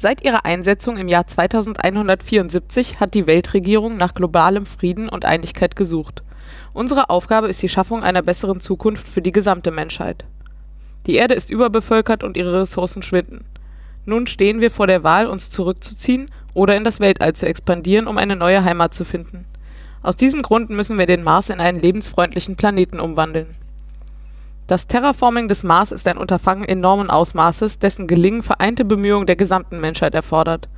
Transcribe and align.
Seit 0.00 0.22
ihrer 0.22 0.44
Einsetzung 0.44 0.96
im 0.96 1.08
Jahr 1.08 1.26
2174 1.26 3.00
hat 3.00 3.14
die 3.14 3.26
Weltregierung 3.26 3.96
nach 3.96 4.14
globalem 4.14 4.64
Frieden 4.64 5.08
und 5.08 5.24
Einigkeit 5.24 5.74
gesucht. 5.74 6.22
Unsere 6.72 7.10
Aufgabe 7.10 7.48
ist 7.48 7.60
die 7.62 7.68
Schaffung 7.68 8.04
einer 8.04 8.22
besseren 8.22 8.60
Zukunft 8.60 9.08
für 9.08 9.22
die 9.22 9.32
gesamte 9.32 9.72
Menschheit. 9.72 10.24
Die 11.08 11.16
Erde 11.16 11.34
ist 11.34 11.50
überbevölkert 11.50 12.22
und 12.22 12.36
ihre 12.36 12.60
Ressourcen 12.60 13.02
schwinden. 13.02 13.44
Nun 14.06 14.28
stehen 14.28 14.60
wir 14.60 14.70
vor 14.70 14.86
der 14.86 15.02
Wahl, 15.02 15.26
uns 15.26 15.50
zurückzuziehen 15.50 16.30
oder 16.54 16.76
in 16.76 16.84
das 16.84 17.00
Weltall 17.00 17.34
zu 17.34 17.46
expandieren, 17.46 18.06
um 18.06 18.18
eine 18.18 18.36
neue 18.36 18.62
Heimat 18.62 18.94
zu 18.94 19.04
finden. 19.04 19.46
Aus 20.04 20.14
diesem 20.14 20.42
Grund 20.42 20.70
müssen 20.70 20.96
wir 20.96 21.06
den 21.06 21.24
Mars 21.24 21.50
in 21.50 21.58
einen 21.58 21.82
lebensfreundlichen 21.82 22.54
Planeten 22.54 23.00
umwandeln. 23.00 23.48
Das 24.68 24.86
Terraforming 24.86 25.48
des 25.48 25.62
Mars 25.62 25.92
ist 25.92 26.06
ein 26.08 26.18
Unterfangen 26.18 26.68
enormen 26.68 27.08
Ausmaßes, 27.08 27.78
dessen 27.78 28.06
Gelingen 28.06 28.42
vereinte 28.42 28.84
Bemühungen 28.84 29.26
der 29.26 29.34
gesamten 29.34 29.80
Menschheit 29.80 30.14
erfordert. 30.14 30.68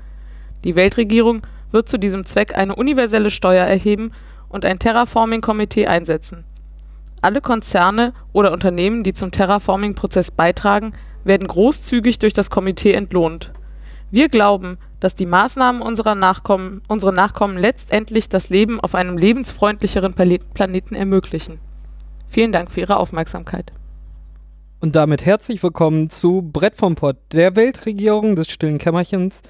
Die 0.63 0.77
Weltregierung 0.77 1.43
wird 1.73 1.89
zu 1.89 1.99
diesem 1.99 2.25
Zweck 2.25 2.57
eine 2.57 2.77
universelle 2.77 3.31
Steuer 3.31 3.65
erheben 3.65 4.13
und 4.49 4.65
ein 4.65 4.79
Terraforming-Komitee 4.79 5.89
einsetzen. 5.89 6.45
Alle 7.21 7.41
Konzerne 7.41 8.13
oder 8.33 8.53
Unternehmen, 8.53 9.03
die 9.03 9.13
zum 9.13 9.33
Terraforming-Prozess 9.33 10.31
beitragen, 10.31 10.93
werden 11.25 11.49
großzügig 11.49 12.21
durch 12.21 12.33
das 12.33 12.49
Komitee 12.49 12.93
entlohnt. 12.93 13.51
Wir 14.13 14.29
glauben, 14.29 14.79
dass 15.01 15.17
die 15.17 15.27
Maßnahmen 15.27 15.83
unserer 15.83 16.15
Nachkommen, 16.15 16.83
unsere 16.87 17.13
Nachkommen 17.13 17.59
letztendlich 17.59 18.29
das 18.29 18.51
Leben 18.51 18.79
auf 18.79 18.95
einem 18.95 19.19
lebensfreundlicheren 19.19 20.15
Planeten 20.15 20.95
ermöglichen. 20.95 21.59
Vielen 22.29 22.53
Dank 22.53 22.71
für 22.71 22.83
Ihre 22.83 22.97
Aufmerksamkeit. 22.97 23.73
Und 24.83 24.97
damit 24.97 25.27
herzlich 25.27 25.63
willkommen 25.63 26.09
zu 26.09 26.41
Brett 26.41 26.75
vom 26.75 26.95
Pott, 26.95 27.19
der 27.33 27.55
Weltregierung 27.55 28.35
des 28.35 28.51
stillen 28.51 28.79
Kämmerchens. 28.79 29.43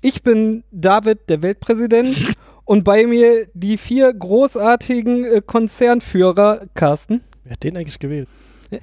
Ich 0.00 0.22
bin 0.22 0.64
David, 0.70 1.28
der 1.28 1.42
Weltpräsident, 1.42 2.34
und 2.64 2.82
bei 2.82 3.06
mir 3.06 3.46
die 3.52 3.76
vier 3.76 4.10
großartigen 4.10 5.26
äh, 5.26 5.42
Konzernführer, 5.44 6.62
Carsten. 6.72 7.20
Wer 7.44 7.52
hat 7.52 7.62
den 7.62 7.76
eigentlich 7.76 7.98
gewählt? 7.98 8.26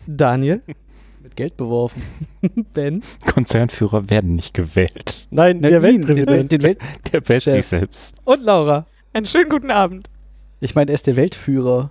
Daniel. 0.05 0.61
Mit 1.23 1.35
Geld 1.35 1.57
beworfen. 1.57 2.03
Ben. 2.75 3.02
Konzernführer 3.33 4.07
werden 4.07 4.35
nicht 4.35 4.53
gewählt. 4.53 5.27
Nein, 5.31 5.61
Nein, 5.61 5.72
der 5.72 5.79
ihn, 5.79 5.83
Weltpräsident. 5.83 6.52
Den, 6.52 6.59
den 6.59 6.63
Welt 6.63 6.79
Der 7.11 7.27
wählt 7.27 7.41
Chef. 7.41 7.53
sich 7.55 7.66
selbst. 7.66 8.16
Und 8.23 8.44
Laura. 8.44 8.85
Einen 9.13 9.25
schönen 9.25 9.50
guten 9.50 9.72
Abend. 9.72 10.11
ich 10.59 10.75
meine, 10.75 10.91
er 10.91 10.95
ist 10.95 11.07
der 11.07 11.16
Weltführer. 11.16 11.89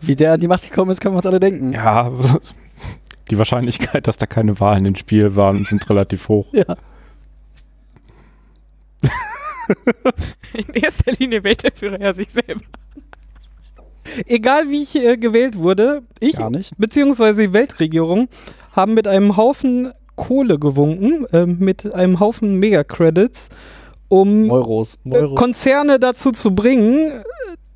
Wie 0.00 0.16
der 0.16 0.32
an 0.32 0.40
die 0.40 0.48
Macht 0.48 0.62
gekommen 0.62 0.90
ist, 0.90 1.02
können 1.02 1.14
wir 1.14 1.18
uns 1.18 1.26
alle 1.26 1.40
denken. 1.40 1.72
Ja, 1.74 2.10
die 3.30 3.38
Wahrscheinlichkeit, 3.38 4.06
dass 4.06 4.16
da 4.18 4.26
keine 4.26 4.60
Wahlen 4.60 4.84
ins 4.86 4.98
Spiel 4.98 5.36
waren, 5.36 5.64
sind 5.64 5.88
relativ 5.88 6.28
hoch. 6.28 6.52
Ja. 6.52 6.76
In 10.52 10.74
erster 10.74 11.12
Linie 11.12 11.42
wählt 11.42 11.62
der 11.62 11.72
Führer 11.72 12.00
ja 12.00 12.12
sich 12.12 12.30
selber. 12.30 12.60
Egal 14.26 14.68
wie 14.68 14.82
ich 14.82 14.94
äh, 14.96 15.16
gewählt 15.16 15.58
wurde, 15.58 16.02
ich 16.20 16.36
beziehungsweise 16.76 17.42
die 17.42 17.54
Weltregierung 17.54 18.28
haben 18.72 18.94
mit 18.94 19.06
einem 19.06 19.36
Haufen 19.36 19.92
Kohle 20.16 20.58
gewunken, 20.58 21.26
äh, 21.32 21.46
mit 21.46 21.94
einem 21.94 22.20
Haufen 22.20 22.58
Megacredits, 22.58 23.48
um 24.08 24.50
Euros. 24.50 24.98
äh, 25.06 25.14
Euro. 25.14 25.34
Konzerne 25.34 25.98
dazu 25.98 26.30
zu 26.32 26.54
bringen, 26.54 27.10
äh, 27.10 27.22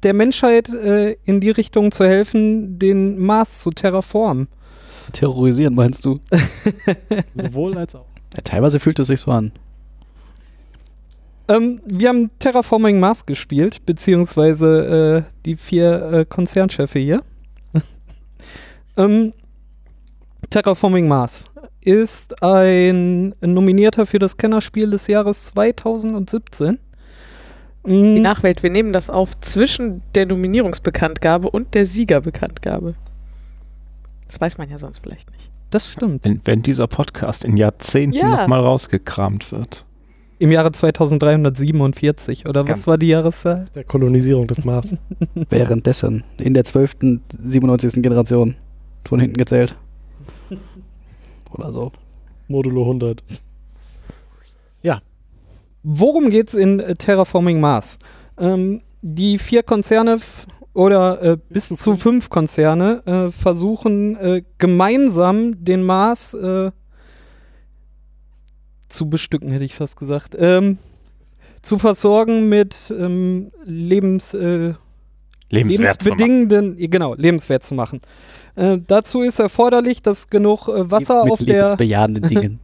der 0.02 0.14
Menschheit 0.14 0.68
äh, 0.72 1.16
in 1.24 1.40
die 1.40 1.50
Richtung 1.50 1.90
zu 1.90 2.04
helfen, 2.04 2.78
den 2.78 3.18
Mars 3.18 3.60
zu 3.60 3.70
terraformen. 3.70 4.48
Zu 5.08 5.12
terrorisieren, 5.12 5.74
meinst 5.74 6.04
du? 6.04 6.20
Sowohl 7.34 7.78
als 7.78 7.94
auch. 7.94 8.04
Ja, 8.36 8.42
teilweise 8.44 8.78
fühlt 8.78 8.98
es 8.98 9.06
sich 9.06 9.20
so 9.20 9.30
an. 9.30 9.52
Ähm, 11.48 11.80
wir 11.86 12.10
haben 12.10 12.30
Terraforming 12.38 13.00
Mars 13.00 13.24
gespielt, 13.24 13.86
beziehungsweise 13.86 15.24
äh, 15.26 15.32
die 15.46 15.56
vier 15.56 16.12
äh, 16.12 16.24
Konzernchefe 16.26 16.98
hier. 16.98 17.22
ähm, 18.98 19.32
Terraforming 20.50 21.08
Mars 21.08 21.44
ist 21.80 22.42
ein 22.42 23.32
Nominierter 23.40 24.04
für 24.04 24.18
das 24.18 24.36
Kennerspiel 24.36 24.90
des 24.90 25.06
Jahres 25.06 25.46
2017. 25.46 26.78
Die 27.86 27.90
Mm, 27.90 28.20
Nachwelt, 28.20 28.62
wir 28.62 28.68
nehmen 28.68 28.92
das 28.92 29.08
auf 29.08 29.40
zwischen 29.40 30.02
der 30.14 30.26
Nominierungsbekanntgabe 30.26 31.48
und 31.48 31.72
der 31.72 31.86
Siegerbekanntgabe. 31.86 32.94
Das 34.28 34.40
weiß 34.40 34.58
man 34.58 34.70
ja 34.70 34.78
sonst 34.78 34.98
vielleicht 34.98 35.30
nicht. 35.32 35.50
das 35.70 35.90
stimmt. 35.90 36.24
Wenn, 36.24 36.40
wenn 36.44 36.62
dieser 36.62 36.86
Podcast 36.86 37.44
in 37.44 37.56
Jahrzehnten 37.56 38.16
Ja. 38.18 38.28
nochmal 38.42 38.60
rausgekramt 38.60 39.50
wird. 39.52 39.84
Im 40.38 40.52
Jahre 40.52 40.70
2347, 40.70 42.48
oder 42.48 42.60
was 42.62 42.66
Ganz- 42.68 42.86
war 42.86 42.96
die 42.96 43.08
Jahreszahl? 43.08 43.64
Der 43.74 43.82
Kolonisierung 43.84 44.46
des 44.46 44.64
Mars. 44.64 44.94
Währenddessen. 45.50 46.22
In 46.36 46.54
der 46.54 46.62
12., 46.64 46.96
97. 47.42 48.02
Generation. 48.02 48.54
Von 49.04 49.18
hinten 49.20 49.36
gezählt. 49.36 49.74
Oder 51.52 51.72
so. 51.72 51.90
Modulo 52.46 52.82
100. 52.82 53.22
Worum 55.84 56.28
geht's 56.30 56.54
in 56.54 56.82
Terraforming 56.98 57.60
Mars? 57.60 57.98
Ähm, 58.36 58.82
die 59.00 59.38
vier 59.38 59.62
Konzerne 59.62 60.18
oder 60.78 61.20
äh, 61.22 61.36
bis 61.48 61.70
zu 61.70 61.96
fünf 61.96 62.30
Konzerne 62.30 63.02
äh, 63.04 63.30
versuchen 63.32 64.14
äh, 64.14 64.42
gemeinsam 64.58 65.64
den 65.64 65.82
Mars 65.82 66.34
äh, 66.34 66.70
zu 68.88 69.10
bestücken, 69.10 69.50
hätte 69.50 69.64
ich 69.64 69.74
fast 69.74 69.96
gesagt. 69.96 70.36
Ähm, 70.38 70.78
zu 71.62 71.78
versorgen 71.78 72.48
mit 72.48 72.94
ähm, 72.96 73.48
Lebens, 73.64 74.34
äh, 74.34 74.74
Lebenswert 75.50 76.00
zu 76.00 76.10
machen. 76.10 76.18
lebensbedingenden, 76.20 76.90
genau, 76.90 77.14
lebenswert 77.14 77.64
zu 77.64 77.74
machen. 77.74 78.00
Äh, 78.54 78.78
dazu 78.86 79.22
ist 79.22 79.40
erforderlich, 79.40 80.00
dass 80.00 80.28
genug 80.28 80.68
äh, 80.68 80.88
Wasser 80.88 81.24
Mit 81.24 81.32
auf 81.32 81.44
der 81.44 81.76
Dingen. 81.76 82.60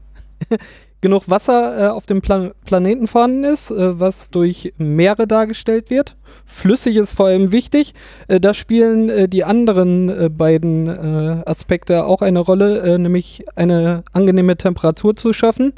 genug 1.05 1.29
Wasser 1.29 1.79
äh, 1.79 1.89
auf 1.89 2.07
dem 2.07 2.23
Pla 2.23 2.53
Planeten 2.65 3.07
vorhanden 3.07 3.45
ist, 3.45 3.71
äh, 3.71 4.01
was 4.01 4.29
durch 4.29 4.73
Meere 4.79 5.27
dargestellt 5.27 5.91
wird. 5.91 6.17
Flüssig 6.47 6.97
ist 6.97 7.13
vor 7.13 7.27
allem 7.27 7.53
wichtig. 7.53 7.93
Äh, 8.27 8.41
da 8.41 8.55
spielen 8.55 9.11
äh, 9.11 9.29
die 9.29 9.45
anderen 9.45 10.09
äh, 10.09 10.31
beiden 10.31 10.89
äh, 10.89 11.43
Aspekte 11.45 12.07
auch 12.07 12.23
eine 12.23 12.39
Rolle, 12.39 12.99
nämlich 12.99 13.45
eine 13.55 14.03
angenehme 14.15 14.57
Temperatur 14.57 15.15
zu 15.15 15.35
schaffen, 15.35 15.75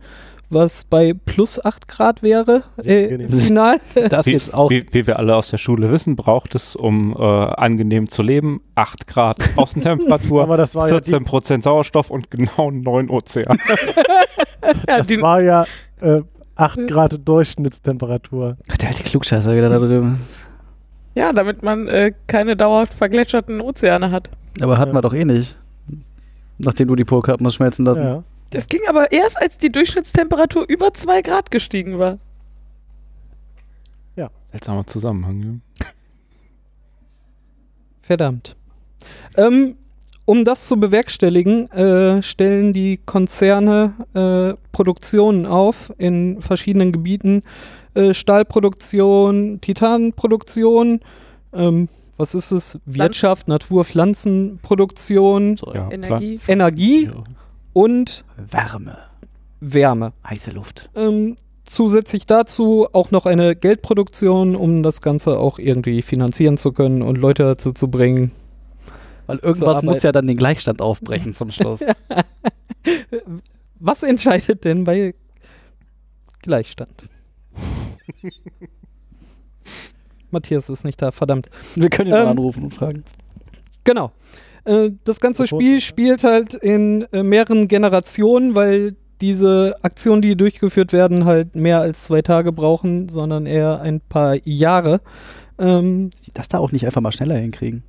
was 0.49 0.85
bei 0.85 1.13
plus 1.13 1.65
8 1.65 1.89
Grad 1.89 2.23
wäre, 2.23 2.63
äh, 2.85 3.05
angenehm. 3.05 3.31
final. 3.31 3.81
Das 4.09 4.27
Wie, 4.27 4.33
jetzt 4.33 4.55
auch. 4.55 4.71
wie, 4.71 4.87
wie 4.93 5.07
wir 5.07 5.19
alle 5.19 5.35
aus 5.35 5.51
der 5.51 5.59
Schule 5.59 5.91
wissen, 5.91 6.15
braucht 6.17 6.55
es, 6.55 6.77
um 6.77 7.15
äh, 7.19 7.23
angenehm 7.23 8.09
zu 8.09 8.23
leben, 8.23 8.61
8 8.77 9.07
Grad 9.07 9.39
Außentemperatur, 9.57 10.43
Aber 10.45 10.57
das 10.57 10.75
war 10.75 10.89
ja 10.89 11.01
die, 11.01 11.13
14% 11.13 11.63
Sauerstoff 11.63 12.11
und 12.11 12.31
genau 12.31 12.71
9 12.71 13.11
Ozean. 13.11 13.59
Ja, 14.89 14.99
das 14.99 15.09
war 15.21 15.41
ja 15.43 15.65
äh, 16.01 16.23
8 16.57 16.89
Grad 16.89 17.21
Durchschnittstemperatur. 17.25 18.57
Ach, 18.71 18.77
der 18.79 18.89
alte 18.89 19.03
Klugscheißer 19.05 19.55
wieder 19.55 19.69
da 19.69 19.79
drüben. 19.79 20.19
ja 21.15 21.33
damit 21.33 21.63
man 21.63 21.87
äh, 21.89 22.13
keine 22.27 22.57
dauerhaft 22.57 22.95
vergletscherten 22.95 23.61
Ozeane 23.61 24.11
hat. 24.11 24.31
Aber 24.61 24.79
hatten 24.79 24.91
Ja. 24.91 24.97
wir 24.97 25.01
doch 25.03 25.15
eh 25.15 25.25
nicht. 25.25 25.57
Nachdem 26.59 26.89
du 26.89 26.97
die 26.97 27.05
Polkappen 27.05 27.47
hast 27.47 27.55
schmelzen 27.55 27.85
lassen. 27.85 28.03
Ja. 28.03 28.25
Das 28.51 28.67
ging 28.69 28.81
aber 28.89 29.13
erst, 29.13 29.41
als 29.41 29.59
die 29.59 29.71
Durchschnittstemperatur 29.73 30.65
über 30.69 30.95
2 30.95 31.23
Grad 31.23 31.51
gestiegen 31.51 31.99
war. 31.99 32.19
Seltsamer 34.57 34.87
Zusammenhang. 34.87 35.61
Ja. 35.81 35.87
Verdammt. 38.01 38.57
Ähm, 39.37 39.77
um 40.25 40.45
das 40.45 40.67
zu 40.67 40.81
bewerkstelligen, 40.81 41.71
äh, 41.73 42.23
stellen 42.23 42.73
die 42.73 42.99
Konzerne 43.05 43.95
äh, 44.15 44.55
Produktionen 44.73 45.45
auf 45.45 45.93
in 45.99 46.41
verschiedenen 46.41 46.91
Gebieten. 46.93 47.43
Äh, 47.95 48.15
Stahlproduktion, 48.15 49.61
Titanproduktion, 49.61 51.01
ähm, 51.53 51.89
was 52.17 52.35
ist 52.35 52.51
es? 52.51 52.79
Wirtschaft, 52.87 53.49
Natur, 53.49 53.85
Pflanzenproduktion, 53.85 55.59
So, 55.59 55.75
Ja, 55.75 55.91
Energie. 55.91 56.41
Energie 56.49 57.11
und 57.77 58.25
Wärme. 58.39 58.97
Wärme. 59.61 60.15
Heiße 60.27 60.51
Luft. 60.51 60.89
Ähm, 60.95 61.37
zusätzlich 61.67 62.25
dazu 62.25 62.89
auch 62.95 63.11
noch 63.11 63.27
eine 63.27 63.55
Geldproduktion, 63.55 64.57
um 64.57 64.83
das 64.83 65.03
Ganze 65.03 65.39
auch 65.39 65.59
irgendwie 65.59 66.01
finanzieren 66.01 66.57
zu 66.57 66.73
können 66.73 67.03
und 67.03 67.17
Leute 67.17 67.43
dazu 67.43 67.73
zu 67.73 67.91
bringen, 67.91 68.33
Weil 69.27 69.41
irgendwas 69.41 69.83
muss 69.83 70.03
ja 70.03 70.11
dann 70.11 70.27
den 70.27 70.39
Gleichstand 70.39 70.81
aufbrechen 70.81 71.35
zum 71.35 71.51
Schluss. 71.51 71.85
Was 73.79 74.03
entscheidet 74.03 74.65
denn 74.65 74.85
bei 74.85 75.15
Gleichstand? 76.41 77.11
Matthias 80.31 80.71
ist 80.71 80.85
nicht 80.85 81.03
da, 81.03 81.13
verdammt. 81.13 81.51
Wir 81.75 81.91
können 81.91 82.09
ihn 82.09 82.15
mal 82.15 82.23
Ähm, 82.23 82.29
anrufen 82.29 82.63
und 82.65 82.73
fragen. 82.73 83.05
Genau. 83.85 84.13
Äh, 84.67 84.91
das 85.05 85.21
ganze. 85.21 85.47
Spiel 85.47 85.81
spielt 85.81 86.25
halt 86.25 86.55
in 86.55 87.07
äh, 87.13 87.23
mehreren 87.23 87.69
Generationen, 87.69 88.55
weil 88.55 88.97
diese 89.21 89.75
Aktionen, 89.83 90.21
die 90.21 90.37
durchgeführt 90.37 90.93
werden, 90.93 91.25
halt 91.25 91.55
mehr 91.57 91.81
als 91.81 92.05
zwei 92.05 92.21
Tage 92.21 92.53
brauchen, 92.53 93.09
sondern 93.09 93.47
eher 93.47 93.81
ein 93.81 94.01
paar 94.01 94.37
Jahre. 94.45 95.01
Ähm, 95.59 96.11
das 96.35 96.49
da 96.49 96.59
auch 96.59 96.73
nicht 96.73 96.85
einfach 96.85 97.01
mal 97.01 97.13
schneller 97.13 97.37
hinkriegen. 97.37 97.83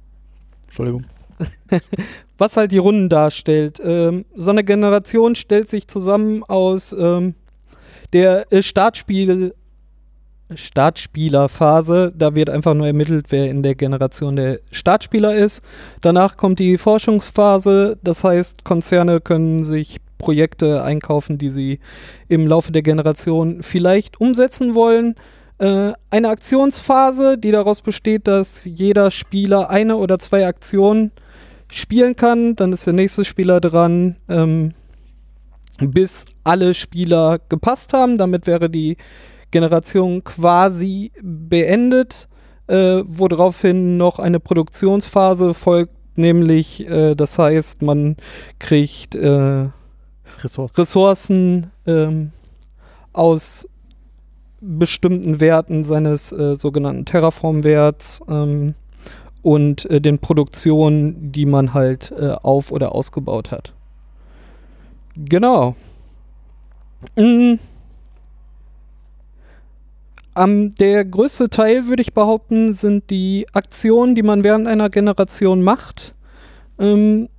Entschuldigung. 0.68 1.04
was 2.38 2.58
halt 2.58 2.72
die 2.72 2.78
Runden 2.78 3.10
darstellt. 3.10 3.82
Ähm, 3.84 4.26
so 4.36 4.52
eine 4.52 4.64
Generation 4.64 5.36
stellt 5.36 5.70
sich 5.70 5.88
zusammen 5.88 6.44
aus 6.44 6.96
ähm, 6.98 7.36
der 8.14 8.52
äh, 8.52 8.64
Startspiel 8.64 9.54
Startspielerphase. 10.54 12.14
Da 12.16 12.36
wird 12.36 12.50
einfach 12.50 12.74
nur 12.74 12.88
ermittelt, 12.88 13.28
wer 13.30 13.50
in 13.50 13.64
der 13.64 13.76
Generation 13.76 14.36
der 14.36 14.60
Startspieler 14.72 15.36
ist. 15.36 15.64
Danach 16.02 16.38
kommt 16.38 16.60
die 16.60 16.78
Forschungsphase. 16.78 17.98
Das 18.04 18.24
heißt, 18.24 18.64
Konzerne 18.64 19.20
können 19.22 19.64
sich 19.64 19.98
Projekte 20.18 20.84
einkaufen, 20.84 21.38
die 21.38 21.50
sie 21.50 21.80
im 22.28 22.48
Laufe 22.48 22.72
der 22.72 22.82
Generation 22.82 23.62
vielleicht 23.62 24.20
umsetzen 24.20 24.74
wollen. 24.74 25.16
Äh, 25.60 25.94
eine 26.10 26.30
Aktionsphase, 26.30 27.38
die 27.38 27.52
daraus 27.52 27.82
besteht, 27.82 28.28
dass 28.28 28.66
jeder 28.66 29.12
Spieler 29.12 29.70
eine 29.70 29.98
oder 29.98 30.20
zwei 30.20 30.46
Aktionen 30.46 31.12
spielen 31.72 32.16
kann. 32.16 32.56
Dann 32.56 32.74
ist 32.74 32.86
der 32.86 32.94
nächste 32.94 33.26
Spieler 33.26 33.60
dran, 33.60 34.16
ähm, 34.30 34.74
bis 35.80 36.26
alle 36.44 36.74
Spieler 36.74 37.40
gepasst 37.50 37.94
haben. 37.94 38.18
Damit 38.18 38.48
wäre 38.48 38.70
die 38.70 38.98
Generation 39.52 40.24
quasi 40.24 41.12
beendet, 41.22 42.28
äh, 42.68 43.02
woraufhin 43.06 43.98
noch 43.98 44.20
eine 44.20 44.40
Produktionsphase 44.40 45.54
folgt, 45.54 45.94
nämlich, 46.18 46.88
äh, 46.88 47.16
das 47.16 47.40
heißt, 47.40 47.82
man 47.82 48.18
kriegt 48.60 49.16
äh, 49.16 49.70
Ressourcen. 50.40 50.76
Ressourcen 50.76 51.72
ähm, 51.86 52.32
aus 53.14 53.68
bestimmten 54.60 55.40
Werten 55.40 55.84
seines 55.84 56.32
äh, 56.32 56.56
sogenannten 56.56 57.06
Terraform-Werts 57.06 58.24
ähm, 58.28 58.76
und 59.42 59.86
äh, 59.90 60.02
den 60.02 60.20
Produktionen, 60.20 61.32
die 61.32 61.46
man 61.46 61.74
halt 61.74 62.12
äh, 62.12 62.32
auf- 62.32 62.72
oder 62.72 62.94
ausgebaut 62.94 63.52
hat. 63.52 63.74
Genau. 65.16 65.76
Mm. 67.16 67.56
Am, 70.38 70.76
der 70.76 71.04
größte 71.04 71.50
Teil, 71.50 71.88
würde 71.88 72.02
ich 72.02 72.14
behaupten, 72.14 72.74
sind 72.74 73.10
die 73.10 73.48
Aktionen, 73.54 74.14
die 74.14 74.22
man 74.22 74.44
während 74.44 74.68
einer 74.68 74.90
Generation 74.90 75.64
macht. 75.64 76.14
Ähm, 76.78 77.30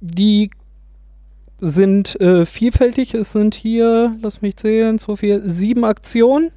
die 0.00 0.50
sind 1.60 2.20
äh, 2.20 2.44
vielfältig. 2.44 3.14
Es 3.14 3.32
sind 3.32 3.54
hier, 3.54 4.16
lass 4.20 4.42
mich 4.42 4.56
zählen, 4.56 4.98
so 4.98 5.16
viel, 5.16 5.42
sieben 5.48 5.84
Aktionen. 5.84 6.50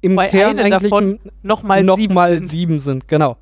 Im 0.00 0.12
Wobei 0.12 0.28
Kern 0.28 0.58
eine 0.58 0.74
eigentlich 0.74 0.90
davon 0.90 1.20
nochmal 1.42 1.84
noch 1.84 1.96
sieben 1.96 2.14
mal 2.14 2.34
sind. 2.34 2.50
sieben 2.50 2.80
sind, 2.80 3.06
genau. 3.06 3.36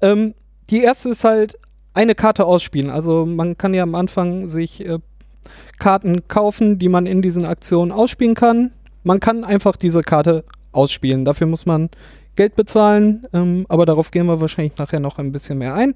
Ähm, 0.00 0.34
die 0.70 0.82
erste 0.82 1.10
ist 1.10 1.24
halt 1.24 1.58
eine 1.92 2.14
Karte 2.14 2.46
ausspielen. 2.46 2.88
Also 2.88 3.26
man 3.26 3.58
kann 3.58 3.74
ja 3.74 3.82
am 3.82 3.94
Anfang 3.94 4.48
sich 4.48 4.84
äh, 4.86 4.98
Karten 5.78 6.26
kaufen, 6.28 6.78
die 6.78 6.88
man 6.88 7.06
in 7.06 7.20
diesen 7.20 7.44
Aktionen 7.44 7.92
ausspielen 7.92 8.34
kann. 8.34 8.72
Man 9.08 9.20
kann 9.20 9.42
einfach 9.42 9.76
diese 9.76 10.02
Karte 10.02 10.44
ausspielen. 10.70 11.24
Dafür 11.24 11.46
muss 11.46 11.64
man 11.64 11.88
Geld 12.36 12.56
bezahlen, 12.56 13.26
ähm, 13.32 13.64
aber 13.70 13.86
darauf 13.86 14.10
gehen 14.10 14.26
wir 14.26 14.42
wahrscheinlich 14.42 14.76
nachher 14.76 15.00
noch 15.00 15.16
ein 15.16 15.32
bisschen 15.32 15.56
mehr 15.56 15.72
ein. 15.74 15.94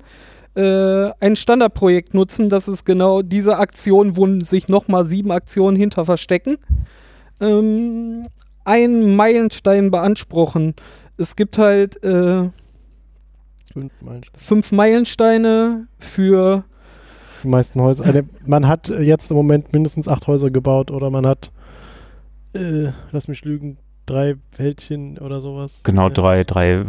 Äh, 0.54 1.12
ein 1.20 1.36
Standardprojekt 1.36 2.14
nutzen, 2.14 2.48
das 2.48 2.68
ist 2.68 2.86
genau 2.86 3.20
diese 3.20 3.58
Aktion, 3.58 4.16
wo 4.16 4.26
sich 4.40 4.68
nochmal 4.68 5.04
sieben 5.04 5.30
Aktionen 5.30 5.76
hinter 5.76 6.06
verstecken. 6.06 6.56
Ähm, 7.38 8.22
einen 8.64 9.14
Meilenstein 9.14 9.90
beanspruchen. 9.90 10.74
Es 11.18 11.36
gibt 11.36 11.58
halt 11.58 12.02
äh, 12.02 12.48
Fünf 13.74 13.92
Meilensteine. 14.00 14.42
fünf 14.42 14.72
Meilensteine 14.72 15.86
für 15.98 16.64
Die 17.42 17.48
meisten 17.48 17.78
Häuser. 17.78 18.06
Also 18.06 18.20
man 18.46 18.68
hat 18.68 18.88
jetzt 18.88 19.30
im 19.30 19.36
Moment 19.36 19.74
mindestens 19.74 20.08
acht 20.08 20.26
Häuser 20.26 20.48
gebaut 20.48 20.90
oder 20.90 21.10
man 21.10 21.26
hat, 21.26 21.52
äh, 22.54 22.90
lass 23.12 23.28
mich 23.28 23.44
lügen, 23.44 23.78
drei 24.06 24.37
Wäldchen 24.56 25.19
oder 25.19 25.40
sowas. 25.40 25.81
Genau, 25.84 26.08
Ja. 26.08 26.10
drei, 26.10 26.44
drei 26.44 26.84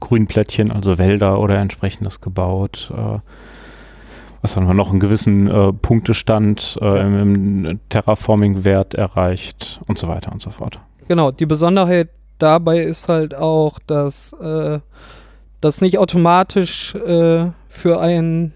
Grünplättchen, 0.00 0.70
also 0.70 0.98
Wälder 0.98 1.40
oder 1.40 1.58
entsprechendes 1.58 2.20
gebaut. 2.20 2.92
Äh, 2.96 3.18
was 4.42 4.56
haben 4.56 4.66
wir 4.66 4.74
noch? 4.74 4.90
Einen 4.90 5.00
gewissen 5.00 5.50
äh, 5.50 5.72
Punktestand 5.72 6.78
äh, 6.80 7.00
im, 7.00 7.64
im 7.64 7.80
Terraforming-Wert 7.88 8.94
erreicht 8.94 9.80
und 9.88 9.96
so 9.98 10.06
weiter 10.08 10.32
und 10.32 10.42
so 10.42 10.50
fort. 10.50 10.78
Genau, 11.08 11.30
die 11.30 11.46
Besonderheit 11.46 12.10
dabei 12.38 12.80
ist 12.82 13.08
halt 13.08 13.34
auch, 13.34 13.78
dass 13.86 14.32
äh, 14.34 14.80
das 15.60 15.80
nicht 15.80 15.98
automatisch 15.98 16.94
äh, 16.94 17.46
für 17.68 18.00
einen 18.00 18.52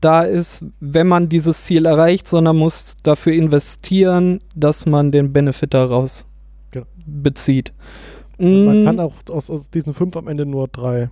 da 0.00 0.22
ist, 0.22 0.64
wenn 0.80 1.06
man 1.06 1.28
dieses 1.28 1.64
Ziel 1.64 1.86
erreicht, 1.86 2.28
sondern 2.28 2.56
muss 2.56 2.96
dafür 3.02 3.32
investieren, 3.32 4.40
dass 4.54 4.86
man 4.86 5.10
den 5.12 5.32
Benefit 5.32 5.74
daraus 5.74 6.26
Genau. 6.70 6.86
bezieht. 7.06 7.72
Man 8.38 8.82
Mm, 8.82 8.84
kann 8.84 9.00
auch 9.00 9.14
aus, 9.30 9.48
aus 9.50 9.70
diesen 9.70 9.94
fünf 9.94 10.16
am 10.16 10.28
Ende 10.28 10.44
nur 10.44 10.68
drei 10.68 11.08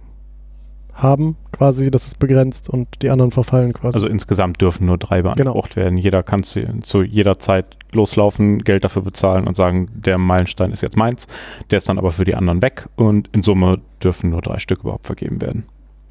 haben, 0.92 1.36
quasi, 1.52 1.90
das 1.90 2.06
ist 2.06 2.19
begrenzt 2.20 2.69
und 2.69 2.86
die 3.02 3.10
anderen 3.10 3.31
verfallen 3.32 3.72
quasi. 3.72 3.94
Also 3.96 4.06
insgesamt 4.06 4.60
dürfen 4.60 4.86
nur 4.86 4.96
drei 4.98 5.22
beansprucht 5.22 5.75
werden. 5.75 5.98
Jeder 5.98 6.22
kann 6.22 6.42
zu, 6.44 6.60
zu 6.81 7.02
jeder 7.02 7.38
Zeit 7.38 7.76
loslaufen, 7.92 8.58
Geld 8.62 8.84
dafür 8.84 9.02
bezahlen 9.02 9.46
und 9.48 9.56
sagen, 9.56 9.88
der 9.94 10.19
Meilenstein 10.19 10.70
ist 10.70 10.82
jetzt 10.82 10.96
meins. 10.96 11.26
Der 11.70 11.78
ist 11.78 11.88
dann 11.88 11.98
aber 11.98 12.12
für 12.12 12.25
die 12.25 12.34
anderen 12.36 12.62
weg 12.62 12.88
und 12.96 13.28
in 13.32 13.42
Summe 13.42 13.81
dürfen 14.02 14.31
nur 14.31 14.40
drei 14.42 14.58
Stück 14.60 14.81
überhaupt 14.81 15.06
vergeben 15.06 15.40
werden. 15.40 15.64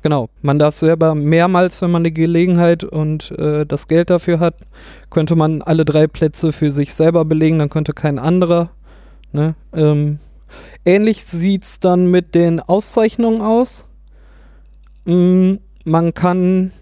Genau, 0.03 0.27
man 0.41 0.59
darf 0.59 0.75
selber 0.75 1.15
mehrmals, 1.15 1.81
wenn 1.81 1.89
man 1.89 2.03
die 2.03 2.13
Gelegenheit 2.13 2.83
und 2.83 3.31
äh, 3.39 3.65
das 3.65 3.87
Geld 3.87 4.09
dafür 4.09 4.41
hat, 4.41 4.55
könnte 5.09 5.37
man 5.37 5.61
alle 5.61 5.85
drei 5.85 6.07
Plätze 6.07 6.51
für 6.51 6.71
sich 6.71 6.93
selber 6.93 7.23
belegen, 7.23 7.59
dann 7.59 7.69
könnte 7.69 7.93
kein 7.93 8.19
anderer. 8.19 8.69
Ne? 9.31 9.55
Ähm, 9.73 10.19
ähnlich 10.83 11.25
sieht 11.25 11.63
es 11.63 11.79
dann 11.79 12.11
mit 12.11 12.35
den 12.35 12.59
Auszeichnungen 12.59 13.41
aus. 13.41 13.85
Mm, 15.05 15.53
man 15.85 16.13
kann 16.13 16.73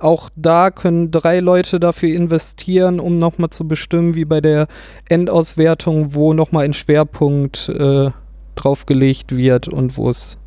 auch 0.00 0.28
da 0.34 0.72
können 0.72 1.12
drei 1.12 1.38
Leute 1.38 1.78
dafür 1.78 2.08
investieren, 2.08 2.98
um 2.98 3.20
nochmal 3.20 3.50
zu 3.50 3.68
bestimmen, 3.68 4.16
wie 4.16 4.24
bei 4.24 4.40
der 4.40 4.66
Endauswertung, 5.08 6.12
wo 6.14 6.34
nochmal 6.34 6.64
ein 6.64 6.72
Schwerpunkt 6.72 7.68
äh, 7.68 8.10
draufgelegt 8.56 9.36
wird 9.36 9.68
und 9.68 9.96
wo 9.96 10.10
es 10.10 10.38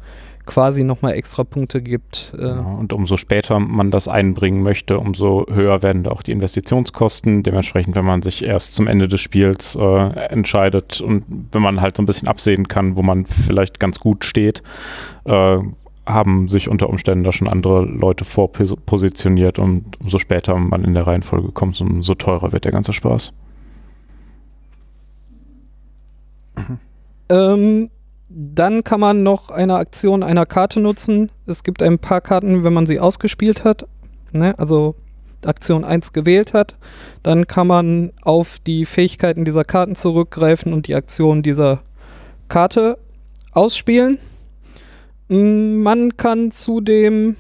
quasi 0.46 0.84
nochmal 0.84 1.14
extra 1.14 1.44
Punkte 1.44 1.82
gibt. 1.82 2.34
Äh, 2.38 2.44
Ja, 2.44 2.60
und 2.60 2.94
umso 2.94 3.18
später 3.18 3.60
man 3.60 3.92
das 3.92 4.08
einbringen 4.08 4.64
möchte, 4.64 5.00
umso 5.00 5.46
höher 5.50 5.82
werden 5.84 6.04
da 6.04 6.12
auch 6.12 6.22
die 6.22 6.32
Investitionskosten. 6.32 7.44
Dementsprechend, 7.44 7.96
wenn 7.96 8.06
man 8.06 8.22
sich 8.22 8.44
erst 8.44 8.76
zum 8.76 8.88
Ende 8.88 9.08
des 9.08 9.22
Spiels 9.22 9.76
äh, 9.76 10.10
entscheidet 10.30 11.02
und 11.02 11.24
wenn 11.52 11.62
man 11.62 11.82
halt 11.82 11.98
so 11.98 12.04
ein 12.04 12.06
bisschen 12.06 12.28
absehen 12.28 12.68
kann, 12.68 12.96
wo 12.96 13.02
man 13.02 13.26
vielleicht 13.26 13.80
ganz 13.80 14.00
gut 14.00 14.26
steht, 14.26 14.64
äh, 15.26 15.58
haben 16.06 16.48
sich 16.48 16.70
unter 16.70 16.90
Umständen 16.90 17.24
da 17.24 17.32
schon 17.32 17.48
andere 17.48 17.84
Leute 17.84 18.26
vorpositioniert 18.26 19.58
und 19.58 20.00
umso 20.00 20.20
später 20.20 20.56
man 20.56 20.84
in 20.84 20.94
der 20.94 21.08
Reihenfolge 21.08 21.52
kommt, 21.52 21.82
umso 21.82 22.14
teurer 22.14 22.52
wird 22.52 22.64
der 22.66 22.72
ganze 22.72 22.94
Spaß. 22.94 23.34
Ähm, 27.30 27.90
dann 28.38 28.84
kann 28.84 29.00
man 29.00 29.24
noch 29.24 29.50
eine 29.50 29.76
Aktion 29.76 30.22
einer 30.22 30.46
Karte 30.46 30.82
nutzen. 30.82 31.32
Es 31.46 31.64
gibt 31.64 31.82
ein 31.82 32.00
paar 32.00 32.20
Karten, 32.20 32.66
wenn 32.66 32.74
man 32.74 32.86
sie 32.86 33.00
ausgespielt 33.00 33.64
hat, 33.64 33.88
ne? 34.34 34.60
also 34.60 34.96
Aktion 35.46 35.86
1 35.86 36.12
gewählt 36.12 36.54
hat, 36.54 36.76
dann 37.24 37.48
kann 37.48 37.68
man 37.68 38.12
auf 38.24 38.60
die 38.60 38.86
Fähigkeiten 38.86 39.46
dieser 39.46 39.64
Karten 39.64 39.96
zurückgreifen 39.96 40.74
und 40.74 40.88
die 40.88 40.96
Aktion 40.96 41.44
dieser 41.44 41.82
Karte 42.50 42.98
ausspielen. 43.54 44.18
Mm, 45.30 45.82
Man 45.82 46.18
kann 46.18 46.52
zudem 46.52 47.38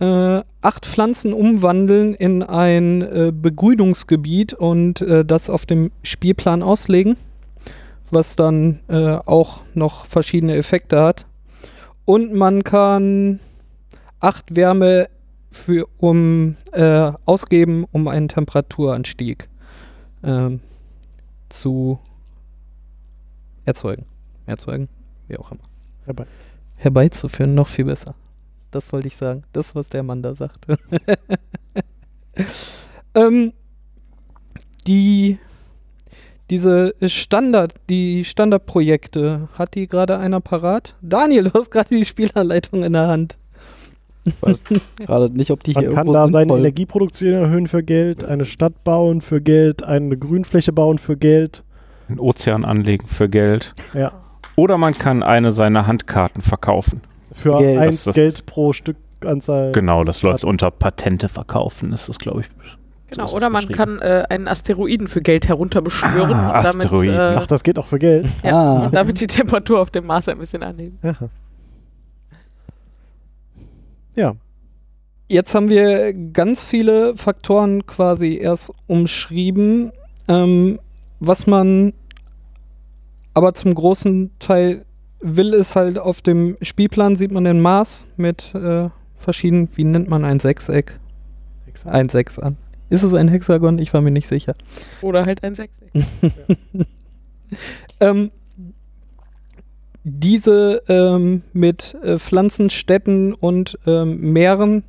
äh, 0.00 0.40
acht 0.60 0.86
Pflanzen 0.86 1.32
umwandeln 1.32 2.14
in 2.14 2.42
ein 2.42 3.02
äh, 3.02 3.32
Begrünungsgebiet 3.32 4.54
und 4.54 5.02
äh, 5.02 5.24
das 5.24 5.50
auf 5.50 5.66
dem 5.66 5.92
Spielplan 6.02 6.64
auslegen 6.64 7.16
was 8.10 8.36
dann 8.36 8.80
äh, 8.88 9.16
auch 9.16 9.60
noch 9.74 10.06
verschiedene 10.06 10.56
Effekte 10.56 11.00
hat. 11.00 11.26
Und 12.04 12.32
man 12.34 12.64
kann 12.64 13.40
acht 14.20 14.54
Wärme 14.54 15.08
für, 15.50 15.86
um, 15.98 16.56
äh, 16.72 17.12
ausgeben, 17.24 17.86
um 17.92 18.08
einen 18.08 18.28
Temperaturanstieg 18.28 19.48
ähm, 20.22 20.60
zu 21.48 21.98
erzeugen. 23.64 24.04
Erzeugen, 24.46 24.88
wie 25.28 25.38
auch 25.38 25.50
immer. 25.50 25.62
Herbei. 26.04 26.26
Herbeizuführen, 26.76 27.54
noch 27.54 27.68
viel 27.68 27.86
besser. 27.86 28.14
Das 28.70 28.92
wollte 28.92 29.06
ich 29.06 29.16
sagen. 29.16 29.44
Das, 29.52 29.74
was 29.74 29.88
der 29.88 30.02
Mann 30.02 30.22
da 30.22 30.34
sagte. 30.34 30.76
ähm, 33.14 33.52
die 34.86 35.38
diese 36.50 36.94
Standard, 37.06 37.74
die 37.88 38.24
Standardprojekte, 38.24 39.48
hat 39.56 39.74
die 39.74 39.86
gerade 39.88 40.18
einer 40.18 40.40
parat? 40.40 40.94
Daniel, 41.02 41.44
du 41.44 41.52
hast 41.54 41.70
gerade 41.70 41.88
die 41.90 42.04
Spielanleitung 42.04 42.84
in 42.84 42.92
der 42.92 43.08
Hand. 43.08 43.38
Ich 44.24 44.34
weiß 44.42 44.62
gerade 44.96 45.30
nicht, 45.30 45.50
ob 45.50 45.62
die 45.64 45.72
hier 45.72 45.82
Man 45.90 45.94
kann 45.94 46.12
da 46.12 46.26
seine 46.28 46.54
Energieproduktion 46.54 47.32
erhöhen 47.32 47.68
für 47.68 47.82
Geld, 47.82 48.24
eine 48.24 48.44
Stadt 48.44 48.84
bauen 48.84 49.20
für 49.20 49.40
Geld, 49.40 49.82
eine 49.82 50.16
Grünfläche 50.16 50.72
bauen 50.72 50.98
für 50.98 51.16
Geld. 51.16 51.62
Einen 52.08 52.18
Ozean 52.20 52.64
anlegen 52.64 53.06
für 53.06 53.28
Geld. 53.28 53.74
Ja. 53.94 54.12
Oder 54.56 54.78
man 54.78 54.96
kann 54.96 55.22
eine 55.22 55.52
seiner 55.52 55.86
Handkarten 55.86 56.42
verkaufen. 56.42 57.00
Für 57.32 57.58
Geld. 57.58 57.78
eins 57.78 57.96
Das- 57.96 58.04
das- 58.04 58.14
Geld 58.14 58.46
pro 58.46 58.72
Stückanzahl. 58.72 59.72
Genau, 59.72 60.04
das 60.04 60.22
läuft 60.22 60.44
unter 60.44 60.70
Patente 60.70 61.28
verkaufen, 61.28 61.92
ist 61.92 62.08
das, 62.08 62.18
glaube 62.18 62.42
ich. 62.42 62.46
Genau, 63.16 63.26
So 63.28 63.36
oder 63.36 63.50
man 63.50 63.68
kann 63.68 64.00
äh, 64.00 64.24
einen 64.28 64.48
Asteroiden 64.48 65.08
für 65.08 65.20
Geld 65.20 65.48
herunterbeschwören 65.48 66.32
Ah, 66.34 66.58
und 66.58 66.64
damit, 66.64 66.84
Asteroiden. 66.86 67.14
äh, 67.14 67.36
Ach, 67.38 67.46
das 67.46 67.62
geht 67.62 67.78
auch 67.78 67.86
für 67.86 67.98
Geld. 67.98 68.28
ja, 68.42 68.52
Ah. 68.52 68.86
und 68.86 68.94
damit 68.94 69.20
die 69.20 69.26
Temperatur 69.26 69.80
auf 69.80 69.90
dem 69.90 70.06
Mars 70.06 70.28
ein 70.28 70.38
bisschen 70.38 70.62
anheben. 70.62 70.98
Aha. 71.02 71.28
Ja. 74.14 74.34
Jetzt 75.28 75.54
haben 75.54 75.70
wir 75.70 76.12
ganz 76.12 76.66
viele 76.66 77.16
Faktoren 77.16 77.86
quasi 77.86 78.36
erst 78.36 78.72
umschrieben, 78.86 79.90
ähm, 80.28 80.78
was 81.20 81.46
man 81.46 81.92
aber 83.32 83.54
zum 83.54 83.74
großen 83.74 84.30
Teil 84.38 84.84
will, 85.20 85.54
ist 85.54 85.74
halt 85.74 85.98
auf 85.98 86.20
dem 86.22 86.56
Spielplan 86.62 87.16
sieht 87.16 87.32
man 87.32 87.44
den 87.44 87.60
Mars 87.60 88.04
mit 88.16 88.54
äh, 88.54 88.90
verschiedenen, 89.16 89.68
wie 89.74 89.84
nennt 89.84 90.08
man 90.08 90.24
ein 90.24 90.38
Sechseck? 90.38 91.00
Ein 91.86 92.08
Sechs 92.08 92.38
an. 92.38 92.56
Ist 92.90 93.02
es 93.02 93.14
ein 93.14 93.28
Hexagon? 93.28 93.78
Ich 93.78 93.92
war 93.94 94.00
mir 94.00 94.10
nicht 94.10 94.28
sicher. 94.28 94.54
Oder 95.02 95.26
halt 95.26 95.42
ein 95.42 95.54
Sechseck. 95.54 95.90
Ähm, 98.00 98.30
diese 100.02 100.82
ähm, 100.88 101.42
mit 101.52 101.96
äh, 102.02 102.18
Pflanzen, 102.18 102.68
Städten 102.68 103.32
und 103.32 103.78
ähm, 103.86 104.32
Meeren 104.32 104.82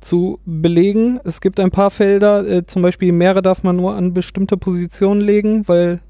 zu 0.00 0.38
belegen. 0.44 1.18
Es 1.24 1.40
gibt 1.40 1.58
ein 1.58 1.70
paar 1.70 1.90
Felder, 1.90 2.46
äh, 2.46 2.66
zum 2.66 2.82
Beispiel 2.82 3.10
Meere 3.12 3.42
darf 3.42 3.64
man 3.64 3.76
nur 3.76 3.94
an 3.94 4.14
bestimmte 4.14 4.56
Positionen 4.56 5.20
legen, 5.20 5.66
weil 5.66 6.00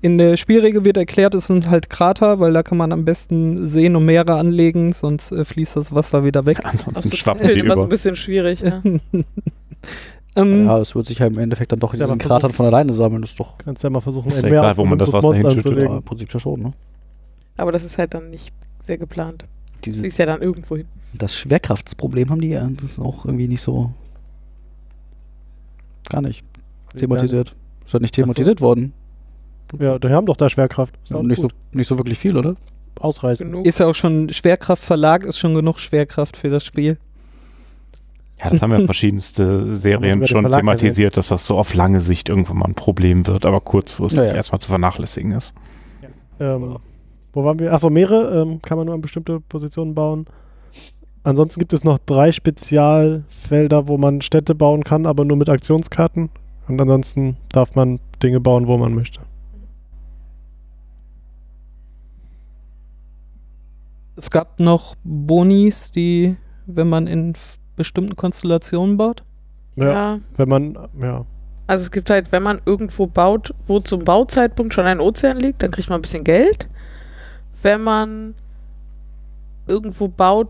in 0.00 0.18
der 0.18 0.36
Spielregel 0.36 0.84
wird 0.84 0.96
erklärt, 0.96 1.34
es 1.34 1.46
sind 1.46 1.68
halt 1.68 1.90
Krater, 1.90 2.40
weil 2.40 2.52
da 2.52 2.62
kann 2.62 2.78
man 2.78 2.90
am 2.92 3.04
besten 3.04 3.66
Seen 3.66 3.96
und 3.96 4.04
Meere 4.06 4.36
anlegen, 4.36 4.92
sonst 4.94 5.30
äh, 5.30 5.44
fließt 5.44 5.76
das 5.76 5.94
Wasser 5.94 6.24
wieder 6.24 6.46
weg. 6.46 6.60
Ansonsten 6.64 6.94
Das 6.94 7.04
ist 7.04 7.16
schwappen 7.18 7.46
die 7.54 7.58
immer 7.58 7.74
so 7.74 7.80
über. 7.80 7.86
ein 7.86 7.88
bisschen 7.90 8.16
schwierig. 8.16 8.60
Ja. 8.62 8.82
ähm, 10.36 10.66
Ja, 10.66 10.78
es 10.78 10.94
wird 10.94 11.06
sich 11.06 11.20
halt 11.20 11.34
im 11.34 11.38
Endeffekt 11.38 11.72
dann 11.72 11.80
doch 11.80 11.92
in 11.94 12.00
Ja, 12.00 12.06
diesen 12.06 12.18
Kratern 12.18 12.52
von 12.52 12.66
alleine 12.66 12.92
sammeln. 12.92 13.22
Das 13.22 13.30
ist 13.32 13.40
doch 13.40 13.58
Kannst 13.58 13.82
ja 13.82 13.90
mal 13.90 14.00
versuchen, 14.00 14.28
Ist 14.28 14.42
ja 14.42 14.48
egal, 14.48 14.76
wo 14.76 14.84
man 14.84 14.98
das 14.98 15.12
Wasser 15.12 15.34
hinschüttet. 15.34 15.78
ja, 15.78 15.96
im 15.96 16.02
Prinzip 16.02 16.32
ja 16.32 16.40
schon, 16.40 16.60
ne? 16.60 16.72
Aber 17.58 17.72
das 17.72 17.84
ist 17.84 17.98
halt 17.98 18.14
dann 18.14 18.30
nicht 18.30 18.52
sehr 18.82 18.98
geplant. 18.98 19.44
Diese, 19.84 20.00
siehst 20.00 20.18
ja 20.18 20.26
dann 20.26 20.40
irgendwo 20.42 20.76
hin. 20.76 20.86
das 21.14 21.36
Schwerkraftsproblem 21.36 22.30
haben 22.30 22.40
die 22.40 22.48
ja. 22.48 22.66
Das 22.76 22.92
ist 22.92 22.98
auch 22.98 23.24
irgendwie 23.26 23.48
nicht 23.48 23.62
so. 23.62 23.92
Gar 26.08 26.22
nicht 26.22 26.44
thematisiert. 26.96 27.54
Ist 27.84 27.92
halt 27.94 28.02
nicht 28.02 28.14
thematisiert 28.14 28.60
worden. 28.60 28.92
Ja, 29.78 29.98
die 29.98 30.08
haben 30.08 30.26
doch 30.26 30.36
da 30.36 30.48
Schwerkraft. 30.50 30.94
Ist 31.04 31.14
auch 31.14 31.22
nicht, 31.22 31.40
so, 31.40 31.48
nicht 31.72 31.86
so 31.86 31.96
wirklich 31.98 32.18
viel, 32.18 32.36
oder? 32.36 32.56
Ausreichend. 33.00 33.50
Genug. 33.50 33.66
ist 33.66 33.78
ja 33.78 33.86
auch 33.86 33.94
schon 33.94 34.28
Schwerkraftverlag, 34.30 35.24
ist 35.24 35.38
schon 35.38 35.54
genug 35.54 35.78
Schwerkraft 35.78 36.36
für 36.36 36.50
das 36.50 36.64
Spiel. 36.64 36.98
Ja, 38.42 38.50
das 38.50 38.62
haben 38.62 38.72
ja 38.72 38.80
verschiedenste 38.84 39.74
Serien 39.76 40.26
schon 40.26 40.42
Verlag 40.42 40.60
thematisiert, 40.60 41.16
dass 41.16 41.28
das 41.28 41.46
so 41.46 41.58
auf 41.58 41.74
lange 41.74 42.00
Sicht 42.00 42.28
irgendwann 42.28 42.58
mal 42.58 42.66
ein 42.66 42.74
Problem 42.74 43.26
wird, 43.26 43.46
aber 43.46 43.60
kurzfristig 43.60 44.24
Ja, 44.24 44.30
ja. 44.30 44.34
erstmal 44.34 44.60
zu 44.60 44.68
vernachlässigen 44.68 45.32
ist. 45.32 45.54
Ähm, 46.40 46.78
wo 47.32 47.44
waren 47.44 47.58
wir? 47.58 47.72
Achso, 47.72 47.88
Meere 47.88 48.42
ähm, 48.42 48.60
kann 48.60 48.76
man 48.78 48.86
nur 48.86 48.94
an 48.94 49.00
bestimmte 49.00 49.40
Positionen 49.40 49.94
bauen. 49.94 50.26
Ansonsten 51.24 51.60
gibt 51.60 51.72
es 51.72 51.84
noch 51.84 51.98
drei 51.98 52.32
Spezialfelder, 52.32 53.86
wo 53.86 53.96
man 53.96 54.22
Städte 54.22 54.54
bauen 54.54 54.82
kann, 54.82 55.06
aber 55.06 55.24
nur 55.24 55.36
mit 55.36 55.48
Aktionskarten. 55.48 56.30
Und 56.66 56.80
ansonsten 56.80 57.36
darf 57.50 57.74
man 57.74 58.00
Dinge 58.22 58.40
bauen, 58.40 58.66
wo 58.66 58.76
man 58.76 58.94
möchte. 58.94 59.20
Es 64.16 64.30
gab 64.30 64.60
noch 64.60 64.94
Bonis, 65.04 65.92
die, 65.92 66.36
wenn 66.66 66.88
man 66.88 67.06
in 67.06 67.34
bestimmten 67.76 68.16
Konstellationen 68.16 68.96
baut. 68.96 69.22
Ja, 69.76 69.84
Ja. 69.92 70.20
Wenn 70.36 70.48
man, 70.48 70.78
ja. 71.00 71.24
Also 71.66 71.84
es 71.84 71.90
gibt 71.90 72.10
halt, 72.10 72.32
wenn 72.32 72.42
man 72.42 72.60
irgendwo 72.66 73.06
baut, 73.06 73.54
wo 73.66 73.80
zum 73.80 74.04
Bauzeitpunkt 74.04 74.74
schon 74.74 74.84
ein 74.84 75.00
Ozean 75.00 75.38
liegt, 75.38 75.62
dann 75.62 75.70
kriegt 75.70 75.88
man 75.88 75.98
ein 75.98 76.02
bisschen 76.02 76.24
Geld. 76.24 76.68
Wenn 77.62 77.82
man 77.82 78.34
irgendwo 79.66 80.08
baut, 80.08 80.48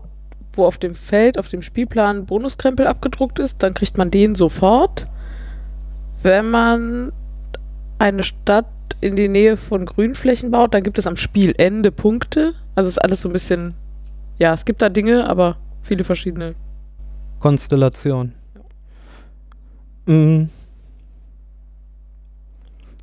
wo 0.53 0.65
auf 0.65 0.77
dem 0.77 0.95
Feld, 0.95 1.37
auf 1.37 1.47
dem 1.47 1.61
Spielplan 1.61 2.17
ein 2.17 2.25
Bonuskrempel 2.25 2.87
abgedruckt 2.87 3.39
ist, 3.39 3.61
dann 3.63 3.73
kriegt 3.73 3.97
man 3.97 4.11
den 4.11 4.35
sofort. 4.35 5.05
Wenn 6.21 6.51
man 6.51 7.11
eine 7.99 8.23
Stadt 8.23 8.65
in 9.01 9.15
die 9.15 9.27
Nähe 9.27 9.57
von 9.57 9.85
Grünflächen 9.85 10.51
baut, 10.51 10.73
dann 10.73 10.83
gibt 10.83 10.97
es 10.97 11.07
am 11.07 11.15
Spielende 11.15 11.91
Punkte. 11.91 12.53
Also 12.75 12.89
ist 12.89 12.97
alles 12.97 13.21
so 13.21 13.29
ein 13.29 13.33
bisschen, 13.33 13.75
ja, 14.37 14.53
es 14.53 14.65
gibt 14.65 14.81
da 14.81 14.89
Dinge, 14.89 15.29
aber 15.29 15.57
viele 15.81 16.03
verschiedene. 16.03 16.55
Konstellation. 17.43 18.31
Mhm. 20.05 20.47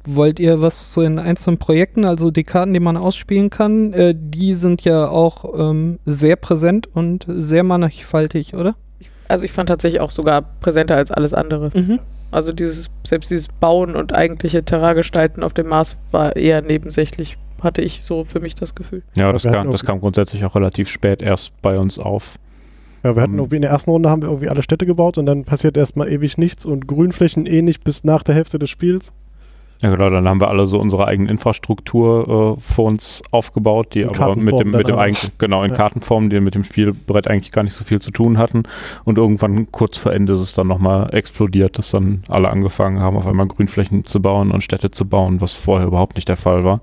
Wollt 0.07 0.41
ihr 0.41 0.63
was 0.63 0.93
zu 0.93 1.03
den 1.03 1.19
einzelnen 1.19 1.59
Projekten, 1.59 2.07
also 2.07 2.31
die 2.31 2.45
Karten, 2.45 2.73
die 2.73 2.81
man 2.81 2.97
ausspielen 2.97 3.51
kann, 3.51 3.93
äh, 3.93 4.15
die 4.17 4.55
sind 4.55 4.83
ja 4.83 5.11
auch 5.11 5.45
ähm, 5.59 5.99
sehr 6.07 6.37
präsent 6.37 6.89
und 6.95 7.27
sehr 7.29 7.65
mannigfaltig, 7.65 8.55
oder? 8.55 8.77
Also 9.29 9.45
ich 9.45 9.53
fand 9.53 9.69
tatsächlich 9.69 10.01
auch 10.01 10.11
sogar 10.11 10.41
präsenter 10.41 10.97
als 10.97 11.11
alles 11.11 11.35
andere. 11.35 11.71
Mhm. 11.75 11.99
Also 12.31 12.53
dieses, 12.53 12.89
selbst 13.05 13.31
dieses 13.31 13.49
Bauen 13.49 13.95
und 13.95 14.17
eigentliche 14.17 14.65
Terragestalten 14.65 15.43
auf 15.43 15.53
dem 15.53 15.69
Mars 15.69 15.99
war 16.13 16.35
eher 16.35 16.63
nebensächlich, 16.63 17.37
hatte 17.63 17.83
ich 17.83 18.05
so 18.07 18.25
für 18.25 18.41
mich 18.41 18.55
das 18.55 18.75
Gefühl. 18.75 19.03
Ja, 19.17 19.35
das 19.35 19.43
kam, 19.43 19.71
das 19.71 19.85
kam 19.85 20.01
grundsätzlich 20.01 20.47
auch 20.47 20.55
relativ 20.55 20.89
spät 20.89 21.21
erst 21.21 21.53
bei 21.61 21.79
uns 21.79 21.99
auf. 21.99 22.39
Ja, 23.03 23.17
wir 23.17 23.23
hatten 23.23 23.33
Ähm. 23.35 23.39
irgendwie 23.41 23.57
in 23.57 23.63
der 23.63 23.71
ersten 23.71 23.91
Runde 23.91 24.11
haben 24.11 24.23
wir 24.23 24.29
irgendwie 24.29 24.49
alle 24.49 24.63
Städte 24.63 24.87
gebaut 24.87 25.17
und 25.19 25.27
dann 25.27 25.45
passiert 25.45 25.77
erstmal 25.77 26.09
ewig 26.11 26.37
nichts 26.39 26.65
und 26.67 26.87
Grünflächen 26.87 27.47
eh 27.47 27.63
nicht 27.63 27.83
bis 27.85 28.05
nach 28.05 28.23
der 28.23 28.35
Hälfte 28.35 28.59
des 28.59 28.71
Spiels. 28.71 29.13
Ja, 29.83 29.89
genau, 29.89 30.11
dann 30.11 30.29
haben 30.29 30.43
wir 30.43 30.49
alle 30.49 30.67
so 30.67 30.79
unsere 30.79 31.07
eigene 31.07 31.31
Infrastruktur 31.31 32.57
äh, 32.59 32.61
für 32.61 32.83
uns 32.83 33.23
aufgebaut, 33.31 33.95
die 33.95 34.03
In 34.03 34.11
aber 34.11 34.37
mit 34.37 34.61
dem, 34.61 34.73
mit 34.73 34.87
dem 34.89 34.97
aber. 34.97 35.05
eigentlichen, 35.05 35.33
genau, 35.39 35.63
in 35.63 35.71
Ja. 35.71 35.77
Kartenform, 35.79 36.29
die 36.29 36.39
mit 36.41 36.55
dem 36.55 36.65
Spielbrett 36.65 37.27
eigentlich 37.29 37.51
gar 37.51 37.63
nicht 37.63 37.73
so 37.73 37.83
viel 37.83 37.99
zu 37.99 38.11
tun 38.11 38.37
hatten. 38.37 38.65
Und 39.05 39.17
irgendwann 39.17 39.73
kurz 39.73 39.97
vor 39.97 40.13
Ende 40.13 40.35
ist 40.35 40.41
es 40.41 40.53
dann 40.53 40.67
nochmal 40.67 41.15
explodiert, 41.15 41.79
dass 41.79 41.93
dann 41.93 42.23
alle 42.29 42.51
angefangen 42.51 43.01
haben, 43.01 43.17
auf 43.17 43.27
einmal 43.27 43.47
Grünflächen 43.47 44.05
zu 44.05 44.21
bauen 44.21 44.51
und 44.51 44.63
Städte 44.63 44.91
zu 44.91 45.07
bauen, 45.07 45.41
was 45.41 45.55
vorher 45.55 45.87
überhaupt 45.87 46.17
nicht 46.17 46.29
der 46.29 46.37
Fall 46.37 46.63
war. 46.63 46.81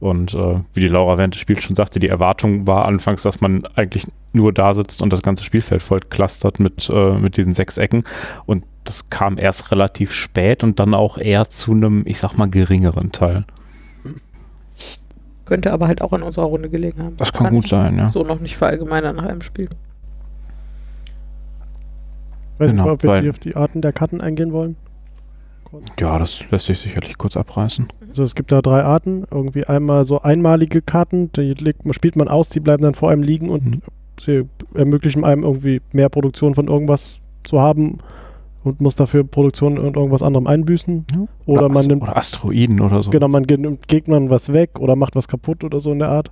Und 0.00 0.32
äh, 0.34 0.60
wie 0.74 0.80
die 0.80 0.88
Laura 0.88 1.18
während 1.18 1.34
des 1.34 1.40
Spiels 1.40 1.62
schon 1.64 1.74
sagte, 1.74 1.98
die 1.98 2.08
Erwartung 2.08 2.66
war 2.68 2.84
anfangs, 2.86 3.22
dass 3.22 3.40
man 3.40 3.66
eigentlich 3.74 4.06
nur 4.32 4.52
da 4.52 4.72
sitzt 4.72 5.02
und 5.02 5.12
das 5.12 5.22
ganze 5.22 5.42
Spielfeld 5.42 5.82
voll 5.82 6.00
clustert 6.00 6.60
mit, 6.60 6.88
äh, 6.88 7.18
mit 7.18 7.36
diesen 7.36 7.52
sechs 7.52 7.78
Ecken. 7.78 8.04
Und 8.46 8.64
das 8.84 9.10
kam 9.10 9.38
erst 9.38 9.72
relativ 9.72 10.12
spät 10.12 10.62
und 10.62 10.78
dann 10.78 10.94
auch 10.94 11.18
eher 11.18 11.46
zu 11.46 11.72
einem, 11.72 12.02
ich 12.06 12.20
sag 12.20 12.36
mal, 12.36 12.48
geringeren 12.48 13.10
Teil. 13.10 13.44
Könnte 15.46 15.72
aber 15.72 15.88
halt 15.88 16.02
auch 16.02 16.12
in 16.12 16.22
unserer 16.22 16.44
Runde 16.44 16.68
gelegen 16.68 17.02
haben. 17.02 17.16
Das 17.16 17.32
kann 17.32 17.50
gut 17.50 17.68
sein, 17.68 17.96
ja. 17.96 18.10
So 18.12 18.22
noch 18.22 18.38
nicht 18.38 18.56
verallgemeinern 18.56 19.16
nach 19.16 19.24
einem 19.24 19.40
Spiel. 19.40 19.68
Weiß 22.58 22.70
Genau, 22.70 22.84
nicht, 22.84 22.92
ob 22.92 23.02
wir 23.02 23.30
auf 23.30 23.38
die 23.38 23.56
Arten 23.56 23.80
der 23.80 23.92
Karten 23.92 24.20
eingehen 24.20 24.52
wollen. 24.52 24.76
Ja, 26.00 26.18
das 26.18 26.50
lässt 26.50 26.66
sich 26.66 26.78
sicherlich 26.78 27.18
kurz 27.18 27.36
abreißen. 27.36 27.86
Also 28.08 28.22
es 28.24 28.34
gibt 28.34 28.52
da 28.52 28.60
drei 28.62 28.82
Arten. 28.82 29.24
Irgendwie 29.30 29.64
einmal 29.66 30.04
so 30.04 30.22
einmalige 30.22 30.80
Karten, 30.82 31.30
die 31.32 31.54
legt, 31.54 31.82
spielt 31.94 32.16
man 32.16 32.28
aus, 32.28 32.48
die 32.48 32.60
bleiben 32.60 32.82
dann 32.82 32.94
vor 32.94 33.10
einem 33.10 33.22
liegen 33.22 33.50
und 33.50 33.64
Mhm. 33.64 33.82
sie 34.20 34.44
ermöglichen 34.74 35.24
einem 35.24 35.42
irgendwie 35.44 35.80
mehr 35.92 36.08
Produktion 36.08 36.54
von 36.54 36.68
irgendwas 36.68 37.20
zu 37.44 37.60
haben 37.60 37.98
und 38.64 38.80
muss 38.80 38.96
dafür 38.96 39.24
Produktion 39.24 39.78
und 39.78 39.96
irgendwas 39.96 40.22
anderem 40.22 40.46
einbüßen. 40.46 41.06
Oder 41.46 41.68
man 41.68 41.78
Ast- 41.78 41.88
nimmt 41.88 42.02
oder 42.02 42.16
Asteroiden 42.16 42.80
oder 42.80 43.02
so. 43.02 43.10
Genau, 43.10 43.28
man 43.28 43.42
nimmt 43.44 43.88
Gegnern 43.88 44.30
was 44.30 44.52
weg 44.52 44.78
oder 44.80 44.96
macht 44.96 45.14
was 45.16 45.28
kaputt 45.28 45.64
oder 45.64 45.80
so 45.80 45.92
in 45.92 45.98
der 46.00 46.08
Art. 46.10 46.30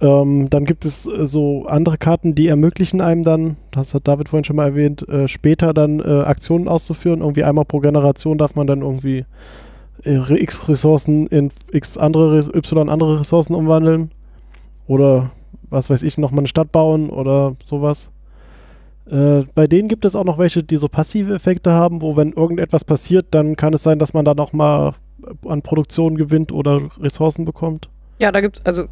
Ähm, 0.00 0.50
dann 0.50 0.64
gibt 0.66 0.84
es 0.84 1.06
äh, 1.06 1.26
so 1.26 1.66
andere 1.66 1.96
Karten, 1.96 2.34
die 2.34 2.48
ermöglichen 2.48 3.00
einem 3.00 3.24
dann, 3.24 3.56
das 3.70 3.94
hat 3.94 4.06
David 4.06 4.28
vorhin 4.28 4.44
schon 4.44 4.56
mal 4.56 4.66
erwähnt, 4.66 5.08
äh, 5.08 5.26
später 5.26 5.72
dann 5.72 6.00
äh, 6.00 6.22
Aktionen 6.22 6.68
auszuführen. 6.68 7.20
Irgendwie 7.20 7.44
einmal 7.44 7.64
pro 7.64 7.80
Generation 7.80 8.36
darf 8.36 8.54
man 8.54 8.66
dann 8.66 8.82
irgendwie 8.82 9.24
äh, 10.04 10.34
x 10.34 10.68
Ressourcen 10.68 11.26
in 11.26 11.50
x 11.72 11.96
andere, 11.96 12.38
y 12.38 12.88
andere 12.88 13.20
Ressourcen 13.20 13.54
umwandeln. 13.54 14.10
Oder 14.86 15.30
was 15.70 15.88
weiß 15.88 16.02
ich, 16.02 16.18
nochmal 16.18 16.40
eine 16.40 16.48
Stadt 16.48 16.72
bauen 16.72 17.08
oder 17.08 17.56
sowas. 17.64 18.10
Äh, 19.10 19.44
bei 19.54 19.66
denen 19.66 19.88
gibt 19.88 20.04
es 20.04 20.14
auch 20.14 20.24
noch 20.24 20.38
welche, 20.38 20.62
die 20.62 20.76
so 20.76 20.88
passive 20.88 21.34
Effekte 21.34 21.72
haben, 21.72 22.02
wo 22.02 22.16
wenn 22.16 22.32
irgendetwas 22.32 22.84
passiert, 22.84 23.26
dann 23.30 23.56
kann 23.56 23.72
es 23.72 23.82
sein, 23.82 23.98
dass 23.98 24.12
man 24.14 24.24
da 24.24 24.34
noch 24.34 24.52
mal 24.52 24.94
an 25.46 25.62
Produktion 25.62 26.16
gewinnt 26.16 26.52
oder 26.52 26.82
Ressourcen 27.00 27.44
bekommt. 27.44 27.88
Ja, 28.18 28.30
da 28.30 28.40
gibt 28.40 28.58
es 28.58 28.66
also 28.66 28.84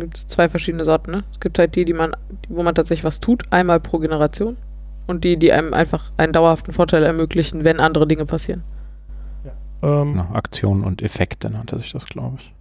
gibt's 0.00 0.26
zwei 0.26 0.48
verschiedene 0.48 0.84
Sorten. 0.84 1.10
Ne? 1.10 1.24
Es 1.32 1.40
gibt 1.40 1.58
halt 1.58 1.74
die, 1.74 1.84
die 1.84 1.92
man, 1.92 2.12
wo 2.48 2.62
man 2.62 2.74
tatsächlich 2.74 3.04
was 3.04 3.20
tut, 3.20 3.52
einmal 3.52 3.80
pro 3.80 3.98
Generation. 3.98 4.56
Und 5.06 5.24
die, 5.24 5.36
die 5.36 5.52
einem 5.52 5.74
einfach 5.74 6.10
einen 6.16 6.32
dauerhaften 6.32 6.72
Vorteil 6.72 7.02
ermöglichen, 7.02 7.64
wenn 7.64 7.78
andere 7.80 8.06
Dinge 8.06 8.24
passieren. 8.24 8.62
Ähm, 9.82 10.12
Genau, 10.12 10.32
Aktionen 10.32 10.82
und 10.84 11.02
Effekte 11.02 11.50
nannte 11.50 11.78
sich 11.78 11.92
das, 11.92 12.06
glaube 12.06 12.36
ich. 12.38 12.54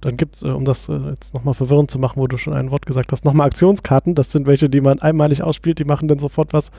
Dann 0.00 0.16
gibt 0.16 0.36
es, 0.36 0.42
äh, 0.42 0.48
um 0.48 0.64
das 0.64 0.88
äh, 0.88 0.96
jetzt 1.08 1.34
nochmal 1.34 1.54
verwirrend 1.54 1.90
zu 1.90 1.98
machen, 1.98 2.20
wo 2.20 2.26
du 2.26 2.36
schon 2.36 2.52
ein 2.52 2.70
Wort 2.70 2.86
gesagt 2.86 3.10
hast, 3.10 3.24
nochmal 3.24 3.48
Aktionskarten. 3.48 4.14
Das 4.14 4.30
sind 4.30 4.46
welche, 4.46 4.68
die 4.68 4.80
man 4.80 5.00
einmalig 5.00 5.42
ausspielt, 5.42 5.78
die 5.78 5.84
machen 5.84 6.08
dann 6.08 6.18
sofort 6.18 6.52
was. 6.52 6.70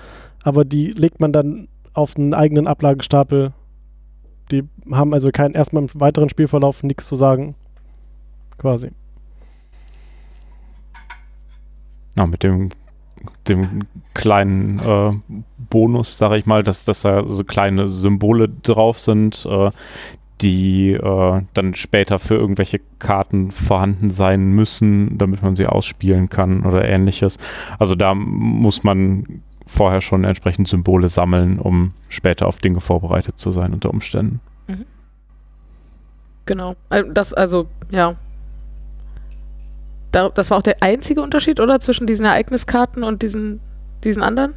Aber 0.44 0.64
die 0.64 0.92
legt 0.92 1.20
man 1.20 1.32
dann 1.34 1.68
auf 1.94 2.16
einen 2.16 2.34
eigenen 2.34 2.68
Ablagestapel. 2.68 3.52
Die 4.52 4.64
haben 4.92 5.14
also 5.14 5.32
kein, 5.32 5.54
erstmal 5.54 5.84
im 5.84 5.90
weiteren 5.94 6.30
Spielverlauf 6.30 6.84
nichts 6.84 7.08
zu 7.08 7.16
sagen. 7.16 7.56
Quasi. 8.58 8.92
Ja, 12.16 12.26
mit 12.28 12.44
dem, 12.44 12.70
dem 13.48 13.86
kleinen 14.14 14.80
äh, 14.80 15.12
Bonus, 15.70 16.18
sage 16.18 16.38
ich 16.38 16.46
mal, 16.46 16.64
dass, 16.64 16.86
dass 16.86 17.02
da 17.02 17.26
so 17.26 17.44
kleine 17.44 17.88
Symbole 17.88 18.50
drauf 18.50 19.00
sind, 19.00 19.46
äh, 19.50 19.72
die 20.42 20.92
äh, 20.92 21.42
dann 21.54 21.74
später 21.74 22.20
für 22.20 22.36
irgendwelche 22.36 22.82
Karten 23.00 23.52
vorhanden 23.52 24.12
sein 24.12 24.52
müssen, 24.52 25.18
damit 25.18 25.42
man 25.42 25.56
sie 25.56 25.68
ausspielen 25.68 26.30
kann 26.30 26.66
oder 26.66 26.86
ähnliches. 26.86 27.38
Also 27.80 27.96
da 27.96 28.14
muss 28.14 28.84
man 28.84 29.42
vorher 29.66 30.02
schon 30.02 30.26
entsprechend 30.26 30.68
Symbole 30.68 31.08
sammeln, 31.08 31.60
um 31.60 31.94
später 32.10 32.48
auf 32.48 32.58
Dinge 32.58 32.82
vorbereitet 32.82 33.40
zu 33.40 33.52
sein 33.52 33.74
unter 33.74 33.90
Umständen. 33.90 34.42
Genau. 36.46 36.76
Also 36.90 37.12
Das, 37.12 37.34
also, 37.34 37.68
ja. 37.90 38.16
Da, 40.14 40.30
das 40.30 40.52
war 40.52 40.60
auch 40.60 40.64
der 40.64 40.78
einzige 40.82 41.22
Unterschied, 41.22 41.60
oder? 41.60 41.80
Zwischen 41.80 42.08
diesen 42.08 42.26
Ereigniskarten 42.26 43.04
und 43.04 43.22
diesen, 43.24 43.60
diesen 44.04 44.24
anderen? 44.24 44.54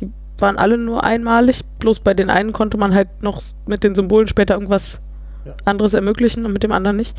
Die 0.00 0.10
waren 0.38 0.56
alle 0.56 0.78
nur 0.78 1.04
einmalig, 1.04 1.60
bloß 1.78 2.00
bei 2.00 2.14
den 2.14 2.30
einen 2.30 2.52
konnte 2.52 2.78
man 2.78 2.94
halt 2.94 3.22
noch 3.22 3.40
mit 3.66 3.84
den 3.84 3.94
Symbolen 3.94 4.26
später 4.26 4.54
irgendwas 4.54 5.00
Ja. 5.44 5.54
anderes 5.66 5.92
ermöglichen 5.92 6.46
und 6.46 6.52
mit 6.52 6.62
dem 6.62 6.72
anderen 6.72 6.96
nicht. 6.96 7.14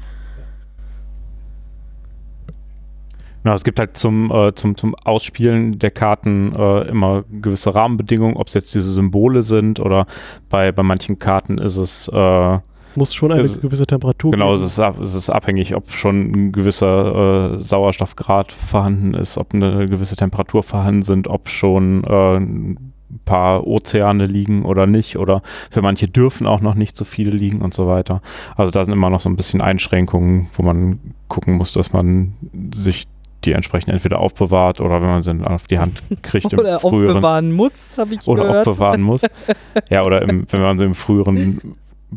Ja, 3.45 3.53
es 3.53 3.63
gibt 3.63 3.77
halt 3.79 3.98
zum, 3.98 4.31
äh, 4.31 4.55
zum, 4.55 4.77
zum 4.77 4.95
Ausspielen 5.03 5.77
der 5.77 5.91
Karten 5.91 6.55
äh, 6.55 6.88
immer 6.88 7.24
gewisse 7.29 7.75
Rahmenbedingungen, 7.75 8.38
ob 8.38 8.48
es 8.48 8.53
jetzt 8.53 8.74
diese 8.74 8.89
Symbole 8.91 9.41
sind 9.43 9.79
oder 9.79 10.07
bei, 10.50 10.72
bei 10.72 10.81
manchen 10.81 11.19
Karten 11.19 11.57
ist 11.57 11.75
es 11.75 12.07
äh, 12.07 12.60
Muss 12.95 13.13
schon 13.13 13.31
eine 13.31 13.41
Es- 13.41 13.59
gewisse 13.59 13.85
Temperatur 13.85 14.31
Genau, 14.31 14.53
es 14.53 14.59
geben. 14.59 14.65
ist, 14.67 14.79
ab- 14.79 15.00
es 15.01 15.15
ist 15.15 15.29
abhängig, 15.29 15.75
ob 15.75 15.91
schon 15.91 16.31
ein 16.31 16.51
gewisser 16.51 17.53
äh, 17.55 17.59
Sauerstoffgrad 17.59 18.51
vorhanden 18.51 19.13
ist, 19.13 19.38
ob 19.38 19.53
eine 19.53 19.85
gewisse 19.88 20.15
Temperatur 20.15 20.63
vorhanden 20.63 21.01
sind, 21.03 21.27
ob 21.27 21.50
schon 21.50 22.03
äh, 22.03 22.38
ein 22.38 22.77
paar 23.25 23.65
Ozeane 23.67 24.25
liegen 24.25 24.63
oder 24.65 24.85
nicht. 24.88 25.17
Oder 25.17 25.41
für 25.69 25.81
manche 25.81 26.07
dürfen 26.07 26.47
auch 26.47 26.62
noch 26.62 26.75
nicht 26.75 26.95
so 26.97 27.05
viele 27.05 27.31
liegen 27.31 27.62
und 27.62 27.73
so 27.73 27.88
weiter. 27.88 28.21
Also 28.55 28.71
da 28.71 28.83
sind 28.83 28.93
immer 28.93 29.09
noch 29.09 29.19
so 29.19 29.29
ein 29.29 29.35
bisschen 29.35 29.62
Einschränkungen, 29.62 30.47
wo 30.53 30.63
man 30.63 31.00
gucken 31.27 31.55
muss, 31.55 31.73
dass 31.73 31.93
man 31.93 32.33
sich 32.73 33.07
die 33.45 33.51
entsprechend 33.51 33.91
entweder 33.91 34.19
aufbewahrt 34.19 34.79
oder 34.79 35.01
wenn 35.01 35.09
man 35.09 35.21
sie 35.21 35.29
dann 35.33 35.45
auf 35.45 35.67
die 35.67 35.77
Hand 35.77 36.01
kriegt 36.21 36.53
im 36.53 36.59
Oder 36.59 36.79
früheren 36.79 37.17
aufbewahren 37.17 37.51
muss, 37.51 37.85
habe 37.97 38.13
ich 38.15 38.25
oder 38.25 38.43
gehört. 38.47 38.67
aufbewahren 38.69 39.01
muss. 39.01 39.23
ja, 39.89 40.03
oder 40.05 40.21
im, 40.21 40.45
wenn 40.50 40.62
man 40.62 40.77
sie 40.77 40.85
im 40.85 40.95
früheren 40.95 41.59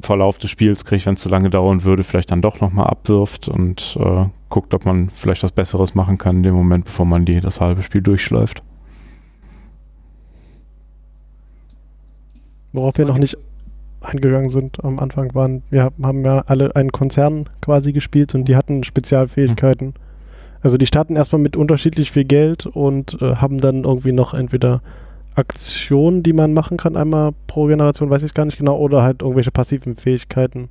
Verlauf 0.03 0.39
des 0.39 0.51
Spiels 0.51 0.85
kriegt, 0.85 1.07
wenn 1.07 1.15
es 1.15 1.21
zu 1.21 1.29
lange 1.29 1.51
dauern 1.51 1.85
würde, 1.85 2.03
vielleicht 2.03 2.31
dann 2.31 2.43
doch 2.43 2.61
nochmal 2.61 2.87
abwirft 2.87 3.49
und 3.49 3.97
äh, 4.01 4.27
guckt, 4.49 4.75
ob 4.75 4.85
man 4.85 5.11
vielleicht 5.11 5.43
was 5.43 5.53
Besseres 5.53 5.95
machen 5.95 6.19
kann 6.19 6.37
in 6.37 6.43
dem 6.43 6.55
Moment, 6.55 6.85
bevor 6.85 7.07
man 7.07 7.25
die 7.25 7.41
das 7.41 7.61
halbe 7.61 7.83
Spiel 7.83 8.03
durchschläuft. 8.03 8.63
Worauf 12.73 12.99
wir 12.99 13.07
noch 13.07 13.19
nicht 13.19 13.37
eingegangen 14.01 14.51
sind 14.51 14.85
am 14.85 14.99
Anfang 14.99 15.35
waren, 15.35 15.63
wir 15.71 15.91
haben 16.03 16.25
ja 16.25 16.45
alle 16.47 16.77
einen 16.77 16.93
Konzern 16.93 17.49
quasi 17.61 17.93
gespielt 17.93 18.35
und 18.35 18.47
die 18.47 18.57
hatten 18.57 18.85
Spezialfähigkeiten. 18.85 19.95
Also 20.63 20.77
die 20.79 20.87
starten 20.87 21.17
erstmal 21.17 21.41
mit 21.41 21.57
unterschiedlich 21.57 22.11
viel 22.11 22.25
Geld 22.25 22.67
und 22.67 23.21
äh, 23.21 23.37
haben 23.37 23.59
dann 23.59 23.85
irgendwie 23.85 24.13
noch 24.13 24.35
entweder 24.35 24.83
Aktionen, 25.37 26.23
die 26.23 26.33
man 26.33 26.55
machen 26.55 26.79
kann, 26.79 26.97
einmal 26.97 27.33
pro 27.47 27.67
Generation, 27.67 28.11
weiß 28.11 28.23
ich 28.23 28.35
gar 28.35 28.47
nicht 28.47 28.59
genau, 28.59 28.79
oder 28.79 29.03
halt 29.03 29.23
irgendwelche 29.23 29.51
passiven 29.51 29.95
Fähigkeiten. 29.95 30.71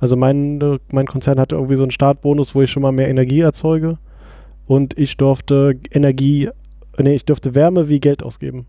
Also 0.00 0.16
mein, 0.16 0.78
mein 0.92 1.06
Konzern 1.06 1.40
hatte 1.40 1.54
irgendwie 1.54 1.76
so 1.76 1.84
einen 1.84 1.92
Startbonus, 1.92 2.54
wo 2.54 2.62
ich 2.62 2.70
schon 2.70 2.82
mal 2.82 2.92
mehr 2.92 3.08
Energie 3.08 3.40
erzeuge 3.40 3.98
und 4.66 4.98
ich 4.98 5.16
durfte 5.16 5.78
Energie, 5.90 6.50
nee, 6.98 7.14
ich 7.14 7.24
durfte 7.24 7.54
Wärme 7.54 7.88
wie 7.88 8.00
Geld 8.00 8.22
ausgeben. 8.22 8.66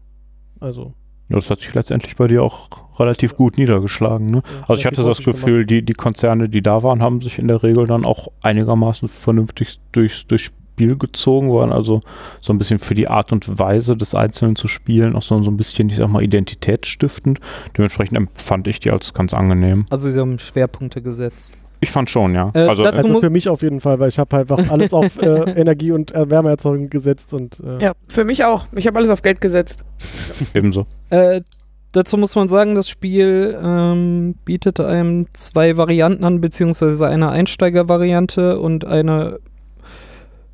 Also 0.59 0.93
Ja, 1.29 1.35
das 1.37 1.49
hat 1.49 1.61
sich 1.61 1.73
letztendlich 1.73 2.15
bei 2.15 2.27
dir 2.27 2.43
auch 2.43 2.69
relativ 2.99 3.35
gut 3.35 3.57
niedergeschlagen. 3.57 4.29
Ne? 4.29 4.43
Also 4.67 4.75
ich 4.75 4.85
hatte 4.85 5.03
das 5.03 5.23
Gefühl, 5.23 5.65
die, 5.65 5.83
die 5.83 5.93
Konzerne, 5.93 6.49
die 6.49 6.61
da 6.61 6.83
waren, 6.83 7.01
haben 7.01 7.21
sich 7.21 7.39
in 7.39 7.47
der 7.47 7.63
Regel 7.63 7.87
dann 7.87 8.05
auch 8.05 8.27
einigermaßen 8.43 9.07
vernünftig 9.07 9.79
durchs, 9.91 10.27
durchs 10.27 10.51
Spiel 10.79 10.97
gezogen, 10.97 11.51
waren 11.51 11.73
also 11.73 11.99
so 12.39 12.53
ein 12.53 12.57
bisschen 12.57 12.79
für 12.79 12.93
die 12.93 13.09
Art 13.09 13.33
und 13.33 13.59
Weise 13.59 13.97
des 13.97 14.15
Einzelnen 14.15 14.55
zu 14.55 14.69
spielen, 14.69 15.13
auch 15.13 15.21
so, 15.21 15.43
so 15.43 15.51
ein 15.51 15.57
bisschen, 15.57 15.89
ich 15.89 15.97
sag 15.97 16.07
mal, 16.07 16.23
identitätsstiftend. 16.23 17.41
Dementsprechend 17.77 18.15
empfand 18.15 18.65
ich 18.69 18.79
die 18.79 18.89
als 18.89 19.13
ganz 19.13 19.33
angenehm. 19.33 19.87
Also 19.89 20.09
sie 20.09 20.17
haben 20.17 20.39
Schwerpunkte 20.39 21.01
gesetzt. 21.01 21.53
Ich 21.81 21.91
fand 21.91 22.09
schon, 22.09 22.33
ja. 22.33 22.51
Äh, 22.53 22.59
also 22.67 22.83
Also 22.83 23.19
für 23.19 23.29
mich 23.29 23.49
auf 23.49 23.61
jeden 23.61 23.81
Fall, 23.81 23.99
weil 23.99 24.07
ich 24.07 24.19
habe 24.19 24.37
einfach 24.37 24.69
alles 24.69 24.93
auf 24.93 25.21
äh, 25.21 25.27
Energie 25.59 25.91
und 25.91 26.15
äh, 26.15 26.29
Wärmeerzeugung 26.29 26.89
gesetzt 26.89 27.33
und 27.33 27.59
äh, 27.59 27.83
Ja, 27.83 27.91
für 28.07 28.23
mich 28.23 28.45
auch. 28.45 28.65
Ich 28.73 28.87
habe 28.87 28.97
alles 28.97 29.09
auf 29.09 29.21
Geld 29.21 29.41
gesetzt. 29.41 29.83
ebenso. 30.53 30.85
Äh, 31.09 31.41
dazu 31.91 32.15
muss 32.15 32.35
man 32.35 32.47
sagen, 32.47 32.75
das 32.75 32.87
Spiel 32.87 33.59
ähm, 33.61 34.35
bietet 34.45 34.79
einem 34.79 35.27
zwei 35.33 35.75
Varianten 35.75 36.23
an, 36.23 36.39
beziehungsweise 36.39 37.05
eine 37.05 37.31
Einsteiger-Variante 37.31 38.59
und 38.59 38.85
eine 38.85 39.39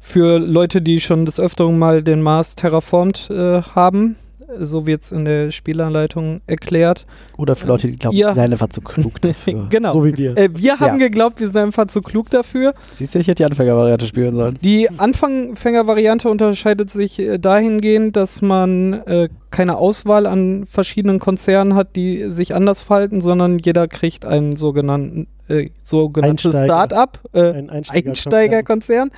für 0.05 0.37
Leute, 0.37 0.81
die 0.83 1.01
schon 1.01 1.25
des 1.25 1.39
Öfteren 1.39 1.79
mal 1.79 2.03
den 2.03 2.21
Mars 2.21 2.55
terraformt 2.55 3.27
äh, 3.31 3.61
haben. 3.63 4.15
So 4.59 4.85
wird 4.85 5.01
es 5.03 5.11
in 5.11 5.25
der 5.25 5.49
Spielanleitung 5.51 6.41
erklärt. 6.45 7.07
Oder 7.35 7.55
für 7.55 7.67
Leute, 7.67 7.87
die 7.87 7.95
glauben, 7.97 8.15
Ja. 8.15 8.29
die 8.29 8.35
seien 8.35 8.51
einfach 8.51 8.69
zu 8.69 8.79
klug 8.81 9.19
dafür. 9.19 9.65
genau. 9.71 9.91
so 9.91 10.05
wie 10.05 10.15
wir. 10.15 10.37
äh, 10.37 10.49
wir 10.53 10.79
haben 10.79 10.99
Ja. 10.99 11.07
geglaubt, 11.07 11.39
wir 11.39 11.47
sind 11.47 11.57
einfach 11.57 11.87
zu 11.87 12.01
klug 12.01 12.29
dafür. 12.29 12.75
Siehst 12.93 13.15
du, 13.15 13.19
ich 13.19 13.27
hätte 13.27 13.41
die 13.41 13.45
Anfängervariante 13.45 14.05
spielen 14.05 14.35
sollen. 14.35 14.59
Die 14.61 14.87
Anfängervariante 14.91 16.29
unterscheidet 16.29 16.91
sich 16.91 17.17
äh, 17.19 17.39
dahingehend, 17.39 18.15
dass 18.15 18.43
man 18.43 18.93
äh, 19.07 19.29
keine 19.49 19.77
Auswahl 19.77 20.27
an 20.27 20.67
verschiedenen 20.67 21.17
Konzernen 21.17 21.73
hat, 21.73 21.95
die 21.95 22.31
sich 22.31 22.53
anders 22.53 22.83
verhalten, 22.83 23.21
sondern 23.21 23.57
jeder 23.57 23.87
kriegt 23.87 24.23
einen 24.25 24.55
sogenannten 24.55 25.27
äh, 25.47 25.69
sogenanntes 25.81 26.45
Einsteiger. 26.53 26.65
Start-up, 26.65 27.19
äh, 27.33 27.51
Ein 27.51 27.69
Einsteiger 27.71 28.09
Einsteigerkonzern. 28.09 29.07
Mm, 29.09 29.11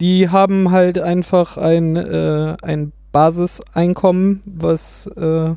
Die 0.00 0.28
haben 0.28 0.70
halt 0.70 0.98
einfach 0.98 1.56
ein, 1.56 1.96
äh, 1.96 2.56
ein 2.62 2.92
Basiseinkommen, 3.12 4.40
was 4.46 5.06
äh, 5.16 5.54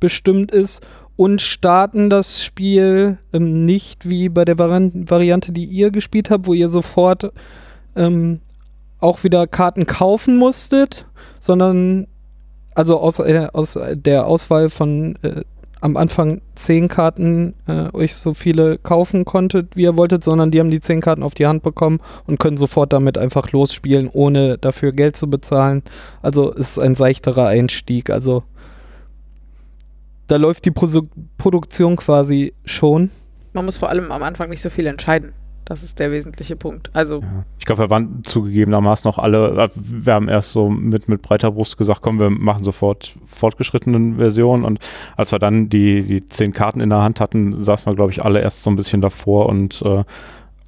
bestimmt 0.00 0.52
ist 0.52 0.86
und 1.16 1.40
starten 1.40 2.10
das 2.10 2.42
Spiel 2.42 3.18
ähm, 3.32 3.64
nicht 3.64 4.08
wie 4.08 4.28
bei 4.28 4.44
der 4.44 4.58
Varian 4.58 5.08
Variante, 5.08 5.52
die 5.52 5.64
ihr 5.64 5.90
gespielt 5.90 6.30
habt, 6.30 6.46
wo 6.46 6.54
ihr 6.54 6.68
sofort 6.68 7.32
ähm, 7.96 8.40
auch 9.00 9.22
wieder 9.22 9.46
Karten 9.46 9.86
kaufen 9.86 10.36
musstet, 10.36 11.06
sondern 11.38 12.06
also 12.74 12.98
aus, 12.98 13.20
äh, 13.20 13.48
aus 13.52 13.78
der 13.92 14.26
Auswahl 14.26 14.70
von 14.70 15.16
äh, 15.22 15.42
am 15.84 15.98
Anfang 15.98 16.40
zehn 16.54 16.88
Karten 16.88 17.52
äh, 17.68 17.94
euch 17.94 18.14
so 18.14 18.32
viele 18.32 18.78
kaufen 18.78 19.26
konntet, 19.26 19.76
wie 19.76 19.82
ihr 19.82 19.98
wolltet, 19.98 20.24
sondern 20.24 20.50
die 20.50 20.58
haben 20.58 20.70
die 20.70 20.80
zehn 20.80 21.02
Karten 21.02 21.22
auf 21.22 21.34
die 21.34 21.46
Hand 21.46 21.62
bekommen 21.62 22.00
und 22.26 22.40
können 22.40 22.56
sofort 22.56 22.94
damit 22.94 23.18
einfach 23.18 23.52
losspielen, 23.52 24.08
ohne 24.10 24.56
dafür 24.56 24.92
Geld 24.92 25.14
zu 25.14 25.28
bezahlen. 25.28 25.82
Also 26.22 26.52
ist 26.52 26.78
ein 26.78 26.94
seichterer 26.94 27.48
Einstieg. 27.48 28.08
Also 28.08 28.44
da 30.26 30.36
läuft 30.36 30.64
die 30.64 30.70
Prosu 30.70 31.02
Produktion 31.36 31.96
quasi 31.96 32.54
schon. 32.64 33.10
Man 33.52 33.66
muss 33.66 33.76
vor 33.76 33.90
allem 33.90 34.10
am 34.10 34.22
Anfang 34.22 34.48
nicht 34.48 34.62
so 34.62 34.70
viel 34.70 34.86
entscheiden. 34.86 35.34
Das 35.64 35.82
ist 35.82 35.98
der 35.98 36.10
wesentliche 36.10 36.56
Punkt. 36.56 36.90
Also, 36.92 37.20
Ja. 37.20 37.44
Ich 37.58 37.64
glaube, 37.64 37.82
wir 37.84 37.90
waren 37.90 38.22
zugegebenermaßen 38.24 39.08
noch 39.08 39.18
alle, 39.18 39.64
äh, 39.64 39.68
wir 39.74 40.12
haben 40.12 40.28
erst 40.28 40.52
so 40.52 40.68
mit, 40.68 41.08
mit 41.08 41.22
breiter 41.22 41.50
Brust 41.52 41.78
gesagt, 41.78 42.02
komm, 42.02 42.20
wir 42.20 42.30
machen 42.30 42.62
sofort 42.62 43.14
fortgeschrittenen 43.24 44.16
Versionen 44.16 44.64
und 44.64 44.78
als 45.16 45.32
wir 45.32 45.38
dann 45.38 45.70
die, 45.70 46.02
die 46.02 46.26
zehn 46.26 46.52
Karten 46.52 46.80
in 46.80 46.90
der 46.90 47.02
Hand 47.02 47.20
hatten, 47.20 47.52
saßen 47.52 47.86
wir, 47.90 47.94
glaube 47.94 48.12
ich, 48.12 48.22
alle 48.22 48.40
erst 48.40 48.62
so 48.62 48.70
ein 48.70 48.76
bisschen 48.76 49.00
davor 49.00 49.46
und 49.46 49.80
äh, 49.82 50.04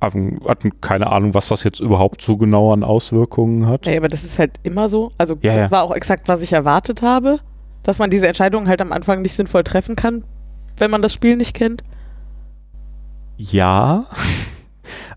haben, 0.01 0.41
hatten 0.47 0.81
keine 0.81 1.09
Ahnung, 1.13 1.35
was 1.35 1.49
das 1.49 1.65
jetzt 1.65 1.81
überhaupt 1.81 2.23
so 2.23 2.37
genau 2.37 2.73
an 2.73 2.83
Auswirkungen 2.83 3.67
hat. 3.67 3.87
Ja, 3.87 3.97
aber 3.97 4.09
das 4.09 4.25
ist 4.25 4.39
halt 4.39 4.53
immer 4.63 4.89
so. 4.89 5.11
Also 5.19 5.37
Ja, 5.43 5.57
das 5.57 5.71
ja. 5.71 5.77
war 5.77 5.83
auch 5.83 5.95
exakt, 5.95 6.29
was 6.29 6.43
ich 6.43 6.53
erwartet 6.53 7.03
habe, 7.03 7.41
dass 7.83 7.99
man 7.99 8.11
diese 8.11 8.27
Entscheidung 8.27 8.69
halt 8.69 8.81
am 8.81 8.93
Anfang 8.93 9.23
nicht 9.23 9.35
sinnvoll 9.35 9.65
treffen 9.65 9.97
kann, 9.97 10.25
wenn 10.79 10.91
man 10.91 11.03
das 11.03 11.13
Spiel 11.13 11.37
nicht 11.37 11.55
kennt. 11.55 11.83
Ja, 13.37 14.07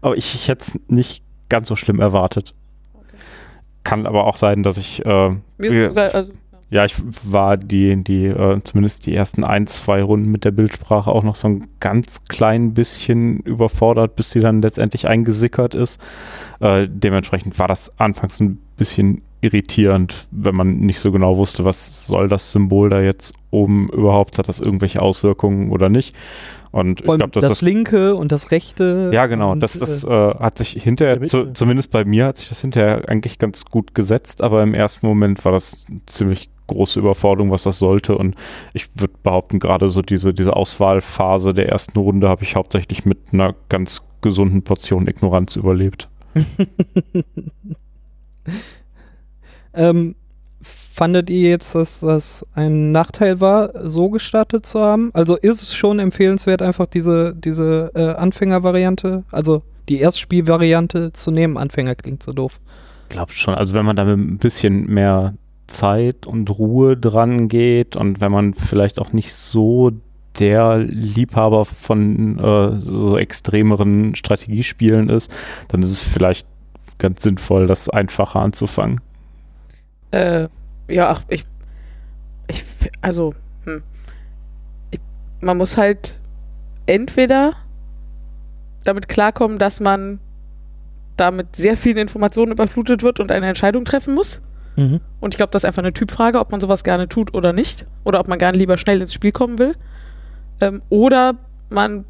aber 0.01 0.17
ich, 0.17 0.35
ich 0.35 0.47
hätte 0.47 0.61
es 0.61 0.79
nicht 0.87 1.23
ganz 1.49 1.67
so 1.67 1.75
schlimm 1.75 1.99
erwartet. 1.99 2.53
Kann 3.83 4.05
aber 4.05 4.25
auch 4.25 4.35
sein, 4.35 4.63
dass 4.63 4.77
ich, 4.77 5.05
äh, 5.05 5.31
sogar, 5.57 6.13
also, 6.13 6.31
ja, 6.71 6.85
ich 6.85 6.95
war 7.23 7.57
die, 7.57 8.03
die, 8.03 8.27
äh, 8.27 8.61
zumindest 8.63 9.07
die 9.07 9.15
ersten 9.15 9.43
ein, 9.43 9.65
zwei 9.65 10.03
Runden 10.03 10.29
mit 10.29 10.45
der 10.45 10.51
Bildsprache 10.51 11.09
auch 11.11 11.23
noch 11.23 11.35
so 11.35 11.47
ein 11.47 11.67
ganz 11.79 12.25
klein 12.25 12.75
bisschen 12.75 13.39
überfordert, 13.39 14.15
bis 14.15 14.29
sie 14.29 14.39
dann 14.39 14.61
letztendlich 14.61 15.07
eingesickert 15.07 15.73
ist. 15.73 15.99
Äh, 16.59 16.87
dementsprechend 16.87 17.57
war 17.57 17.67
das 17.67 17.97
anfangs 17.99 18.39
ein 18.39 18.59
bisschen 18.77 19.23
irritierend, 19.41 20.27
wenn 20.31 20.53
man 20.53 20.79
nicht 20.79 20.99
so 20.99 21.11
genau 21.11 21.37
wusste, 21.37 21.65
was 21.65 22.05
soll 22.05 22.27
das 22.27 22.51
Symbol 22.51 22.89
da 22.89 23.01
jetzt 23.01 23.33
oben 23.51 23.89
überhaupt, 23.89 24.37
hat 24.37 24.47
das 24.47 24.59
irgendwelche 24.59 25.01
Auswirkungen 25.01 25.71
oder 25.71 25.89
nicht. 25.89 26.15
Und 26.71 26.99
ich 26.99 27.05
Vor 27.05 27.13
allem 27.13 27.19
glaube, 27.19 27.31
das, 27.31 27.43
das 27.43 27.61
linke 27.61 28.15
und 28.15 28.31
das 28.31 28.51
rechte. 28.51 29.09
Ja, 29.13 29.25
genau. 29.25 29.51
und, 29.51 29.61
Das, 29.61 29.77
das 29.79 30.03
äh, 30.03 30.09
äh, 30.09 30.35
hat 30.39 30.57
sich 30.57 30.71
hinterher, 30.81 31.21
zu, 31.23 31.51
zumindest 31.53 31.91
bei 31.91 32.05
mir 32.05 32.25
hat 32.25 32.37
sich 32.37 32.49
das 32.49 32.61
hinterher 32.61 33.09
eigentlich 33.09 33.39
ganz 33.39 33.65
gut 33.65 33.95
gesetzt, 33.95 34.41
aber 34.41 34.61
im 34.61 34.73
ersten 34.73 35.07
Moment 35.07 35.43
war 35.45 35.51
das 35.51 35.85
eine 35.89 36.01
ziemlich 36.05 36.49
große 36.67 36.99
Überforderung, 36.99 37.51
was 37.51 37.63
das 37.63 37.79
sollte. 37.79 38.15
Und 38.17 38.35
ich 38.73 38.89
würde 38.95 39.13
behaupten, 39.23 39.59
gerade 39.59 39.89
so 39.89 40.01
diese, 40.01 40.33
diese 40.33 40.55
Auswahlphase 40.55 41.53
der 41.53 41.69
ersten 41.69 41.97
Runde 41.97 42.29
habe 42.29 42.43
ich 42.43 42.55
hauptsächlich 42.55 43.05
mit 43.05 43.17
einer 43.31 43.55
ganz 43.69 44.03
gesunden 44.21 44.61
Portion 44.61 45.07
Ignoranz 45.07 45.55
überlebt. 45.55 46.07
ähm, 49.73 50.15
fandet 50.99 51.29
ihr 51.29 51.51
jetzt, 51.51 51.75
dass 51.75 52.01
das 52.01 52.45
ein 52.55 52.91
Nachteil 52.91 53.39
war, 53.39 53.87
so 53.87 54.09
gestartet 54.09 54.65
zu 54.65 54.81
haben? 54.81 55.11
Also 55.13 55.37
ist 55.37 55.63
es 55.63 55.73
schon 55.73 55.97
empfehlenswert, 55.97 56.61
einfach 56.61 56.87
diese, 56.87 57.33
diese 57.33 57.91
äh, 57.95 58.15
Anfängervariante, 58.15 59.23
also 59.31 59.63
die 59.87 60.01
Erstspielvariante 60.01 61.13
zu 61.13 61.31
nehmen? 61.31 61.55
Anfänger 61.55 61.95
klingt 61.95 62.21
so 62.21 62.33
doof. 62.33 62.59
glaube 63.07 63.31
schon. 63.31 63.53
Also 63.55 63.75
wenn 63.75 63.85
man 63.85 63.95
da 63.95 64.03
mit 64.03 64.17
ein 64.17 64.39
bisschen 64.39 64.87
mehr 64.87 65.35
Zeit 65.67 66.27
und 66.27 66.49
Ruhe 66.49 66.97
dran 66.97 67.47
geht 67.47 67.95
und 67.95 68.19
wenn 68.19 68.33
man 68.33 68.53
vielleicht 68.53 68.99
auch 68.99 69.13
nicht 69.13 69.33
so 69.33 69.91
der 70.37 70.79
Liebhaber 70.79 71.63
von 71.63 72.39
äh, 72.39 72.77
so 72.81 73.17
extremeren 73.17 74.15
Strategiespielen 74.15 75.07
ist, 75.07 75.31
dann 75.69 75.79
ist 75.79 75.91
es 75.91 76.03
vielleicht 76.03 76.45
ganz 76.97 77.23
sinnvoll, 77.23 77.67
das 77.67 77.87
einfacher 77.87 78.41
anzufangen. 78.41 78.99
äh, 80.11 80.49
ja, 80.89 81.09
ach, 81.09 81.23
ich, 81.27 81.45
ich, 82.47 82.63
also, 83.01 83.33
hm. 83.65 83.83
ich, 84.91 84.99
man 85.41 85.57
muss 85.57 85.77
halt 85.77 86.19
entweder 86.85 87.53
damit 88.83 89.07
klarkommen, 89.07 89.59
dass 89.59 89.79
man 89.79 90.19
damit 91.17 91.55
sehr 91.55 91.77
vielen 91.77 91.97
Informationen 91.97 92.51
überflutet 92.51 93.03
wird 93.03 93.19
und 93.19 93.31
eine 93.31 93.47
Entscheidung 93.47 93.85
treffen 93.85 94.15
muss. 94.15 94.41
Und 95.19 95.33
ich 95.33 95.37
glaube, 95.37 95.51
das 95.51 95.63
ist 95.63 95.67
einfach 95.67 95.83
eine 95.83 95.93
Typfrage, 95.93 96.39
ob 96.39 96.51
man 96.51 96.61
sowas 96.61 96.83
gerne 96.83 97.09
tut 97.09 97.33
oder 97.33 97.51
nicht. 97.51 97.85
Oder 98.05 98.19
ob 98.19 98.27
man 98.29 98.39
gerne 98.39 98.57
lieber 98.57 98.77
schnell 98.77 99.01
ins 99.01 99.13
Spiel 99.13 99.33
kommen 99.33 99.59
will. 99.59 99.75
Ähm, 100.61 100.81
oder 100.89 101.35
man, 101.69 102.05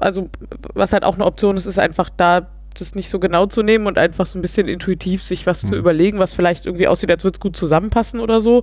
also 0.00 0.28
was 0.74 0.92
halt 0.92 1.04
auch 1.04 1.14
eine 1.14 1.24
Option 1.24 1.56
ist, 1.56 1.66
ist 1.66 1.78
einfach 1.78 2.10
da 2.10 2.48
das 2.74 2.94
nicht 2.94 3.08
so 3.08 3.18
genau 3.18 3.46
zu 3.46 3.62
nehmen 3.62 3.86
und 3.86 3.98
einfach 3.98 4.26
so 4.26 4.38
ein 4.38 4.42
bisschen 4.42 4.68
intuitiv 4.68 5.22
sich 5.22 5.46
was 5.46 5.60
zu 5.60 5.68
Mhm. 5.68 5.74
überlegen, 5.74 6.18
was 6.18 6.34
vielleicht 6.34 6.66
irgendwie 6.66 6.88
aussieht, 6.88 7.10
als 7.10 7.24
würde 7.24 7.36
es 7.36 7.40
gut 7.40 7.56
zusammenpassen 7.56 8.20
oder 8.20 8.40
so. 8.40 8.62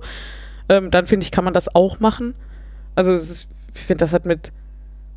Ähm, 0.68 0.90
dann 0.90 1.06
finde 1.06 1.24
ich, 1.24 1.30
kann 1.32 1.44
man 1.44 1.54
das 1.54 1.74
auch 1.74 2.00
machen. 2.00 2.34
Also 2.94 3.12
ist, 3.12 3.48
ich 3.74 3.80
finde, 3.80 4.04
das 4.04 4.12
hat 4.12 4.26
mit, 4.26 4.52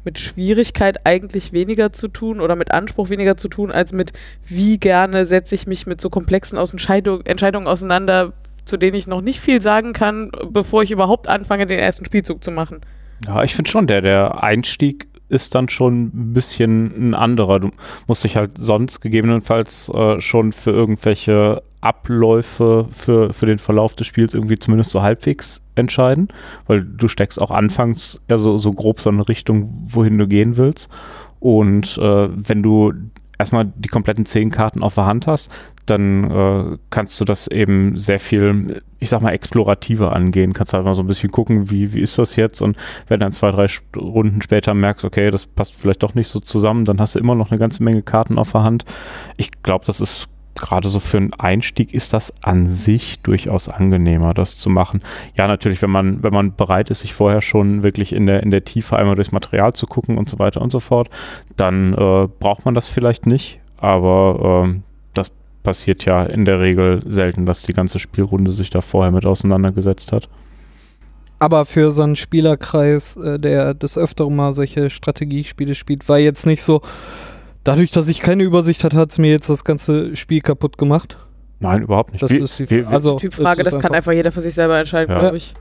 mit 0.03 0.19
Schwierigkeit 0.19 1.05
eigentlich 1.05 1.53
weniger 1.53 1.93
zu 1.93 2.07
tun 2.07 2.41
oder 2.41 2.55
mit 2.55 2.71
Anspruch 2.71 3.09
weniger 3.09 3.37
zu 3.37 3.47
tun, 3.47 3.71
als 3.71 3.93
mit 3.93 4.13
wie 4.45 4.77
gerne 4.77 5.25
setze 5.25 5.55
ich 5.55 5.67
mich 5.67 5.85
mit 5.87 6.01
so 6.01 6.09
komplexen 6.09 6.57
Entscheidung, 6.57 7.25
Entscheidungen 7.25 7.67
auseinander, 7.67 8.33
zu 8.65 8.77
denen 8.77 8.95
ich 8.95 9.07
noch 9.07 9.21
nicht 9.21 9.39
viel 9.39 9.61
sagen 9.61 9.93
kann, 9.93 10.31
bevor 10.49 10.83
ich 10.83 10.91
überhaupt 10.91 11.27
anfange, 11.27 11.65
den 11.65 11.79
ersten 11.79 12.05
Spielzug 12.05 12.43
zu 12.43 12.51
machen. 12.51 12.81
Ja, 13.25 13.43
ich 13.43 13.55
finde 13.55 13.69
schon, 13.69 13.87
der, 13.87 14.01
der 14.01 14.43
Einstieg 14.43 15.07
ist 15.29 15.55
dann 15.55 15.69
schon 15.69 16.03
ein 16.05 16.33
bisschen 16.33 17.09
ein 17.09 17.13
anderer. 17.13 17.59
Du 17.59 17.71
musst 18.07 18.23
dich 18.23 18.35
halt 18.35 18.57
sonst 18.57 19.01
gegebenenfalls 19.01 19.89
äh, 19.89 20.19
schon 20.19 20.51
für 20.51 20.71
irgendwelche 20.71 21.63
Abläufe 21.81 22.87
für, 22.89 23.33
für 23.33 23.45
den 23.45 23.59
Verlauf 23.59 23.93
des 23.93 24.07
Spiels 24.07 24.33
irgendwie 24.33 24.57
zumindest 24.57 24.91
so 24.91 25.01
halbwegs 25.01 25.65
entscheiden, 25.75 26.29
weil 26.65 26.81
du 26.81 27.07
steckst 27.07 27.41
auch 27.41 27.51
anfangs 27.51 28.21
ja 28.29 28.37
so, 28.37 28.57
so 28.57 28.71
grob 28.71 29.01
so 29.01 29.09
eine 29.09 29.27
Richtung, 29.27 29.69
wohin 29.87 30.17
du 30.17 30.27
gehen 30.27 30.55
willst. 30.55 30.89
Und 31.39 31.97
äh, 31.97 32.29
wenn 32.31 32.63
du 32.63 32.93
erstmal 33.43 33.71
die 33.75 33.89
kompletten 33.89 34.25
zehn 34.25 34.49
Karten 34.49 34.81
auf 34.81 34.95
der 34.95 35.05
Hand 35.05 35.27
hast, 35.27 35.51
dann 35.85 36.31
äh, 36.31 36.77
kannst 36.89 37.19
du 37.19 37.25
das 37.25 37.47
eben 37.47 37.97
sehr 37.97 38.19
viel, 38.19 38.81
ich 38.99 39.09
sag 39.09 39.21
mal, 39.21 39.31
explorativer 39.31 40.13
angehen. 40.15 40.53
Kannst 40.53 40.73
halt 40.73 40.85
mal 40.85 40.95
so 40.95 41.03
ein 41.03 41.07
bisschen 41.07 41.31
gucken, 41.31 41.69
wie, 41.69 41.93
wie 41.93 41.99
ist 41.99 42.17
das 42.17 42.35
jetzt? 42.37 42.61
Und 42.61 42.77
wenn 43.07 43.19
dann 43.19 43.33
zwei, 43.33 43.51
drei 43.51 43.67
Runden 43.95 44.41
später 44.41 44.73
merkst, 44.73 45.03
okay, 45.03 45.29
das 45.29 45.45
passt 45.45 45.75
vielleicht 45.75 46.03
doch 46.03 46.15
nicht 46.15 46.29
so 46.29 46.39
zusammen, 46.39 46.85
dann 46.85 46.99
hast 46.99 47.15
du 47.15 47.19
immer 47.19 47.35
noch 47.35 47.51
eine 47.51 47.59
ganze 47.59 47.83
Menge 47.83 48.01
Karten 48.01 48.37
auf 48.37 48.53
der 48.53 48.63
Hand. 48.63 48.85
Ich 49.35 49.51
glaube, 49.61 49.85
das 49.85 49.99
ist 49.99 50.29
gerade 50.55 50.87
so 50.87 50.99
für 50.99 51.17
einen 51.17 51.33
Einstieg 51.33 51.93
ist 51.93 52.13
das 52.13 52.33
an 52.43 52.67
sich 52.67 53.19
durchaus 53.19 53.69
angenehmer, 53.69 54.33
das 54.33 54.57
zu 54.57 54.69
machen. 54.69 55.01
Ja, 55.37 55.47
natürlich, 55.47 55.81
wenn 55.81 55.89
man, 55.89 56.23
wenn 56.23 56.33
man 56.33 56.55
bereit 56.55 56.89
ist, 56.89 56.99
sich 56.99 57.13
vorher 57.13 57.41
schon 57.41 57.83
wirklich 57.83 58.13
in 58.13 58.25
der, 58.25 58.43
in 58.43 58.51
der 58.51 58.63
Tiefe 58.63 58.97
einmal 58.97 59.15
durchs 59.15 59.31
Material 59.31 59.73
zu 59.73 59.87
gucken 59.87 60.17
und 60.17 60.29
so 60.29 60.39
weiter 60.39 60.61
und 60.61 60.71
so 60.71 60.79
fort, 60.79 61.09
dann 61.57 61.93
äh, 61.93 62.27
braucht 62.39 62.65
man 62.65 62.73
das 62.73 62.87
vielleicht 62.87 63.25
nicht, 63.25 63.59
aber 63.77 64.63
ähm, 64.65 64.83
das 65.13 65.31
passiert 65.63 66.05
ja 66.05 66.23
in 66.23 66.45
der 66.45 66.59
Regel 66.59 67.01
selten, 67.05 67.45
dass 67.45 67.63
die 67.63 67.73
ganze 67.73 67.99
Spielrunde 67.99 68.51
sich 68.51 68.69
da 68.69 68.81
vorher 68.81 69.11
mit 69.11 69.25
auseinandergesetzt 69.25 70.11
hat. 70.11 70.29
Aber 71.39 71.65
für 71.65 71.91
so 71.91 72.03
einen 72.03 72.15
Spielerkreis, 72.15 73.17
äh, 73.17 73.37
der 73.37 73.73
des 73.73 73.97
Öfteren 73.97 74.35
mal 74.35 74.53
solche 74.53 74.89
Strategiespiele 74.89 75.75
spielt, 75.75 76.07
war 76.07 76.17
jetzt 76.17 76.45
nicht 76.45 76.61
so, 76.61 76.81
dadurch, 77.63 77.91
dass 77.91 78.07
ich 78.07 78.19
keine 78.19 78.43
Übersicht 78.43 78.83
hatte, 78.83 78.97
hat 78.97 79.11
es 79.11 79.17
mir 79.19 79.31
jetzt 79.31 79.49
das 79.49 79.63
ganze 79.63 80.15
Spiel 80.15 80.41
kaputt 80.41 80.77
gemacht. 80.77 81.17
Nein, 81.59 81.83
überhaupt 81.83 82.11
nicht. 82.11 82.21
Das 82.21 82.31
Wie- 82.31 82.39
ist 82.39 82.59
die 82.59 82.69
wie- 82.69 82.81
wie- 82.81 82.85
also, 82.85 83.17
Typfrage, 83.17 83.63
das 83.63 83.79
kann 83.79 83.93
einfach 83.93 84.11
jeder 84.11 84.31
für 84.31 84.41
sich 84.41 84.53
selber 84.53 84.77
entscheiden, 84.77 85.11
Ja. 85.13 85.19
glaube 85.19 85.37
ich. 85.37 85.53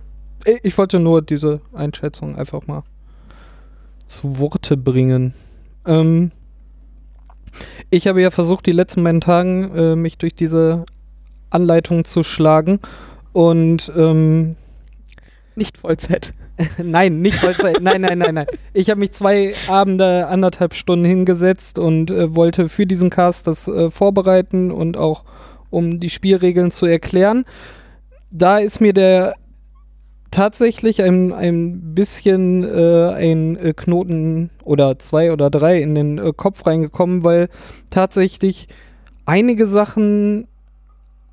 Ich- 0.44 0.60
Ich 0.64 0.78
wollte 0.78 0.98
nur 0.98 1.22
diese 1.22 1.60
Einschätzung 1.72 2.34
einfach 2.36 2.66
mal 2.66 2.82
zu 4.06 4.38
Worte 4.40 4.76
bringen. 4.76 5.34
Ähm, 5.86 6.32
ich 7.90 8.06
habe 8.08 8.20
ja 8.20 8.30
versucht, 8.30 8.66
die 8.66 8.72
letzten 8.72 9.04
beiden 9.04 9.20
Tagen 9.20 9.74
äh, 9.76 9.94
mich 9.96 10.18
durch 10.18 10.34
diese 10.34 10.84
Anleitung 11.50 12.04
zu 12.04 12.24
schlagen. 12.24 12.80
Und 13.32 13.92
ähm, 13.96 14.56
Nicht 15.54 15.78
Vollzeit. 15.78 16.32
nein, 16.82 17.20
nicht 17.20 17.36
Vollzeit. 17.36 17.80
nein, 17.80 18.02
nein, 18.02 18.18
nein, 18.18 18.34
nein. 18.34 18.46
Ich 18.72 18.90
habe 18.90 19.00
mich 19.00 19.12
zwei 19.12 19.54
Abende, 19.68 20.26
anderthalb 20.26 20.74
Stunden 20.74 21.04
hingesetzt 21.04 21.78
und 21.78 22.10
äh, 22.10 22.34
wollte 22.34 22.68
für 22.68 22.86
diesen 22.86 23.10
Cast 23.10 23.46
das 23.46 23.68
äh, 23.68 23.90
vorbereiten 23.90 24.70
und 24.70 24.96
auch 24.96 25.24
um 25.70 26.00
die 26.00 26.10
Spielregeln 26.10 26.70
zu 26.70 26.86
erklären. 26.86 27.44
Da 28.30 28.58
ist 28.58 28.80
mir 28.80 28.92
der 28.92 29.34
tatsächlich 30.30 31.02
ein, 31.02 31.32
ein 31.32 31.94
bisschen 31.94 32.64
äh, 32.64 33.10
ein 33.10 33.56
äh, 33.56 33.74
Knoten 33.74 34.50
oder 34.64 34.98
zwei 34.98 35.32
oder 35.32 35.50
drei 35.50 35.80
in 35.80 35.94
den 35.94 36.18
äh, 36.18 36.32
Kopf 36.34 36.66
reingekommen, 36.66 37.22
weil 37.22 37.48
tatsächlich 37.90 38.68
einige 39.26 39.66
Sachen 39.66 40.48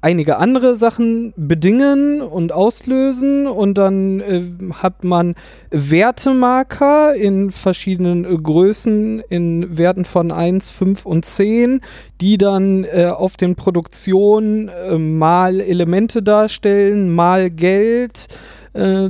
einige 0.01 0.37
andere 0.37 0.77
Sachen 0.77 1.33
bedingen 1.35 2.21
und 2.21 2.51
auslösen 2.51 3.47
und 3.47 3.77
dann 3.77 4.19
äh, 4.21 4.43
hat 4.73 5.03
man 5.03 5.35
Wertemarker 5.71 7.15
in 7.15 7.51
verschiedenen 7.51 8.23
äh, 8.23 8.37
Größen 8.37 9.19
in 9.29 9.77
Werten 9.77 10.05
von 10.05 10.31
1, 10.31 10.71
5 10.71 11.05
und 11.05 11.25
10, 11.25 11.81
die 12.21 12.37
dann 12.37 12.85
äh, 12.85 13.07
auf 13.07 13.35
den 13.35 13.55
Produktionen 13.55 14.69
äh, 14.69 14.97
mal 14.97 15.59
Elemente 15.59 16.23
darstellen, 16.23 17.13
mal 17.13 17.49
Geld 17.49 18.27
äh, 18.73 19.09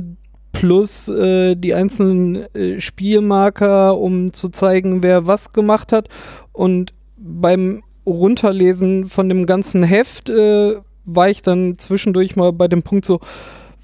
plus 0.52 1.08
äh, 1.08 1.54
die 1.54 1.74
einzelnen 1.74 2.52
äh, 2.54 2.80
Spielmarker, 2.80 3.96
um 3.96 4.32
zu 4.32 4.48
zeigen, 4.48 5.04
wer 5.04 5.28
was 5.28 5.52
gemacht 5.52 5.92
hat. 5.92 6.08
Und 6.52 6.92
beim 7.16 7.82
Runterlesen 8.10 9.08
von 9.08 9.28
dem 9.28 9.46
ganzen 9.46 9.82
Heft 9.82 10.28
äh, 10.28 10.76
war 11.04 11.28
ich 11.28 11.42
dann 11.42 11.78
zwischendurch 11.78 12.36
mal 12.36 12.52
bei 12.52 12.68
dem 12.68 12.82
Punkt 12.82 13.04
so, 13.04 13.20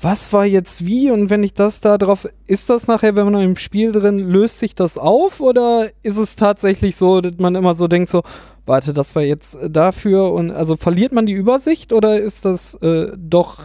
was 0.00 0.32
war 0.32 0.44
jetzt 0.44 0.84
wie 0.84 1.10
und 1.10 1.30
wenn 1.30 1.42
ich 1.42 1.54
das 1.54 1.80
da 1.80 1.96
drauf, 1.96 2.28
ist 2.46 2.68
das 2.68 2.86
nachher, 2.86 3.16
wenn 3.16 3.30
man 3.30 3.40
im 3.40 3.56
Spiel 3.56 3.92
drin, 3.92 4.18
löst 4.18 4.58
sich 4.58 4.74
das 4.74 4.98
auf 4.98 5.40
oder 5.40 5.88
ist 6.02 6.18
es 6.18 6.36
tatsächlich 6.36 6.96
so, 6.96 7.20
dass 7.20 7.38
man 7.38 7.54
immer 7.54 7.74
so 7.74 7.88
denkt, 7.88 8.10
so, 8.10 8.22
warte, 8.66 8.92
das 8.92 9.14
war 9.14 9.22
jetzt 9.22 9.56
dafür 9.68 10.32
und 10.32 10.50
also 10.50 10.76
verliert 10.76 11.12
man 11.12 11.26
die 11.26 11.32
Übersicht 11.32 11.92
oder 11.92 12.20
ist 12.20 12.44
das 12.44 12.74
äh, 12.76 13.12
doch 13.16 13.60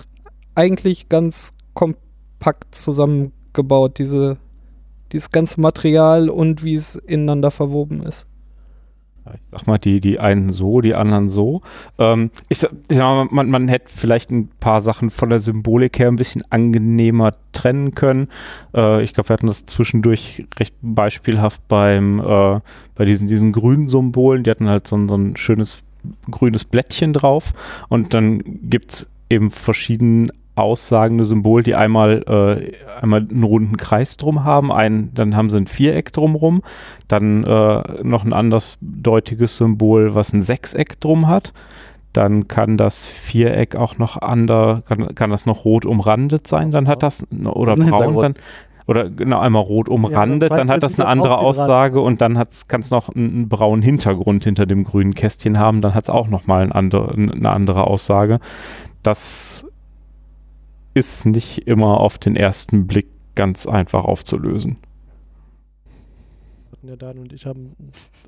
eigentlich 0.55 1.09
ganz 1.09 1.53
kompakt 1.73 2.75
zusammengebaut, 2.75 3.97
diese, 3.97 4.37
dieses 5.11 5.31
ganze 5.31 5.59
Material 5.59 6.29
und 6.29 6.63
wie 6.63 6.75
es 6.75 6.95
ineinander 6.95 7.51
verwoben 7.51 8.03
ist? 8.03 8.25
Ich 9.33 9.41
sag 9.51 9.67
mal, 9.67 9.77
die, 9.77 10.01
die 10.01 10.19
einen 10.19 10.49
so, 10.49 10.81
die 10.81 10.95
anderen 10.95 11.29
so. 11.29 11.61
Ähm, 11.97 12.31
ich, 12.49 12.63
ich 12.63 12.97
sag 12.97 12.99
mal, 12.99 13.27
man, 13.29 13.49
man 13.49 13.67
hätte 13.67 13.89
vielleicht 13.89 14.31
ein 14.31 14.49
paar 14.59 14.81
Sachen 14.81 15.09
von 15.09 15.29
der 15.29 15.39
Symbolik 15.39 15.99
her 15.99 16.07
ein 16.07 16.15
bisschen 16.15 16.43
angenehmer 16.49 17.33
trennen 17.51 17.93
können. 17.93 18.29
Äh, 18.73 19.03
ich 19.03 19.13
glaube, 19.13 19.29
wir 19.29 19.33
hatten 19.33 19.47
das 19.47 19.65
zwischendurch 19.65 20.45
recht 20.59 20.75
beispielhaft 20.81 21.67
beim, 21.67 22.19
äh, 22.19 22.59
bei 22.95 23.05
diesen, 23.05 23.27
diesen 23.27 23.51
grünen 23.51 23.87
Symbolen. 23.87 24.43
Die 24.43 24.49
hatten 24.49 24.69
halt 24.69 24.87
so 24.87 24.97
ein, 24.97 25.07
so 25.07 25.15
ein 25.15 25.37
schönes 25.37 25.83
grünes 26.29 26.65
Blättchen 26.65 27.13
drauf 27.13 27.53
und 27.87 28.13
dann 28.15 28.41
gibt 28.69 28.91
es 28.91 29.09
eben 29.29 29.51
verschiedene 29.51 30.29
aussagende 30.55 31.23
Symbol, 31.25 31.63
die 31.63 31.75
einmal, 31.75 32.23
äh, 32.27 33.01
einmal 33.01 33.21
einen 33.29 33.43
runden 33.43 33.77
Kreis 33.77 34.17
drum 34.17 34.43
haben, 34.43 34.71
ein, 34.71 35.11
dann 35.13 35.35
haben 35.35 35.49
sie 35.49 35.57
ein 35.57 35.65
Viereck 35.67 36.11
drumrum, 36.13 36.61
dann 37.07 37.43
äh, 37.43 38.03
noch 38.03 38.23
ein 38.25 38.33
anderes 38.33 38.77
deutiges 38.81 39.57
Symbol, 39.57 40.13
was 40.15 40.33
ein 40.33 40.41
Sechseck 40.41 40.99
drum 40.99 41.27
hat. 41.27 41.53
Dann 42.13 42.49
kann 42.49 42.75
das 42.75 43.05
Viereck 43.05 43.77
auch 43.77 43.97
noch 43.97 44.21
ander, 44.21 44.83
kann, 44.85 45.15
kann 45.15 45.29
das 45.29 45.45
noch 45.45 45.63
rot 45.63 45.85
umrandet 45.85 46.45
sein, 46.45 46.69
dann 46.71 46.89
hat 46.89 47.03
das, 47.03 47.25
oder 47.45 47.77
Das 47.77 47.85
braun, 47.85 48.15
dann, 48.21 48.35
oder 48.85 49.09
genau 49.09 49.39
einmal 49.39 49.61
rot 49.63 49.87
umrandet, 49.87 50.51
weiß- 50.51 50.57
dann 50.57 50.69
hat 50.69 50.83
das 50.83 50.95
eine 50.95 51.05
das 51.05 51.11
andere 51.11 51.35
dran. 51.35 51.45
Aussage 51.45 52.01
und 52.01 52.19
dann 52.19 52.33
kann 52.67 52.81
es 52.81 52.89
noch 52.89 53.07
einen, 53.07 53.31
einen 53.31 53.49
braunen 53.49 53.81
Hintergrund 53.81 54.43
hinter 54.43 54.65
dem 54.65 54.83
grünen 54.83 55.15
Kästchen 55.15 55.57
haben, 55.57 55.79
dann 55.79 55.93
hat 55.93 56.03
es 56.03 56.09
auch 56.09 56.27
nochmal 56.27 56.63
ein 56.63 56.73
andere, 56.73 57.13
eine 57.13 57.49
andere 57.49 57.87
Aussage. 57.87 58.41
Das 59.03 59.65
ist 60.93 61.25
nicht 61.25 61.67
immer 61.67 61.99
auf 61.99 62.17
den 62.17 62.35
ersten 62.35 62.87
Blick 62.87 63.07
ganz 63.35 63.65
einfach 63.65 64.03
aufzulösen. 64.03 64.77
Ja, 66.83 66.95
Dan 66.95 67.19
und 67.19 67.31
ich 67.31 67.45
haben 67.45 67.75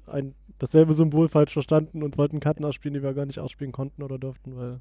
ein, 0.08 0.34
dasselbe 0.60 0.94
Symbol 0.94 1.28
falsch 1.28 1.54
verstanden 1.54 2.04
und 2.04 2.18
wollten 2.18 2.40
Karten 2.40 2.64
ausspielen, 2.66 2.94
die 2.94 3.04
wir 3.04 3.14
gar 3.14 3.26
nicht 3.26 3.40
ausspielen 3.40 3.72
konnten 3.72 4.04
oder 4.04 4.20
durften, 4.20 4.56
weil 4.56 4.80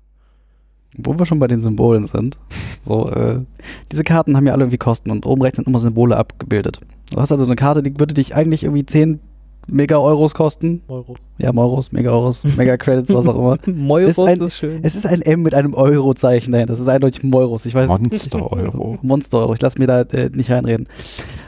Wo 0.96 1.18
wir 1.18 1.24
schon 1.24 1.38
bei 1.38 1.46
den 1.46 1.62
Symbolen 1.62 2.06
sind. 2.06 2.38
So, 2.82 3.08
äh, 3.08 3.44
diese 3.90 4.04
Karten 4.04 4.36
haben 4.36 4.46
ja 4.46 4.52
alle 4.52 4.64
irgendwie 4.64 4.78
Kosten 4.78 5.10
und 5.10 5.24
oben 5.24 5.40
rechts 5.42 5.56
sind 5.56 5.68
immer 5.68 5.78
Symbole 5.78 6.16
abgebildet. 6.16 6.80
Du 7.12 7.20
hast 7.20 7.32
also 7.32 7.44
eine 7.44 7.56
Karte, 7.56 7.82
die 7.82 7.98
würde 7.98 8.12
dich 8.12 8.34
eigentlich 8.34 8.64
irgendwie 8.64 8.84
10 8.84 9.20
Mega-Euros 9.68 10.34
kosten. 10.34 10.82
Euro. 10.88 11.14
Ja, 11.38 11.52
Euros, 11.54 11.92
Mega-Euros, 11.92 12.44
Mega-Credits, 12.56 13.12
was 13.14 13.26
auch 13.26 13.34
immer. 13.36 13.56
Moiros 13.66 14.10
Ist 14.10 14.18
ein- 14.18 14.40
ist 14.40 14.56
schön. 14.56 14.80
Es 14.82 14.94
ist 14.94 15.06
ein 15.06 15.22
M 15.22 15.42
mit 15.42 15.54
einem 15.54 15.74
Euro-Zeichen 15.74 16.52
dahinter. 16.52 16.72
Das 16.72 16.80
ist 16.80 16.88
eindeutig 16.88 17.22
Euros. 17.32 17.64
Ich 17.66 17.74
weiß 17.74 17.88
Monster-Euro. 17.88 18.98
Monster-Euro. 19.02 19.54
Ich 19.54 19.60
lasse 19.62 19.78
mir 19.78 19.86
da 19.86 20.00
äh, 20.02 20.30
nicht 20.32 20.50
reinreden. 20.50 20.88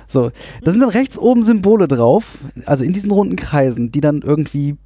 So, 0.07 0.29
da 0.63 0.71
sind 0.71 0.81
dann 0.81 0.91
rechts 0.91 1.19
oben 1.19 1.43
Symbole 1.43 1.89
drauf, 1.89 2.39
also 2.67 2.85
in 2.85 2.93
diesen 2.93 3.11
runden 3.11 3.37
Kreisen, 3.37 3.91
die 3.91 4.01
dann 4.01 4.19
irgendwie 4.19 4.77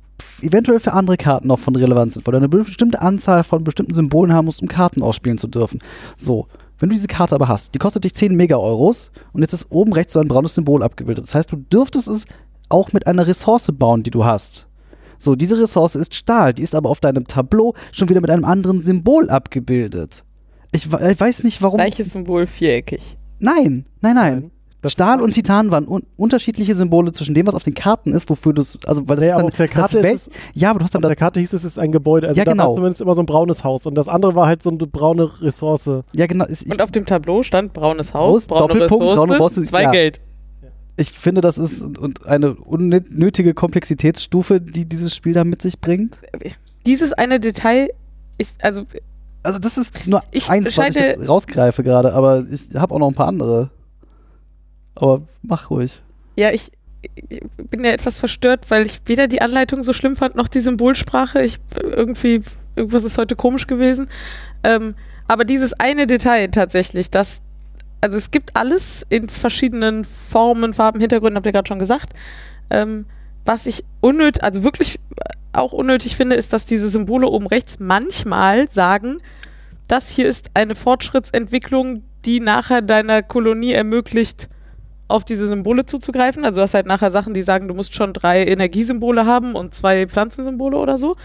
eventuell 0.42 0.80
für 0.80 0.92
andere 0.94 1.16
Karten 1.16 1.48
noch 1.48 1.58
von 1.58 1.76
Relevanz 1.76 2.14
sind, 2.14 2.26
weil 2.26 2.32
du 2.32 2.38
eine 2.38 2.48
bestimmte 2.48 3.00
Anzahl 3.02 3.44
von 3.44 3.62
bestimmten 3.62 3.94
Symbolen 3.94 4.32
haben 4.32 4.46
musst, 4.46 4.62
um 4.62 4.68
Karten 4.68 5.02
ausspielen 5.02 5.38
zu 5.38 5.48
dürfen. 5.48 5.80
So, 6.16 6.46
wenn 6.78 6.88
du 6.88 6.94
diese 6.94 7.08
Karte 7.08 7.34
aber 7.34 7.48
hast, 7.48 7.74
die 7.74 7.78
kostet 7.78 8.04
dich 8.04 8.14
10 8.14 8.34
Mega-Euros 8.34 9.10
und 9.32 9.42
jetzt 9.42 9.52
ist 9.52 9.66
oben 9.70 9.92
rechts 9.92 10.12
so 10.12 10.20
ein 10.20 10.28
braunes 10.28 10.54
Symbol 10.54 10.82
abgebildet. 10.82 11.24
Das 11.24 11.34
heißt, 11.34 11.50
du 11.52 11.56
dürftest 11.56 12.08
es 12.08 12.24
auch 12.68 12.92
mit 12.92 13.06
einer 13.06 13.26
Ressource 13.26 13.70
bauen, 13.72 14.02
die 14.02 14.10
du 14.10 14.24
hast. 14.24 14.66
So, 15.18 15.34
diese 15.34 15.60
Ressource 15.60 15.96
ist 15.96 16.14
Stahl, 16.14 16.54
die 16.54 16.62
ist 16.62 16.74
aber 16.74 16.88
auf 16.88 17.00
deinem 17.00 17.26
Tableau 17.26 17.74
schon 17.92 18.08
wieder 18.08 18.20
mit 18.20 18.30
einem 18.30 18.44
anderen 18.44 18.82
Symbol 18.82 19.28
abgebildet. 19.30 20.22
Ich, 20.70 20.86
ich 20.86 21.20
weiß 21.20 21.42
nicht, 21.44 21.62
warum. 21.62 21.78
Gleiches 21.78 22.12
Symbol 22.12 22.46
viereckig. 22.46 23.16
Nein, 23.40 23.86
nein, 24.00 24.14
nein. 24.14 24.50
Das 24.80 24.92
Stahl 24.92 25.20
und 25.20 25.32
Titan 25.32 25.72
waren 25.72 25.88
un 25.88 26.04
unterschiedliche 26.16 26.76
Symbole 26.76 27.10
zwischen 27.10 27.34
dem, 27.34 27.48
was 27.48 27.56
auf 27.56 27.64
den 27.64 27.74
Karten 27.74 28.12
ist, 28.12 28.30
wofür 28.30 28.52
du 28.52 28.62
es. 28.62 28.78
Also, 28.86 29.08
weil 29.08 29.16
das 29.16 29.22
Nee, 29.22 29.28
ist 29.30 29.36
dann 29.36 29.44
auf 29.46 29.56
der 29.56 29.68
Karte 29.68 29.98
ist 29.98 30.28
es, 30.28 30.30
Ja, 30.54 30.70
aber 30.70 30.78
du 30.78 30.84
hast 30.84 30.94
dann 30.94 31.02
auf 31.02 31.08
der 31.08 31.16
Karte 31.16 31.40
hieß 31.40 31.52
es, 31.52 31.64
es 31.64 31.72
ist 31.72 31.78
ein 31.80 31.90
Gebäude. 31.90 32.28
Also 32.28 32.38
Ja, 32.38 32.44
da 32.44 32.52
genau. 32.52 32.68
war 32.68 32.74
zumindest 32.74 33.00
immer 33.00 33.16
so 33.16 33.22
ein 33.22 33.26
braunes 33.26 33.64
Haus 33.64 33.86
und 33.86 33.96
das 33.96 34.06
andere 34.06 34.36
war 34.36 34.46
halt 34.46 34.62
so 34.62 34.70
eine 34.70 34.78
braune 34.78 35.28
Ressource. 35.42 35.90
Ja, 36.14 36.26
genau. 36.26 36.44
Und 36.44 36.80
auf 36.80 36.92
dem 36.92 37.06
Tableau 37.06 37.42
stand 37.42 37.72
braunes 37.72 38.14
Haus, 38.14 38.34
Haus, 38.34 38.46
braune 38.46 38.68
Doppelpunkt, 38.68 39.02
Ressourcen, 39.02 39.16
braune 39.16 39.32
Ressourcen, 39.34 39.66
zwei 39.66 39.82
ja. 39.82 39.90
Geld. 39.90 40.20
Ich 40.98 41.12
finde, 41.12 41.40
das 41.40 41.58
ist 41.58 41.82
und 41.82 42.26
eine 42.26 42.54
unnötige 42.54 43.54
Komplexitätsstufe, 43.54 44.60
die 44.60 44.84
dieses 44.84 45.14
Spiel 45.14 45.32
da 45.32 45.44
mit 45.44 45.62
sich 45.62 45.78
bringt. 45.80 46.18
Dieses 46.86 47.12
eine 47.12 47.38
Detail, 47.38 47.90
ich, 48.36 48.48
also 48.60 48.84
Also, 49.42 49.58
das 49.58 49.78
ist 49.78 50.06
nur 50.06 50.22
Ich 50.32 50.50
eins, 50.50 50.76
was 50.76 50.96
ich 50.96 51.28
rausgreife 51.28 51.82
gerade, 51.82 52.12
aber 52.12 52.44
ich 52.50 52.74
habe 52.74 52.94
auch 52.94 52.98
noch 52.98 53.08
ein 53.08 53.14
paar 53.14 53.28
andere. 53.28 53.70
Aber 54.96 55.22
mach 55.42 55.70
ruhig. 55.70 56.02
Ja, 56.36 56.50
ich, 56.50 56.72
ich 57.28 57.40
bin 57.70 57.84
ja 57.84 57.92
etwas 57.92 58.16
verstört, 58.16 58.68
weil 58.68 58.84
ich 58.84 59.00
weder 59.06 59.28
die 59.28 59.40
Anleitung 59.40 59.84
so 59.84 59.92
schlimm 59.92 60.16
fand, 60.16 60.34
noch 60.34 60.48
die 60.48 60.60
Symbolsprache. 60.60 61.42
Ich 61.42 61.58
irgendwie, 61.80 62.42
irgendwas 62.74 63.04
ist 63.04 63.18
heute 63.18 63.36
komisch 63.36 63.68
gewesen. 63.68 64.08
Ähm, 64.64 64.96
aber 65.28 65.44
dieses 65.44 65.72
eine 65.74 66.08
Detail 66.08 66.48
tatsächlich, 66.48 67.10
das, 67.10 67.40
also 68.00 68.16
es 68.16 68.30
gibt 68.30 68.56
alles 68.56 69.04
in 69.08 69.28
verschiedenen 69.28 70.04
Formen, 70.04 70.72
Farben, 70.74 71.00
Hintergründen, 71.00 71.36
habt 71.36 71.46
ihr 71.46 71.52
gerade 71.52 71.68
schon 71.68 71.78
gesagt. 71.78 72.12
Ähm, 72.70 73.06
was 73.44 73.66
ich 73.66 73.84
unnötig, 74.00 74.42
also 74.42 74.62
wirklich 74.62 75.00
auch 75.52 75.72
unnötig 75.72 76.16
finde, 76.16 76.36
ist, 76.36 76.52
dass 76.52 76.66
diese 76.66 76.88
Symbole 76.88 77.26
oben 77.26 77.46
rechts 77.46 77.78
manchmal 77.80 78.68
sagen, 78.68 79.18
das 79.88 80.10
hier 80.10 80.28
ist 80.28 80.50
eine 80.54 80.74
Fortschrittsentwicklung, 80.74 82.02
die 82.24 82.40
nachher 82.40 82.82
deiner 82.82 83.22
Kolonie 83.22 83.72
ermöglicht, 83.72 84.48
auf 85.08 85.24
diese 85.24 85.46
Symbole 85.46 85.86
zuzugreifen. 85.86 86.44
Also 86.44 86.56
du 86.56 86.62
hast 86.62 86.74
halt 86.74 86.86
nachher 86.86 87.10
Sachen, 87.10 87.32
die 87.32 87.42
sagen, 87.42 87.66
du 87.66 87.74
musst 87.74 87.94
schon 87.94 88.12
drei 88.12 88.44
Energiesymbole 88.44 89.24
haben 89.24 89.54
und 89.54 89.74
zwei 89.74 90.06
Pflanzensymbole 90.06 90.76
oder 90.76 90.98
so. 90.98 91.16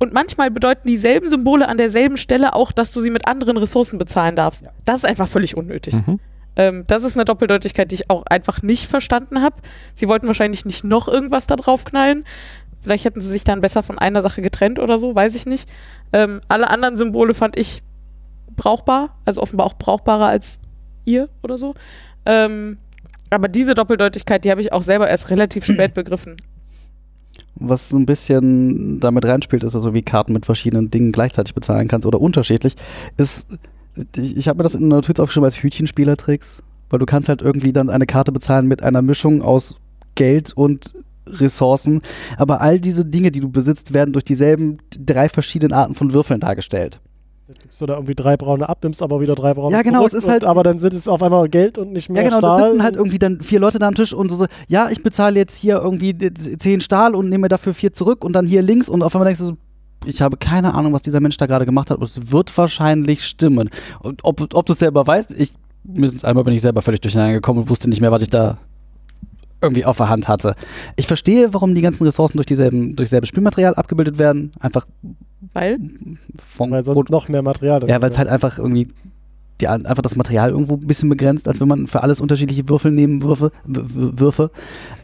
Und 0.00 0.14
manchmal 0.14 0.50
bedeuten 0.50 0.88
dieselben 0.88 1.28
Symbole 1.28 1.68
an 1.68 1.76
derselben 1.76 2.16
Stelle 2.16 2.54
auch, 2.54 2.72
dass 2.72 2.90
du 2.90 3.02
sie 3.02 3.10
mit 3.10 3.28
anderen 3.28 3.58
Ressourcen 3.58 3.98
bezahlen 3.98 4.34
darfst. 4.34 4.64
Das 4.86 4.96
ist 4.96 5.04
einfach 5.04 5.28
völlig 5.28 5.58
unnötig. 5.58 5.92
Mhm. 5.94 6.18
Ähm, 6.56 6.84
das 6.86 7.04
ist 7.04 7.16
eine 7.16 7.26
Doppeldeutigkeit, 7.26 7.90
die 7.90 7.96
ich 7.96 8.10
auch 8.10 8.24
einfach 8.24 8.62
nicht 8.62 8.86
verstanden 8.86 9.42
habe. 9.42 9.56
Sie 9.94 10.08
wollten 10.08 10.26
wahrscheinlich 10.26 10.64
nicht 10.64 10.84
noch 10.84 11.06
irgendwas 11.06 11.46
da 11.46 11.54
drauf 11.56 11.84
knallen. 11.84 12.24
Vielleicht 12.80 13.04
hätten 13.04 13.20
sie 13.20 13.28
sich 13.28 13.44
dann 13.44 13.60
besser 13.60 13.82
von 13.82 13.98
einer 13.98 14.22
Sache 14.22 14.40
getrennt 14.40 14.78
oder 14.78 14.98
so, 14.98 15.14
weiß 15.14 15.34
ich 15.34 15.44
nicht. 15.44 15.68
Ähm, 16.14 16.40
alle 16.48 16.70
anderen 16.70 16.96
Symbole 16.96 17.34
fand 17.34 17.58
ich 17.58 17.82
brauchbar, 18.56 19.18
also 19.26 19.42
offenbar 19.42 19.66
auch 19.66 19.74
brauchbarer 19.74 20.28
als 20.28 20.60
ihr 21.04 21.28
oder 21.42 21.58
so. 21.58 21.74
Ähm, 22.24 22.78
aber 23.28 23.48
diese 23.48 23.74
Doppeldeutigkeit, 23.74 24.44
die 24.44 24.50
habe 24.50 24.62
ich 24.62 24.72
auch 24.72 24.82
selber 24.82 25.08
erst 25.08 25.30
relativ 25.30 25.66
spät 25.66 25.92
begriffen. 25.94 26.36
Was 27.56 27.92
ein 27.92 28.06
bisschen 28.06 29.00
damit 29.00 29.24
reinspielt, 29.26 29.64
ist 29.64 29.74
also, 29.74 29.92
wie 29.92 30.02
Karten 30.02 30.32
mit 30.32 30.46
verschiedenen 30.46 30.90
Dingen 30.90 31.12
gleichzeitig 31.12 31.54
bezahlen 31.54 31.88
kannst 31.88 32.06
oder 32.06 32.20
unterschiedlich, 32.20 32.74
ist, 33.16 33.48
ich, 34.16 34.36
ich 34.36 34.48
habe 34.48 34.58
mir 34.58 34.62
das 34.62 34.74
in 34.74 34.88
der 34.88 34.98
Notiz 34.98 35.18
aufgeschrieben 35.20 35.44
als 35.44 35.62
Hütchenspielertricks, 35.62 36.62
weil 36.88 36.98
du 36.98 37.06
kannst 37.06 37.28
halt 37.28 37.42
irgendwie 37.42 37.72
dann 37.72 37.90
eine 37.90 38.06
Karte 38.06 38.32
bezahlen 38.32 38.66
mit 38.66 38.82
einer 38.82 39.02
Mischung 39.02 39.42
aus 39.42 39.76
Geld 40.14 40.52
und 40.54 40.94
Ressourcen, 41.26 42.02
aber 42.36 42.60
all 42.60 42.80
diese 42.80 43.04
Dinge, 43.04 43.30
die 43.30 43.40
du 43.40 43.50
besitzt, 43.50 43.94
werden 43.94 44.12
durch 44.12 44.24
dieselben 44.24 44.78
drei 44.98 45.28
verschiedenen 45.28 45.72
Arten 45.72 45.94
von 45.94 46.12
Würfeln 46.12 46.40
dargestellt. 46.40 47.00
Gibst 47.62 47.80
du 47.80 47.86
da 47.86 47.94
irgendwie 47.94 48.14
drei 48.14 48.36
braune 48.36 48.68
ab, 48.68 48.78
nimmst 48.82 49.02
aber 49.02 49.20
wieder 49.20 49.34
drei 49.34 49.54
braune 49.54 49.74
Ja, 49.74 49.82
genau, 49.82 50.04
es 50.06 50.14
ist 50.14 50.24
und, 50.24 50.30
halt- 50.30 50.44
aber 50.44 50.62
dann 50.62 50.78
sind 50.78 50.94
es 50.94 51.08
auf 51.08 51.22
einmal 51.22 51.48
Geld 51.48 51.78
und 51.78 51.92
nicht 51.92 52.08
mehr 52.08 52.22
Ja, 52.22 52.28
genau, 52.28 52.40
da 52.40 52.56
Stahl. 52.56 52.70
sitzen 52.70 52.82
halt 52.82 52.96
irgendwie 52.96 53.18
dann 53.18 53.40
vier 53.40 53.60
Leute 53.60 53.78
da 53.78 53.88
am 53.88 53.94
Tisch 53.94 54.12
und 54.12 54.28
so, 54.30 54.36
so, 54.36 54.46
ja, 54.68 54.88
ich 54.90 55.02
bezahle 55.02 55.36
jetzt 55.38 55.56
hier 55.56 55.76
irgendwie 55.82 56.16
zehn 56.32 56.80
Stahl 56.80 57.14
und 57.14 57.28
nehme 57.28 57.48
dafür 57.48 57.74
vier 57.74 57.92
zurück 57.92 58.24
und 58.24 58.34
dann 58.34 58.46
hier 58.46 58.62
links 58.62 58.88
und 58.88 59.02
auf 59.02 59.14
einmal 59.14 59.26
denkst 59.26 59.40
du 59.40 59.46
so, 59.46 59.56
ich 60.06 60.22
habe 60.22 60.36
keine 60.36 60.74
Ahnung, 60.74 60.92
was 60.92 61.02
dieser 61.02 61.20
Mensch 61.20 61.36
da 61.36 61.46
gerade 61.46 61.66
gemacht 61.66 61.90
hat, 61.90 61.96
aber 61.98 62.06
es 62.06 62.30
wird 62.32 62.56
wahrscheinlich 62.56 63.24
stimmen. 63.26 63.68
Und 64.00 64.20
ob, 64.24 64.54
ob 64.54 64.66
du 64.66 64.72
es 64.72 64.78
selber 64.78 65.06
weißt, 65.06 65.32
ich, 65.38 65.52
mindestens 65.84 66.24
einmal 66.24 66.44
bin 66.44 66.54
ich 66.54 66.62
selber 66.62 66.80
völlig 66.82 67.00
durcheinander 67.02 67.34
gekommen 67.34 67.60
und 67.60 67.68
wusste 67.68 67.88
nicht 67.90 68.00
mehr, 68.00 68.10
was 68.12 68.22
ich 68.22 68.30
da 68.30 68.56
irgendwie 69.62 69.84
auf 69.84 69.96
der 69.96 70.08
Hand 70.08 70.28
hatte. 70.28 70.54
Ich 70.96 71.06
verstehe, 71.06 71.52
warum 71.52 71.74
die 71.74 71.82
ganzen 71.82 72.04
Ressourcen 72.04 72.36
durch 72.38 72.46
dieselben, 72.46 72.96
durch 72.96 73.10
selbe 73.10 73.26
Spielmaterial 73.26 73.74
abgebildet 73.74 74.18
werden. 74.18 74.52
Einfach 74.60 74.86
Weil 75.52 75.78
von 76.38 76.70
weil 76.70 76.82
sonst 76.82 77.10
noch 77.10 77.28
mehr 77.28 77.42
Material 77.42 77.80
drin 77.80 77.90
ja, 77.90 78.00
weil 78.00 78.10
es 78.10 78.18
halt 78.18 78.28
einfach 78.28 78.58
irgendwie 78.58 78.88
die, 79.60 79.68
einfach 79.68 80.02
das 80.02 80.16
Material 80.16 80.50
irgendwo 80.50 80.74
ein 80.74 80.86
bisschen 80.86 81.08
begrenzt, 81.08 81.46
als 81.46 81.60
wenn 81.60 81.68
man 81.68 81.86
für 81.86 82.02
alles 82.02 82.20
unterschiedliche 82.20 82.68
Würfel 82.68 82.92
nehmen 82.92 83.22
Würfe. 83.22 83.52
Würfe. 83.64 84.50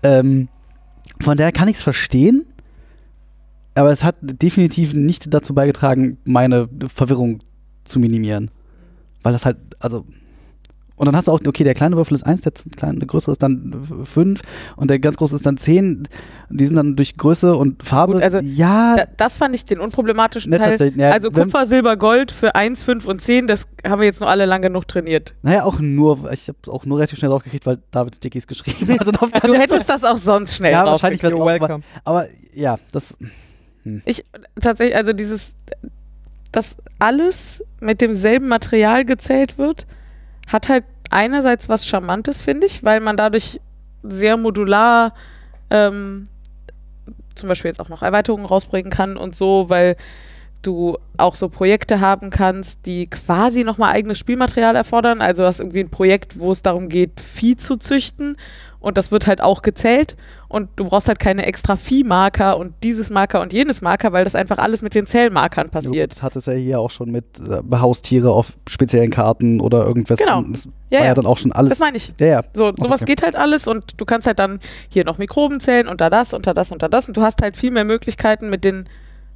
Ähm, 0.02 0.48
von 1.20 1.36
daher 1.36 1.52
kann 1.52 1.68
ich 1.68 1.76
es 1.76 1.82
verstehen, 1.82 2.44
aber 3.74 3.90
es 3.90 4.04
hat 4.04 4.16
definitiv 4.20 4.94
nicht 4.94 5.32
dazu 5.32 5.54
beigetragen, 5.54 6.18
meine 6.24 6.68
Verwirrung 6.92 7.40
zu 7.84 8.00
minimieren. 8.00 8.50
Weil 9.22 9.32
das 9.32 9.44
halt 9.44 9.58
also 9.78 10.06
und 10.96 11.06
dann 11.06 11.14
hast 11.14 11.28
du 11.28 11.32
auch, 11.32 11.40
okay, 11.46 11.62
der 11.64 11.74
kleine 11.74 11.96
Würfel 11.96 12.14
ist 12.14 12.24
1, 12.24 12.42
der 12.42 12.52
kleine, 12.76 12.98
der 12.98 13.06
größere 13.06 13.32
ist 13.32 13.42
dann 13.42 13.84
5 14.04 14.40
und 14.76 14.90
der 14.90 14.98
ganz 14.98 15.16
große 15.16 15.34
ist 15.34 15.44
dann 15.46 15.56
10. 15.58 16.08
Die 16.50 16.66
sind 16.66 16.76
dann 16.76 16.96
durch 16.96 17.16
Größe 17.16 17.54
und 17.54 17.82
Farbe. 17.84 18.14
Gut, 18.14 18.22
also 18.22 18.38
ja, 18.38 18.96
Da, 18.96 19.04
das 19.16 19.36
fand 19.36 19.54
ich 19.54 19.64
den 19.64 19.78
unproblematischen 19.78 20.50
Ne, 20.50 20.58
Teil. 20.58 20.92
ja, 20.96 21.10
also 21.10 21.30
Kupfer, 21.30 21.66
Silber, 21.66 21.96
Gold 21.96 22.30
für 22.32 22.54
1, 22.54 22.82
5 22.82 23.06
und 23.06 23.20
10, 23.20 23.46
das 23.46 23.66
haben 23.86 24.00
wir 24.00 24.06
jetzt 24.06 24.20
noch 24.20 24.28
alle 24.28 24.46
lang 24.46 24.62
genug 24.62 24.88
trainiert. 24.88 25.34
naja, 25.42 25.64
auch 25.64 25.78
nur, 25.80 26.30
ich 26.32 26.48
habe 26.48 26.58
es 26.62 26.68
auch 26.68 26.86
nur 26.86 26.98
relativ 26.98 27.18
schnell 27.18 27.30
draufgekriegt, 27.30 27.66
weil 27.66 27.78
David 27.90 28.16
Stickies 28.16 28.46
geschrieben 28.46 28.98
hat. 28.98 29.06
Du 29.46 29.54
hättest 29.54 29.88
das 29.88 30.02
auch 30.04 30.16
sonst 30.16 30.56
schnell 30.56 30.72
ja, 30.72 30.84
wahrscheinlich 30.84 31.22
wird 31.22 31.34
auch, 31.34 31.46
aber, 31.48 31.80
aber 32.04 32.26
ja, 32.54 32.78
das, 32.92 33.16
Ich 34.04 34.24
tatsächlich, 34.60 34.96
also 34.96 35.12
dieses, 35.12 35.54
dass 36.52 36.76
alles 36.98 37.62
mit 37.80 38.00
demselben 38.00 38.48
Material 38.48 39.04
gezählt 39.04 39.58
wird, 39.58 39.86
hat 40.46 40.68
halt 40.68 40.84
einerseits 41.10 41.68
was 41.68 41.86
Charmantes, 41.86 42.42
finde 42.42 42.66
ich, 42.66 42.84
weil 42.84 43.00
man 43.00 43.16
dadurch 43.16 43.60
sehr 44.02 44.36
modular 44.36 45.14
ähm, 45.70 46.28
zum 47.34 47.48
Beispiel 47.48 47.70
jetzt 47.70 47.80
auch 47.80 47.88
noch 47.88 48.02
Erweiterungen 48.02 48.46
rausbringen 48.46 48.90
kann 48.90 49.16
und 49.16 49.34
so, 49.34 49.68
weil 49.68 49.96
du 50.62 50.98
auch 51.16 51.36
so 51.36 51.48
Projekte 51.48 52.00
haben 52.00 52.30
kannst, 52.30 52.86
die 52.86 53.08
quasi 53.08 53.62
nochmal 53.62 53.94
eigenes 53.94 54.18
Spielmaterial 54.18 54.74
erfordern. 54.74 55.20
Also 55.20 55.44
hast 55.44 55.60
irgendwie 55.60 55.80
ein 55.80 55.90
Projekt, 55.90 56.38
wo 56.38 56.50
es 56.50 56.62
darum 56.62 56.88
geht, 56.88 57.20
Vieh 57.20 57.56
zu 57.56 57.76
züchten 57.76 58.36
und 58.86 58.96
das 58.96 59.10
wird 59.10 59.26
halt 59.26 59.42
auch 59.42 59.62
gezählt 59.62 60.14
und 60.46 60.68
du 60.76 60.84
brauchst 60.84 61.08
halt 61.08 61.18
keine 61.18 61.44
extra 61.44 61.74
Viehmarker 61.74 62.56
und 62.56 62.72
dieses 62.84 63.10
Marker 63.10 63.40
und 63.40 63.52
jenes 63.52 63.82
Marker, 63.82 64.12
weil 64.12 64.22
das 64.22 64.36
einfach 64.36 64.58
alles 64.58 64.80
mit 64.80 64.94
den 64.94 65.06
Zellmarkern 65.06 65.70
passiert. 65.70 66.12
Das 66.12 66.22
hat 66.22 66.36
es 66.36 66.46
ja 66.46 66.52
hier 66.52 66.78
auch 66.78 66.90
schon 66.90 67.10
mit 67.10 67.24
äh, 67.40 67.76
Haustiere 67.78 68.30
auf 68.30 68.52
speziellen 68.68 69.10
Karten 69.10 69.60
oder 69.60 69.84
irgendwas. 69.84 70.20
Genau. 70.20 70.40
Das 70.42 70.68
Ja, 70.90 71.00
war 71.00 71.06
ja, 71.06 71.14
dann 71.14 71.26
auch 71.26 71.36
schon 71.36 71.50
alles. 71.50 71.70
Das 71.70 71.80
meine 71.80 71.96
ich. 71.96 72.12
ja, 72.20 72.26
ja. 72.26 72.42
So, 72.52 72.72
sowas 72.76 73.02
okay. 73.02 73.06
geht 73.06 73.24
halt 73.24 73.34
alles 73.34 73.66
und 73.66 74.00
du 74.00 74.04
kannst 74.04 74.28
halt 74.28 74.38
dann 74.38 74.60
hier 74.88 75.04
noch 75.04 75.18
Mikroben 75.18 75.58
zählen 75.58 75.88
und 75.88 76.00
da 76.00 76.08
das 76.08 76.32
und 76.32 76.46
da 76.46 76.54
das 76.54 76.70
und 76.70 76.80
da 76.80 76.86
das 76.86 77.08
und 77.08 77.16
du 77.16 77.22
hast 77.22 77.42
halt 77.42 77.56
viel 77.56 77.72
mehr 77.72 77.84
Möglichkeiten 77.84 78.48
mit 78.48 78.64
den 78.64 78.88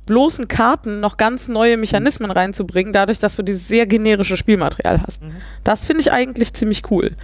bloßen 0.06 0.46
Karten 0.46 1.00
noch 1.00 1.16
ganz 1.16 1.48
neue 1.48 1.76
Mechanismen 1.76 2.30
reinzubringen, 2.30 2.92
dadurch, 2.92 3.18
dass 3.18 3.34
du 3.34 3.42
dieses 3.42 3.66
sehr 3.66 3.86
generische 3.86 4.36
Spielmaterial 4.36 5.02
hast. 5.04 5.22
Das 5.64 5.84
finde 5.84 6.02
ich 6.02 6.12
eigentlich 6.12 6.54
ziemlich 6.54 6.88
cool. 6.92 7.16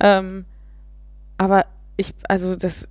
Ähm, 0.00 0.44
aber 1.38 1.64
ich, 1.96 2.14
also 2.28 2.56
das, 2.56 2.88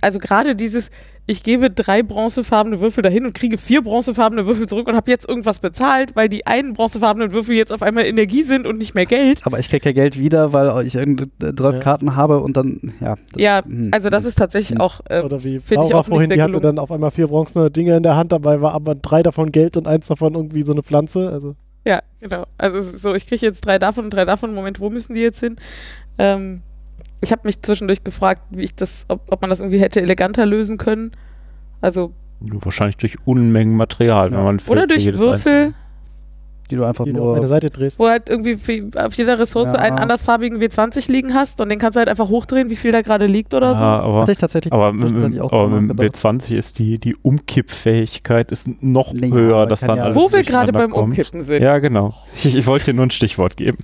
also 0.00 0.18
gerade 0.18 0.54
dieses, 0.54 0.90
ich 1.26 1.42
gebe 1.42 1.70
drei 1.70 2.02
bronzefarbene 2.02 2.80
Würfel 2.80 3.02
dahin 3.02 3.26
und 3.26 3.34
kriege 3.34 3.58
vier 3.58 3.82
bronzefarbene 3.82 4.46
Würfel 4.46 4.66
zurück 4.66 4.88
und 4.88 4.94
habe 4.96 5.10
jetzt 5.10 5.28
irgendwas 5.28 5.58
bezahlt, 5.60 6.14
weil 6.16 6.28
die 6.28 6.46
einen 6.46 6.72
bronzefarbenen 6.74 7.32
Würfel 7.32 7.56
jetzt 7.56 7.72
auf 7.72 7.82
einmal 7.82 8.04
Energie 8.06 8.42
sind 8.42 8.66
und 8.66 8.78
nicht 8.78 8.94
mehr 8.94 9.06
Geld. 9.06 9.40
Aber 9.44 9.58
ich 9.58 9.68
krieg 9.68 9.84
ja 9.84 9.92
Geld 9.92 10.18
wieder, 10.18 10.52
weil 10.52 10.84
ich 10.86 10.94
irgendeine 10.96 11.54
zwölf 11.54 11.74
Ja. 11.76 11.80
Karten 11.80 12.16
habe 12.16 12.40
und 12.40 12.56
dann, 12.56 12.92
ja. 13.00 13.14
das- 13.32 13.40
Ja, 13.40 13.64
hm. 13.64 13.90
also 13.92 14.08
das 14.10 14.24
ist 14.24 14.36
tatsächlich 14.38 14.76
Hm. 14.78 14.80
auch, 14.80 15.00
äh, 15.08 15.22
Oder 15.22 15.42
wie 15.44 15.58
Find 15.60 15.84
ich 15.84 15.90
Laura 15.90 15.94
auch 15.94 15.98
nicht 16.00 16.08
vorhin, 16.08 16.28
sehr 16.30 16.36
die 16.36 16.42
hatte 16.42 16.52
gelungen. 16.52 16.76
dann 16.76 16.78
auf 16.78 16.90
einmal 16.90 17.10
vier 17.10 17.28
bronzene 17.28 17.70
Dinge 17.70 17.96
in 17.96 18.02
der 18.02 18.16
Hand, 18.16 18.32
dabei 18.32 18.60
war 18.60 18.72
aber 18.74 18.94
drei 18.94 19.22
davon 19.22 19.52
Geld 19.52 19.76
und 19.76 19.86
eins 19.86 20.06
davon 20.08 20.34
irgendwie 20.34 20.62
so 20.62 20.72
eine 20.72 20.82
Pflanze. 20.82 21.28
Also 21.30 21.54
ja, 21.84 22.00
genau. 22.20 22.44
Also 22.58 22.78
es 22.78 22.92
ist 22.94 23.02
so, 23.02 23.14
ich 23.14 23.26
kriege 23.26 23.44
jetzt 23.46 23.60
drei 23.66 23.78
davon 23.78 24.04
und 24.04 24.10
drei 24.14 24.24
davon. 24.24 24.54
Moment, 24.54 24.78
wo 24.80 24.88
müssen 24.90 25.14
die 25.14 25.20
jetzt 25.20 25.40
hin? 25.40 25.56
Ähm, 26.18 26.60
ich 27.22 27.32
habe 27.32 27.42
mich 27.44 27.62
zwischendurch 27.62 28.04
gefragt, 28.04 28.42
wie 28.50 28.62
ich 28.64 28.74
das, 28.74 29.06
ob, 29.08 29.22
ob 29.30 29.40
man 29.40 29.48
das 29.50 29.60
irgendwie 29.60 29.78
hätte 29.80 30.00
eleganter 30.02 30.44
lösen 30.44 30.76
können. 30.76 31.12
Also, 31.80 32.12
Wahrscheinlich 32.40 32.96
durch 32.96 33.16
Unmengen 33.24 33.76
Material, 33.76 34.30
Ja. 34.32 34.36
wenn 34.38 34.44
man 34.44 34.58
für, 34.60 34.72
oder 34.72 34.86
durch 34.88 35.04
jedes 35.04 35.20
Würfel, 35.20 35.52
einzelne- 35.52 35.74
die 36.70 36.76
du 36.76 36.84
einfach 36.84 37.04
die 37.04 37.12
du 37.12 37.20
auf 37.22 37.30
eine 37.32 37.40
nur. 37.40 37.46
Seite 37.48 37.70
drehst. 37.70 37.98
wo 37.98 38.08
halt 38.08 38.28
irgendwie 38.30 38.88
auf 38.96 39.14
jeder 39.14 39.38
Ressource 39.38 39.72
Ja. 39.72 39.78
einen 39.78 39.98
andersfarbigen 39.98 40.58
W20 40.58 41.10
liegen 41.12 41.34
hast 41.34 41.60
und 41.60 41.68
den 41.68 41.78
kannst 41.78 41.96
du 41.96 41.98
halt 42.00 42.08
einfach 42.08 42.28
hochdrehen, 42.28 42.70
wie 42.70 42.76
viel 42.76 42.90
da 42.92 43.02
gerade 43.02 43.26
liegt 43.26 43.52
oder 43.54 43.72
Ja, 43.72 43.78
so. 43.78 43.84
aber, 43.84 44.20
Hatte 44.22 44.32
ich 44.32 44.38
tatsächlich 44.38 44.72
aber, 44.72 44.92
mit, 44.92 45.02
aber 45.38 45.68
dem 45.68 45.86
nachgedacht. 45.88 46.16
B20 46.16 46.54
ist 46.56 46.78
die, 46.78 46.98
die 46.98 47.14
Umkippfähigkeit 47.16 48.50
ist 48.52 48.68
noch 48.82 49.12
Nee, 49.12 49.30
höher, 49.30 49.66
dass 49.66 49.80
dann 49.80 49.98
alles 49.98 50.16
Wo 50.16 50.32
wir 50.32 50.42
gerade 50.42 50.72
beim 50.72 50.90
kommt. 50.90 51.10
Umkippen 51.10 51.42
sind. 51.42 51.62
Ja, 51.62 51.78
genau. 51.78 52.12
Ich, 52.36 52.56
ich 52.56 52.66
wollte 52.66 52.86
dir 52.86 52.94
nur 52.94 53.06
ein 53.06 53.10
Stichwort 53.10 53.56
geben. 53.56 53.78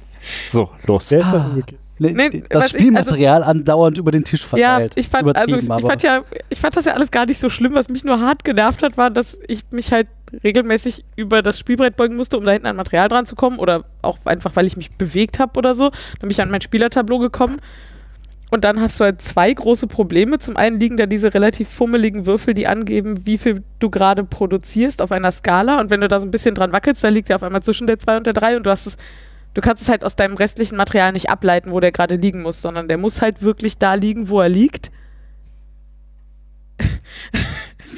So, 0.49 0.71
los. 0.87 1.11
Wer 1.13 1.21
ist 1.21 1.27
Ah. 1.27 1.33
das 1.33 1.47
umgekehrt? 1.47 1.81
Nee, 1.99 2.31
das 2.31 2.33
was 2.33 2.41
ich- 2.49 2.51
also 2.51 2.79
Spielmaterial 2.79 3.43
andauernd 3.43 3.99
über 3.99 4.11
den 4.11 4.25
Tisch 4.25 4.43
Ja, 4.43 4.49
verteilt. 4.77 4.93
ich 4.97 5.09
fand, 5.09 5.37
also 5.37 5.57
ich, 5.57 5.63
ich 5.65 5.69
fand 5.87 6.03
ja, 6.03 6.23
ich 6.49 6.61
fand 6.61 6.77
das 6.77 6.85
ja 6.85 6.93
alles 6.95 7.11
gar 7.11 7.27
nicht 7.27 7.41
so 7.41 7.49
schlimm. 7.49 7.75
Was 7.75 7.89
mich 7.89 8.05
nur 8.05 8.21
hart 8.21 8.45
genervt 8.45 8.83
hat, 8.83 8.97
war, 8.97 9.11
dass 9.11 9.39
ich 9.49 9.63
mich 9.71 9.93
halt 9.93 10.09
regelmäßig 10.45 11.05
über 11.17 11.43
das 11.43 11.59
Spielbrett 11.59 11.97
beugen 11.97 12.17
musste, 12.17 12.39
um 12.39 12.45
da 12.45 12.53
hinten 12.53 12.67
an 12.67 12.77
Material 12.77 13.09
dran 13.09 13.27
zu 13.27 13.35
kommen. 13.35 13.59
Oder 13.59 13.85
auch 14.03 14.19
einfach, 14.25 14.55
weil 14.57 14.67
ich 14.67 14.77
mich 14.77 14.91
bewegt 14.93 15.39
habe 15.39 15.59
oder 15.59 15.75
so. 15.75 15.91
Dann 15.91 16.21
bin 16.23 16.31
ich 16.31 16.41
an 16.41 16.51
mein 16.51 16.61
Spielertableau 16.61 17.19
gekommen. 17.19 17.57
Und 18.51 18.65
dann 18.65 18.81
hast 18.81 18.99
du 18.99 19.05
halt 19.05 19.21
zwei 19.21 19.53
große 19.53 19.89
Probleme. 19.89 20.39
Zum 20.39 20.57
einen 20.57 20.81
liegen 20.81 20.97
da 20.97 21.05
diese 21.05 21.35
relativ 21.35 21.69
fummeligen 21.69 22.25
Würfel, 22.25 22.55
die 22.55 22.67
angeben, 22.67 23.27
wie 23.27 23.37
viel 23.37 23.63
du 23.79 23.91
gerade 23.91 24.25
produzierst 24.25 25.03
auf 25.03 25.13
einer 25.13 25.31
Skala. 25.33 25.81
Und 25.81 25.91
wenn 25.91 26.01
du 26.01 26.09
da 26.09 26.19
so 26.19 26.27
ein 26.27 26.31
bisschen 26.31 26.55
dran 26.55 26.73
wackelst, 26.73 27.05
dann 27.05 27.13
liegt 27.13 27.29
der 27.29 27.37
auf 27.37 27.43
einmal 27.43 27.63
zwischen 27.63 27.87
der 27.87 27.99
2 27.99 28.17
und 28.17 28.27
der 28.27 28.33
3 28.33 28.57
und 28.57 28.65
du 28.65 28.71
hast 28.71 28.87
es. 28.87 28.97
Du 29.55 29.61
kannst 29.61 29.83
es 29.83 29.89
halt 29.89 30.05
aus 30.05 30.15
deinem 30.15 30.37
restlichen 30.37 30.77
Material 30.77 31.13
nicht 31.13 31.31
ableiten, 31.31 31.71
wo 31.73 31.81
der 31.81 31.93
gerade 31.93 32.17
liegen 32.17 32.43
muss, 32.43 32.63
sondern 32.63 32.89
der 32.89 32.99
muss 32.99 33.23
halt 33.23 33.43
wirklich 33.43 33.79
da 33.79 33.95
liegen, 33.95 34.29
wo 34.29 34.41
er 34.41 34.49
liegt. 34.49 34.91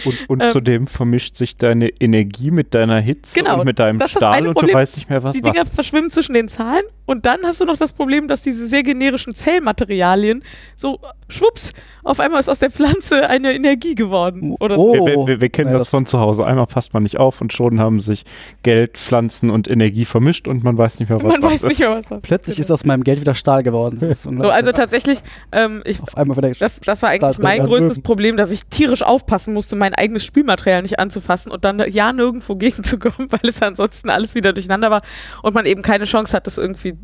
Und, 0.05 0.29
und 0.31 0.42
Ähm, 0.42 0.53
zudem 0.53 0.87
vermischt 0.87 1.35
sich 1.37 1.57
deine 1.57 1.88
Energie 1.88 2.50
mit 2.50 2.74
deiner 2.74 3.00
Hitze 3.00 3.40
Genau, 3.40 3.61
und 3.61 3.66
mit 3.66 3.79
deinem 3.79 4.00
Stahl 4.07 4.46
und 4.46 4.55
Problem. 4.55 4.72
du 4.72 4.79
weißt 4.79 4.96
nicht 4.96 5.11
mehr, 5.11 5.22
was 5.22 5.35
die 5.37 5.42
was 5.44 5.53
Dinger 5.53 5.64
ist. 5.64 5.74
verschwimmen 5.74 6.11
zwischen 6.11 6.35
den 6.35 6.48
Zahlen 6.48 6.83
und 7.07 7.26
dann 7.26 7.40
hast 7.44 7.61
du 7.61 7.64
noch 7.64 7.76
das 7.76 7.92
Problem, 7.92 8.29
dass 8.29 8.42
diese 8.42 8.66
sehr 8.66 8.83
generischen 8.83 9.35
Zellmaterialien 9.35 10.42
so 10.76 10.98
schwupps, 11.29 11.70
auf 12.03 12.18
einmal 12.20 12.40
ist 12.40 12.48
aus 12.48 12.59
der 12.59 12.70
Pflanze 12.70 13.29
eine 13.29 13.53
Energie 13.53 13.94
geworden. 13.94 14.55
Oder 14.59 14.79
Oh. 14.79 14.94
Wir, 14.94 15.26
wir, 15.26 15.40
wir, 15.40 15.48
kennen 15.48 15.68
Ja, 15.70 15.74
das 15.79 15.83
das- 15.85 15.90
von 15.90 16.07
zu 16.07 16.18
Hause. 16.18 16.46
Einmal 16.46 16.66
passt 16.66 16.94
man 16.94 17.03
nicht 17.03 17.18
auf 17.18 17.40
und 17.40 17.53
schon 17.53 17.79
haben 17.81 18.00
sich 18.00 18.24
Geld, 18.62 18.96
Pflanzen 18.98 19.50
und 19.50 19.68
Energie 19.68 20.05
vermischt 20.05 20.48
und 20.48 20.64
man 20.64 20.79
weiß 20.79 20.98
nicht 20.98 21.09
mehr, 21.09 21.22
was 21.22 21.33
man 21.33 21.42
was 21.42 21.53
weiß 21.53 21.62
nicht 21.64 21.72
ist. 21.72 21.79
mehr, 21.81 21.90
was 21.90 22.07
das 22.09 22.22
Plötzlich 22.22 22.57
Genau. 22.57 22.64
ist 22.64 22.70
aus 22.70 22.85
meinem 22.85 23.05
Geld 23.05 23.20
wieder 23.20 23.35
Stahl 23.35 23.62
geworden. 23.62 23.98
So. 24.14 24.31
Also 24.31 24.72
tatsächlich, 24.72 25.20
ähm, 25.53 25.83
ich, 25.85 26.00
auf 26.03 26.16
einmal 26.16 26.37
wieder 26.37 26.50
das, 26.59 26.81
das 26.81 27.03
war 27.03 27.11
eigentlich 27.11 27.35
Stahl- 27.37 27.42
mein 27.42 27.64
größtes. 27.66 28.00
Problem, 28.00 28.37
dass 28.37 28.50
ich 28.50 28.64
tierisch 28.66 29.03
aufpassen 29.03 29.55
musste, 29.55 29.76
mein 29.81 29.95
eigenes 29.95 30.25
Spielmaterial 30.25 30.83
nicht 30.83 31.01
anzufassen 31.01 31.51
und 31.51 31.64
dann 31.64 31.83
ja 31.90 32.12
nirgendwo 32.12 32.55
gegenzukommen, 32.57 33.33
weil 33.33 33.51
es 33.51 33.61
ansonsten 33.61 34.11
alles 34.11 34.37
wieder 34.37 34.53
durcheinander 34.53 34.90
war 34.90 35.03
und 35.43 35.55
man 35.55 35.66
eben 35.66 35.83
keine 35.83 36.05
Chance 36.05 36.37
hat, 36.37 36.47
das 36.47 36.59
irgendwie 36.59 36.97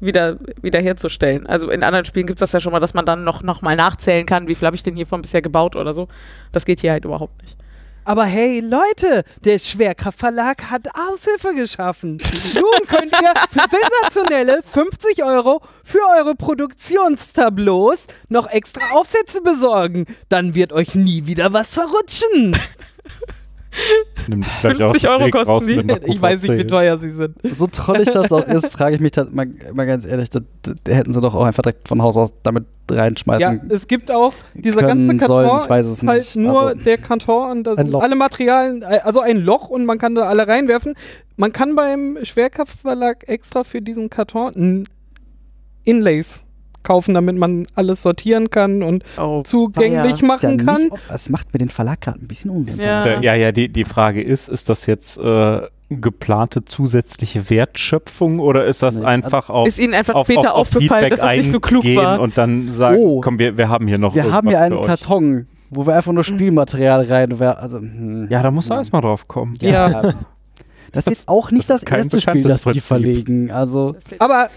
wieder, 0.00 0.36
wieder 0.60 0.80
herzustellen. 0.80 1.46
Also 1.46 1.70
in 1.70 1.84
anderen 1.84 2.04
Spielen 2.04 2.26
gibt 2.26 2.38
es 2.38 2.40
das 2.40 2.52
ja 2.52 2.60
schon 2.60 2.72
mal, 2.72 2.80
dass 2.80 2.94
man 2.94 3.06
dann 3.06 3.22
noch, 3.22 3.42
noch 3.42 3.62
mal 3.62 3.76
nachzählen 3.76 4.26
kann, 4.26 4.48
wie 4.48 4.56
viel 4.56 4.66
habe 4.66 4.74
ich 4.74 4.82
denn 4.82 4.96
hiervon 4.96 5.22
bisher 5.22 5.42
gebaut 5.42 5.76
oder 5.76 5.94
so. 5.94 6.08
Das 6.50 6.64
geht 6.64 6.80
hier 6.80 6.90
halt 6.90 7.04
überhaupt 7.04 7.40
nicht. 7.40 7.56
Aber 8.04 8.24
hey 8.24 8.58
Leute, 8.58 9.22
der 9.44 9.60
Schwerkraftverlag 9.60 10.70
hat 10.70 10.88
Aushilfe 10.88 11.54
geschaffen. 11.54 12.18
Nun 12.54 12.86
könnt 12.88 13.12
ihr 13.12 13.32
für 13.52 13.68
sensationelle 13.70 14.60
50 14.62 15.22
Euro 15.22 15.62
für 15.84 16.00
eure 16.18 16.34
Produktionstableaus 16.34 18.06
noch 18.28 18.48
extra 18.50 18.80
Aufsätze 18.92 19.40
besorgen. 19.40 20.06
Dann 20.28 20.56
wird 20.56 20.72
euch 20.72 20.96
nie 20.96 21.26
wieder 21.26 21.52
was 21.52 21.68
verrutschen. 21.68 22.56
Nimm 24.28 24.42
dich 24.42 24.60
gleich 24.60 24.76
50 24.76 24.82
aus 24.84 25.00
dem 25.00 25.10
Euro 25.10 25.24
Weg 25.24 25.32
kosten 25.32 25.50
raus 25.50 25.64
die. 25.66 26.10
Ich 26.10 26.22
weiß 26.22 26.42
nicht, 26.42 26.58
wie 26.58 26.66
teuer 26.66 26.98
sie 26.98 27.10
sind. 27.10 27.36
So 27.42 27.66
trollig 27.66 28.10
das 28.10 28.32
auch 28.32 28.46
ist, 28.46 28.66
frage 28.68 28.94
ich 28.94 29.00
mich 29.00 29.12
da, 29.12 29.26
mal, 29.30 29.46
mal 29.72 29.86
ganz 29.86 30.04
ehrlich, 30.04 30.30
da, 30.30 30.40
da 30.62 30.92
hätten 30.92 31.12
sie 31.12 31.20
doch 31.20 31.34
auch 31.34 31.44
einfach 31.44 31.62
direkt 31.62 31.88
von 31.88 32.02
Haus 32.02 32.16
aus 32.16 32.34
damit 32.42 32.66
reinschmeißen. 32.90 33.68
Ja, 33.68 33.74
es 33.74 33.88
gibt 33.88 34.10
auch 34.10 34.34
dieser 34.54 34.80
können, 34.82 35.08
ganze 35.08 35.16
Karton 35.16 35.46
sollen, 35.46 35.60
ich 35.62 35.70
weiß 35.70 35.86
es 35.86 35.92
ist 36.02 36.06
halt 36.06 36.20
nicht, 36.20 36.36
nur 36.36 36.74
der 36.74 36.98
Karton 36.98 37.50
und 37.50 37.64
da 37.64 37.76
sind 37.76 37.90
Loch. 37.90 38.02
alle 38.02 38.14
Materialien, 38.14 38.84
also 38.84 39.20
ein 39.20 39.38
Loch 39.38 39.68
und 39.68 39.86
man 39.86 39.98
kann 39.98 40.14
da 40.14 40.28
alle 40.28 40.46
reinwerfen. 40.46 40.94
Man 41.36 41.52
kann 41.52 41.74
beim 41.74 42.18
Schwerkraftverlag 42.22 43.28
extra 43.28 43.64
für 43.64 43.80
diesen 43.80 44.10
Karton 44.10 44.84
Inlays 45.84 46.44
kaufen, 46.82 47.14
damit 47.14 47.36
man 47.36 47.66
alles 47.74 48.02
sortieren 48.02 48.50
kann 48.50 48.82
und 48.82 49.04
Oh, 49.18 49.42
zugänglich 49.44 50.20
ja 50.20 50.26
machen 50.26 50.56
nicht, 50.56 50.66
kann. 50.66 50.86
ob- 50.90 50.98
Es 51.12 51.28
macht 51.28 51.52
mir 51.52 51.58
den 51.58 51.68
Verlag 51.70 52.00
gerade 52.00 52.20
ein 52.20 52.26
bisschen 52.28 52.50
Unsinn. 52.50 52.84
Ja. 52.84 53.06
Ja, 53.06 53.20
ja, 53.20 53.34
ja, 53.34 53.52
die, 53.52 53.68
die 53.68 53.84
Frage 53.84 54.22
ist, 54.22 54.48
ist 54.48 54.68
das 54.68 54.86
jetzt 54.86 55.18
äh, 55.18 55.60
geplante 55.90 56.62
zusätzliche 56.62 57.50
Wertschöpfung 57.50 58.38
oder 58.40 58.64
ist 58.64 58.82
das 58.82 59.00
Nee, 59.00 59.04
einfach 59.06 59.50
auf, 59.50 59.68
Ist 59.68 59.78
Ihnen 59.78 59.94
einfach 59.94 60.14
auf, 60.14 60.26
später 60.26 60.54
auf, 60.54 60.68
auf 60.68 60.76
aufgefallen, 60.76 61.04
Feedback 61.04 61.10
dass 61.10 61.20
das 61.20 61.36
nicht 61.36 61.50
so 61.52 61.60
klug 61.60 61.84
eingehen 61.84 61.96
war? 62.02 62.20
und 62.20 62.38
dann 62.38 62.66
sagen, 62.68 62.96
Oh. 62.98 63.20
komm, 63.20 63.38
wir, 63.38 63.58
wir 63.58 63.68
haben 63.68 63.86
hier 63.88 63.98
noch 63.98 64.14
Wir 64.14 64.32
haben 64.32 64.48
hier 64.48 64.60
einen. 64.60 64.80
Karton, 64.82 65.46
wo 65.70 65.86
wir 65.86 65.94
einfach 65.94 66.12
nur 66.12 66.24
Spielmaterial 66.24 67.02
rein. 67.02 67.32
Also, 67.42 67.78
hm. 67.78 68.26
Ja, 68.30 68.42
da 68.42 68.50
muss 68.50 68.68
er 68.70 68.76
Hm. 68.76 68.80
erstmal 68.80 69.02
drauf 69.02 69.28
kommen. 69.28 69.56
Ja. 69.60 70.14
Das 70.92 71.06
ist 71.06 71.26
auch 71.26 71.50
nicht 71.50 71.70
Das 71.70 71.80
das, 71.82 71.90
erste 71.90 72.20
Spiel, 72.20 72.42
das 72.42 72.64
die 72.64 72.80
verlegen. 72.82 73.50
Also, 73.50 73.96
Aber 74.18 74.48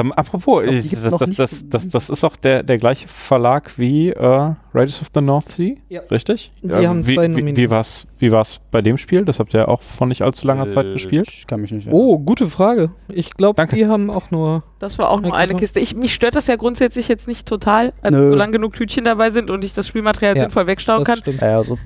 Ähm, 0.00 0.12
apropos, 0.12 0.64
ich, 0.64 0.90
das, 0.90 1.02
das, 1.16 1.30
das, 1.36 1.68
das, 1.68 1.88
das 1.88 2.10
ist 2.10 2.24
auch 2.24 2.36
der, 2.36 2.62
der 2.62 2.78
gleiche 2.78 3.06
Verlag 3.06 3.78
wie 3.78 4.08
äh, 4.10 4.54
Raiders 4.74 5.00
of 5.02 5.08
the 5.14 5.20
North 5.20 5.48
Sea, 5.50 5.74
Ja. 5.88 6.00
richtig? 6.10 6.50
Die 6.62 6.68
Äh, 6.68 6.86
haben 6.88 7.06
wie, 7.06 7.14
zwei 7.14 7.34
wie, 7.36 7.56
wie 7.56 7.70
war's, 7.70 8.06
wie 8.18 8.32
war's 8.32 8.60
bei 8.70 8.82
dem 8.82 8.96
Spiel? 8.96 9.24
Das 9.24 9.38
habt 9.38 9.54
ihr 9.54 9.60
ja 9.60 9.68
auch 9.68 9.82
vor 9.82 10.06
nicht 10.06 10.22
allzu 10.22 10.46
langer 10.46 10.66
Zeit 10.68 10.92
gespielt. 10.92 11.28
Ich 11.28 11.46
kann 11.46 11.60
mich 11.60 11.70
nicht 11.70 11.88
Oh, 11.92 12.18
gute 12.18 12.48
Frage. 12.48 12.90
Ich 13.08 13.34
glaube, 13.34 13.66
die 13.68 13.86
haben 13.86 14.10
auch 14.10 14.30
nur. 14.30 14.64
Das 14.80 14.98
war 14.98 15.10
auch 15.10 15.20
nur 15.20 15.34
eine 15.36 15.54
Kiste. 15.54 15.78
Ich, 15.80 15.94
mich 15.94 16.12
stört 16.12 16.34
das 16.34 16.46
ja 16.48 16.56
grundsätzlich 16.56 17.06
jetzt 17.08 17.28
nicht 17.28 17.46
total, 17.46 17.92
also 18.02 18.18
Nö. 18.18 18.30
solange 18.30 18.52
genug 18.52 18.74
Tütchen 18.74 19.04
dabei 19.04 19.30
sind 19.30 19.50
und 19.50 19.64
ich 19.64 19.74
das 19.74 19.86
Spielmaterial 19.86 20.36
Ja, 20.36 20.42
sinnvoll 20.42 20.66
wegstauen 20.66 21.00
Das 21.00 21.06
kann. 21.06 21.16
stimmt. 21.18 21.40
Ja, 21.40 21.56
also 21.58 21.78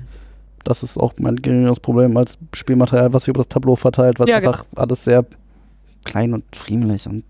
das 0.63 0.81
ist 0.83 0.97
auch 0.97 1.13
mein 1.17 1.35
geringeres 1.35 1.79
Problem 1.79 2.17
als 2.17 2.37
Spielmaterial, 2.53 3.13
was 3.13 3.23
sich 3.25 3.29
über 3.29 3.39
das 3.39 3.47
Tableau 3.49 3.75
verteilt, 3.75 4.19
weil 4.19 4.27
Ja, 4.29 4.37
einfach 4.37 4.65
alles 4.75 5.03
sehr 5.03 5.25
klein 6.05 6.33
und 6.33 6.43
friemlich 6.55 7.05
und 7.07 7.23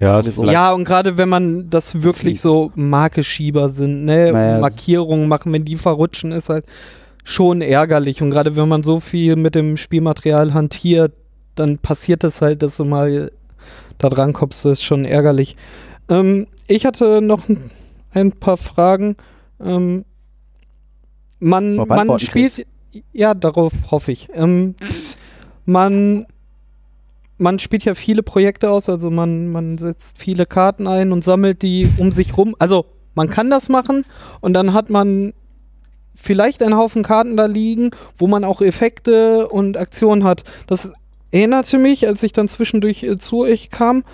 Ja, 0.00 0.20
Ja, 0.52 0.72
und 0.72 0.84
gerade 0.84 1.16
wenn 1.18 1.28
man 1.28 1.68
das 1.70 2.02
wirklich 2.02 2.40
so 2.40 2.72
Markeschieber 2.74 3.68
sind, 3.68 4.04
ne, 4.04 4.32
Naja, 4.32 4.52
das- 4.52 4.60
Markierungen 4.60 5.28
machen, 5.28 5.52
wenn 5.52 5.64
die 5.64 5.76
verrutschen, 5.76 6.32
ist 6.32 6.48
halt 6.48 6.64
schon 7.24 7.60
ärgerlich. 7.60 8.22
Und 8.22 8.30
gerade 8.30 8.56
wenn 8.56 8.68
man 8.68 8.82
so 8.82 8.98
viel 8.98 9.36
mit 9.36 9.54
dem 9.54 9.76
Spielmaterial 9.76 10.54
hantiert, 10.54 11.12
dann 11.54 11.78
passiert 11.78 12.24
es 12.24 12.40
halt, 12.40 12.62
dass 12.62 12.76
du 12.78 12.84
mal 12.84 13.30
da 13.98 14.08
dran 14.08 14.32
kommst, 14.32 14.64
das 14.64 14.72
ist 14.78 14.82
schon 14.84 15.04
ärgerlich. 15.04 15.56
Ähm, 16.08 16.46
ich 16.66 16.86
hatte 16.86 17.20
noch 17.20 17.42
ein- 18.14 18.32
paar 18.32 18.56
Fragen. 18.56 19.16
Ähm, 19.62 20.04
man, 21.38 21.76
man 21.88 22.06
spielt, 22.18 22.66
ja, 23.12 23.34
darauf 23.34 23.72
hoffe 23.90 24.12
ich. 24.12 24.28
Ähm, 24.34 24.74
man 25.64 26.26
man 27.40 27.58
spielt 27.58 27.84
ja 27.84 27.94
viele 27.94 28.22
Projekte 28.22 28.70
aus, 28.70 28.88
also 28.88 29.10
man, 29.10 29.48
man 29.48 29.78
setzt 29.78 30.18
viele 30.18 30.46
Karten 30.46 30.86
ein 30.86 31.10
und 31.10 31.24
sammelt 31.24 31.62
die 31.62 31.88
um 31.98 32.12
sich 32.12 32.36
rum. 32.36 32.54
Also 32.58 32.86
man 33.14 33.30
kann 33.30 33.50
das 33.50 33.68
machen 33.68 34.04
und 34.40 34.52
dann 34.52 34.72
hat 34.74 34.90
man 34.90 35.32
vielleicht 36.14 36.62
einen 36.62 36.76
Haufen 36.76 37.02
Karten 37.02 37.36
da 37.36 37.46
liegen, 37.46 37.90
wo 38.18 38.26
man 38.26 38.44
auch 38.44 38.60
Effekte 38.60 39.48
und 39.48 39.78
Aktionen 39.78 40.22
hat. 40.22 40.44
Das 40.66 40.92
erinnerte 41.30 41.78
mich, 41.78 42.06
als 42.06 42.22
ich 42.22 42.32
dann 42.32 42.46
zwischendurch 42.46 43.02
äh, 43.02 43.16
zu 43.16 43.40
euch 43.40 43.70
kam, 43.70 44.04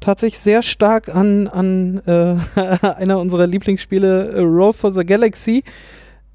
tatsächlich 0.00 0.40
sehr 0.40 0.62
stark 0.62 1.14
an, 1.14 1.48
an 1.48 2.00
äh, 2.06 2.36
einer 2.96 3.18
unserer 3.18 3.46
Lieblingsspiele, 3.46 4.32
äh, 4.32 4.40
Roll 4.40 4.72
for 4.72 4.90
the 4.90 5.04
Galaxy. 5.04 5.64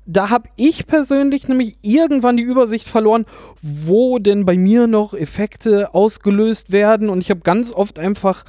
Da 0.06 0.30
habe 0.30 0.50
ich 0.56 0.86
persönlich 0.86 1.48
nämlich 1.48 1.76
irgendwann 1.82 2.38
die 2.38 2.44
Übersicht 2.44 2.88
verloren, 2.88 3.26
wo 3.62 4.20
denn 4.20 4.46
bei 4.46 4.56
mir 4.58 4.86
noch 4.88 5.14
Effekte 5.14 5.94
ausgelöst 5.96 6.72
werden. 6.72 7.10
Und 7.10 7.22
ich 7.22 7.30
habe 7.32 7.42
ganz 7.42 7.72
oft 7.74 7.98
einfach 8.00 8.46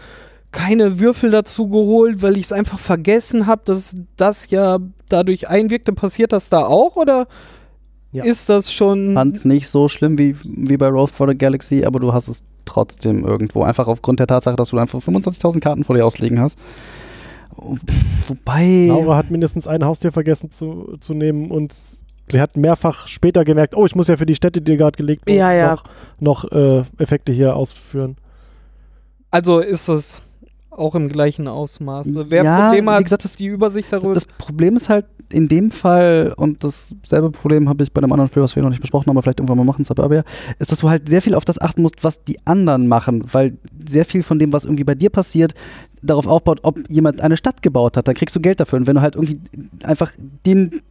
keine 0.52 0.98
Würfel 1.00 1.30
dazu 1.30 1.68
geholt, 1.68 2.22
weil 2.22 2.36
ich 2.36 2.44
es 2.44 2.52
einfach 2.52 2.78
vergessen 2.78 3.46
habe, 3.46 3.62
dass 3.64 3.94
das 4.16 4.50
ja 4.50 4.78
dadurch 5.08 5.48
einwirkte. 5.48 5.92
Passiert 5.92 6.32
das 6.32 6.48
da 6.48 6.64
auch 6.66 6.96
oder 6.96 7.26
Ja. 8.12 8.24
ist 8.24 8.48
das 8.48 8.72
schon. 8.72 9.14
fand 9.14 9.36
es 9.36 9.44
nicht 9.44 9.68
so 9.68 9.88
schlimm 9.88 10.18
wie, 10.18 10.36
wie 10.44 10.76
bei 10.76 10.88
Road 10.88 11.10
for 11.10 11.28
the 11.28 11.36
Galaxy, 11.36 11.84
aber 11.84 12.00
du 12.00 12.12
hast 12.12 12.28
es 12.28 12.44
trotzdem 12.64 13.24
irgendwo. 13.24 13.62
Einfach 13.62 13.86
aufgrund 13.86 14.20
der 14.20 14.26
Tatsache, 14.26 14.56
dass 14.56 14.70
du 14.70 14.78
einfach 14.78 15.00
25.000 15.00 15.60
Karten 15.60 15.84
vor 15.84 15.96
dir 15.96 16.04
auslegen 16.04 16.40
hast. 16.40 16.58
Wobei. 17.56 18.86
Laura 18.88 19.16
hat 19.16 19.30
mindestens 19.30 19.66
ein 19.66 19.84
Haustier 19.84 20.12
vergessen 20.12 20.50
zu, 20.50 20.96
zu 21.00 21.14
nehmen 21.14 21.50
und 21.50 21.74
sie 22.28 22.40
hat 22.40 22.56
mehrfach 22.56 23.06
später 23.08 23.44
gemerkt, 23.44 23.76
oh, 23.76 23.86
ich 23.86 23.94
muss 23.94 24.08
ja 24.08 24.16
für 24.16 24.26
die 24.26 24.34
Städte, 24.34 24.60
die 24.60 24.76
gerade 24.76 24.96
gelegt 24.96 25.26
wurden, 25.26 25.38
Ja, 25.38 25.52
ja. 25.52 25.70
noch, 25.72 25.84
noch 26.44 26.52
äh, 26.52 26.82
Effekte 26.98 27.32
hier 27.32 27.56
ausführen. 27.56 28.16
Also 29.30 29.60
ist 29.60 29.88
es 29.88 30.22
auch 30.70 30.94
im 30.94 31.08
gleichen 31.08 31.48
Ausmaß. 31.48 32.06
Wer 32.28 32.44
Ja, 32.44 32.66
Probleme 32.66 32.90
wie 32.90 32.94
hat, 32.96 33.04
gesagt, 33.04 33.24
ist 33.24 33.38
die 33.38 33.46
Übersicht 33.46 33.92
darüber. 33.92 34.12
Das 34.14 34.24
Problem 34.26 34.76
ist 34.76 34.88
halt 34.88 35.06
in 35.32 35.48
dem 35.48 35.70
Fall, 35.70 36.32
und 36.36 36.62
dasselbe 36.62 37.30
Problem 37.30 37.68
habe 37.68 37.82
ich 37.82 37.92
bei 37.92 38.00
einem 38.00 38.12
anderen 38.12 38.28
Spiel, 38.30 38.42
was 38.42 38.54
wir 38.56 38.62
noch 38.62 38.70
nicht 38.70 38.80
besprochen 38.80 39.06
haben, 39.06 39.16
aber 39.16 39.22
vielleicht 39.22 39.40
irgendwann 39.40 39.58
mal 39.58 39.64
machen, 39.64 39.84
Suburbia, 39.84 40.24
ist, 40.58 40.70
dass 40.72 40.78
du 40.78 40.88
halt 40.88 41.08
sehr 41.08 41.22
viel 41.22 41.34
auf 41.34 41.44
das 41.44 41.60
achten 41.60 41.82
musst, 41.82 42.04
was 42.04 42.22
die 42.24 42.38
anderen 42.44 42.86
machen, 42.88 43.24
weil 43.32 43.58
sehr 43.88 44.04
viel 44.04 44.22
von 44.22 44.38
dem, 44.38 44.52
was 44.52 44.64
irgendwie 44.64 44.84
bei 44.84 44.94
dir 44.94 45.10
passiert, 45.10 45.54
darauf 46.02 46.26
aufbaut, 46.26 46.60
ob 46.62 46.78
jemand 46.90 47.20
eine 47.20 47.36
Stadt 47.36 47.62
gebaut 47.62 47.96
hat. 47.96 48.06
Dann 48.06 48.14
kriegst 48.14 48.36
du 48.36 48.40
Geld 48.40 48.60
dafür. 48.60 48.78
Und 48.78 48.86
wenn 48.86 48.94
du 48.96 49.02
halt 49.02 49.16
irgendwie 49.16 49.40
einfach 49.82 50.12
den, 50.44 50.82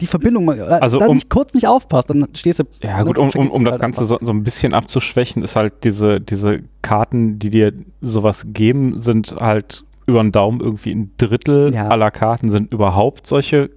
die 0.00 0.06
Verbindung 0.06 0.44
mal, 0.44 0.58
äh, 0.58 0.62
Also 0.62 0.98
da 0.98 1.06
um- 1.06 1.14
nicht 1.14 1.30
kurz 1.30 1.54
nicht 1.54 1.68
aufpasst, 1.68 2.10
dann 2.10 2.26
stehst 2.34 2.58
du. 2.58 2.64
Ja 2.82 3.02
gut, 3.02 3.16
um, 3.18 3.30
um, 3.30 3.50
um 3.50 3.64
das 3.64 3.72
halt 3.72 3.80
Ganze 3.82 4.04
so, 4.04 4.18
so 4.20 4.32
ein 4.32 4.42
bisschen 4.42 4.74
abzuschwächen, 4.74 5.42
ist 5.42 5.56
halt 5.56 5.84
diese, 5.84 6.20
diese 6.20 6.60
Karten, 6.82 7.38
die 7.38 7.50
dir 7.50 7.72
sowas 8.00 8.46
geben, 8.52 9.00
sind 9.00 9.36
halt 9.40 9.84
über 10.06 10.22
den 10.22 10.32
Daumen 10.32 10.60
irgendwie 10.60 10.92
ein 10.92 11.12
Drittel 11.18 11.74
Ja. 11.74 11.88
aller 11.88 12.10
Karten 12.10 12.50
sind 12.50 12.72
überhaupt 12.72 13.26
solche 13.26 13.70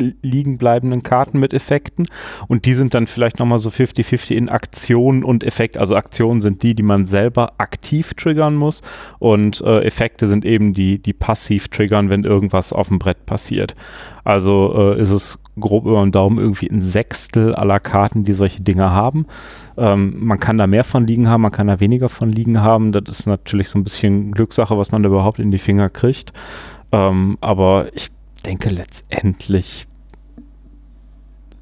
li- 0.00 0.16
liegen 0.22 0.58
bleibenden 0.58 1.02
Karten 1.02 1.38
mit 1.38 1.54
Effekten 1.54 2.06
und 2.48 2.64
die 2.64 2.74
sind 2.74 2.94
dann 2.94 3.06
vielleicht 3.06 3.38
nochmal 3.38 3.58
so 3.58 3.68
50-50 3.70 4.32
in 4.34 4.48
Aktion 4.48 5.22
und 5.24 5.44
Effekt. 5.44 5.78
Also 5.78 5.94
Aktionen 5.96 6.40
sind 6.40 6.62
die, 6.62 6.74
die 6.74 6.82
man 6.82 7.06
selber 7.06 7.52
aktiv 7.58 8.14
triggern 8.14 8.54
muss 8.54 8.82
und 9.18 9.60
äh, 9.60 9.80
Effekte 9.82 10.26
sind 10.26 10.44
eben 10.44 10.74
die, 10.74 10.98
die 10.98 11.12
passiv 11.12 11.68
triggern, 11.68 12.10
wenn 12.10 12.24
irgendwas 12.24 12.72
auf 12.72 12.88
dem 12.88 12.98
Brett 12.98 13.26
passiert. 13.26 13.76
Also 14.24 14.74
äh, 14.76 15.00
ist 15.00 15.10
es 15.10 15.38
grob 15.58 15.84
über 15.86 16.00
den 16.02 16.12
Daumen 16.12 16.38
irgendwie 16.38 16.70
ein 16.70 16.82
Sechstel 16.82 17.54
aller 17.54 17.80
Karten, 17.80 18.24
die 18.24 18.32
solche 18.32 18.62
Dinge 18.62 18.90
haben. 18.90 19.26
Ähm, 19.76 20.14
man 20.18 20.38
kann 20.40 20.58
da 20.58 20.66
mehr 20.66 20.84
von 20.84 21.06
liegen 21.06 21.28
haben, 21.28 21.42
man 21.42 21.52
kann 21.52 21.66
da 21.66 21.80
weniger 21.80 22.08
von 22.08 22.30
liegen 22.30 22.60
haben. 22.60 22.92
Das 22.92 23.02
ist 23.08 23.26
natürlich 23.26 23.68
so 23.68 23.78
ein 23.78 23.84
bisschen 23.84 24.32
Glückssache, 24.32 24.76
was 24.78 24.90
man 24.92 25.02
da 25.02 25.08
überhaupt 25.08 25.38
in 25.38 25.50
die 25.50 25.58
Finger 25.58 25.88
kriegt. 25.90 26.32
Ähm, 26.92 27.38
aber 27.40 27.88
ich 27.94 28.08
denke 28.46 28.70
letztendlich 28.70 29.86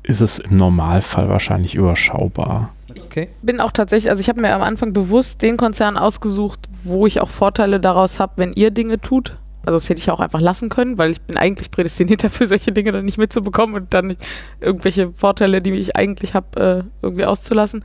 ist 0.08 0.22
es 0.22 0.38
im 0.38 0.56
Normalfall 0.56 1.28
wahrscheinlich 1.28 1.74
überschaubar. 1.74 2.70
okay. 2.90 3.28
bin 3.42 3.60
auch 3.60 3.72
tatsächlich, 3.72 4.10
also 4.10 4.20
ich 4.20 4.28
habe 4.30 4.40
mir 4.40 4.54
am 4.54 4.62
Anfang 4.62 4.94
bewusst 4.94 5.42
den 5.42 5.58
Konzern 5.58 5.98
ausgesucht, 5.98 6.60
wo 6.82 7.06
ich 7.06 7.20
auch 7.20 7.28
Vorteile 7.28 7.78
daraus 7.78 8.18
habe, 8.18 8.32
wenn 8.36 8.54
ihr 8.54 8.70
Dinge 8.70 8.98
tut. 9.00 9.36
Also 9.66 9.76
das 9.76 9.88
hätte 9.90 10.00
ich 10.00 10.10
auch 10.10 10.20
einfach 10.20 10.40
lassen 10.40 10.70
können, 10.70 10.96
weil 10.96 11.10
ich 11.10 11.20
bin 11.20 11.36
eigentlich 11.36 11.70
prädestiniert 11.70 12.24
dafür, 12.24 12.46
solche 12.46 12.72
Dinge 12.72 12.90
dann 12.90 13.04
nicht 13.04 13.18
mitzubekommen 13.18 13.76
und 13.76 13.92
dann 13.92 14.06
nicht 14.06 14.26
irgendwelche 14.62 15.12
Vorteile, 15.12 15.60
die 15.60 15.72
ich 15.72 15.94
eigentlich 15.94 16.32
habe, 16.32 16.58
äh, 16.58 16.82
irgendwie 17.02 17.26
auszulassen. 17.26 17.84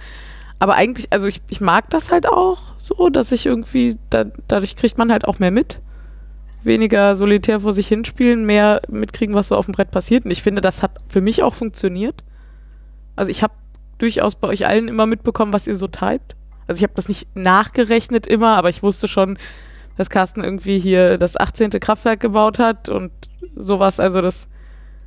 Aber 0.59 0.75
eigentlich, 0.75 1.11
also 1.11 1.27
ich, 1.27 1.41
ich 1.49 1.59
mag 1.59 1.89
das 1.89 2.09
halt 2.09 2.25
auch 2.25 2.59
so, 2.79 3.09
dass 3.09 3.33
ich 3.33 3.45
irgendwie, 3.45 3.97
da, 4.09 4.25
dadurch 4.47 4.77
kriegt 4.77 4.97
man 4.97 5.11
halt 5.11 5.27
auch 5.27 5.39
mehr 5.39 5.51
mit. 5.51 5.81
Weniger 6.63 7.15
solitär 7.15 7.59
vor 7.59 7.73
sich 7.73 7.87
hinspielen, 7.87 8.45
mehr 8.45 8.81
mitkriegen, 8.87 9.35
was 9.35 9.49
so 9.49 9.55
auf 9.55 9.65
dem 9.65 9.73
Brett 9.73 9.91
passiert. 9.91 10.25
Und 10.25 10.31
ich 10.31 10.43
finde, 10.43 10.61
das 10.61 10.81
hat 10.81 10.91
für 11.07 11.21
mich 11.21 11.43
auch 11.43 11.53
funktioniert. 11.53 12.23
Also 13.15 13.29
ich 13.29 13.43
habe 13.43 13.53
durchaus 13.97 14.35
bei 14.35 14.47
euch 14.47 14.65
allen 14.65 14.87
immer 14.87 15.05
mitbekommen, 15.05 15.53
was 15.53 15.67
ihr 15.67 15.75
so 15.75 15.87
treibt. 15.87 16.35
Also 16.67 16.79
ich 16.79 16.83
habe 16.83 16.93
das 16.95 17.07
nicht 17.07 17.27
nachgerechnet 17.35 18.27
immer, 18.27 18.57
aber 18.57 18.69
ich 18.69 18.83
wusste 18.83 19.07
schon, 19.07 19.37
dass 19.97 20.09
Carsten 20.09 20.43
irgendwie 20.43 20.79
hier 20.79 21.17
das 21.17 21.37
18. 21.37 21.71
Kraftwerk 21.71 22.19
gebaut 22.19 22.59
hat 22.59 22.89
und 22.89 23.11
sowas. 23.55 23.99
Also 23.99 24.21
das, 24.21 24.47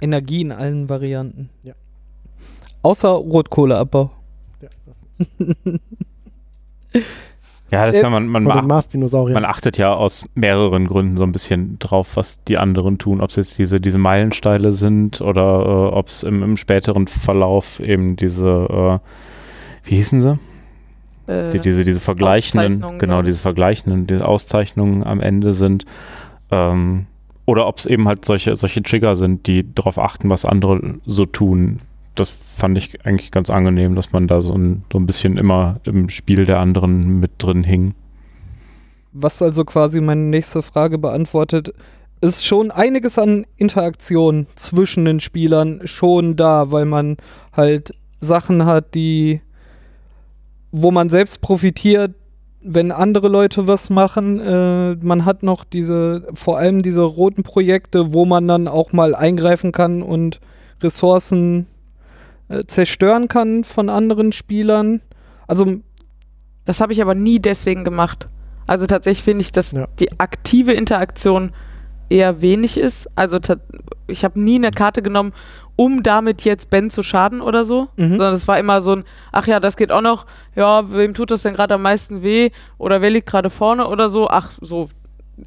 Energie 0.00 0.42
in 0.42 0.52
allen 0.52 0.88
Varianten. 0.88 1.48
Ja. 1.62 1.74
Außer 2.82 3.08
Rotkohleabbau. 3.08 4.10
Ja, 4.60 4.68
das 4.84 5.80
Ja, 7.70 7.86
das 7.86 7.96
Äh, 7.96 8.00
kann 8.00 8.12
man, 8.12 8.28
man, 8.28 8.44
Mars-Dinosauriern. 8.44 9.34
man 9.34 9.44
achtet 9.44 9.76
ja 9.76 9.92
aus 9.92 10.24
mehreren 10.34 10.86
Gründen 10.86 11.16
so 11.16 11.24
ein 11.24 11.32
bisschen 11.32 11.78
drauf, 11.80 12.12
was 12.14 12.42
die 12.44 12.58
anderen 12.58 12.98
tun. 12.98 13.20
Ob 13.20 13.30
es 13.30 13.36
jetzt 13.36 13.58
diese, 13.58 13.80
diese 13.80 13.98
Meilensteine 13.98 14.70
sind 14.72 15.20
oder 15.20 15.42
äh, 15.42 15.94
ob 15.94 16.08
es 16.08 16.22
im, 16.22 16.42
im 16.42 16.56
späteren 16.56 17.08
Verlauf 17.08 17.80
eben 17.80 18.16
diese, 18.16 19.00
äh, 19.02 19.88
wie 19.88 19.96
hießen 19.96 20.20
sie? 20.20 20.38
äh, 21.26 21.50
die, 21.50 21.60
diese, 21.60 21.84
diese 21.84 22.00
vergleichenden, 22.00 22.74
Auszeichnungen, 22.74 22.98
genau, 22.98 23.20
ich. 23.20 23.26
diese 23.26 23.38
vergleichenden, 23.38 24.06
diese 24.06 24.26
Auszeichnungen 24.26 25.04
am 25.04 25.20
Ende 25.20 25.52
sind. 25.54 25.84
Ähm, 26.50 27.06
oder 27.44 27.66
ob 27.66 27.78
es 27.78 27.86
eben 27.86 28.08
halt 28.08 28.24
solche, 28.24 28.56
solche 28.56 28.82
Trigger 28.82 29.16
sind, 29.16 29.46
die 29.46 29.72
darauf 29.74 29.98
achten, 29.98 30.30
was 30.30 30.44
andere 30.44 30.94
so 31.04 31.26
tun. 31.26 31.80
Das 32.16 32.30
fand 32.30 32.76
ich 32.76 33.06
eigentlich 33.06 33.30
ganz 33.30 33.50
angenehm, 33.50 33.94
dass 33.94 34.12
man 34.12 34.26
da 34.26 34.40
so 34.40 34.54
ein, 34.54 34.84
so 34.92 34.98
ein 34.98 35.06
bisschen 35.06 35.36
immer 35.36 35.74
im 35.84 36.08
Spiel 36.08 36.44
der 36.44 36.58
anderen 36.58 37.20
mit 37.20 37.32
drin 37.38 37.62
hing. 37.62 37.94
Was 39.12 39.40
also 39.40 39.64
quasi 39.64 40.00
meine 40.00 40.22
nächste 40.22 40.62
Frage 40.62 40.98
beantwortet, 40.98 41.72
ist 42.20 42.44
schon 42.44 42.70
einiges 42.70 43.18
an 43.18 43.46
Interaktion 43.56 44.46
zwischen 44.56 45.04
den 45.04 45.20
Spielern 45.20 45.82
schon 45.84 46.36
da, 46.36 46.70
weil 46.72 46.86
man 46.86 47.16
halt 47.52 47.94
Sachen 48.20 48.64
hat, 48.66 48.94
die 48.94 49.40
wo 50.72 50.90
man 50.90 51.08
selbst 51.08 51.40
profitiert, 51.40 52.14
wenn 52.62 52.92
andere 52.92 53.28
Leute 53.28 53.66
was 53.66 53.90
machen. 53.90 54.40
Äh, 54.40 54.96
man 54.96 55.24
hat 55.24 55.42
noch 55.42 55.64
diese, 55.64 56.26
vor 56.34 56.58
allem 56.58 56.82
diese 56.82 57.02
roten 57.02 57.42
Projekte, 57.42 58.12
wo 58.12 58.24
man 58.24 58.46
dann 58.46 58.68
auch 58.68 58.92
mal 58.92 59.14
eingreifen 59.14 59.72
kann 59.72 60.02
und 60.02 60.40
Ressourcen 60.82 61.66
äh, 62.48 62.64
zerstören 62.66 63.28
kann 63.28 63.64
von 63.64 63.88
anderen 63.88 64.32
Spielern. 64.32 65.00
Also 65.46 65.76
das 66.64 66.80
habe 66.80 66.92
ich 66.92 67.00
aber 67.02 67.14
nie 67.14 67.38
deswegen 67.40 67.84
gemacht. 67.84 68.28
Also 68.66 68.86
tatsächlich 68.86 69.24
finde 69.24 69.42
ich, 69.42 69.52
dass 69.52 69.72
Ja. 69.72 69.86
die 70.00 70.18
aktive 70.18 70.72
Interaktion 70.72 71.52
eher 72.08 72.40
wenig 72.40 72.78
ist. 72.78 73.08
Also 73.16 73.38
ich 74.06 74.24
habe 74.24 74.40
nie 74.40 74.56
eine 74.56 74.70
Karte 74.70 75.02
genommen, 75.02 75.32
um 75.76 76.02
damit 76.02 76.44
jetzt 76.44 76.70
Ben 76.70 76.90
zu 76.90 77.02
schaden 77.02 77.40
oder 77.40 77.64
so. 77.64 77.88
Mhm. 77.96 78.10
Sondern 78.10 78.34
es 78.34 78.48
war 78.48 78.58
immer 78.58 78.80
so 78.80 78.92
ein, 78.96 79.04
ach 79.32 79.46
ja, 79.46 79.60
das 79.60 79.76
geht 79.76 79.92
auch 79.92 80.00
noch. 80.00 80.26
Ja, 80.54 80.90
wem 80.92 81.14
tut 81.14 81.30
das 81.30 81.42
denn 81.42 81.52
gerade 81.54 81.74
am 81.74 81.82
meisten 81.82 82.22
weh? 82.22 82.50
Oder 82.78 83.00
wer 83.02 83.10
liegt 83.10 83.28
gerade 83.28 83.50
vorne 83.50 83.86
oder 83.86 84.08
so? 84.08 84.28
Ach, 84.28 84.52
so, 84.60 84.88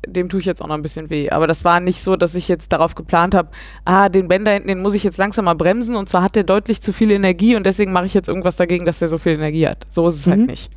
dem 0.07 0.29
tue 0.29 0.39
ich 0.39 0.45
jetzt 0.45 0.61
auch 0.61 0.67
noch 0.67 0.75
ein 0.75 0.81
bisschen 0.81 1.09
weh. 1.09 1.29
Aber 1.29 1.47
das 1.47 1.65
war 1.65 1.79
nicht 1.79 2.01
so, 2.03 2.15
dass 2.15 2.35
ich 2.35 2.47
jetzt 2.47 2.71
darauf 2.71 2.95
geplant 2.95 3.33
habe, 3.33 3.49
ah, 3.85 4.09
den 4.09 4.27
Ben 4.27 4.45
da 4.45 4.51
hinten, 4.51 4.67
den 4.67 4.81
muss 4.81 4.93
ich 4.93 5.03
jetzt 5.03 5.17
langsam 5.17 5.45
mal 5.45 5.55
bremsen. 5.55 5.95
Und 5.95 6.07
zwar 6.09 6.21
hat 6.21 6.35
der 6.35 6.43
deutlich 6.43 6.81
zu 6.81 6.93
viel 6.93 7.11
Energie 7.11 7.55
und 7.55 7.65
deswegen 7.65 7.91
mache 7.91 8.05
ich 8.05 8.13
jetzt 8.13 8.27
irgendwas 8.27 8.55
dagegen, 8.55 8.85
dass 8.85 8.99
der 8.99 9.07
so 9.07 9.17
viel 9.17 9.33
Energie 9.33 9.67
hat. 9.67 9.87
So 9.89 10.07
ist 10.07 10.15
es 10.15 10.25
Mhm. 10.27 10.31
halt 10.31 10.47
nicht. 10.47 10.69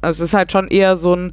Also 0.00 0.22
es 0.22 0.30
ist 0.30 0.34
halt 0.34 0.52
schon 0.52 0.68
eher 0.68 0.96
so 0.96 1.14
ein, 1.16 1.32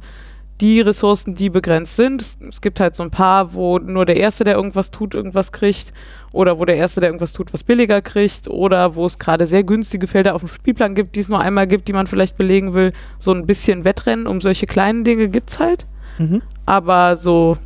die 0.60 0.80
Ressourcen, 0.80 1.36
die 1.36 1.50
begrenzt 1.50 1.94
sind. 1.94 2.20
Es, 2.20 2.38
es 2.48 2.60
gibt 2.60 2.80
halt 2.80 2.96
so 2.96 3.04
ein 3.04 3.10
paar, 3.12 3.54
wo 3.54 3.78
nur 3.78 4.04
der 4.06 4.16
Erste, 4.16 4.42
der 4.42 4.54
irgendwas 4.56 4.90
tut, 4.90 5.14
irgendwas 5.14 5.52
kriegt. 5.52 5.92
Oder 6.32 6.58
wo 6.58 6.64
der 6.64 6.76
Erste, 6.76 7.00
der 7.00 7.10
irgendwas 7.10 7.32
tut, 7.32 7.52
was 7.52 7.62
billiger 7.62 8.02
kriegt. 8.02 8.48
Oder 8.48 8.96
wo 8.96 9.06
es 9.06 9.18
gerade 9.20 9.46
sehr 9.46 9.62
günstige 9.62 10.08
Felder 10.08 10.34
auf 10.34 10.40
dem 10.42 10.48
Spielplan 10.48 10.94
gibt, 10.96 11.14
die 11.14 11.20
es 11.20 11.28
nur 11.28 11.38
einmal 11.40 11.68
gibt, 11.68 11.86
die 11.86 11.92
man 11.92 12.08
vielleicht 12.08 12.36
belegen 12.36 12.74
will. 12.74 12.92
So 13.20 13.32
ein 13.32 13.46
bisschen 13.46 13.84
Wettrennen 13.84 14.26
um 14.26 14.40
solche 14.40 14.66
kleinen 14.66 15.04
Dinge 15.04 15.28
gibt's 15.28 15.60
halt. 15.60 15.86
Mhm. 16.18 16.42
Aber 16.66 17.16
so, 17.16 17.56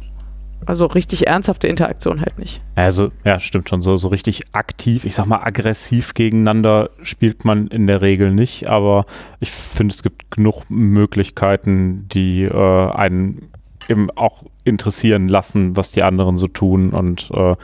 also 0.67 0.87
richtig 0.87 1.27
ernsthafte 1.27 1.67
Interaktion 1.67 2.21
halt 2.21 2.39
nicht. 2.39 2.61
Also, 2.75 3.11
ja, 3.25 3.41
stimmt 3.41 3.69
schon. 3.69 3.81
So, 3.81 3.97
so 3.97 4.09
richtig 4.09 4.43
aktiv, 4.53 5.05
ich 5.05 5.15
sag 5.15 5.27
mal 5.27 5.43
aggressiv 5.43 6.15
gegeneinander 6.15 6.91
spielt 7.03 7.45
man 7.45 7.67
in 7.69 7.87
der 7.87 8.01
Regel 8.01 8.33
nicht, 8.33 8.69
aber 8.69 9.07
ich 9.41 9.51
finde, 9.51 9.95
es 9.95 10.03
gibt 10.03 10.31
genug 10.31 10.65
Möglichkeiten, 10.69 12.07
die 12.13 12.45
äh, 12.45 12.91
einen 12.93 13.49
eben 13.89 14.11
auch 14.13 14.45
interessieren 14.65 15.29
lassen, 15.29 15.77
was 15.77 15.91
die 15.91 16.03
anderen 16.03 16.37
so 16.37 16.47
tun 16.47 16.91
und 16.91 17.31
äh, 17.35 17.57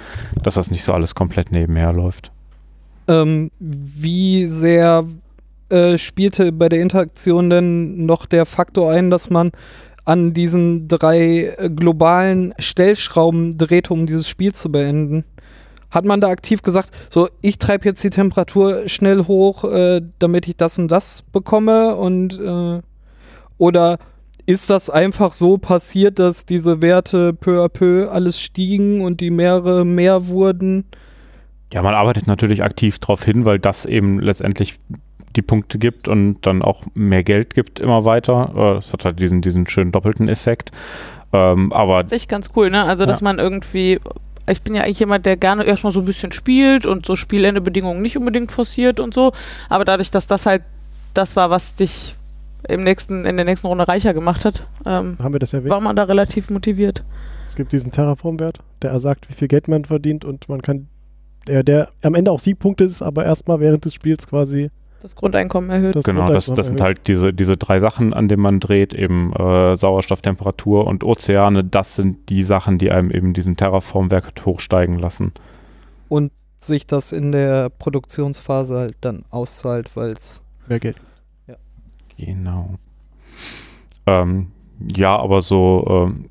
dass 0.43 0.55
das 0.55 0.71
nicht 0.71 0.83
so 0.83 0.93
alles 0.93 1.15
komplett 1.15 1.53
nebenher 1.53 1.93
läuft. 1.93 2.33
Ähm, 3.07 3.51
wie 3.59 4.47
sehr 4.47 5.05
äh, 5.71 5.97
spielte 5.99 6.53
bei 6.53 6.69
der 6.69 6.81
Interaktion 6.81 7.51
denn 7.51 8.07
noch 8.07 8.27
der 8.27 8.47
Faktor 8.47 8.93
ein, 8.93 9.11
dass 9.11 9.31
man 9.31 9.51
an 10.09 10.33
diesen 10.33 10.89
drei 10.89 11.55
äh, 11.59 11.69
globalen 11.69 12.55
Stellschrauben 12.59 13.59
dreht, 13.59 13.91
um 13.91 14.07
dieses 14.07 14.27
Spiel 14.27 14.55
zu 14.55 14.73
beenden? 14.73 15.25
Hat 15.91 16.07
man 16.07 16.23
da 16.23 16.29
aktiv 16.29 16.63
gesagt, 16.63 16.91
so, 17.11 17.29
ich 17.43 17.59
treibe 17.59 17.85
jetzt 17.85 18.03
die 18.03 18.11
Temperatur 18.11 18.89
schnell 18.89 19.27
hoch, 19.27 19.65
äh, 19.65 20.01
damit 20.19 20.49
ich 20.49 20.57
das 20.57 20.79
und 20.79 20.89
das 20.89 21.21
bekomme? 21.21 21.95
Und 21.97 22.41
äh, 22.41 22.81
oder 23.59 23.99
ist 24.47 24.71
das 24.71 24.89
einfach 24.89 25.35
so 25.35 25.59
passiert, 25.59 26.19
dass 26.19 26.47
diese 26.47 26.81
Werte 26.81 27.35
peu 27.35 27.63
à 27.63 27.69
peu 27.69 28.09
alles 28.11 28.41
stiegen 28.41 29.03
und 29.03 29.21
die 29.21 29.31
Meere 29.31 29.85
mehr 29.85 30.29
wurden? 30.29 30.87
Ja, 31.71 31.83
man 31.83 31.95
arbeitet 31.95 32.27
natürlich 32.27 32.63
aktiv 32.63 32.99
darauf 32.99 33.23
hin, 33.25 33.45
weil 33.45 33.59
das 33.59 33.85
eben 33.85 34.21
letztendlich 34.21 34.79
die 35.37 35.43
Punkte 35.43 35.79
gibt 35.79 36.09
und 36.09 36.39
dann 36.43 36.63
auch 36.63 36.85
mehr 36.95 37.23
Geld 37.23 37.55
gibt 37.55 37.81
immer 37.81 38.05
weiter. 38.05 38.53
Äh, 38.55 38.75
Das 38.77 38.93
hat 38.93 39.05
halt 39.05 39.21
diesen, 39.21 39.41
diesen 39.43 39.69
schönen 39.69 39.93
doppelten 39.93 40.29
Effekt. 40.29 40.71
Ähm, 41.33 41.73
aber 41.73 42.03
Das 42.03 42.13
ist 42.13 42.23
echt 42.23 42.29
ganz 42.31 42.51
cool, 42.57 42.71
ne? 42.71 42.85
Also, 42.85 43.05
dass 43.07 43.21
Ja. 43.21 43.25
man 43.25 43.39
irgendwie. 43.39 43.99
Ich 44.51 44.63
bin 44.63 44.75
ja 44.75 44.83
eigentlich 44.85 45.01
jemand, 45.01 45.27
der 45.27 45.37
gerne 45.37 45.65
erstmal 45.65 45.93
so 45.93 45.99
ein 46.01 46.07
bisschen 46.07 46.33
spielt 46.33 46.87
und 46.87 47.05
so 47.05 47.17
Spielendebedingungen 47.17 48.01
nicht 48.01 48.17
unbedingt 48.17 48.51
forciert 48.51 48.99
und 48.99 49.13
so. 49.13 49.33
Aber 49.69 49.85
dadurch, 49.85 50.11
dass 50.11 50.27
das 50.27 50.47
halt 50.47 50.63
das 51.13 51.37
war, 51.37 51.51
was 51.51 51.75
dich 51.75 52.15
im 52.67 52.83
nächsten, 52.83 53.25
in 53.27 53.37
der 53.37 53.45
nächsten 53.45 53.67
Runde 53.67 53.87
reicher 53.87 54.15
gemacht 54.15 54.45
hat, 54.47 54.67
ähm, 54.87 55.17
Haben 55.23 55.35
wir 55.35 55.39
das 55.39 55.53
erwähnt? 55.53 55.71
war 55.71 55.81
man 55.81 55.95
da 55.97 56.05
relativ 56.05 56.49
motiviert. 56.49 57.05
Es 57.45 57.57
gibt 57.57 57.73
diesen 57.73 57.91
Terraform-Wert, 57.93 58.61
der 58.83 58.99
sagt, 59.01 59.29
wie 59.29 59.35
viel 59.35 59.49
Geld 59.49 59.69
man 59.69 59.85
verdient 59.85 60.25
und 60.25 60.49
man 60.49 60.63
kann, 60.63 60.89
der, 61.47 61.63
der 61.63 61.89
am 62.03 62.15
Ende 62.15 62.31
auch 62.33 62.41
Siegpunkte 62.41 62.85
ist, 62.85 63.03
aber 63.03 63.25
erstmal 63.27 63.61
während 63.61 63.85
des 63.85 63.95
Spiels 63.95 64.27
quasi 64.27 64.71
Das 65.01 65.15
Grundeinkommen 65.15 65.71
erhöht. 65.71 65.95
das 65.97 66.05
Genau, 66.05 66.29
das, 66.33 66.47
Grundeinkommen 66.47 66.57
das 66.57 66.67
sind 66.67 66.81
erhöht. 66.81 66.97
halt 66.99 67.07
diese, 67.09 67.29
diese 67.33 67.57
drei 67.57 67.79
Sachen, 67.81 68.13
an 68.15 68.29
denen 68.29 68.43
man 68.43 68.61
dreht, 68.61 68.95
eben 68.95 69.33
äh, 69.33 69.77
Sauerstoff, 69.77 70.23
Temperatur 70.23 70.87
und 70.87 71.05
Ozeane. 71.05 71.65
Das 71.65 71.95
sind 71.95 72.29
die 72.31 72.43
Sachen, 72.43 72.79
die 72.79 72.91
einem 72.91 73.11
eben 73.11 73.33
diesen 73.35 73.57
Terraformwert 73.57 74.45
hochsteigen 74.45 74.99
lassen. 74.99 75.33
und 76.09 76.33
sich 76.61 76.89
das 76.89 77.13
in 77.13 77.31
der 77.31 77.69
Produktionsphase 77.71 78.77
halt 78.77 78.97
dann 79.01 79.25
auszahlt, 79.31 79.95
weil 79.95 80.11
es 80.13 80.41
mehr 80.67 80.81
Geld. 80.81 80.97
Genau. 82.17 82.75
Ähm, 84.07 84.49
ja, 84.97 85.17
aber 85.17 85.41
so 85.41 85.87
ähm, 85.89 86.29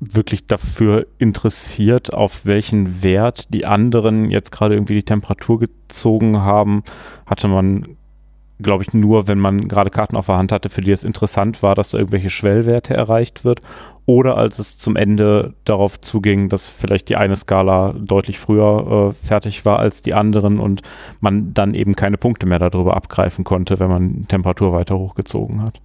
wirklich 0.00 0.46
dafür 0.46 1.06
interessiert, 1.18 2.14
auf 2.14 2.46
welchen 2.46 3.02
Wert 3.02 3.52
die 3.52 3.66
anderen 3.66 4.30
jetzt 4.30 4.50
gerade 4.50 4.74
irgendwie 4.74 4.94
die 4.94 5.02
Temperatur 5.02 5.60
gezogen 5.60 6.38
haben, 6.38 6.82
hatte 7.26 7.48
man, 7.48 7.96
glaube 8.58 8.82
ich, 8.82 8.94
nur, 8.94 9.28
wenn 9.28 9.38
man 9.38 9.68
gerade 9.68 9.90
Karten 9.90 10.16
auf 10.16 10.26
der 10.26 10.38
Hand 10.38 10.52
hatte, 10.52 10.70
für 10.70 10.80
die 10.80 10.90
es 10.90 11.04
interessant 11.04 11.62
war, 11.62 11.74
dass 11.74 11.90
da 11.90 11.98
irgendwelche 11.98 12.30
Schwellwerte 12.30 12.94
erreicht 12.94 13.44
wird. 13.44 13.60
Oder 14.06 14.38
als 14.38 14.58
es 14.58 14.78
zum 14.78 14.96
Ende 14.96 15.54
darauf 15.64 16.00
zuging, 16.00 16.48
dass 16.48 16.66
vielleicht 16.66 17.10
die 17.10 17.16
eine 17.16 17.36
Skala 17.36 17.92
deutlich 17.92 18.38
früher 18.38 19.12
äh, 19.12 19.26
fertig 19.26 19.66
war 19.66 19.78
als 19.78 20.00
die 20.00 20.14
anderen 20.14 20.58
und 20.58 20.80
man 21.20 21.52
dann 21.52 21.74
eben 21.74 21.94
keine 21.94 22.16
Punkte 22.16 22.46
mehr 22.46 22.58
darüber 22.58 22.96
abgreifen 22.96 23.44
konnte, 23.44 23.78
wenn 23.78 23.90
man 23.90 24.26
Temperatur 24.28 24.72
weiter 24.72 24.98
hochgezogen 24.98 25.62
hat. 25.62 25.80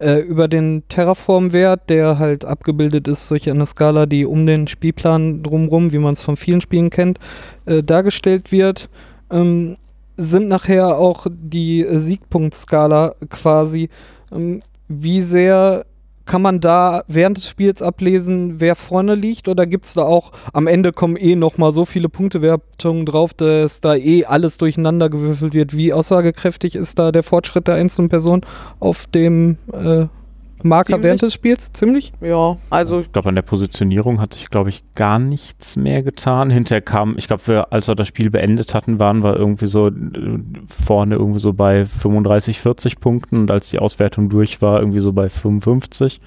Äh, 0.00 0.20
über 0.20 0.48
den 0.48 0.82
Terraform-Wert, 0.88 1.88
der 1.88 2.18
halt 2.18 2.44
abgebildet 2.44 3.06
ist 3.06 3.30
durch 3.30 3.48
eine 3.48 3.66
Skala, 3.66 4.06
die 4.06 4.24
um 4.24 4.46
den 4.46 4.66
Spielplan 4.66 5.42
drumrum, 5.42 5.92
wie 5.92 5.98
man 5.98 6.14
es 6.14 6.22
von 6.22 6.36
vielen 6.36 6.60
Spielen 6.60 6.90
kennt, 6.90 7.18
äh, 7.66 7.82
dargestellt 7.82 8.50
wird, 8.50 8.88
ähm, 9.30 9.76
sind 10.16 10.48
nachher 10.48 10.98
auch 10.98 11.26
die 11.30 11.86
Siegpunktskala 11.90 13.14
quasi. 13.28 13.88
Ähm, 14.32 14.62
wie 14.88 15.22
sehr 15.22 15.86
kann 16.26 16.42
man 16.42 16.60
da 16.60 17.04
während 17.08 17.38
des 17.38 17.48
Spiels 17.48 17.82
ablesen, 17.82 18.60
wer 18.60 18.76
vorne 18.76 19.14
liegt? 19.14 19.48
Oder 19.48 19.66
gibt 19.66 19.86
es 19.86 19.94
da 19.94 20.02
auch, 20.02 20.32
am 20.52 20.66
Ende 20.66 20.92
kommen 20.92 21.16
eh 21.16 21.34
nochmal 21.34 21.72
so 21.72 21.84
viele 21.84 22.08
Punktewertungen 22.08 23.06
drauf, 23.06 23.34
dass 23.34 23.80
da 23.80 23.94
eh 23.94 24.24
alles 24.24 24.58
durcheinander 24.58 25.10
gewürfelt 25.10 25.54
wird? 25.54 25.76
Wie 25.76 25.92
aussagekräftig 25.92 26.74
ist 26.74 26.98
da 26.98 27.12
der 27.12 27.22
Fortschritt 27.22 27.66
der 27.66 27.74
einzelnen 27.74 28.08
Person 28.08 28.42
auf 28.78 29.06
dem 29.06 29.58
äh, 29.72 30.06
Marker 30.62 30.94
Ziemlich. 30.94 31.04
während 31.04 31.22
des 31.22 31.34
Spiels? 31.34 31.72
Ziemlich? 31.72 32.12
Ja, 32.20 32.56
also 32.70 33.00
Ich 33.00 33.12
glaube, 33.12 33.28
an 33.28 33.34
der 33.34 33.42
Positionierung 33.42 34.20
hat 34.20 34.34
sich, 34.34 34.48
glaube 34.50 34.70
ich, 34.70 34.82
gar 34.94 35.18
nichts 35.18 35.76
mehr 35.76 36.02
getan. 36.02 36.50
Hinterher 36.50 36.80
kam, 36.80 37.16
ich 37.18 37.26
glaube, 37.26 37.46
wir, 37.46 37.72
als 37.72 37.88
wir 37.88 37.94
das 37.94 38.08
Spiel 38.08 38.30
beendet 38.30 38.74
hatten, 38.74 38.98
waren 38.98 39.22
wir 39.22 39.36
irgendwie 39.36 39.66
so 39.66 39.88
äh, 39.88 39.92
vorne 40.66 41.14
irgendwie 41.16 41.38
so 41.38 41.52
bei 41.52 41.84
35, 41.84 42.60
40 42.60 43.00
Punkten 43.00 43.36
und 43.38 43.50
als 43.50 43.70
die 43.70 43.78
Auswertung 43.78 44.28
durch 44.28 44.62
war, 44.62 44.80
irgendwie 44.80 45.00
so 45.00 45.12
bei 45.12 45.28
55. 45.28 46.20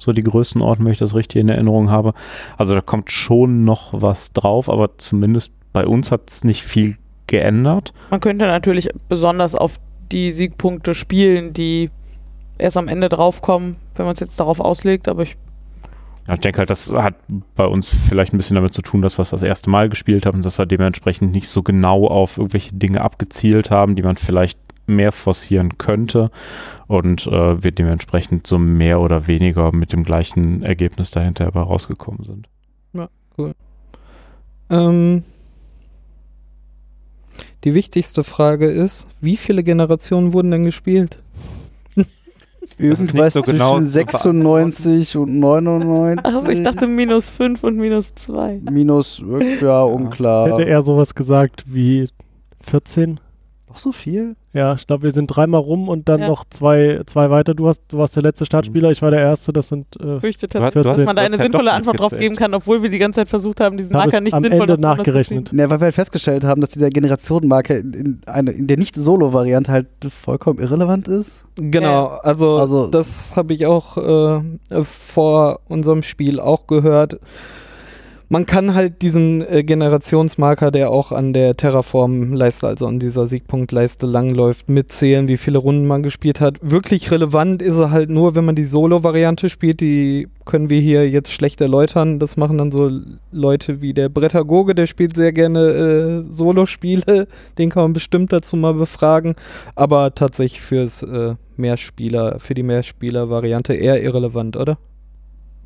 So 0.00 0.12
die 0.12 0.22
Größenordnung, 0.22 0.86
wenn 0.86 0.92
ich 0.92 0.98
das 0.98 1.14
richtig 1.14 1.40
in 1.40 1.48
Erinnerung 1.48 1.90
habe. 1.90 2.14
Also 2.56 2.74
da 2.74 2.80
kommt 2.80 3.10
schon 3.10 3.64
noch 3.64 3.88
was 3.92 4.32
drauf, 4.32 4.68
aber 4.68 4.96
zumindest 4.98 5.52
bei 5.72 5.86
uns 5.86 6.12
hat 6.12 6.30
es 6.30 6.44
nicht 6.44 6.62
viel 6.62 6.96
geändert. 7.26 7.92
man 8.10 8.20
könnte 8.20 8.46
natürlich 8.46 8.88
besonders 9.08 9.54
auf 9.54 9.78
die 10.10 10.30
Siegpunkte 10.32 10.94
spielen, 10.94 11.52
die 11.52 11.90
erst 12.58 12.76
am 12.76 12.88
Ende 12.88 13.08
draufkommen, 13.08 13.76
wenn 13.96 14.06
man 14.06 14.14
es 14.14 14.20
jetzt 14.20 14.38
darauf 14.40 14.60
auslegt, 14.60 15.08
aber 15.08 15.22
ich 15.22 15.36
Ja, 16.26 16.34
ich 16.34 16.40
denke 16.40 16.58
halt, 16.58 16.70
das 16.70 16.90
hat 16.90 17.14
bei 17.54 17.64
uns 17.64 17.88
vielleicht 17.88 18.32
ein 18.32 18.36
bisschen 18.36 18.56
damit 18.56 18.72
zu 18.72 18.82
tun, 18.82 19.02
dass 19.02 19.18
wir 19.18 19.22
es 19.22 19.30
das 19.30 19.42
erste 19.42 19.70
Mal 19.70 19.88
gespielt 19.88 20.26
haben 20.26 20.38
und 20.38 20.44
dass 20.44 20.58
wir 20.58 20.66
dementsprechend 20.66 21.32
nicht 21.32 21.48
so 21.48 21.62
genau 21.62 22.06
auf 22.06 22.38
irgendwelche 22.38 22.74
Dinge 22.74 23.00
abgezielt 23.00 23.70
haben, 23.70 23.96
die 23.96 24.02
man 24.02 24.16
vielleicht 24.16 24.58
mehr 24.86 25.12
forcieren 25.12 25.76
könnte 25.76 26.30
und 26.86 27.26
äh, 27.26 27.62
wir 27.62 27.72
dementsprechend 27.72 28.46
so 28.46 28.58
mehr 28.58 29.00
oder 29.00 29.26
weniger 29.26 29.72
mit 29.72 29.92
dem 29.92 30.02
gleichen 30.02 30.62
Ergebnis 30.62 31.10
dahinter 31.10 31.46
aber 31.46 31.62
rausgekommen 31.62 32.24
sind. 32.24 32.48
Ähm, 34.70 35.22
die 37.64 37.74
wichtigste 37.74 38.24
Frage 38.24 38.70
ist, 38.70 39.08
wie 39.20 39.36
viele 39.36 39.62
Generationen 39.62 40.32
wurden 40.32 40.50
denn 40.50 40.64
gespielt? 40.64 41.18
Irgendwas 42.76 43.32
so 43.32 43.42
zwischen 43.42 43.58
genau 43.58 43.78
zu 43.78 43.86
96 43.86 45.16
und 45.16 45.38
99. 45.38 46.24
also 46.24 46.48
ich 46.48 46.62
dachte 46.62 46.86
minus 46.86 47.30
5 47.30 47.64
und 47.64 47.76
minus 47.76 48.14
2. 48.14 48.60
Minus, 48.70 49.22
ja, 49.60 49.82
unklar. 49.82 50.50
Hätte 50.50 50.68
er 50.68 50.82
sowas 50.82 51.14
gesagt 51.14 51.64
wie 51.66 52.08
14? 52.62 53.20
Doch 53.68 53.76
so 53.76 53.92
viel? 53.92 54.34
Ja, 54.54 54.72
ich 54.74 54.86
glaube, 54.86 55.02
wir 55.02 55.10
sind 55.10 55.26
dreimal 55.26 55.60
rum 55.60 55.90
und 55.90 56.08
dann 56.08 56.20
Ja. 56.22 56.28
noch 56.28 56.44
zwei, 56.48 57.02
zwei 57.04 57.28
weiter. 57.28 57.52
Du, 57.52 57.68
hast, 57.68 57.82
du 57.88 57.98
warst 57.98 58.16
der 58.16 58.22
letzte 58.22 58.46
Startspieler, 58.46 58.90
ich 58.90 59.02
war 59.02 59.10
der 59.10 59.20
Erste. 59.20 59.52
Das 59.52 59.68
sind 59.68 59.86
äh, 60.00 60.18
du 60.18 60.82
dass 60.82 60.96
man 60.98 61.14
da 61.14 61.22
eine 61.22 61.36
ja 61.36 61.42
sinnvolle 61.42 61.72
Antwort 61.72 62.00
drauf 62.00 62.12
geben 62.16 62.34
kann, 62.34 62.54
obwohl 62.54 62.82
wir 62.82 62.88
die 62.88 62.98
ganze 62.98 63.20
Zeit 63.20 63.28
versucht 63.28 63.60
haben, 63.60 63.76
diesen 63.76 63.92
Marker 63.92 64.22
nicht 64.22 64.32
am 64.32 64.42
sinnvoll 64.42 64.62
Ende 64.70 64.80
nachgerechnet. 64.80 65.52
Ne, 65.52 65.68
weil 65.68 65.80
wir 65.80 65.84
halt 65.84 65.94
festgestellt 65.94 66.44
haben, 66.44 66.62
dass 66.62 66.70
die 66.70 66.78
der 66.78 66.88
Generationenmarke 66.88 67.74
in, 67.76 67.92
in, 67.92 68.20
eine, 68.24 68.52
in 68.52 68.66
der 68.66 68.78
Nicht-Solo-Variante 68.78 69.70
halt 69.70 69.88
vollkommen 70.08 70.58
irrelevant 70.60 71.06
ist. 71.08 71.44
Genau, 71.56 72.06
also, 72.06 72.56
Also- 72.56 72.86
das 72.86 73.36
habe 73.36 73.52
ich 73.52 73.66
auch 73.66 73.98
äh, 73.98 74.82
vor 74.82 75.60
unserem 75.68 76.02
Spiel 76.02 76.40
auch 76.40 76.66
gehört. 76.66 77.20
Man 78.30 78.44
kann 78.44 78.74
halt 78.74 79.00
diesen 79.00 79.40
äh, 79.40 79.64
Generationsmarker, 79.64 80.70
der 80.70 80.90
auch 80.90 81.12
an 81.12 81.32
der 81.32 81.54
Terraform-Leiste, 81.54 82.66
also 82.66 82.86
an 82.86 83.00
dieser 83.00 83.26
Siegpunktleiste 83.26 84.04
langläuft, 84.04 84.68
mitzählen, 84.68 85.28
wie 85.28 85.38
viele 85.38 85.56
Runden 85.56 85.86
man 85.86 86.02
gespielt 86.02 86.38
hat. 86.38 86.58
Wirklich 86.60 87.10
relevant 87.10 87.62
ist 87.62 87.78
er 87.78 87.90
halt 87.90 88.10
nur, 88.10 88.34
wenn 88.34 88.44
man 88.44 88.54
die 88.54 88.64
Solo-Variante 88.64 89.48
spielt. 89.48 89.80
Die 89.80 90.28
können 90.44 90.68
wir 90.68 90.78
hier 90.78 91.08
jetzt 91.08 91.32
schlecht 91.32 91.62
erläutern. 91.62 92.18
Das 92.18 92.36
machen 92.36 92.58
dann 92.58 92.70
so 92.70 92.90
Leute 93.32 93.80
wie 93.80 93.94
der 93.94 94.10
Brettagoge, 94.10 94.74
der 94.74 94.86
spielt 94.86 95.16
sehr 95.16 95.32
gerne 95.32 95.60
äh, 96.28 96.32
Solo-Spiele. 96.32 97.28
Den 97.58 97.70
kann 97.70 97.84
man 97.84 97.92
bestimmt 97.94 98.30
dazu 98.30 98.58
mal 98.58 98.74
befragen. 98.74 99.36
Aber 99.74 100.14
tatsächlich 100.14 100.60
fürs 100.60 101.02
äh, 101.02 101.36
Mehrspieler, 101.56 102.38
für 102.40 102.52
die 102.52 102.62
Mehrspieler-Variante 102.62 103.72
eher 103.72 104.02
irrelevant, 104.02 104.58
oder? 104.58 104.76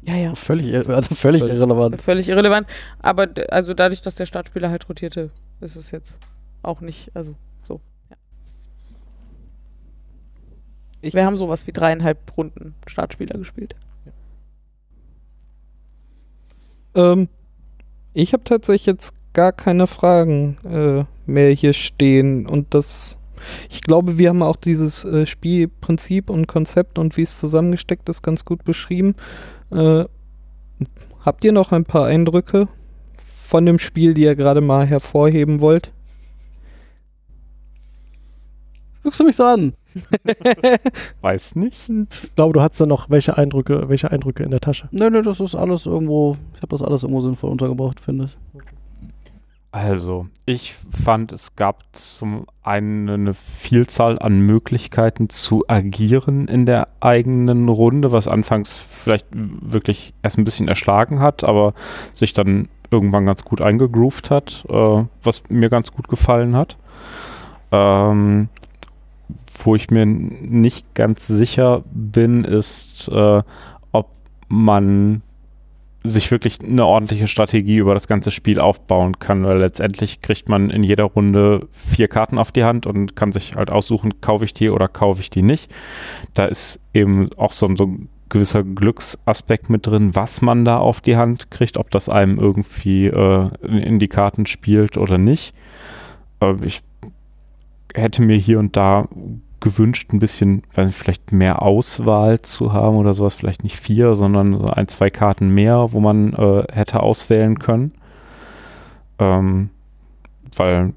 Ja, 0.05 0.17
ja. 0.17 0.35
Völlig, 0.35 0.75
also 0.75 0.93
völlig 1.15 1.43
Völlig. 1.43 1.57
irrelevant. 1.57 2.03
Völlig 2.03 2.29
irrelevant. 2.29 2.67
Aber 3.01 3.29
also 3.51 3.73
dadurch, 3.73 4.03
dass 4.03 4.17
der 4.17 4.27
Startspieler 4.27 4.69
halt 4.71 4.89
rotierte, 4.89 5.31
ist 5.61 5.77
es 5.77 5.91
jetzt 5.93 6.19
auch 6.63 6.81
nicht, 6.81 7.15
also 7.15 7.35
so. 7.69 7.81
Ja. 8.11 8.17
Ich- 11.03 11.15
Wir 11.15 11.25
haben 11.25 11.37
sowas 11.37 11.67
wie 11.67 11.73
dreieinhalb 11.73 12.37
Runden 12.37 12.75
Startspieler 12.87 13.39
gespielt. 13.39 13.75
Ähm, 16.95 17.29
ich 18.13 18.33
habe 18.33 18.45
tatsächlich 18.45 18.87
jetzt 18.87 19.15
gar 19.33 19.53
keine 19.53 19.87
Fragen 19.87 20.59
äh, 20.65 21.05
mehr 21.31 21.51
hier 21.53 21.73
stehen 21.73 22.47
und 22.47 22.75
das. 22.75 23.19
Ich 23.71 23.81
glaube, 23.83 24.19
wir 24.19 24.29
haben 24.29 24.43
auch 24.43 24.57
dieses 24.57 25.05
äh, 25.05 25.27
Spielprinzip 25.27 26.31
und 26.31 26.47
Konzept 26.47 26.99
und 26.99 27.17
wie 27.17 27.23
es 27.23 27.39
zusammengesteckt 27.39 28.09
ist 28.09 28.23
ganz 28.23 28.45
gut 28.45 28.63
beschrieben. 28.65 29.15
Äh, 29.73 30.05
habt 31.25 31.45
ihr 31.45 31.53
noch 31.53 31.73
ein 31.73 31.85
paar 31.85 32.07
Eindrücke 32.07 32.69
von 33.37 33.67
dem 33.67 33.79
Spiel, 33.79 34.15
die 34.15 34.23
ihr 34.23 34.37
gerade 34.37 34.61
mal 34.61 34.87
hervorheben 34.87 35.61
wollt? 35.61 35.93
Guckst 39.03 39.19
du 39.19 39.25
mich 39.25 39.37
so 39.37 39.45
an? 39.45 39.73
Weiß 41.21 41.57
nicht. 41.57 41.89
Ich 41.89 42.35
glaube, 42.35 42.55
du 42.55 42.63
hattest 42.63 42.81
da 42.81 42.87
noch 42.87 43.11
welche 43.11 43.37
Eindrücke, 43.37 43.89
welche 43.89 44.11
Eindrücke 44.11 44.45
in 44.45 44.51
der 44.51 44.61
Tasche. 44.61 44.89
Nö, 44.93 45.11
nö, 45.11 45.23
das 45.23 45.41
ist 45.41 45.55
alles 45.55 45.87
irgendwo, 45.87 46.37
ich 46.55 46.63
habe 46.63 46.69
das 46.69 46.83
alles 46.83 47.03
irgendwo 47.03 47.21
sinnvoll 47.21 47.51
untergebracht, 47.51 47.99
finde 47.99 48.27
ich. 48.27 48.37
Also, 49.73 50.27
ich 50.45 50.75
fand, 50.75 51.33
es 51.33 51.57
gab 51.57 51.85
zum 51.93 52.45
einen 52.63 53.09
eine 53.09 53.33
Vielzahl 53.33 54.19
an 54.19 54.41
Möglichkeiten 54.41 55.31
zu 55.31 55.65
agieren 55.67 56.47
in 56.47 56.67
der 56.67 56.89
eigenen 57.01 57.71
Runde, 57.71 58.13
was 58.13 58.29
anfangs 58.29 58.77
vielleicht 58.77 59.27
wirklich 59.33 60.13
erst 60.23 60.37
ein 60.37 60.45
bisschen 60.45 60.69
erschlagen 60.69 61.21
hat, 61.21 61.43
aber 61.43 61.73
sich 62.13 62.35
dann 62.35 62.69
irgendwann 62.91 63.25
ganz 63.25 63.45
gut 63.45 63.63
eingegroovt 63.63 64.31
hat, 64.31 64.67
äh, 64.69 65.05
was 65.23 65.43
mir 65.49 65.71
ganz 65.71 65.91
gut 65.91 66.07
gefallen 66.07 66.55
hat. 66.55 66.77
Ähm, 67.71 68.51
wo 69.65 69.75
ich 69.75 69.91
mir 69.91 70.05
nicht 70.05 70.95
ganz 70.95 71.27
sicher 71.27 71.83
bin, 71.91 72.45
ist, 72.45 73.09
äh, 73.09 73.43
ob 73.93 74.11
man 74.49 75.23
sich 76.05 76.31
wirklich 76.31 76.59
eine 76.61 76.85
ordentliche 76.85 77.27
Strategie 77.27 77.77
über 77.77 77.95
das 77.95 78.09
ganze 78.09 78.31
Spiel 78.31 78.59
aufbauen 78.59 79.19
kann, 79.19 79.45
weil 79.45 79.59
letztendlich 79.59 80.21
kriegt 80.21 80.49
man 80.49 80.71
in 80.71 80.83
jeder 80.83 81.05
Runde 81.05 81.69
vier 81.73 82.09
Karten 82.09 82.39
auf 82.39 82.51
die 82.51 82.65
Hand 82.65 82.87
und 82.87 83.15
kann 83.15 83.33
sich 83.33 83.55
halt 83.55 83.71
aussuchen, 83.71 84.21
kaufe 84.21 84.45
ich 84.45 84.55
die 84.55 84.71
oder 84.71 84.89
kaufe 84.89 85.21
ich 85.21 85.31
die 85.31 85.43
nicht. 85.43 85.73
Da 86.35 86.47
ist 86.47 86.81
eben 86.93 87.31
auch 87.37 87.53
so, 87.53 87.75
so 87.77 87.87
ein 87.87 88.09
gewisser 88.29 88.65
Glücksaspekt 88.65 89.71
mit 89.71 89.87
drin, 89.87 90.15
was 90.15 90.41
man 90.41 90.65
da 90.65 90.79
auf 90.79 91.01
die 91.01 91.17
Hand 91.17 91.51
kriegt, 91.51 91.77
ob 91.77 91.91
das 91.91 92.09
einem 92.09 92.39
irgendwie 92.39 93.07
äh, 93.07 93.51
in, 93.63 93.99
die 93.99 94.09
Karten 94.09 94.47
spielt 94.47 94.97
oder 94.97 95.19
nicht. 95.19 95.55
Äh, 96.41 96.55
ich 96.65 96.83
hätte 97.95 98.23
mir 98.23 98.37
hier 98.37 98.59
und 98.59 98.77
da 98.77 99.07
gewünscht, 99.63 100.13
ein 100.13 100.19
bisschen, 100.19 100.63
weiß 100.75 100.87
nicht, 100.87 100.99
vielleicht 100.99 101.33
mehr 101.33 101.63
Auswahl 101.63 102.43
zu 102.43 102.73
haben 102.75 102.97
oder 102.97 103.15
sowas, 103.15 103.35
vielleicht 103.35 103.65
nicht 103.65 103.79
vier, 103.79 104.15
sondern 104.15 104.59
so 104.59 104.67
ein, 104.67 104.89
zwei 104.89 105.09
Karten 105.09 105.49
mehr, 105.49 105.93
wo 105.93 106.01
man 106.01 106.35
äh, 106.35 106.65
hätte 106.71 107.01
auswählen 107.01 107.59
können. 107.59 107.93
Ähm, 109.19 109.71
weil 110.57 110.93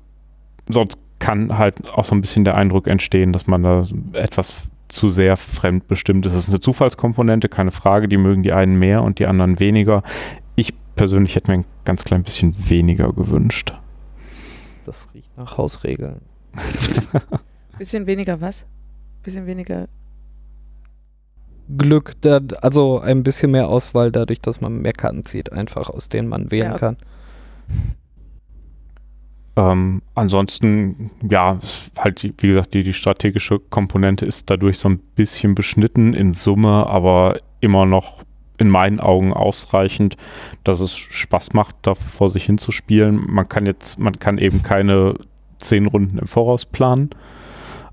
sonst 0.67 0.97
kann 1.19 1.57
halt 1.57 1.89
auch 1.89 2.03
so 2.03 2.13
ein 2.13 2.21
bisschen 2.21 2.43
der 2.43 2.55
Eindruck 2.55 2.87
entstehen, 2.87 3.31
dass 3.31 3.47
man 3.47 3.63
da 3.63 3.83
etwas 4.13 4.69
zu 4.89 5.09
sehr 5.09 5.37
fremdbestimmt 5.37 6.25
ist. 6.25 6.33
Es 6.33 6.43
ist 6.43 6.49
eine 6.49 6.59
Zufallskomponente, 6.59 7.49
keine 7.49 7.71
Frage, 7.71 8.07
die 8.07 8.17
mögen 8.17 8.43
die 8.43 8.53
einen 8.53 8.77
mehr 8.77 9.01
und 9.03 9.19
die 9.19 9.27
anderen 9.27 9.59
weniger. 9.59 10.03
Ich 10.55 10.73
persönlich 10.95 11.35
hätte 11.35 11.51
mir 11.51 11.59
ein 11.59 11.65
ganz 11.85 12.03
klein 12.03 12.23
bisschen 12.23 12.69
weniger 12.69 13.13
gewünscht. 13.13 13.73
Das 14.85 15.09
riecht 15.13 15.35
nach 15.37 15.57
Hausregeln. 15.57 16.21
Bisschen 17.77 18.07
weniger 18.07 18.39
was? 18.41 18.65
Bisschen 19.23 19.45
weniger. 19.45 19.87
Glück, 21.77 22.13
da, 22.21 22.39
also 22.61 22.99
ein 22.99 23.23
bisschen 23.23 23.51
mehr 23.51 23.67
Auswahl 23.69 24.11
dadurch, 24.11 24.39
dass 24.39 24.61
man 24.61 24.81
mehr 24.81 24.93
Karten 24.93 25.25
zieht, 25.25 25.51
einfach 25.51 25.89
aus 25.89 26.09
denen 26.09 26.27
man 26.27 26.51
wählen 26.51 26.71
Ja. 26.71 26.77
kann. 26.77 26.97
Ähm, 29.57 30.01
ansonsten, 30.13 31.11
ja, 31.27 31.59
halt, 31.97 32.23
wie 32.23 32.47
gesagt, 32.47 32.73
die, 32.73 32.83
die 32.83 32.93
strategische 32.93 33.57
Komponente 33.59 34.25
ist 34.25 34.49
dadurch 34.49 34.77
so 34.77 34.89
ein 34.89 34.99
bisschen 35.15 35.55
beschnitten 35.55 36.13
in 36.13 36.33
Summe, 36.33 36.87
aber 36.87 37.37
immer 37.61 37.85
noch 37.85 38.23
in 38.57 38.69
meinen 38.69 38.99
Augen 38.99 39.33
ausreichend, 39.33 40.17
dass 40.63 40.81
es 40.81 40.95
Spaß 40.95 41.53
macht, 41.53 41.75
da 41.83 41.95
vor 41.95 42.29
sich 42.29 42.45
hinzuspielen. 42.45 43.25
Man 43.27 43.47
kann 43.49 43.65
jetzt, 43.65 43.97
man 43.97 44.19
kann 44.19 44.37
eben 44.37 44.61
keine 44.61 45.15
zehn 45.57 45.85
Runden 45.87 46.17
im 46.19 46.27
Voraus 46.27 46.65
planen, 46.65 47.09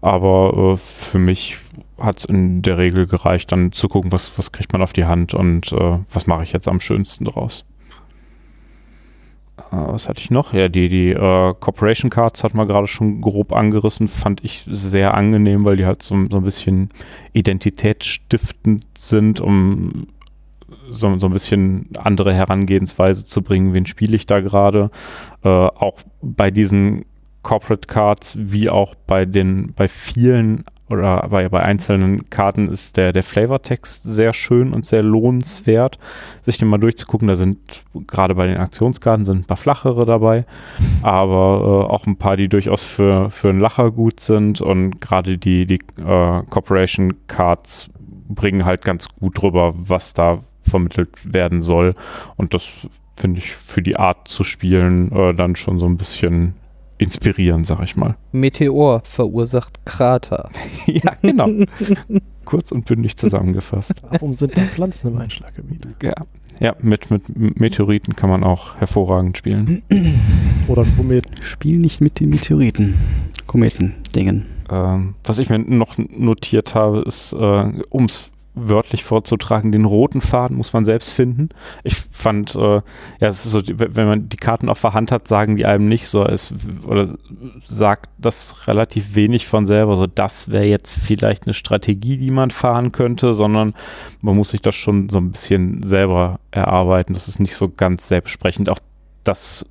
aber 0.03 0.75
äh, 0.75 0.77
für 0.77 1.19
mich 1.19 1.57
hat 1.99 2.19
es 2.19 2.25
in 2.25 2.61
der 2.61 2.77
Regel 2.77 3.07
gereicht, 3.07 3.53
dann 3.53 3.73
zu 3.73 3.89
gucken, 3.89 4.13
was, 4.13 4.37
was 4.37 4.53
kriegt 4.53 4.73
man 4.73 4.83
auf 4.83 4.93
die 4.93 5.07
Hand 5.07 5.33
und 5.33 5.73
äh, 5.73 5.99
was 6.13 6.27
mache 6.27 6.43
ich 6.43 6.53
jetzt 6.53 6.69
am 6.69 6.81
schönsten 6.81 7.25
draus. 7.25 7.65
Äh, 9.57 9.63
was 9.71 10.09
hatte 10.09 10.21
ich 10.21 10.31
noch? 10.31 10.53
Ja, 10.53 10.69
die, 10.69 10.89
die 10.89 11.11
äh, 11.11 11.55
Corporation 11.59 12.11
Cards 12.11 12.43
hat 12.43 12.55
man 12.55 12.67
gerade 12.67 12.89
schon 12.89 13.21
grob 13.21 13.53
angerissen, 13.53 14.09
fand 14.09 14.45
ich 14.45 14.65
sehr 14.67 15.15
angenehm, 15.15 15.65
weil 15.65 15.77
die 15.77 15.87
halt 15.87 16.03
so, 16.03 16.17
so 16.29 16.39
ein 16.39 16.45
bisschen 16.45 16.89
identitätsstiftend 17.33 18.85
sind, 18.99 19.41
um 19.41 20.09
so, 20.91 21.17
so 21.19 21.27
ein 21.27 21.33
bisschen 21.33 21.89
andere 21.97 22.35
Herangehensweise 22.35 23.25
zu 23.25 23.43
bringen, 23.43 23.75
wen 23.75 23.87
spiele 23.87 24.17
ich 24.17 24.27
da 24.27 24.41
gerade. 24.41 24.91
Äh, 25.45 25.49
auch 25.49 25.99
bei 26.21 26.51
diesen 26.51 27.05
Corporate 27.43 27.89
Cards 27.89 28.37
wie 28.39 28.71
auch 28.71 28.95
bei 28.95 29.25
den, 29.25 29.73
bei 29.75 29.89
vielen 29.89 30.65
oder 30.93 31.27
bei, 31.31 31.49
bei 31.49 31.63
einzelnen 31.63 32.29
Karten 32.29 32.69
ist 32.69 32.99
der, 32.99 33.13
der 33.13 33.23
Flavortext 33.23 34.03
sehr 34.03 34.35
schön 34.35 34.75
und 34.75 34.85
sehr 34.85 35.03
lohnenswert, 35.03 35.99
sich 36.43 36.59
den 36.59 36.69
mal 36.69 36.79
durchzugucken. 36.79 37.29
Da 37.29 37.35
sind 37.35 37.59
gerade 38.07 38.35
bei 38.35 38.47
den 38.47 38.59
Aktionskarten 38.59 39.25
sind 39.25 39.39
ein 39.39 39.45
paar 39.45 39.57
flachere 39.57 40.05
dabei, 40.05 40.45
aber 41.03 41.87
äh, 41.89 41.93
auch 41.93 42.07
ein 42.07 42.17
paar, 42.17 42.37
die 42.37 42.49
durchaus 42.49 42.85
für, 42.85 43.31
für 43.31 43.49
einen 43.49 43.61
Lacher 43.61 43.91
gut 43.91 44.21
sind 44.21 44.61
und 44.61 45.01
gerade 45.01 45.39
die, 45.39 45.67
die 45.67 45.81
äh, 45.99 46.43
Corporation 46.51 47.15
Cards 47.27 47.89
bringen 48.29 48.65
halt 48.65 48.85
ganz 48.85 49.09
gut 49.09 49.41
drüber, 49.41 49.73
was 49.75 50.13
da 50.13 50.41
vermittelt 50.61 51.33
werden 51.33 51.63
soll. 51.63 51.95
Und 52.37 52.55
das 52.55 52.71
finde 53.17 53.39
ich 53.39 53.53
für 53.53 53.83
die 53.83 53.97
Art 53.97 54.29
zu 54.29 54.45
spielen 54.45 55.11
äh, 55.13 55.35
dann 55.35 55.57
schon 55.57 55.79
so 55.79 55.87
ein 55.87 55.97
bisschen 55.97 56.55
inspirierend, 56.99 57.67
sag 57.67 57.83
ich 57.83 57.97
mal. 57.97 58.17
Meteor 58.33 59.03
verursacht 59.05 59.85
Krater. 59.85 60.51
ja, 60.87 61.15
genau. 61.21 61.49
Kurz 62.45 62.73
und 62.73 62.85
bündig 62.85 63.17
zusammengefasst. 63.17 64.03
Warum 64.11 64.35
sind 64.35 64.57
da 64.57 64.63
Pflanzen 64.63 65.13
im 65.13 65.19
Einschlaggebiet? 65.19 65.87
Ja, 66.03 66.15
ja 66.59 66.77
mit, 66.81 67.11
mit 67.11 67.59
Meteoriten 67.61 68.17
kann 68.17 68.31
man 68.31 68.45
auch 68.45 68.77
hervorragend 68.77 69.39
spielen. 69.39 69.83
Oder 70.69 70.85
Kometen? 70.97 71.43
Spiel 71.43 71.79
nicht 71.79 72.01
mit 72.01 72.21
den 72.21 72.31
Meteoriten. 72.31 72.95
Kometen, 73.47 73.95
Dingen. 74.15 74.47
Ähm, 74.71 75.15
was 75.25 75.39
ich 75.39 75.51
mir 75.51 75.59
noch 75.59 75.99
notiert 75.99 76.75
habe, 76.75 77.01
ist, 77.01 77.33
äh, 77.33 77.73
um 77.91 78.05
es 78.07 78.33
wörtlich 78.55 79.05
vorzutragen, 79.05 79.73
den 79.73 79.85
roten 79.85 80.21
Faden 80.21 80.57
muss 80.57 80.73
man 80.73 80.85
selbst 80.85 81.11
finden. 81.11 81.49
Ich 81.85 81.95
fand, 81.95 82.55
äh, 82.55 82.83
ja, 83.21 83.29
es 83.29 83.47
ist 83.47 83.53
so, 83.53 83.63
wenn 83.67 84.07
man 84.07 84.29
die 84.29 84.37
Karten 84.37 84.69
auf 84.69 84.81
der 84.81 84.93
Hand 84.93 85.11
hat, 85.11 85.27
sagen 85.27 85.57
die 85.57 85.65
einem 85.65 85.89
nicht 85.89 86.09
so, 86.09 86.25
es, 86.25 86.55
oder 86.87 87.09
sagt 87.65 88.11
das 88.19 88.67
relativ 88.67 89.15
wenig 89.15 89.47
von 89.47 89.65
selber, 89.65 89.97
so 89.97 90.07
das 90.07 90.51
wäre 90.51 90.69
jetzt 90.69 90.93
vielleicht 90.93 91.45
eine 91.45 91.55
Strategie, 91.55 92.19
die 92.19 92.31
man 92.31 92.51
fahren 92.51 92.93
könnte, 92.93 93.33
sondern 93.33 93.75
man 94.21 94.37
muss 94.37 94.51
sich 94.51 94.61
das 94.61 94.75
schon 94.75 95.09
so 95.09 95.19
ein 95.19 95.33
bisschen 95.33 95.83
selber 95.83 96.39
erarbeiten. 96.51 97.15
Das 97.15 97.29
ist 97.29 97.41
nicht 97.41 97.55
so 97.55 97.71
ganz 97.71 98.09
selbstsprechend. 98.09 98.69
Auch 98.69 98.81
das 99.25 99.65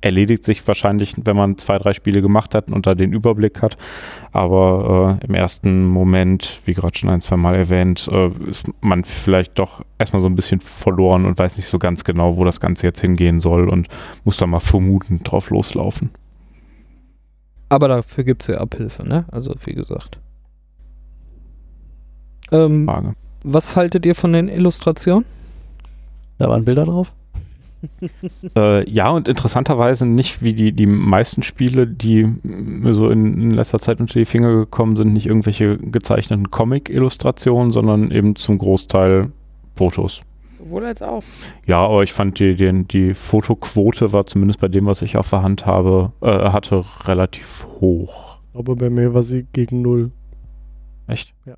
erledigt 0.00 0.44
sich 0.44 0.66
wahrscheinlich, 0.66 1.14
wenn 1.24 1.36
man 1.36 1.58
zwei, 1.58 1.78
drei 1.78 1.92
Spiele 1.92 2.22
gemacht 2.22 2.54
hat 2.54 2.68
und 2.70 2.86
da 2.86 2.94
den 2.94 3.12
Überblick 3.12 3.62
hat. 3.62 3.76
Aber 4.32 5.18
äh, 5.20 5.26
im 5.26 5.34
ersten 5.34 5.86
Moment, 5.86 6.60
wie 6.64 6.74
gerade 6.74 6.96
schon 6.96 7.10
ein, 7.10 7.20
zwei 7.20 7.36
Mal 7.36 7.54
erwähnt, 7.54 8.08
äh, 8.10 8.30
ist 8.48 8.70
man 8.80 9.04
vielleicht 9.04 9.58
doch 9.58 9.82
erstmal 9.98 10.20
so 10.20 10.28
ein 10.28 10.36
bisschen 10.36 10.60
verloren 10.60 11.26
und 11.26 11.38
weiß 11.38 11.56
nicht 11.56 11.66
so 11.66 11.78
ganz 11.78 12.04
genau, 12.04 12.36
wo 12.36 12.44
das 12.44 12.60
Ganze 12.60 12.86
jetzt 12.86 13.00
hingehen 13.00 13.40
soll 13.40 13.68
und 13.68 13.88
muss 14.24 14.36
da 14.36 14.46
mal 14.46 14.60
vermutend 14.60 15.30
drauf 15.30 15.50
loslaufen. 15.50 16.10
Aber 17.68 17.88
dafür 17.88 18.24
gibt 18.24 18.42
es 18.42 18.48
ja 18.48 18.58
Abhilfe, 18.58 19.08
ne? 19.08 19.26
Also 19.30 19.54
wie 19.64 19.74
gesagt. 19.74 20.18
Ähm, 22.50 22.86
Frage. 22.86 23.14
was 23.44 23.76
haltet 23.76 24.04
ihr 24.06 24.14
von 24.14 24.32
den 24.32 24.48
Illustrationen? 24.48 25.24
Da 26.38 26.48
waren 26.48 26.64
Bilder 26.64 26.86
drauf. 26.86 27.12
Äh, 28.56 28.90
ja, 28.90 29.10
und 29.10 29.28
interessanterweise 29.28 30.06
nicht 30.06 30.42
wie 30.42 30.54
die, 30.54 30.72
die 30.72 30.86
meisten 30.86 31.42
Spiele, 31.42 31.86
die 31.86 32.26
mir 32.42 32.92
so 32.92 33.10
in, 33.10 33.34
in 33.40 33.50
letzter 33.52 33.78
Zeit 33.78 34.00
unter 34.00 34.18
die 34.18 34.24
Finger 34.24 34.52
gekommen 34.54 34.96
sind, 34.96 35.12
nicht 35.12 35.26
irgendwelche 35.26 35.78
gezeichneten 35.78 36.50
Comic-Illustrationen, 36.50 37.70
sondern 37.70 38.10
eben 38.10 38.36
zum 38.36 38.58
Großteil 38.58 39.30
Fotos. 39.76 40.22
Sowohl 40.58 40.84
als 40.84 41.00
auch. 41.00 41.22
Ja, 41.66 41.78
aber 41.78 42.02
ich 42.02 42.12
fand 42.12 42.38
die, 42.38 42.54
die, 42.54 42.84
die 42.84 43.14
Fotoquote 43.14 44.12
war 44.12 44.26
zumindest 44.26 44.60
bei 44.60 44.68
dem, 44.68 44.86
was 44.86 45.02
ich 45.02 45.16
auf 45.16 45.30
der 45.30 45.42
Hand 45.42 45.64
habe, 45.64 46.12
äh, 46.20 46.50
hatte, 46.50 46.84
relativ 47.04 47.66
hoch. 47.80 48.38
Aber 48.52 48.76
bei 48.76 48.90
mir 48.90 49.14
war 49.14 49.22
sie 49.22 49.46
gegen 49.52 49.82
null. 49.82 50.10
Echt? 51.06 51.34
Ja. 51.46 51.54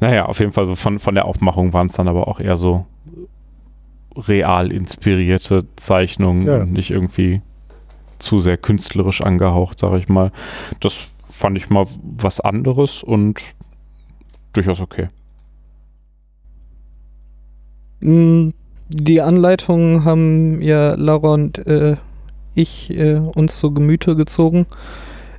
Naja, 0.00 0.26
auf 0.26 0.38
jeden 0.40 0.52
Fall 0.52 0.66
so 0.66 0.76
von, 0.76 0.98
von 0.98 1.14
der 1.14 1.24
Aufmachung 1.24 1.72
waren 1.72 1.86
es 1.86 1.94
dann 1.94 2.08
aber 2.08 2.28
auch 2.28 2.40
eher 2.40 2.56
so 2.56 2.86
real 4.26 4.72
inspirierte 4.72 5.64
Zeichnungen 5.76 6.46
Ja. 6.46 6.56
und 6.62 6.72
nicht 6.72 6.90
irgendwie 6.90 7.40
zu 8.18 8.40
sehr 8.40 8.56
künstlerisch 8.56 9.22
angehaucht, 9.22 9.78
sage 9.78 9.98
ich 9.98 10.08
mal. 10.08 10.32
Das 10.80 11.08
fand 11.30 11.56
ich 11.56 11.70
mal 11.70 11.86
was 12.02 12.40
anderes 12.40 13.02
und 13.02 13.40
durchaus 14.52 14.80
okay. 14.80 15.08
Mm, 18.00 18.50
Die 18.90 19.20
Anleitungen 19.20 20.04
haben 20.04 20.62
ja 20.62 20.94
Laura 20.94 21.34
und 21.34 21.58
äh, 21.66 21.96
ich 22.54 22.90
äh, 22.90 23.16
uns 23.16 23.58
zu 23.58 23.72
Gemüte 23.74 24.16
gezogen. 24.16 24.66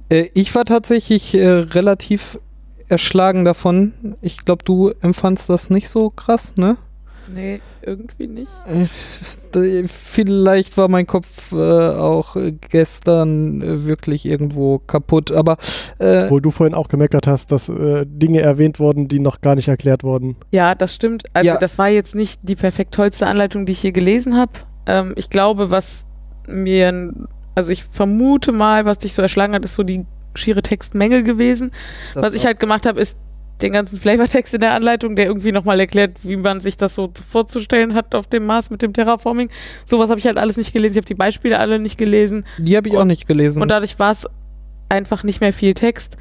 Äh, 0.09 0.30
ich 0.36 0.53
war 0.53 0.65
tatsächlich 0.65 1.34
äh, 1.34 1.47
relativ 1.49 2.38
erschlagen 2.89 3.45
davon. 3.45 3.93
Ich 4.21 4.45
glaube, 4.45 4.63
du 4.63 4.89
empfandst 5.01 5.49
das 5.49 5.71
nicht 5.71 5.89
so 5.89 6.11
krass, 6.11 6.55
ne? 6.57 6.77
Nee, 7.34 7.61
irgendwie 7.82 8.27
nicht. 8.27 8.51
Äh, 8.65 9.88
Vielleicht 9.88 10.77
war 10.77 10.88
mein 10.88 11.07
Kopf 11.07 11.51
äh, 11.51 11.55
auch 11.55 12.36
gestern 12.69 13.61
äh, 13.61 13.86
wirklich 13.86 14.25
irgendwo 14.25 14.80
kaputt, 14.80 15.34
aber 15.34 15.57
äh, 15.99 16.23
Obwohl 16.25 16.41
du 16.41 16.51
vorhin 16.51 16.73
auch 16.75 16.88
gemeckert 16.88 17.27
hast, 17.27 17.51
dass 17.51 17.69
äh, 17.69 18.05
Dinge 18.05 18.41
erwähnt 18.41 18.80
wurden, 18.80 19.07
die 19.07 19.19
noch 19.19 19.41
gar 19.41 19.55
nicht 19.55 19.67
erklärt 19.67 20.03
wurden. 20.03 20.36
Ja, 20.51 20.75
das 20.75 20.93
stimmt. 20.95 21.23
Also 21.34 21.47
Ja. 21.47 21.57
das 21.57 21.77
war 21.77 21.89
jetzt 21.89 22.15
nicht 22.15 22.39
die 22.43 22.55
perfekt 22.55 22.93
tollste 22.93 23.27
Anleitung, 23.27 23.65
die 23.65 23.71
ich 23.73 23.80
hier 23.80 23.91
gelesen 23.91 24.38
habe. 24.38 24.51
Ähm, 24.86 25.13
ich 25.15 25.30
glaube, 25.30 25.71
was 25.71 26.05
mir, 26.47 27.13
also 27.55 27.71
ich 27.71 27.84
vermute 27.84 28.51
mal, 28.51 28.86
was 28.86 28.99
dich 28.99 29.13
so 29.13 29.21
erschlagen 29.21 29.53
hat, 29.53 29.65
ist 29.65 29.75
so 29.75 29.84
die 29.84 30.05
schiere 30.36 30.61
Textmenge 30.61 31.23
gewesen. 31.23 31.71
das 32.13 32.23
Was 32.23 32.34
ich 32.34 32.45
halt 32.45 32.59
gemacht 32.59 32.86
habe, 32.86 32.99
ist 33.01 33.17
den 33.62 33.74
ganzen 33.74 33.99
Flavortext 33.99 34.53
in 34.53 34.62
der 34.62 34.74
Anleitung, 34.74 35.16
der 35.16 35.26
irgendwie 35.26 35.51
nochmal 35.51 35.80
erklärt, 35.80 36.18
wie 36.24 36.38
man 36.38 36.60
sich 36.60 36.78
das 36.78 36.95
so 36.95 37.12
vorzustellen 37.28 37.93
hat 37.93 38.16
auf 38.16 38.28
dem 38.28 38.45
Mars 38.45 38.70
mit 38.70 38.82
dem 38.82 38.93
Terraforming. 38.93 39.49
Sowas 39.86 40.10
habe 40.10 40.20
ich 40.20 40.26
halt 40.26 40.38
alles 40.38 40.57
nicht 40.57 40.74
gelesen. 40.74 40.93
Ich 40.93 40.97
habe 40.97 41.07
die 41.07 41.16
Beispiele 41.16 41.60
alle 41.60 41.80
nicht 41.80 41.97
gelesen. 41.97 42.45
die 42.57 42.78
habe 42.78 42.89
ich 42.89 42.97
auch 42.97 43.05
nicht 43.05 43.28
gelesen. 43.28 43.62
Und 43.62 43.70
dadurch 43.70 43.99
war 43.99 44.12
es 44.12 44.28
einfach 44.89 45.24
nicht 45.24 45.41
mehr 45.41 45.53
viel 45.53 45.74
Text. 45.74 46.18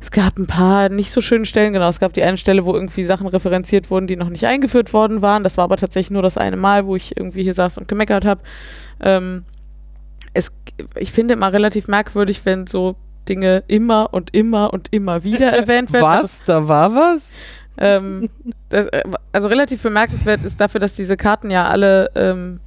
Es 0.00 0.10
gab 0.10 0.36
ein 0.36 0.48
paar 0.48 0.88
nicht 0.88 1.12
so 1.12 1.20
schöne 1.20 1.44
Stellen, 1.44 1.72
genau. 1.72 1.88
Es 1.88 2.00
gab 2.00 2.12
die 2.12 2.24
eine 2.24 2.36
Stelle, 2.36 2.64
wo 2.64 2.74
irgendwie 2.74 3.04
Sachen 3.04 3.28
referenziert 3.28 3.88
wurden, 3.88 4.08
die 4.08 4.16
noch 4.16 4.30
nicht 4.30 4.46
eingeführt 4.46 4.92
worden 4.92 5.22
waren. 5.22 5.44
Das 5.44 5.56
war 5.56 5.64
aber 5.64 5.76
tatsächlich 5.76 6.10
nur 6.10 6.22
das 6.22 6.36
eine 6.36 6.56
Mal, 6.56 6.86
wo 6.86 6.96
ich 6.96 7.16
irgendwie 7.16 7.44
hier 7.44 7.54
saß 7.54 7.78
und 7.78 7.86
gemeckert 7.86 8.24
habe. 8.24 8.40
Ähm, 9.00 9.44
es, 10.34 10.50
ich 10.96 11.12
finde 11.12 11.34
immer 11.34 11.52
relativ 11.52 11.86
merkwürdig, 11.86 12.40
wenn 12.44 12.66
so 12.66 12.96
Dinge 13.28 13.64
immer 13.66 14.12
und 14.12 14.34
immer 14.34 14.72
und 14.72 14.88
immer 14.92 15.24
wieder 15.24 15.52
erwähnt 15.52 15.92
werden. 15.92 16.04
Also, 16.04 16.24
was? 16.24 16.42
Da 16.46 16.68
war 16.68 16.94
was? 16.94 17.30
ähm, 17.78 18.28
das, 18.68 18.86
äh, 18.86 19.02
also 19.32 19.48
relativ 19.48 19.82
bemerkenswert 19.82 20.44
ist 20.44 20.60
dafür, 20.60 20.80
dass 20.80 20.94
diese 20.94 21.16
Karten 21.16 21.50
ja 21.50 21.68
alle, 21.68 22.10
ähm, 22.14 22.60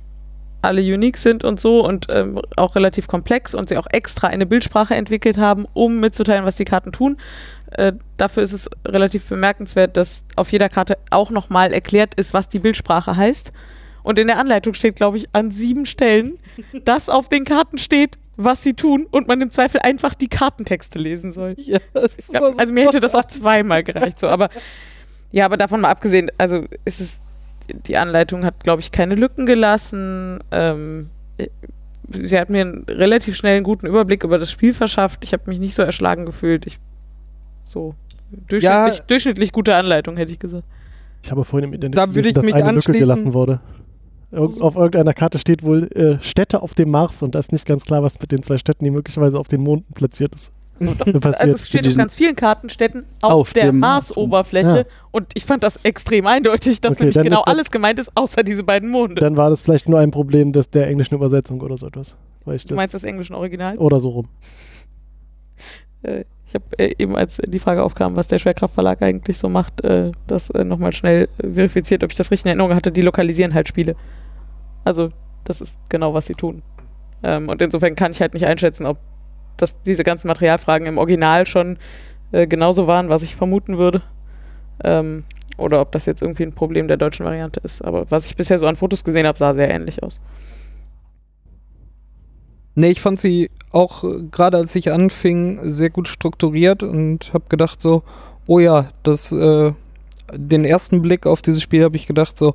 alle 0.61 0.81
unique 0.81 1.17
sind 1.17 1.43
und 1.43 1.59
so 1.59 1.85
und 1.85 2.07
ähm, 2.09 2.41
auch 2.57 2.75
relativ 2.75 3.07
komplex 3.07 3.53
und 3.53 3.69
sie 3.69 3.77
auch 3.77 3.87
extra 3.91 4.27
eine 4.27 4.45
Bildsprache 4.45 4.95
entwickelt 4.95 5.37
haben, 5.37 5.67
um 5.73 5.99
mitzuteilen, 5.99 6.45
was 6.45 6.55
die 6.55 6.65
Karten 6.65 6.91
tun. 6.91 7.17
Äh, 7.71 7.93
dafür 8.17 8.41
ist 8.41 8.53
es 8.53 8.69
relativ 8.85 9.27
bemerkenswert, 9.29 9.95
dass 9.95 10.23
auf 10.35 10.51
jeder 10.51 10.69
Karte 10.69 10.97
auch 11.11 11.29
nochmal 11.29 11.71
erklärt 11.71 12.15
ist, 12.15 12.33
was 12.33 12.49
die 12.49 12.59
Bildsprache 12.59 13.15
heißt. 13.15 13.51
Und 14.01 14.19
in 14.19 14.27
der 14.27 14.37
Anleitung 14.37 14.73
steht, 14.73 14.95
glaube 14.95 15.17
ich, 15.17 15.29
an 15.33 15.51
sieben 15.51 15.85
Stellen, 15.85 16.39
dass 16.85 17.09
auf 17.09 17.29
den 17.29 17.43
Karten 17.43 17.77
steht, 17.77 18.17
was 18.37 18.63
sie 18.63 18.73
tun 18.73 19.07
und 19.09 19.27
man 19.27 19.41
im 19.41 19.51
Zweifel 19.51 19.79
einfach 19.81 20.13
die 20.13 20.27
Kartentexte 20.27 20.99
lesen 20.99 21.31
soll. 21.31 21.55
Ja, 21.65 21.79
Ja, 21.93 22.07
so 22.39 22.57
also 22.57 22.73
mir 22.73 22.85
hätte 22.85 22.99
das 22.99 23.15
auch 23.15 23.25
zweimal 23.25 23.83
gereicht, 23.83 24.19
so, 24.19 24.27
aber 24.27 24.49
ja, 25.31 25.45
aber 25.45 25.57
davon 25.57 25.81
mal 25.81 25.89
abgesehen, 25.89 26.31
also 26.37 26.65
ist 26.85 27.01
es, 27.01 27.15
die 27.67 27.97
Anleitung 27.97 28.45
hat, 28.45 28.59
glaube 28.61 28.81
ich, 28.81 28.91
keine 28.91 29.15
Lücken 29.15 29.45
gelassen. 29.45 30.39
Ähm, 30.51 31.09
äh, 31.37 31.47
sie 32.09 32.39
hat 32.39 32.49
mir 32.49 32.61
einen 32.61 32.83
relativ 32.87 33.35
schnell 33.35 33.55
einen 33.55 33.63
guten 33.63 33.87
Überblick 33.87 34.23
über 34.23 34.37
das 34.37 34.51
Spiel 34.51 34.73
verschafft. 34.73 35.23
Ich 35.23 35.33
habe 35.33 35.43
mich 35.47 35.59
nicht 35.59 35.75
so 35.75 35.83
erschlagen 35.83 36.25
gefühlt. 36.25 36.67
Ich 36.67 36.79
so 37.63 37.95
durchschnittlich, 38.47 39.01
durchschnittlich 39.01 39.51
gute 39.51 39.75
Anleitung, 39.75 40.17
hätte 40.17 40.31
ich 40.31 40.39
gesagt. 40.39 40.63
Ich 41.23 41.31
habe 41.31 41.43
vorhin 41.43 41.69
im 41.69 41.73
Internet 41.73 41.97
Da 41.97 42.13
würde 42.13 42.27
ich 42.27 42.35
dass 42.35 42.45
mich 42.45 42.53
eine 42.53 42.71
Lücke 42.71 42.93
gelassen 42.93 43.33
wurde. 43.33 43.59
Irg 44.31 44.59
auf 44.61 44.75
irgendeiner 44.75 45.13
Karte 45.13 45.37
steht 45.39 45.63
wohl 45.63 45.83
äh, 45.93 46.23
Städte 46.23 46.61
auf 46.61 46.73
dem 46.73 46.91
Mars 46.91 47.21
und 47.21 47.35
da 47.35 47.39
ist 47.39 47.51
nicht 47.51 47.65
ganz 47.65 47.83
klar, 47.85 48.03
was 48.03 48.19
mit 48.19 48.31
den 48.31 48.43
zwei 48.43 48.57
Städten, 48.57 48.83
die 48.83 48.91
möglicherweise 48.91 49.39
auf 49.39 49.47
den 49.47 49.61
Monden 49.61 49.93
platziert 49.93 50.33
ist. 50.35 50.51
passiert. 50.79 51.25
Also 51.39 51.53
es 51.53 51.67
steht 51.67 51.87
auf 51.87 51.95
ganz 51.95 52.15
vielen 52.15 52.35
Kartenstädten 52.35 53.05
auf, 53.21 53.31
Auf 53.31 53.53
der 53.53 53.67
dem 53.67 53.79
Mars. 53.79 54.09
Marsoberfläche 54.09 54.77
Ja. 54.79 54.83
und 55.11 55.27
ich 55.33 55.45
fand 55.45 55.63
das 55.63 55.77
extrem 55.85 56.27
eindeutig, 56.27 56.81
dass 56.81 56.93
Okay, 56.93 57.03
nämlich 57.05 57.21
genau 57.21 57.43
alles 57.43 57.71
gemeint 57.71 57.97
ist, 57.99 58.11
außer 58.15 58.43
diese 58.43 58.63
beiden 58.63 58.89
Monde. 58.89 59.15
Dann 59.15 59.37
war 59.37 59.49
das 59.49 59.61
vielleicht 59.61 59.87
nur 59.87 59.99
ein 59.99 60.11
Problem 60.11 60.51
des, 60.51 60.69
der 60.69 60.87
englischen 60.87 61.15
Übersetzung 61.15 61.61
oder 61.61 61.77
so 61.77 61.87
etwas. 61.87 62.17
Weil 62.43 62.57
ich 62.57 62.63
du 62.63 62.69
das, 62.69 62.75
meinst 62.75 62.93
das 62.93 63.03
englischen 63.03 63.35
Original? 63.35 63.77
oder 63.77 63.99
so 63.99 64.09
rum. 64.09 64.27
Äh, 66.03 66.25
ich 66.47 66.53
habe 66.53 66.65
äh, 66.77 66.93
eben, 66.97 67.15
als 67.15 67.41
die 67.45 67.59
Frage 67.59 67.83
aufkam, 67.83 68.15
was 68.15 68.27
der 68.27 68.39
Schwerkraftverlag 68.39 69.01
eigentlich 69.01 69.37
so 69.37 69.49
macht, 69.49 69.83
äh, 69.83 70.11
das 70.27 70.49
äh, 70.51 70.63
nochmal 70.63 70.93
schnell 70.93 71.27
verifiziert, 71.39 72.03
ob 72.03 72.11
ich 72.11 72.17
das 72.17 72.31
richtig 72.31 72.45
in 72.45 72.49
Erinnerung 72.49 72.75
hatte. 72.75 72.91
Die 72.91 73.01
lokalisieren 73.01 73.53
halt 73.53 73.67
Spiele. 73.67 73.95
Also, 74.83 75.09
das 75.43 75.61
ist 75.61 75.77
genau, 75.89 76.13
was 76.13 76.27
sie 76.27 76.35
tun. 76.35 76.61
Ähm, 77.23 77.49
und 77.49 77.61
insofern 77.61 77.95
kann 77.95 78.11
ich 78.11 78.21
halt 78.21 78.33
nicht 78.33 78.45
einschätzen, 78.45 78.85
ob 78.85 78.97
das, 79.57 79.73
diese 79.83 80.03
ganzen 80.03 80.27
Materialfragen 80.27 80.87
im 80.87 80.97
Original 80.97 81.45
schon 81.45 81.77
genauso 82.31 82.87
waren, 82.87 83.07
was 83.07 83.21
ich 83.21 83.35
vermuten 83.35 83.77
würde. 83.77 84.01
Ähm, 84.83 85.23
oder 85.57 85.79
ob 85.79 85.91
das 85.91 86.05
jetzt 86.05 86.21
irgendwie 86.21 86.43
ein 86.43 86.53
Problem 86.53 86.87
der 86.87 86.97
deutschen 86.97 87.25
Variante 87.25 87.61
ist. 87.63 87.81
Aber 87.81 88.09
was 88.11 88.25
ich 88.25 88.35
bisher 88.35 88.57
so 88.57 88.67
an 88.67 88.75
Fotos 88.75 89.03
gesehen 89.03 89.25
habe, 89.25 89.37
sah 89.37 89.53
sehr 89.53 89.69
ähnlich 89.69 90.03
aus. 90.03 90.19
Nee, 92.75 92.91
ich 92.91 93.01
fand 93.01 93.21
sie 93.21 93.49
auch, 93.71 94.03
äh, 94.03 94.23
gerade 94.29 94.57
als 94.57 94.75
ich 94.75 94.91
anfing, 94.91 95.69
sehr 95.69 95.89
gut 95.89 96.07
strukturiert 96.09 96.83
und 96.83 97.33
habe 97.33 97.45
gedacht 97.47 97.81
so, 97.81 98.03
oh 98.47 98.59
ja, 98.59 98.89
das, 99.03 99.31
äh, 99.31 99.73
den 100.33 100.65
ersten 100.65 101.01
Blick 101.01 101.25
auf 101.25 101.41
dieses 101.41 101.61
Spiel 101.61 101.83
habe 101.83 101.95
ich 101.95 102.05
gedacht 102.05 102.37
so, 102.37 102.53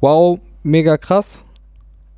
wow, 0.00 0.38
mega 0.62 0.98
krass. 0.98 1.42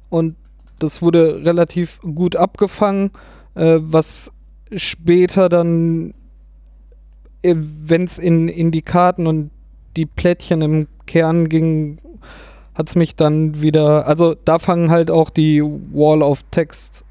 Und 0.08 0.34
das 0.80 1.02
wurde 1.02 1.44
relativ 1.44 2.00
gut 2.00 2.34
abgefangen, 2.34 3.12
äh, 3.54 3.78
was 3.78 4.32
später 4.74 5.48
dann, 5.48 6.14
wenn 7.42 8.04
es 8.04 8.18
in, 8.18 8.48
in 8.48 8.70
die 8.70 8.82
Karten 8.82 9.26
und 9.26 9.50
die 9.96 10.06
Plättchen 10.06 10.62
im 10.62 10.88
Kern 11.06 11.48
ging, 11.48 11.98
hat 12.74 12.88
es 12.88 12.96
mich 12.96 13.16
dann 13.16 13.62
wieder, 13.62 14.06
also 14.06 14.34
da 14.44 14.58
fangen 14.58 14.90
halt 14.90 15.10
auch 15.10 15.30
die 15.30 15.62
Wall 15.62 16.22
of 16.22 16.42
Text 16.50 17.04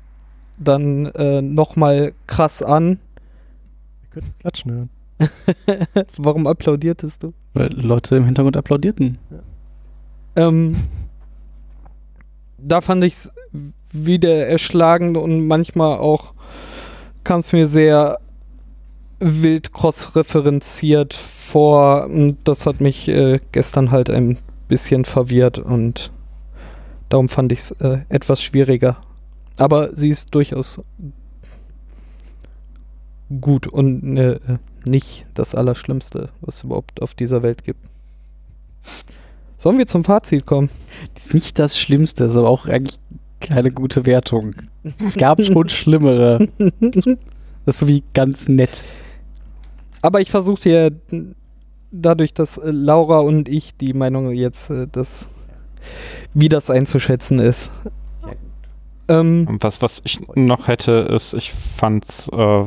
dann 0.60 1.08
äh, 1.08 1.42
nochmal 1.42 2.14
krass 2.28 2.62
an. 2.62 3.00
Ihr 4.04 4.10
könnt 4.12 4.28
das 4.28 4.38
Klatschen 4.40 4.72
hören. 4.72 4.90
Warum 6.18 6.48
applaudiertest 6.48 7.24
du? 7.24 7.34
Weil 7.54 7.70
Leute 7.74 8.16
im 8.16 8.26
Hintergrund 8.26 8.58
applaudierten. 8.58 9.18
Ähm, 10.36 10.78
da 12.58 12.82
fand 12.82 13.04
ich 13.04 13.14
es 13.14 13.32
wieder 13.92 14.48
erschlagend 14.48 15.18
und 15.18 15.48
manchmal 15.48 15.98
auch 15.98 16.34
kam 17.24 17.40
es 17.40 17.52
mir 17.54 17.68
sehr 17.68 18.20
wild 19.20 19.74
cross-referenziert 19.74 21.14
vor. 21.14 22.06
Und 22.06 22.38
das 22.44 22.66
hat 22.66 22.80
mich 22.82 23.08
äh, 23.08 23.40
gestern 23.52 23.92
halt 23.92 24.10
ein 24.10 24.38
bisschen 24.68 25.04
verwirrt 25.06 25.58
und 25.58 26.12
darum 27.10 27.28
fand 27.28 27.52
ich 27.52 27.60
es 27.60 27.72
äh, 27.72 28.00
etwas 28.10 28.42
schwieriger. 28.42 28.98
Aber 29.60 29.96
sie 29.96 30.10
ist 30.10 30.34
durchaus 30.34 30.82
gut 33.42 33.68
und 33.68 34.18
äh, 34.18 34.40
nicht 34.88 35.26
das 35.34 35.54
Allerschlimmste, 35.54 36.30
was 36.42 36.56
es 36.56 36.64
überhaupt 36.64 37.02
auf 37.02 37.14
dieser 37.14 37.44
Welt 37.44 37.64
gibt. 37.64 37.80
Sollen 39.58 39.78
wir 39.78 39.88
zum 39.88 40.04
Fazit 40.04 40.46
kommen? 40.46 40.70
Nicht 41.34 41.60
das 41.60 41.78
Schlimmste, 41.78 42.24
ist 42.24 42.38
aber 42.38 42.50
auch 42.50 42.66
eigentlich 42.66 43.00
keine 43.40 43.72
gute 43.72 44.06
Wertung. 44.06 44.56
Es 45.04 45.16
gab 45.16 45.42
schon 45.44 45.70
schlimmere. 45.70 46.48
Das 47.66 47.76
ist 47.76 47.80
so 47.80 47.88
wie 47.88 48.04
ganz 48.14 48.48
nett. 48.48 48.84
Aber 50.02 50.22
ich 50.22 50.32
versuche 50.32 50.64
hier 50.64 50.92
dadurch, 51.92 52.34
dass 52.34 52.58
äh, 52.58 52.72
Laura 52.72 53.20
und 53.20 53.50
ich 53.50 53.76
die 53.76 53.94
Meinung 53.94 54.32
jetzt, 54.32 54.70
äh, 54.70 54.88
das, 54.90 55.28
wie 56.34 56.50
das 56.50 56.70
einzuschätzen 56.70 57.40
ist. 57.40 57.72
Ähm, 59.10 59.58
was, 59.60 59.82
was 59.82 60.02
ich 60.06 60.20
noch 60.36 60.68
hätte, 60.68 60.94
ist, 60.94 61.34
ich 61.34 61.52
fand 61.52 62.06
es 62.06 62.30
äh, 62.30 62.64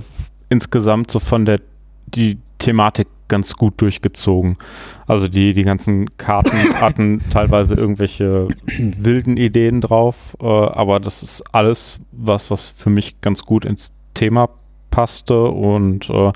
insgesamt 0.49 1.11
so 1.11 1.21
von 1.21 1.45
der 1.45 1.61
die 2.07 2.39
Thematik 2.59 3.07
ganz 3.29 3.55
gut 3.55 3.81
durchgezogen. 3.81 4.59
Also 5.07 5.29
die, 5.29 5.55
die 5.55 5.63
ganzen 5.63 6.17
Karten 6.19 6.57
hatten 6.81 7.23
teilweise 7.33 7.75
irgendwelche 7.75 8.49
wilden 8.77 9.37
Ideen 9.37 9.81
drauf, 9.81 10.37
äh, 10.41 10.47
aber 10.47 11.01
das 11.01 11.23
ist 11.23 11.43
alles 11.55 12.01
was, 12.11 12.51
was 12.51 12.67
für 12.67 12.91
mich 12.91 13.21
ganz 13.21 13.45
gut 13.45 13.65
ins 13.65 13.95
Thema 14.13 14.51
passte 14.91 15.45
und 15.45 16.11
äh, 16.11 16.33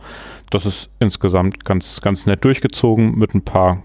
das 0.51 0.65
ist 0.65 0.89
insgesamt 1.01 1.65
ganz, 1.65 2.01
ganz 2.01 2.27
nett 2.27 2.45
durchgezogen 2.45 3.19
mit 3.19 3.35
ein 3.35 3.43
paar 3.43 3.83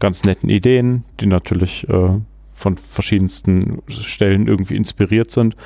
ganz 0.00 0.24
netten 0.24 0.48
Ideen, 0.48 1.04
die 1.20 1.26
natürlich 1.26 1.88
äh, 1.88 2.18
von 2.60 2.76
verschiedensten 2.76 3.82
Stellen 3.88 4.46
irgendwie 4.46 4.76
inspiriert 4.76 5.30
sind. 5.30 5.56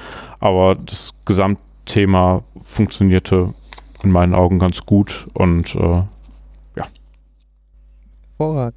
Aber 0.41 0.75
das 0.77 1.11
Gesamtthema 1.27 2.45
funktionierte 2.65 3.53
in 4.03 4.11
meinen 4.13 4.35
Augen 4.35 4.59
ganz 4.59 4.81
gut 4.87 5.27
und 5.35 5.75
äh, 5.75 6.03
Hervorragend. 8.37 8.75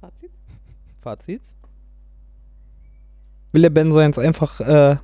Fazit? 0.00 0.30
Fazit? 1.00 1.42
Will 3.52 3.62
der 3.62 3.70
Ben 3.70 3.92
seins 3.92 4.18
einfach 4.18 4.60
äh, 4.60 4.96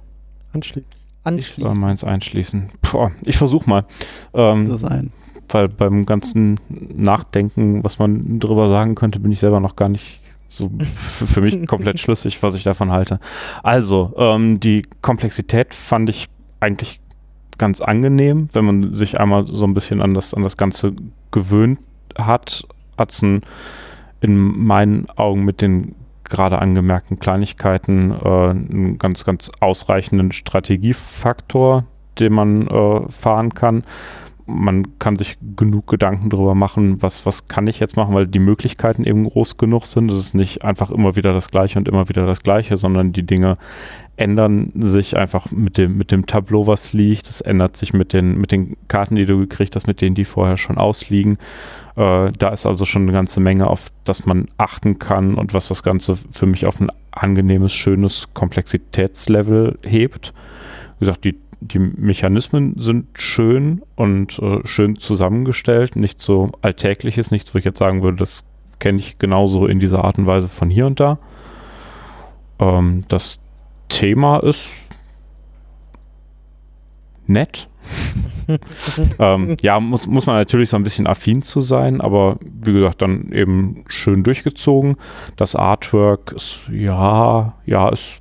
Anschließend. 0.53 0.93
ich 0.93 0.99
anschließen? 1.25 1.65
soll 1.65 1.75
meins 1.77 2.03
einschließen. 2.05 2.71
Boah, 2.91 3.13
ich 3.25 3.37
versuche 3.39 3.69
mal. 3.71 3.87
Ähm, 4.35 4.65
So 4.67 4.77
sein. 4.77 5.13
Weil 5.55 5.69
beim 5.69 6.07
ganzen 6.07 6.57
Nachdenken, 6.69 7.85
was 7.85 7.99
man 7.99 8.39
drüber 8.41 8.69
sagen 8.69 8.95
könnte, 8.95 9.21
bin 9.21 9.33
ich 9.33 9.41
selber 9.41 9.61
noch 9.61 9.77
gar 9.77 9.89
nicht 9.89 10.21
so 10.49 10.71
für, 10.97 11.41
mich 11.41 11.67
komplett 11.67 12.01
schlüssig, 12.01 12.43
was 12.43 12.55
ich 12.55 12.65
davon 12.65 12.91
halte. 12.91 13.21
Also, 13.63 14.13
ähm, 14.17 14.61
die 14.61 14.83
Komplexität 15.01 15.75
fand 15.75 16.09
ich 16.09 16.29
eigentlich 16.59 17.01
ganz 17.57 17.81
angenehm, 17.81 18.49
wenn 18.53 18.65
man 18.65 18.95
sich 18.95 19.21
einmal 19.21 19.47
so 19.47 19.65
ein 19.65 19.75
bisschen 19.75 20.01
an 20.01 20.15
das, 20.15 20.35
an 20.35 20.43
das 20.43 20.57
Ganze 20.57 20.95
gewöhnt 21.31 21.79
hat, 22.19 22.65
hat 22.99 23.13
es 23.13 23.23
in 23.23 23.43
meinen 24.23 25.09
Augen 25.11 25.45
mit 25.45 25.61
den 25.61 25.95
gerade 26.25 26.59
angemerkten 26.59 27.19
Kleinigkeiten 27.19 28.13
äh, 28.13 28.29
einen 28.29 28.99
ganz, 28.99 29.25
ganz 29.25 29.51
ausreichenden 29.61 30.33
Strategiefaktor, 30.33 31.85
den 32.19 32.33
man 32.33 32.67
äh, 32.67 33.11
fahren 33.11 33.53
kann 33.55 33.85
man 34.47 34.99
kann 34.99 35.17
sich 35.17 35.39
genug 35.57 35.87
Gedanken 35.87 36.31
darüber 36.31 36.55
machen, 36.55 37.03
was, 37.03 37.27
was 37.27 37.49
kann 37.49 37.67
ich 37.67 37.81
jetzt 37.81 37.97
machen, 37.97 38.15
weil 38.15 38.27
die 38.27 38.39
Möglichkeiten 38.39 39.05
eben 39.05 39.25
groß 39.25 39.57
genug 39.57 39.87
sind. 39.87 40.11
Es 40.11 40.19
ist 40.19 40.35
nicht 40.35 40.65
einfach 40.65 40.91
immer 40.91 41.17
wieder 41.17 41.33
das 41.33 41.51
Gleiche 41.51 41.79
und 41.79 41.89
immer 41.89 42.09
wieder 42.09 42.27
das 42.27 42.43
Gleiche, 42.43 42.77
sondern 42.77 43.13
die 43.13 43.25
Dinge 43.25 43.57
ändern 44.17 44.71
sich 44.75 45.17
einfach 45.17 45.51
mit 45.51 45.79
dem, 45.79 45.97
mit 45.97 46.13
dem 46.13 46.27
Tableau, 46.27 46.67
was 46.67 46.93
liegt. 46.93 47.29
Es 47.29 47.41
ändert 47.41 47.77
sich 47.77 47.95
mit 47.95 48.13
den, 48.13 48.39
mit 48.39 48.53
den 48.53 48.77
Karten, 48.87 49.17
die 49.17 49.25
du 49.25 49.39
gekriegt 49.39 49.75
hast, 49.77 49.87
mit 49.87 50.03
denen, 50.03 50.15
die 50.15 50.27
vorher 50.27 50.59
schon 50.59 50.77
ausliegen. 50.77 51.39
Äh, 51.97 52.31
da 52.39 52.49
ist 52.51 52.67
also 52.67 52.85
schon 52.85 53.03
eine 53.03 53.13
ganze 53.13 53.41
Menge, 53.41 53.67
auf 53.67 53.91
das 54.05 54.27
man 54.27 54.49
achten 54.59 54.99
kann 54.99 55.35
und 55.35 55.55
was 55.55 55.69
das 55.69 55.83
Ganze 55.83 56.17
für 56.17 56.47
mich 56.47 56.67
auf 56.67 56.81
ein 56.81 56.91
angenehmes, 57.13 57.73
schönes 57.73 58.29
Komplexitätslevel 58.35 59.79
hebt. 59.83 60.35
Wie 60.99 61.07
gesagt, 61.07 61.25
die 61.25 61.39
die 61.61 61.79
Mechanismen 61.79 62.75
sind 62.79 63.07
schön 63.15 63.83
und 63.97 64.39
äh, 64.39 64.67
schön 64.67 64.97
zusammengestellt, 64.97 65.97
nicht 65.97 66.21
so 66.21 66.51
alltägliches, 66.63 67.31
nichts, 67.31 67.55
wo 67.55 67.59
ich 67.59 67.65
jetzt 67.65 67.79
sagen 67.79 68.03
würde, 68.03 68.19
das 68.19 68.45
kenne 68.79 68.99
ich 68.99 69.19
genauso 69.19 69.67
in 69.67 69.79
dieser 69.79 70.05
Art 70.05 70.19
und 70.19 70.27
Weise 70.27 70.49
von 70.49 70.71
hier 70.71 70.87
und 70.87 71.01
da. 71.01 71.19
Ähm, 72.59 73.05
das 73.09 73.41
Thema 73.89 74.39
ist 74.39 74.79
nett. 77.27 77.69
ähm, 79.19 79.57
ja, 79.61 79.81
muss, 79.81 80.07
muss 80.07 80.27
man 80.27 80.37
natürlich 80.37 80.71
so 80.71 80.77
ein 80.77 80.83
bisschen 80.83 81.07
affin 81.07 81.43
zu 81.43 81.61
sein, 81.61 82.01
aber 82.01 82.39
wie 82.43 82.73
gesagt, 82.73 83.03
dann 83.03 83.33
eben 83.33 83.85
schön 83.89 84.23
durchgezogen. 84.23 84.97
Das 85.37 85.55
Artwork 85.55 86.33
ist, 86.33 86.65
ja, 86.71 87.55
ja, 87.67 87.89
ist 87.89 88.21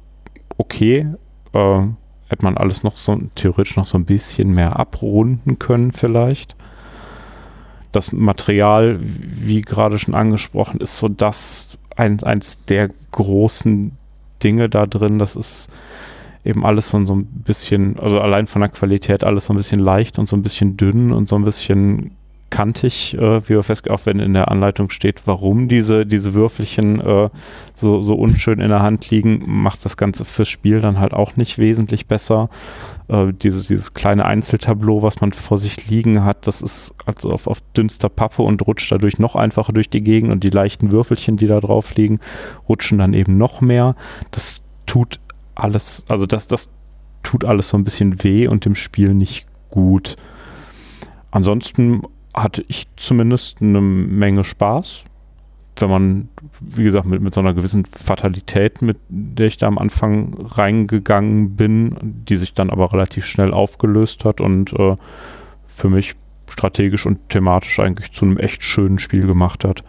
okay. 0.58 1.08
Äh, 1.54 1.82
hätte 2.30 2.46
man 2.46 2.58
alles 2.58 2.84
noch 2.84 2.96
so 2.96 3.20
theoretisch 3.36 3.76
noch 3.76 3.88
so 3.88 3.98
ein 3.98 4.06
bisschen 4.06 4.54
mehr 4.54 4.80
abrunden 4.80 5.60
können 5.60 5.92
vielleicht. 5.92 6.56
Das 7.92 8.12
Material, 8.12 9.00
wie 9.02 9.62
gerade 9.62 9.98
schon 9.98 10.14
angesprochen, 10.14 10.80
ist 10.80 10.98
so 10.98 11.08
das 11.08 11.78
ein, 11.96 12.22
eins 12.24 12.64
der 12.66 12.92
großen 13.12 13.92
Dinge 14.44 14.70
da 14.70 14.86
drin. 14.86 15.18
Das 15.18 15.36
ist 15.36 15.70
eben 16.46 16.66
alles 16.66 16.90
so, 16.90 17.04
so 17.06 17.16
ein 17.16 17.26
bisschen, 17.26 18.00
also 18.00 18.22
allein 18.22 18.48
von 18.48 18.62
der 18.62 18.70
Qualität 18.70 19.24
alles 19.24 19.48
so 19.48 19.54
ein 19.54 19.58
bisschen 19.58 19.80
leicht 19.80 20.20
und 20.20 20.28
so 20.28 20.36
ein 20.38 20.44
bisschen 20.44 20.78
dünn 20.78 21.12
und 21.12 21.28
so 21.28 21.36
ein 21.36 21.44
bisschen 21.44 22.12
kantig, 22.50 23.16
äh, 23.16 23.42
wie 23.44 23.50
wir 23.50 23.64
festgestellt 23.64 24.00
auch 24.00 24.06
wenn 24.06 24.20
in 24.20 24.34
der 24.34 24.52
Anleitung 24.52 24.90
steht, 24.90 25.26
warum 25.26 25.68
diese, 25.68 26.06
diese 26.06 26.34
Würfelchen 26.34 27.00
äh, 27.00 27.30
so, 27.74 28.02
so 28.02 28.16
unschön 28.16 28.60
in 28.60 28.68
der 28.68 28.82
Hand 28.82 29.10
liegen, 29.10 29.44
macht 29.46 29.84
das 29.86 29.98
Ganze 29.98 30.26
fürs 30.26 30.50
Spiel 30.50 30.82
dann 30.82 31.00
halt 31.00 31.14
auch 31.14 31.36
nicht 31.38 31.58
wesentlich 31.58 32.08
besser. 32.08 32.50
Äh, 33.08 33.34
dieses, 33.34 33.68
dieses 33.68 33.94
kleine 33.94 34.26
Einzeltableau, 34.26 35.02
was 35.02 35.22
man 35.22 35.32
vor 35.32 35.58
sich 35.58 35.90
liegen 35.90 36.24
hat, 36.24 36.46
das 36.46 36.62
ist 36.62 36.94
also 37.06 37.32
auf, 37.32 37.48
auf 37.48 37.62
dünnster 37.76 38.10
Pappe 38.10 38.44
und 38.44 38.66
rutscht 38.68 38.92
dadurch 38.92 39.20
noch 39.20 39.36
einfacher 39.36 39.74
durch 39.74 39.90
die 39.90 40.02
Gegend 40.02 40.32
und 40.32 40.44
die 40.44 40.50
leichten 40.50 40.92
Würfelchen, 40.92 41.38
die 41.38 41.48
da 41.48 41.60
drauf 41.60 41.96
liegen, 41.96 42.20
rutschen 42.68 42.98
dann 42.98 43.14
eben 43.14 43.38
noch 43.38 43.62
mehr. 43.62 43.96
Das 44.32 44.64
tut 44.86 45.20
alles, 45.56 46.06
also 46.10 46.26
das, 46.26 46.48
das 46.48 46.72
tut 47.24 47.46
alles 47.46 47.70
so 47.70 47.78
ein 47.78 47.84
bisschen 47.84 48.24
weh 48.24 48.48
und 48.48 48.66
dem 48.66 48.76
Spiel 48.76 49.14
nicht 49.14 49.48
gut. 49.70 50.16
Ansonsten 51.32 52.02
hatte 52.34 52.64
ich 52.68 52.88
zumindest 52.96 53.62
eine 53.62 53.82
Menge 53.82 54.44
Spaß. 54.44 55.04
Wenn 55.78 55.90
man, 55.90 56.30
wie 56.60 56.84
gesagt, 56.84 57.06
mit, 57.06 57.22
mit 57.22 57.34
so 57.34 57.40
einer 57.40 57.54
gewissen 57.54 57.86
Fatalität, 57.86 58.82
mit 58.82 58.98
der 59.08 59.48
ich 59.48 59.58
da 59.58 59.68
am 59.68 59.78
Anfang 59.78 60.36
reingegangen 60.38 61.56
bin, 61.56 61.96
die 62.02 62.36
sich 62.36 62.54
dann 62.54 62.70
aber 62.70 62.92
relativ 62.92 63.26
schnell 63.26 63.54
aufgelöst 63.54 64.26
hat 64.26 64.42
und 64.42 64.74
äh, 64.74 64.96
für 65.66 65.90
mich 65.90 66.16
strategisch 66.50 67.06
und 67.06 67.30
thematisch 67.30 67.80
eigentlich 67.80 68.12
zu 68.12 68.26
einem 68.26 68.38
echt 68.38 68.64
schönen 68.64 69.00
Spiel 69.00 69.26
gemacht 69.26 69.64
hat. 69.64 69.84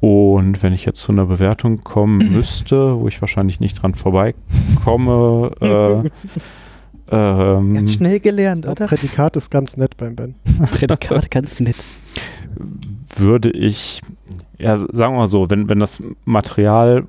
Und 0.00 0.62
wenn 0.62 0.72
ich 0.72 0.86
jetzt 0.86 1.02
zu 1.02 1.12
einer 1.12 1.26
Bewertung 1.26 1.82
kommen 1.82 2.18
müsste, 2.32 2.98
wo 2.98 3.06
ich 3.06 3.20
wahrscheinlich 3.20 3.60
nicht 3.60 3.82
dran 3.82 3.94
vorbeikomme, 3.94 5.50
äh, 5.60 6.10
ähm, 7.10 7.74
Ganz 7.74 7.92
schnell 7.92 8.20
gelernt, 8.20 8.66
oder? 8.66 8.86
Prädikat 8.86 9.36
ist 9.36 9.50
ganz 9.50 9.76
nett 9.76 9.96
beim 9.96 10.16
Ben. 10.16 10.34
Prädikat 10.70 11.30
ganz 11.30 11.60
nett. 11.60 11.76
würde 13.16 13.50
ich, 13.50 14.02
ja, 14.58 14.76
sagen 14.76 15.14
wir 15.14 15.18
mal 15.18 15.28
so, 15.28 15.50
wenn, 15.50 15.68
wenn 15.68 15.80
das 15.80 16.02
Material 16.24 17.04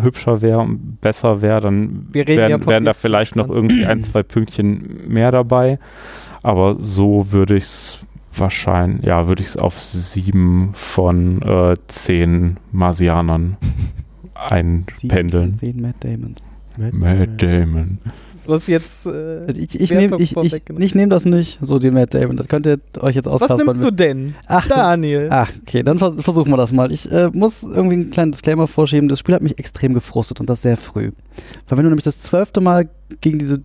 hübscher 0.00 0.42
wäre 0.42 0.60
und 0.60 1.00
besser 1.00 1.42
wäre, 1.42 1.60
dann 1.60 2.08
ja 2.14 2.26
wären, 2.26 2.66
wären 2.66 2.84
da 2.84 2.92
vielleicht 2.92 3.36
noch 3.36 3.48
irgendwie 3.48 3.84
ein, 3.86 4.02
zwei 4.02 4.22
Pünktchen 4.22 5.08
mehr 5.08 5.30
dabei. 5.30 5.78
Aber 6.42 6.76
so 6.78 7.32
würde 7.32 7.56
ich 7.56 7.64
es 7.64 7.98
wahrscheinlich, 8.34 9.04
ja, 9.04 9.28
würde 9.28 9.42
ich 9.42 9.48
es 9.48 9.56
auf 9.56 9.78
sieben 9.78 10.70
von 10.74 11.42
äh, 11.42 11.76
zehn 11.88 12.58
Marsianern 12.70 13.56
einpendeln. 14.34 15.58
Zehn 15.58 15.80
Matt 15.80 15.96
Damons. 16.00 16.46
Matt 16.92 17.42
Damon. 17.42 17.98
Was 18.46 18.66
jetzt. 18.66 19.06
Äh, 19.06 19.50
Ich, 19.52 19.78
ich 19.80 19.90
nehme 19.90 20.16
ich, 20.20 20.36
ich, 20.36 20.62
ich 20.78 20.94
nehm 20.94 21.10
das 21.10 21.24
nicht, 21.24 21.58
so 21.60 21.78
die 21.78 21.90
Matt 21.90 22.14
Damon. 22.14 22.36
Das 22.36 22.48
könnt 22.48 22.66
ihr 22.66 22.78
euch 23.00 23.14
jetzt 23.16 23.26
was 23.26 23.42
auskaspern. 23.42 23.66
nimmst 23.66 23.84
du 23.84 23.90
denn? 23.90 24.34
Ach, 24.46 24.66
Daniel. 24.68 25.28
Ach, 25.30 25.50
okay, 25.60 25.82
dann 25.82 25.98
vers 25.98 26.14
versuchen 26.20 26.50
wir 26.50 26.56
das 26.56 26.72
mal. 26.72 26.92
Ich 26.92 27.10
äh, 27.10 27.30
muss 27.32 27.62
irgendwie 27.62 27.94
einen 27.94 28.10
kleinen 28.10 28.32
Disclaimer 28.32 28.66
vorschieben. 28.66 29.08
Das 29.08 29.18
Spiel 29.18 29.34
hat 29.34 29.42
mich 29.42 29.58
extrem 29.58 29.94
gefrustet 29.94 30.40
und 30.40 30.48
das 30.50 30.62
sehr 30.62 30.76
früh. 30.76 31.12
Weil 31.68 31.78
wenn 31.78 31.84
du 31.84 31.90
nämlich 31.90 32.04
das 32.04 32.18
zwölfte 32.18 32.60
Mal 32.60 32.88
gegen 33.20 33.38
diese 33.38 33.62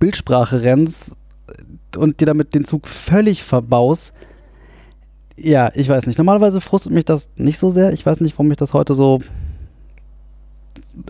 Bildsprache 0.00 0.62
rennst 0.62 1.16
äh, 1.46 1.98
und 1.98 2.20
dir 2.20 2.26
damit 2.26 2.54
den 2.54 2.64
Zug 2.64 2.88
völlig 2.88 3.42
verbaust, 3.42 4.12
ja, 5.36 5.70
ich 5.74 5.88
weiß 5.88 6.06
nicht. 6.06 6.18
Normalerweise 6.18 6.60
frustet 6.60 6.92
mich 6.92 7.04
das 7.04 7.30
nicht 7.36 7.58
so 7.58 7.70
sehr. 7.70 7.92
Ich 7.92 8.06
weiß 8.06 8.20
nicht, 8.20 8.34
warum 8.34 8.48
mich 8.48 8.56
das 8.56 8.72
heute 8.72 8.94
so 8.94 9.20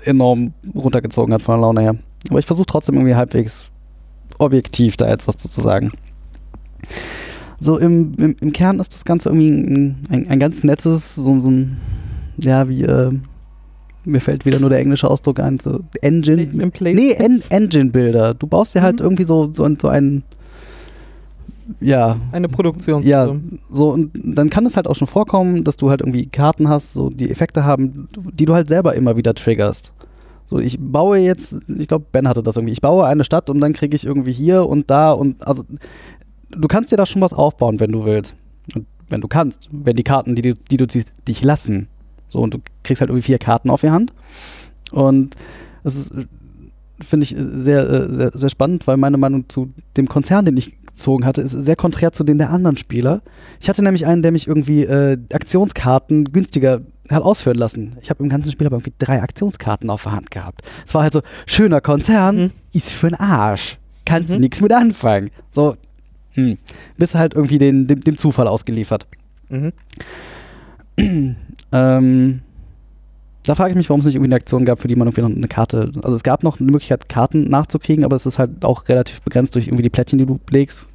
enorm 0.04 0.54
runtergezogen 0.74 1.34
hat 1.34 1.42
von 1.42 1.56
der 1.56 1.62
Laune 1.62 1.80
her. 1.82 1.96
Aber 2.30 2.38
ich 2.38 2.46
versuche 2.46 2.66
trotzdem 2.66 2.94
irgendwie 2.96 3.14
halbwegs 3.14 3.70
objektiv 4.38 4.96
da 4.96 5.08
jetzt 5.08 5.28
was 5.28 5.36
zu, 5.36 5.60
sagen. 5.60 5.92
So 7.60 7.78
im, 7.78 8.14
im, 8.18 8.36
im 8.40 8.52
Kern 8.52 8.80
ist 8.80 8.94
das 8.94 9.04
Ganze 9.04 9.28
irgendwie 9.28 9.48
ein, 9.48 10.06
ein, 10.10 10.28
ein 10.28 10.38
ganz 10.40 10.64
nettes, 10.64 11.14
so, 11.14 11.38
so 11.38 11.50
ein, 11.50 11.76
ja, 12.38 12.68
wie, 12.68 12.82
äh, 12.82 13.10
mir 14.04 14.20
fällt 14.20 14.44
wieder 14.44 14.58
nur 14.60 14.68
der 14.70 14.80
englische 14.80 15.08
Ausdruck 15.08 15.40
ein, 15.40 15.58
so 15.58 15.80
Engine. 16.02 16.46
Play 16.70 16.94
Nee, 16.94 17.12
en 17.12 17.42
Engine-Bilder. 17.48 18.34
Du 18.34 18.46
baust 18.46 18.74
dir 18.74 18.82
halt 18.82 19.00
Mhm. 19.00 19.06
irgendwie 19.06 19.24
so, 19.24 19.50
so, 19.52 19.64
ein- 19.64 19.78
so 19.80 19.88
einen, 19.88 20.24
ja, 21.80 22.16
eine 22.32 22.48
Produktion. 22.48 23.02
ja, 23.02 23.34
so 23.70 23.90
und 23.90 24.10
dann 24.22 24.50
kann 24.50 24.66
es 24.66 24.76
halt 24.76 24.86
auch 24.86 24.94
schon 24.96 25.08
vorkommen, 25.08 25.64
dass 25.64 25.76
du 25.78 25.88
halt 25.88 26.02
irgendwie 26.02 26.26
Karten 26.26 26.68
hast, 26.68 26.92
so 26.92 27.08
die 27.08 27.30
Effekte 27.30 27.64
haben, 27.64 28.08
die 28.34 28.44
du 28.44 28.52
halt 28.54 28.68
selber 28.68 28.94
immer 28.94 29.16
wieder 29.16 29.32
triggerst. 29.34 29.94
So, 30.46 30.58
ich 30.58 30.78
baue 30.78 31.18
jetzt, 31.18 31.58
ich 31.68 31.88
glaube, 31.88 32.04
Ben 32.12 32.28
hatte 32.28 32.42
das 32.42 32.56
irgendwie, 32.56 32.72
ich 32.72 32.80
baue 32.80 33.06
eine 33.06 33.24
Stadt 33.24 33.48
und 33.50 33.60
dann 33.60 33.72
kriege 33.72 33.96
ich 33.96 34.04
irgendwie 34.04 34.32
hier 34.32 34.66
und 34.68 34.90
da 34.90 35.12
und 35.12 35.46
also 35.46 35.64
du 36.50 36.68
kannst 36.68 36.92
dir 36.92 36.96
da 36.96 37.06
schon 37.06 37.22
was 37.22 37.32
aufbauen, 37.32 37.80
wenn 37.80 37.92
du 37.92 38.04
willst. 38.04 38.34
Und 38.74 38.86
wenn 39.08 39.20
du 39.20 39.28
kannst, 39.28 39.68
wenn 39.72 39.96
die 39.96 40.02
Karten, 40.02 40.34
die, 40.34 40.42
du- 40.42 40.54
die 40.54 40.76
du 40.76 40.86
ziehst, 40.86 41.12
dich 41.26 41.42
lassen. 41.42 41.88
So, 42.28 42.40
und 42.40 42.54
du 42.54 42.58
kriegst 42.82 43.00
halt 43.00 43.10
irgendwie 43.10 43.24
vier 43.26 43.38
Karten 43.38 43.70
auf 43.70 43.80
die 43.80 43.90
Hand. 43.90 44.12
Und 44.92 45.34
es 45.82 45.96
ist, 45.96 46.12
finde 47.00 47.24
ich, 47.24 47.34
sehr, 47.38 47.88
äh, 47.88 48.14
sehr, 48.14 48.30
sehr 48.34 48.48
spannend, 48.50 48.86
weil 48.86 48.96
meine 48.96 49.16
Meinung 49.18 49.48
zu 49.48 49.68
dem 49.96 50.08
Konzern, 50.08 50.44
den 50.44 50.56
ich 50.56 50.76
gezogen 50.86 51.24
hatte, 51.26 51.40
ist 51.42 51.52
sehr 51.52 51.76
konträr 51.76 52.12
zu 52.12 52.22
den 52.24 52.38
der 52.38 52.50
anderen 52.50 52.76
Spieler. 52.76 53.22
Ich 53.60 53.68
hatte 53.68 53.82
nämlich 53.82 54.06
einen, 54.06 54.22
der 54.22 54.30
mich 54.32 54.46
irgendwie 54.46 54.84
äh, 54.84 55.18
Aktionskarten 55.32 56.32
günstiger 56.32 56.80
hat 57.10 57.22
ausführen 57.22 57.56
lassen. 57.58 57.96
Ich 58.00 58.10
habe 58.10 58.22
im 58.22 58.28
ganzen 58.28 58.50
Spiel 58.50 58.66
aber 58.66 58.76
irgendwie 58.76 58.92
drei 58.98 59.22
Aktionskarten 59.22 59.90
auf 59.90 60.04
der 60.04 60.12
Hand 60.12 60.30
gehabt. 60.30 60.62
Es 60.86 60.94
war 60.94 61.02
halt 61.02 61.12
so, 61.12 61.20
schöner 61.46 61.80
Konzern, 61.80 62.36
Mhm. 62.36 62.50
ist 62.72 62.90
für'n 62.90 63.18
Arsch. 63.18 63.78
Kannst 64.06 64.30
Mhm. 64.30 64.40
nichts 64.40 64.60
mit 64.60 64.72
anfangen. 64.72 65.30
So, 65.50 65.76
hm. 66.32 66.58
Bist 66.98 67.14
halt 67.14 67.34
irgendwie 67.34 67.58
den, 67.58 67.86
dem, 67.86 68.00
dem 68.00 68.16
Zufall 68.16 68.48
ausgeliefert. 68.48 69.06
Mhm. 69.48 69.72
Ähm, 71.72 72.42
da 73.46 73.54
frage 73.56 73.70
ich 73.72 73.76
mich, 73.76 73.88
warum 73.90 73.98
es 73.98 74.06
nicht 74.06 74.14
irgendwie 74.14 74.28
eine 74.28 74.36
Aktion 74.36 74.64
gab, 74.64 74.80
für 74.80 74.86
die 74.88 74.94
man 74.96 75.08
irgendwie 75.08 75.22
noch 75.22 75.30
eine 75.30 75.48
Karte. 75.48 75.90
Also 76.02 76.14
es 76.14 76.22
gab 76.22 76.44
noch 76.44 76.60
eine 76.60 76.70
Möglichkeit, 76.70 77.08
Karten 77.08 77.50
nachzukriegen, 77.50 78.04
aber 78.04 78.14
es 78.16 78.26
ist 78.26 78.38
halt 78.38 78.64
auch 78.64 78.88
relativ 78.88 79.20
begrenzt 79.22 79.54
durch 79.56 79.66
irgendwie 79.66 79.82
die 79.82 79.90
Plättchen, 79.90 80.18
die 80.18 80.26
du 80.26 80.38
legst. 80.50 80.86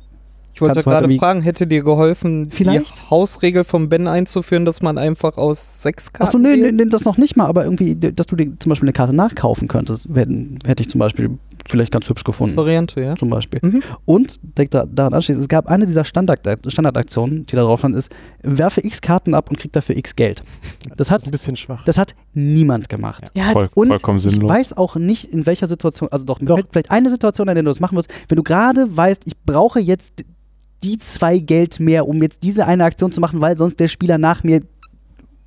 Ich 0.54 0.62
wollte 0.62 0.82
gerade 0.84 1.16
fragen, 1.18 1.42
hätte 1.42 1.68
dir 1.68 1.84
geholfen, 1.84 2.50
Vielleicht? 2.50 2.98
die 2.98 3.10
Hausregel 3.10 3.64
vom 3.64 3.88
Ben 3.88 4.08
einzuführen, 4.08 4.66
dass 4.66 4.82
man 4.82 4.98
einfach 4.98 5.38
aus 5.38 5.82
sechs 5.82 6.12
Karten. 6.12 6.24
Achso, 6.24 6.38
nee, 6.38 6.72
nee, 6.72 6.86
das 6.86 7.06
noch 7.06 7.18
nicht 7.18 7.38
mal, 7.38 7.46
aber 7.46 7.64
irgendwie, 7.64 7.96
dass 7.96 8.28
du 8.28 8.36
dir 8.36 8.52
zum 8.60 8.70
Beispiel 8.70 8.88
eine 8.88 8.94
Karte 8.94 9.16
nachkaufen 9.16 9.68
könntest, 9.68 10.14
hätte, 10.14 10.60
hätte 10.66 10.84
ich 10.84 10.90
zum 10.90 11.00
Beispiel 11.00 11.38
vielleicht 11.68 11.92
ganz 11.92 12.08
hübsch 12.10 12.24
gefunden. 12.24 12.56
Variante, 12.56 13.02
ja. 13.02 13.16
Zum 13.16 13.30
Beispiel. 13.30 13.60
Mhm. 13.64 13.82
Und 14.06 14.40
direkt 14.58 14.74
da, 14.74 14.86
daran 14.86 15.14
anschließend, 15.14 15.42
es 15.44 15.50
gab 15.50 15.68
eine 15.68 15.86
dieser 15.86 16.04
Standard, 16.04 16.40
Standardaktionen, 16.68 17.46
die 17.46 17.56
da 17.56 17.64
drauf 17.64 17.80
stand, 17.80 17.96
ist, 17.96 18.12
werfe 18.44 18.86
x 18.86 19.02
Karten 19.02 19.34
ab 19.34 19.50
und 19.50 19.58
krieg 19.60 19.72
dafür 19.74 19.98
x 19.98 20.16
Geld. 20.16 20.44
Das 20.90 20.98
Das 20.98 21.12
hat, 21.12 21.22
ist 21.22 21.28
ein 21.28 21.32
bisschen 21.32 21.56
schwach. 21.56 21.84
das 21.86 21.98
hat 21.98 22.16
niemand 22.34 22.90
gemacht. 22.90 23.26
Ja, 23.36 23.52
Voll, 23.52 23.70
Und 23.74 23.88
vollkommen 23.90 24.18
ich 24.20 24.24
sinnlos. 24.26 24.50
weiß 24.50 24.78
auch 24.78 24.96
nicht, 24.96 25.26
in 25.34 25.46
welcher 25.46 25.68
Situation, 25.68 26.10
also 26.12 26.26
doch, 26.26 26.40
Doch. 26.40 26.60
vielleicht 26.72 26.92
eine 26.92 27.10
Situation, 27.10 27.48
in 27.48 27.56
der 27.56 27.64
du 27.64 27.70
das 27.70 27.80
machen 27.80 27.98
wirst, 27.98 28.10
wenn 28.28 28.36
du 28.36 28.44
gerade 28.44 28.96
weißt, 28.96 29.24
ich 29.26 29.34
brauche 29.46 29.80
jetzt 29.80 30.24
die 30.84 30.98
zwei 30.98 31.40
Geld 31.40 31.80
mehr, 31.80 32.08
um 32.08 32.22
jetzt 32.22 32.44
diese 32.44 32.66
eine 32.66 32.86
Aktion 32.86 33.12
zu 33.12 33.20
machen, 33.20 33.42
weil 33.42 33.58
sonst 33.58 33.80
der 33.80 33.88
Spieler 33.90 34.18
nach 34.18 34.44
mir, 34.44 34.62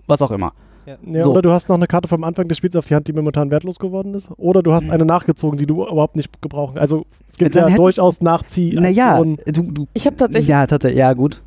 was 0.07 0.21
auch 0.21 0.31
immer. 0.31 0.53
Ja, 0.87 0.97
So. 1.22 1.30
Oder 1.33 1.43
du 1.43 1.53
hast 1.53 1.68
noch 1.68 1.76
eine 1.76 1.87
Karte 1.87 2.09
vom 2.09 2.24
Anfang 2.24 2.49
des 2.49 2.59
Spiels 2.59 2.74
auf 2.76 2.87
die 2.87 2.95
Hand, 2.95 3.07
die 3.09 3.12
momentan 3.12 3.51
wertlos 3.51 3.78
geworden 3.78 4.14
ist. 4.14 4.28
Oder 4.37 4.62
du 4.62 4.72
hast 4.72 4.89
eine 4.91 5.05
nachgezogen, 5.05 5.59
die 5.59 5.66
du 5.66 5.83
überhaupt 5.87 6.16
nicht 6.16 6.43
gebrauchen. 6.43 6.78
Also 6.78 7.07
es 7.28 7.37
gibt 7.37 7.55
Dann 7.55 7.70
ja 7.70 7.76
durchaus 7.76 8.20
Nachzieh. 8.20 8.74
Naja, 8.74 9.22
du, 9.22 9.37
du, 9.62 9.87
Ich 9.95 10.07
habe 10.07 10.16
tatsächlich, 10.16 10.49
ja, 10.49 10.66
tatsächlich, 10.66 10.99
ja, 10.99 11.12
gut. 11.12 11.41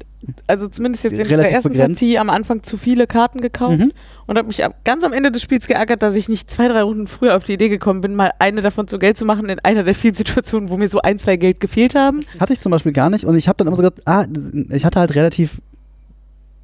also 0.48 0.68
zumindest 0.70 1.04
jetzt 1.04 1.14
in 1.14 1.20
Relativ 1.28 1.38
der 1.42 1.52
ersten 1.52 1.70
begrenzt. 1.74 2.00
Partie 2.00 2.18
am 2.18 2.30
Anfang 2.30 2.64
zu 2.64 2.78
viele 2.78 3.06
Karten 3.08 3.42
gekauft 3.42 3.78
Mhm. 3.78 3.92
und 4.26 4.38
habe 4.38 4.48
mich 4.48 4.62
ganz 4.86 5.04
am 5.04 5.14
Ende 5.14 5.32
des 5.32 5.42
Spiels 5.42 5.68
geärgert, 5.68 6.02
dass 6.02 6.16
ich 6.16 6.30
nicht 6.30 6.50
zwei, 6.50 6.68
drei 6.68 6.82
Runden 6.82 7.06
früher 7.08 7.36
auf 7.36 7.44
die 7.44 7.54
Idee 7.54 7.70
gekommen 7.70 8.02
bin, 8.02 8.16
mal 8.16 8.32
eine 8.40 8.62
davon 8.62 8.88
zu 8.88 8.98
Geld 9.00 9.18
zu 9.18 9.26
machen 9.26 9.50
in 9.50 9.60
einer 9.60 9.84
der 9.84 9.94
vielen 9.96 10.16
Situationen, 10.16 10.70
wo 10.70 10.78
mir 10.78 10.88
so 10.88 11.00
ein, 11.02 11.20
zwei 11.20 11.36
Geld 11.36 11.60
gefehlt 11.60 11.94
haben. 11.94 12.22
Hatte 12.40 12.54
ich 12.54 12.60
zum 12.62 12.72
Beispiel 12.72 12.94
gar 12.94 13.10
nicht 13.10 13.26
und 13.26 13.36
ich 13.36 13.48
habe 13.48 13.58
dann 13.58 13.68
immer 13.68 13.76
so 13.76 13.84
gedacht, 13.84 14.02
ah, 14.06 14.26
ich 14.72 14.86
hatte 14.86 15.00
halt 15.00 15.14
relativ 15.14 15.62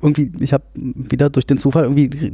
irgendwie, 0.01 0.31
ich 0.39 0.53
habe 0.53 0.63
wieder 0.73 1.29
durch 1.29 1.45
den 1.45 1.57
Zufall 1.57 1.83
irgendwie 1.83 2.33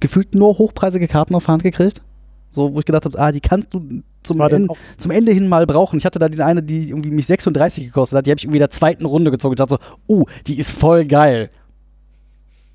gefühlt 0.00 0.34
nur 0.34 0.58
hochpreisige 0.58 1.08
Karten 1.08 1.34
auf 1.34 1.48
Hand 1.48 1.62
gekriegt. 1.62 2.02
So, 2.50 2.72
wo 2.72 2.78
ich 2.78 2.86
gedacht 2.86 3.04
habe, 3.04 3.18
ah, 3.18 3.30
die 3.30 3.40
kannst 3.40 3.74
du 3.74 4.02
zum, 4.22 4.40
Ende, 4.40 4.68
zum 4.96 5.10
Ende 5.10 5.32
hin 5.32 5.48
mal 5.48 5.66
brauchen. 5.66 5.98
Ich 5.98 6.06
hatte 6.06 6.18
da 6.18 6.28
diese 6.28 6.46
eine, 6.46 6.62
die 6.62 6.88
irgendwie 6.88 7.10
mich 7.10 7.26
36 7.26 7.86
gekostet 7.86 8.16
hat, 8.16 8.26
die 8.26 8.30
habe 8.30 8.38
ich 8.38 8.44
irgendwie 8.44 8.58
in 8.58 8.62
der 8.62 8.70
zweiten 8.70 9.04
Runde 9.04 9.30
gezogen. 9.30 9.52
Ich 9.52 9.58
dachte 9.58 9.78
so, 9.78 9.96
oh, 10.06 10.24
die 10.46 10.58
ist 10.58 10.70
voll 10.70 11.04
geil. 11.04 11.50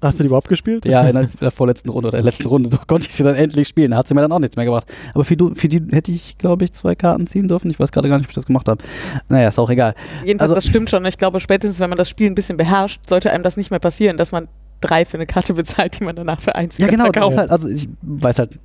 Hast 0.04 0.20
du 0.20 0.24
die 0.24 0.28
überhaupt 0.28 0.49
gespielt? 0.49 0.86
Ja, 0.86 1.08
in 1.08 1.30
der, 1.39 1.51
vorletzten 1.51 1.89
Runde 1.89 2.10
oder 2.10 2.18
der 2.18 2.26
letzten 2.26 2.47
Runde 2.47 2.70
konnte 2.88 3.08
ich 3.08 3.16
sie 3.16 3.24
dann 3.24 3.36
endlich 3.36 3.68
spielen. 3.68 3.91
Da 3.91 3.97
hat 3.97 4.08
sie 4.08 4.14
mir 4.14 4.22
dann 4.22 4.32
auch 4.32 4.39
nichts 4.39 4.56
mehr 4.58 4.66
gebracht. 4.66 4.86
Aber 5.14 5.24
für, 5.24 5.38
du, 5.38 5.56
für 5.56 5.68
die 5.70 5.82
hätte 5.91 6.12
ich, 6.12 6.38
glaube 6.38 6.66
ich, 6.66 6.74
zwei 6.74 6.93
Karten 6.95 7.26
ziehen 7.26 7.47
dürfen. 7.47 7.72
Ich 7.72 7.80
weiß 7.80 7.91
gerade 7.91 8.10
gar 8.10 8.18
nicht, 8.18 8.26
ob 8.26 8.32
ich 8.32 8.36
das 8.36 8.45
gemacht 8.45 8.68
habe. 8.68 8.84
Naja, 9.30 9.47
ist 9.47 9.60
auch 9.60 9.70
egal. 9.70 9.95
Jedenfalls, 10.26 10.51
Also- 10.51 10.56
das 10.56 10.66
stimmt 10.66 10.89
schon. 10.89 11.06
Ich 11.06 11.18
glaube, 11.18 11.39
spätestens, 11.39 11.80
wenn 11.80 11.89
man 11.89 11.97
das 11.97 12.10
Spiel 12.10 12.30
ein 12.30 12.36
bisschen 12.36 12.58
beherrscht, 12.58 13.01
sollte 13.08 13.32
einem 13.32 13.43
das 13.43 13.56
nicht 13.58 13.72
mehr 13.72 13.80
passieren, 13.80 14.18
dass 14.18 14.32
man 14.32 14.47
drei 14.82 15.06
für 15.06 15.18
eine 15.18 15.26
Karte 15.26 15.54
bezahlt, 15.54 15.99
die 15.99 16.04
man 16.04 16.16
danach 16.16 16.41
für 16.41 16.56
eins 16.56 16.78
Ja, 16.78 16.88
genau, 16.88 17.10
das 17.10 17.38
halt, 17.38 17.49
also 17.49 17.70
ich 17.70 17.88
weiß 18.01 18.39
halt, 18.39 18.60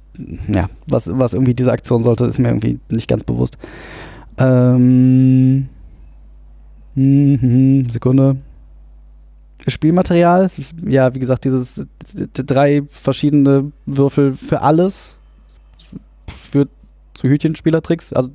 ja, 0.53 0.69
was, 0.89 1.09
was 1.13 1.35
irgendwie 1.35 1.55
diese 1.55 1.71
Aktion 1.71 2.03
sollte, 2.03 2.25
ist 2.25 2.39
mir 2.39 2.49
irgendwie 2.49 2.81
nicht 2.91 3.09
ganz 3.09 3.23
bewusst. 3.23 3.57
Ähm, 4.37 5.69
mhm, 6.95 7.87
Sekunde. 7.91 8.37
Spielmaterial, 9.71 10.51
ja, 10.87 11.15
wie 11.15 11.19
gesagt, 11.19 11.45
dieses 11.45 11.87
drei 12.33 12.83
verschiedene 12.89 13.73
Würfel 13.87 14.33
für 14.33 14.63
alles 14.63 15.17
führt 16.51 16.69
zu 17.19 17.29
Hütchenspielertricks. 17.29 18.13
Also 18.13 18.31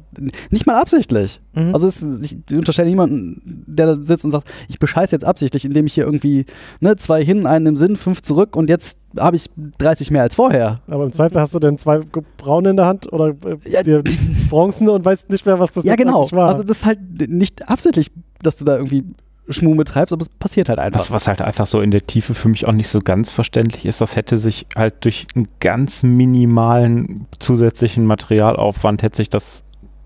nicht 0.50 0.68
mal 0.68 0.80
absichtlich. 0.80 1.40
Mhm. 1.54 1.74
Also 1.74 1.88
es, 1.88 2.04
ich 2.22 2.38
unterstelle 2.56 2.90
niemanden, 2.90 3.64
der 3.66 3.88
da 3.88 4.04
sitzt 4.04 4.26
und 4.26 4.32
sagt, 4.32 4.48
ich 4.68 4.78
bescheiße 4.78 5.16
jetzt 5.16 5.24
absichtlich, 5.24 5.64
indem 5.64 5.86
ich 5.86 5.94
hier 5.94 6.04
irgendwie 6.04 6.46
ne, 6.82 6.98
zwei 6.98 7.24
hin, 7.24 7.48
einen 7.48 7.66
im 7.66 7.78
Sinn, 7.78 7.96
fünf 7.96 8.22
zurück 8.22 8.56
und 8.56 8.70
jetzt 8.70 9.00
habe 9.18 9.38
ich 9.38 9.50
30 9.78 10.12
mehr 10.12 10.22
als 10.22 10.36
vorher. 10.36 10.82
Aber 10.88 11.06
im 11.06 11.14
Zweifel 11.14 11.40
hast 11.40 11.56
du 11.56 11.60
denn 11.60 11.78
zwei 11.78 12.02
braune 12.38 12.72
in 12.72 12.76
der 12.76 12.86
Hand 12.86 13.12
oder 13.12 13.30
äh, 13.30 13.58
Ja, 13.70 13.84
dir 13.84 14.04
Bronzen 14.50 14.90
und 14.90 15.06
weißt 15.06 15.30
nicht 15.30 15.46
mehr, 15.46 15.60
was 15.60 15.72
das 15.72 15.86
ja, 15.86 15.96
genau. 15.96 16.30
war. 16.32 16.50
Also 16.50 16.64
das 16.64 16.80
ist 16.80 16.86
halt 16.86 17.00
nicht 17.30 17.70
absichtlich, 17.70 18.12
dass 18.42 18.58
du 18.58 18.66
da 18.66 18.76
irgendwie 18.76 19.06
Schmuh 19.50 19.76
betreibst, 19.76 20.14
aber 20.14 20.22
es 20.22 20.30
passiert 20.30 20.70
halt 20.70 20.80
einfach. 20.80 21.00
Was, 21.00 21.12
was 21.12 21.28
halt 21.28 21.42
einfach 21.42 21.68
so 21.68 21.82
in 21.82 21.92
der 21.92 22.08
Tiefe 22.08 22.34
für 22.34 22.48
mich 22.50 22.66
auch 22.66 22.72
nicht 22.72 22.88
so 22.88 23.02
ganz 23.02 23.30
verständlich 23.30 23.86
ist, 23.86 24.00
das 24.02 24.16
hätte 24.16 24.38
sich 24.38 24.66
halt 24.76 25.04
durch 25.04 25.28
einen 25.36 25.48
ganz 25.60 26.04
minimalen 26.04 27.26
zusätzlichen 27.40 28.06
Materialaufwand 28.06 29.04
hätte 29.04 29.18
sich 29.18 29.30
das 29.30 29.64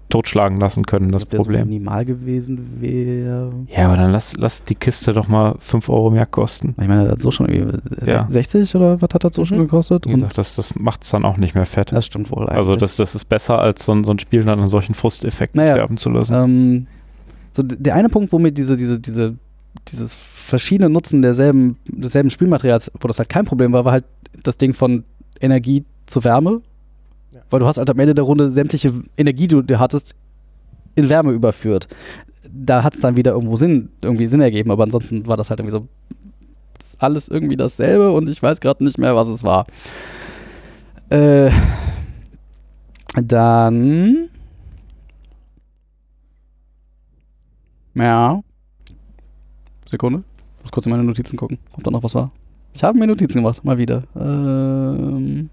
totschlagen 0.09 0.57
lassen 0.59 0.85
können, 0.85 1.11
das 1.11 1.23
Ob 1.23 1.31
der 1.31 1.37
So 1.39 1.43
Problem. 1.43 1.67
minimal 1.67 2.05
gewesen 2.05 2.79
wäre. 2.81 3.51
Ja, 3.67 3.87
aber 3.87 3.97
dann 3.97 4.11
lass, 4.11 4.37
lass 4.37 4.63
die 4.63 4.75
Kiste 4.75 5.13
doch 5.13 5.27
mal 5.27 5.55
5 5.59 5.89
Euro 5.89 6.11
mehr 6.11 6.25
kosten. 6.25 6.75
Ich 6.79 6.87
meine, 6.87 7.03
das 7.03 7.11
hat 7.13 7.19
so 7.19 7.29
schon 7.31 7.49
irgendwie 7.49 7.77
äh, 8.05 8.11
Ja. 8.11 8.25
60 8.25 8.73
oder 8.75 9.01
was 9.01 9.09
hat 9.13 9.23
das 9.25 9.35
so 9.35 9.43
schon 9.43 9.57
Mhm. 9.57 9.63
gekostet? 9.63 10.07
Wie 10.07 10.13
gesagt, 10.13 10.37
das, 10.37 10.55
das 10.55 10.75
macht 10.75 11.03
es 11.03 11.09
dann 11.11 11.25
auch 11.25 11.35
nicht 11.35 11.55
mehr 11.55 11.65
fett. 11.65 11.91
das 11.91 12.05
stimmt 12.05 12.31
wohl 12.31 12.43
eigentlich. 12.43 12.55
Also 12.55 12.77
das, 12.77 12.95
das 12.95 13.15
ist 13.15 13.25
besser, 13.25 13.59
als 13.59 13.85
so 13.85 13.91
ein, 13.91 14.05
so 14.05 14.13
ein 14.13 14.19
Spiel 14.19 14.45
dann 14.45 14.61
an 14.61 14.67
solchen 14.67 14.93
Frusteffekten 14.93 15.59
Naja. 15.59 15.75
sterben 15.75 15.97
zu 15.97 16.09
lassen. 16.09 16.33
Ähm, 16.35 16.87
so 17.57 17.63
der 17.63 17.95
eine 17.95 18.07
Punkt, 18.07 18.31
wo 18.31 18.37
mir 18.37 18.51
diese, 18.51 18.77
diese, 18.77 18.99
diese, 18.99 19.35
dieses 19.87 20.13
verschiedene 20.13 20.91
Nutzen 20.91 21.23
derselben, 21.23 21.75
desselben 21.87 22.29
Spielmaterials, 22.29 22.91
wo 22.99 23.07
das 23.07 23.17
halt 23.17 23.29
kein 23.29 23.45
Problem 23.45 23.73
war, 23.73 23.83
war 23.83 23.93
halt 23.93 24.05
das 24.43 24.57
Ding 24.57 24.73
von 24.73 25.03
Energie 25.41 25.83
zu 26.05 26.23
Wärme. 26.23 26.61
Ja. 27.31 27.41
Weil 27.49 27.59
du 27.59 27.65
hast 27.65 27.79
halt 27.79 27.89
am 27.89 27.97
Ende 27.97 28.13
der 28.13 28.25
Runde 28.25 28.49
sämtliche 28.49 28.93
Energie, 29.17 29.47
die 29.47 29.63
du 29.63 29.79
hattest, 29.79 30.13
in 30.93 31.09
Wärme 31.09 31.31
überführt. 31.31 31.87
Da 32.47 32.83
hat 32.83 32.93
es 32.93 33.01
dann 33.01 33.15
wieder 33.15 33.31
irgendwo 33.31 33.55
Sinn, 33.55 33.89
irgendwie 34.03 34.27
Sinn 34.27 34.41
ergeben, 34.41 34.69
aber 34.69 34.83
ansonsten 34.83 35.25
war 35.25 35.35
das 35.35 35.49
halt 35.49 35.59
irgendwie 35.59 35.77
so 35.77 35.87
alles 36.99 37.27
irgendwie 37.27 37.57
dasselbe 37.57 38.11
und 38.11 38.29
ich 38.29 38.41
weiß 38.41 38.61
gerade 38.61 38.83
nicht 38.83 38.99
mehr, 38.99 39.15
was 39.15 39.29
es 39.29 39.43
war. 39.43 39.65
Äh, 41.09 41.49
dann 43.15 44.29
Ja. 47.97 48.41
Sekunde. 49.89 50.23
Ich 50.57 50.63
muss 50.63 50.71
kurz 50.71 50.85
in 50.85 50.91
meine 50.91 51.03
Notizen 51.03 51.37
gucken, 51.37 51.57
ob 51.73 51.83
da 51.83 51.91
noch 51.91 52.03
was 52.03 52.13
war. 52.15 52.31
Ich 52.73 52.83
habe 52.83 52.97
mir 52.99 53.07
Notizen 53.07 53.39
gemacht, 53.39 53.63
mal 53.63 53.77
wieder. 53.77 54.03
Ähm. 54.15 55.49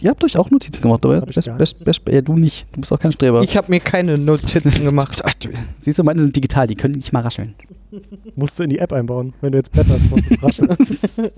Ihr 0.00 0.10
habt 0.10 0.24
euch 0.24 0.36
auch 0.36 0.50
Notizen 0.50 0.82
gemacht, 0.82 1.04
aber 1.04 1.20
best, 1.20 1.56
best, 1.56 1.84
best, 1.84 2.02
ja, 2.08 2.20
du 2.20 2.36
nicht. 2.36 2.66
Du 2.72 2.80
bist 2.80 2.92
auch 2.92 2.98
kein 2.98 3.12
Streber. 3.12 3.42
Ich 3.42 3.56
habe 3.56 3.70
mir 3.70 3.78
keine 3.78 4.18
Notizen 4.18 4.84
gemacht. 4.84 5.22
Siehst 5.78 5.98
du, 5.98 6.02
meine 6.02 6.20
sind 6.20 6.34
digital, 6.34 6.66
die 6.66 6.74
können 6.74 6.94
nicht 6.94 7.12
mal 7.12 7.20
rascheln. 7.20 7.54
Musst 8.34 8.58
du 8.58 8.64
in 8.64 8.70
die 8.70 8.78
App 8.78 8.92
einbauen. 8.92 9.32
Wenn 9.40 9.52
du 9.52 9.58
jetzt 9.58 9.70
Bett 9.72 9.86
hast, 9.88 10.10
musst 10.10 10.30
du 10.30 10.34
es 10.34 10.42
rascheln. 10.42 11.30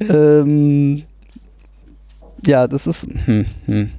ähm, 0.10 1.02
ja, 2.44 2.66
das 2.66 2.86
ist. 2.86 3.06
Hm, 3.24 3.46
hm. 3.66 3.90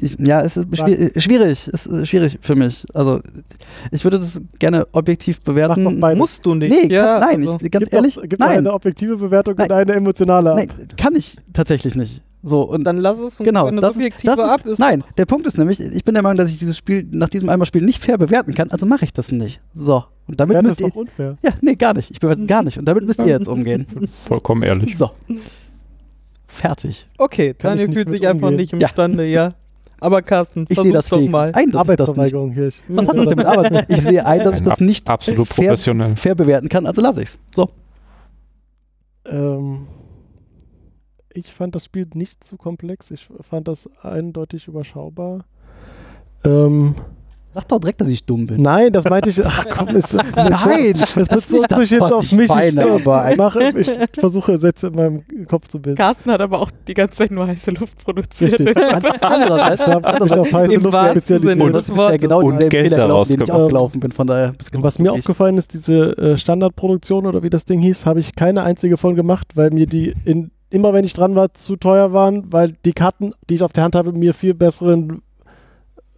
Ich, 0.00 0.16
ja, 0.18 0.40
es 0.42 0.56
ist 0.56 0.66
schwi- 0.72 1.18
schwierig. 1.20 1.68
Es 1.72 1.86
ist 1.86 2.08
schwierig 2.08 2.38
für 2.40 2.54
mich. 2.56 2.84
Also, 2.94 3.20
ich 3.90 4.04
würde 4.04 4.18
das 4.18 4.40
gerne 4.58 4.86
objektiv 4.92 5.40
bewerten. 5.40 5.82
Mach 5.84 5.92
doch 5.92 6.00
beides. 6.00 6.18
Musst 6.18 6.44
du 6.46 6.54
nicht. 6.54 6.70
Nee, 6.70 6.88
kann, 6.96 7.20
nein, 7.20 7.38
also- 7.40 7.58
ich, 7.62 7.70
ganz 7.70 7.84
Gib 7.86 7.92
ehrlich, 7.94 8.14
Doch, 8.14 8.22
gib 8.22 8.38
doch 8.38 8.46
nein, 8.46 8.58
eine 8.58 8.72
objektive 8.72 9.16
Bewertung 9.16 9.54
Nein. 9.56 9.70
und 9.70 9.76
eine 9.76 9.92
emotionale. 9.94 10.54
nein, 10.54 10.68
kann 10.96 11.14
ich 11.16 11.36
tatsächlich 11.52 11.94
nicht. 11.94 12.22
So, 12.46 12.60
und 12.60 12.84
Dann 12.84 12.98
lass 12.98 13.20
es 13.20 13.40
und 13.40 13.46
genau, 13.46 13.64
wenn 13.66 13.76
das, 13.76 13.94
subjektive 13.94 14.36
das 14.36 14.38
ist, 14.38 14.50
ab 14.50 14.66
ist. 14.66 14.78
Nein, 14.78 15.02
der 15.16 15.24
Punkt 15.24 15.46
ist 15.46 15.56
nämlich, 15.56 15.80
ich 15.80 16.04
bin 16.04 16.12
der 16.12 16.22
Meinung, 16.22 16.36
dass 16.36 16.50
ich 16.50 16.58
dieses 16.58 16.76
Spiel 16.76 17.06
nach 17.10 17.30
diesem 17.30 17.48
einmal 17.48 17.64
Spiel 17.64 17.80
nicht 17.82 18.04
fair 18.04 18.18
bewerten 18.18 18.52
kann, 18.54 18.70
also 18.70 18.84
mache 18.84 19.06
ich 19.06 19.14
das 19.14 19.32
nicht. 19.32 19.62
So, 19.72 20.04
und 20.26 20.38
damit 20.40 20.60
müsst 20.62 20.78
ihr. 20.82 20.94
unfair. 20.94 21.38
Ja, 21.42 21.52
nee, 21.62 21.74
gar 21.74 21.94
nicht. 21.94 22.10
Ich 22.10 22.20
bewerte 22.20 22.42
es 22.42 22.46
gar 22.46 22.62
nicht. 22.62 22.76
Und 22.78 22.84
damit 22.84 23.06
müsst 23.06 23.18
ihr 23.18 23.26
jetzt 23.28 23.48
umgehen. 23.48 23.86
Vollkommen 24.28 24.62
ehrlich. 24.62 24.98
So. 24.98 25.10
Fertig. 26.46 27.06
Okay, 27.18 27.54
Daniel 27.58 27.88
nicht 27.88 27.96
fühlt 27.96 28.10
sich 28.10 28.28
einfach 28.28 28.48
umgehen. 28.48 28.60
nicht 28.60 28.72
Ja. 28.72 28.88
imstande, 28.88 29.26
ja. 29.26 29.54
Aber 30.04 30.20
Carsten, 30.20 30.66
Ich 30.68 30.78
sehe 30.78 30.92
das 30.92 31.08
doch 31.08 31.18
mal. 31.30 31.50
ein, 31.54 31.70
dass 31.70 31.88
ich 31.88 31.96
das 31.96 32.08
nicht. 32.10 32.34
Arbeitsverweigerung 32.34 32.52
hier. 32.52 32.66
Ich- 32.66 32.82
Was 32.88 33.08
hat 33.08 33.16
das 33.16 33.26
denn 33.26 33.38
mit 33.38 33.46
Arbeit? 33.46 33.86
Ich 33.90 34.02
sehe 34.02 34.26
ein, 34.26 34.40
dass 34.44 34.56
ich 34.56 34.62
das 34.62 34.80
nicht 34.80 35.08
Absolut 35.08 35.46
fair, 35.48 35.68
professionell. 35.68 36.16
fair 36.16 36.34
bewerten 36.34 36.68
kann, 36.68 36.86
also 36.86 37.00
lasse 37.00 37.22
ich's. 37.22 37.38
So. 37.54 37.70
Ähm, 39.24 39.86
ich 41.32 41.52
fand 41.54 41.74
das 41.74 41.86
Spiel 41.86 42.06
nicht 42.14 42.44
zu 42.44 42.58
komplex. 42.58 43.10
Ich 43.10 43.28
fand 43.48 43.66
das 43.66 43.88
eindeutig 44.02 44.68
überschaubar. 44.68 45.46
Ähm, 46.44 46.94
Sag 47.54 47.68
doch 47.68 47.78
direkt, 47.78 48.00
dass 48.00 48.08
ich 48.08 48.26
dumm 48.26 48.46
bin. 48.46 48.60
nein, 48.60 48.92
das 48.92 49.04
meinte 49.04 49.30
ich. 49.30 49.40
Ach 49.44 49.64
komm, 49.70 49.88
ist, 49.96 50.14
Nein, 50.14 50.94
das 50.94 51.14
bist 51.14 51.52
du 51.52 51.62
das, 51.62 51.88
jetzt 51.88 52.02
auf 52.02 52.24
ich 52.24 52.32
mich. 52.32 52.48
meine, 52.48 52.84
aber 52.84 53.30
ich, 53.30 53.36
mache, 53.36 53.72
ich 53.78 53.90
versuche 54.18 54.58
Sätze 54.58 54.88
in 54.88 54.94
meinem 54.96 55.46
Kopf 55.46 55.68
zu 55.68 55.80
bilden. 55.80 55.96
Carsten 55.96 56.32
hat 56.32 56.40
aber 56.40 56.58
auch 56.58 56.72
die 56.88 56.94
ganze 56.94 57.14
Zeit 57.14 57.30
nur 57.30 57.46
heiße 57.46 57.70
Luft 57.70 58.02
produziert. 58.02 58.60
Andererseits, 59.22 59.82
Ich 59.84 59.86
habe 59.86 60.40
auf 60.40 60.52
heiße 60.52 60.74
Luft 60.74 60.96
spezialisiert. 61.10 61.56
Sinne 61.58 61.70
das 61.70 61.88
ist 61.88 61.96
ja 61.96 62.16
genau 62.16 62.42
Und 62.42 62.58
den 62.58 62.68
Geld 62.70 62.88
Fehler, 62.88 63.06
daraus 63.06 63.28
den 63.28 63.40
ich 63.40 63.52
auch 63.52 63.68
gelaufen 63.68 64.00
bin. 64.00 64.10
Von 64.10 64.26
daher 64.26 64.52
Was 64.72 64.98
mir 64.98 65.12
aufgefallen 65.12 65.56
ist, 65.56 65.74
diese 65.74 66.16
äh, 66.18 66.36
Standardproduktion 66.36 67.26
oder 67.26 67.44
wie 67.44 67.50
das 67.50 67.64
Ding 67.64 67.80
hieß, 67.80 68.04
habe 68.04 68.18
ich 68.18 68.34
keine 68.34 68.64
einzige 68.64 68.96
von 68.96 69.14
gemacht, 69.14 69.48
weil 69.54 69.70
mir 69.70 69.86
die 69.86 70.14
in, 70.24 70.50
immer 70.70 70.92
wenn 70.92 71.04
ich 71.04 71.12
dran 71.12 71.36
war, 71.36 71.54
zu 71.54 71.76
teuer 71.76 72.12
waren, 72.12 72.52
weil 72.52 72.72
die 72.84 72.92
Karten, 72.92 73.32
die 73.48 73.54
ich 73.54 73.62
auf 73.62 73.72
der 73.72 73.84
Hand 73.84 73.94
habe, 73.94 74.12
mir 74.12 74.34
viel 74.34 74.54
besseren 74.54 75.22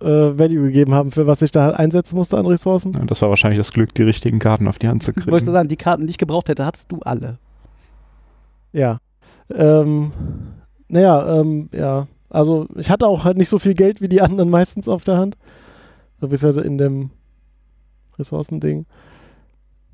äh, 0.01 0.05
Value 0.39 0.65
gegeben 0.67 0.93
haben, 0.95 1.11
für 1.13 1.27
was 1.27 1.43
ich 1.43 1.51
da 1.51 1.71
einsetzen 1.71 2.17
musste 2.17 2.37
an 2.39 2.47
Ressourcen. 2.47 2.93
Ja, 2.93 3.05
das 3.05 3.23
war 3.23 3.29
wahrscheinlich 3.31 3.59
das 3.59 3.73
Glück, 3.73 3.95
die 3.95 4.03
richtigen 4.03 4.39
Karten 4.39 4.69
auf 4.69 4.79
die 4.79 4.89
Hand 4.89 5.03
zu 5.03 5.11
Ich 5.13 5.17
wollte 5.27 5.45
kriegen. 5.47 5.53
sagen, 5.53 5.69
die 5.69 5.77
Karten, 5.77 6.07
die 6.07 6.11
ich 6.11 6.19
gebraucht 6.19 6.49
hätte, 6.49 6.65
hattest 6.67 6.93
du 6.93 6.99
alle. 7.01 7.39
Ja. 8.73 8.99
Ähm, 9.55 10.13
naja, 10.89 11.41
ähm, 11.41 11.69
ja. 11.73 12.07
Also 12.29 12.67
ich 12.77 12.91
hatte 12.91 13.07
auch 13.07 13.25
halt 13.25 13.39
nicht 13.39 13.49
so 13.49 13.59
viel 13.59 13.75
Geld 13.75 14.01
wie 14.01 14.09
die 14.09 14.21
anderen 14.21 14.51
meistens 14.51 14.89
auf 14.89 15.05
der 15.05 15.17
Hand. 15.17 15.37
Beziehungsweise 16.21 16.61
in 16.63 16.77
dem 16.79 17.11
Ressourcending. 18.19 18.87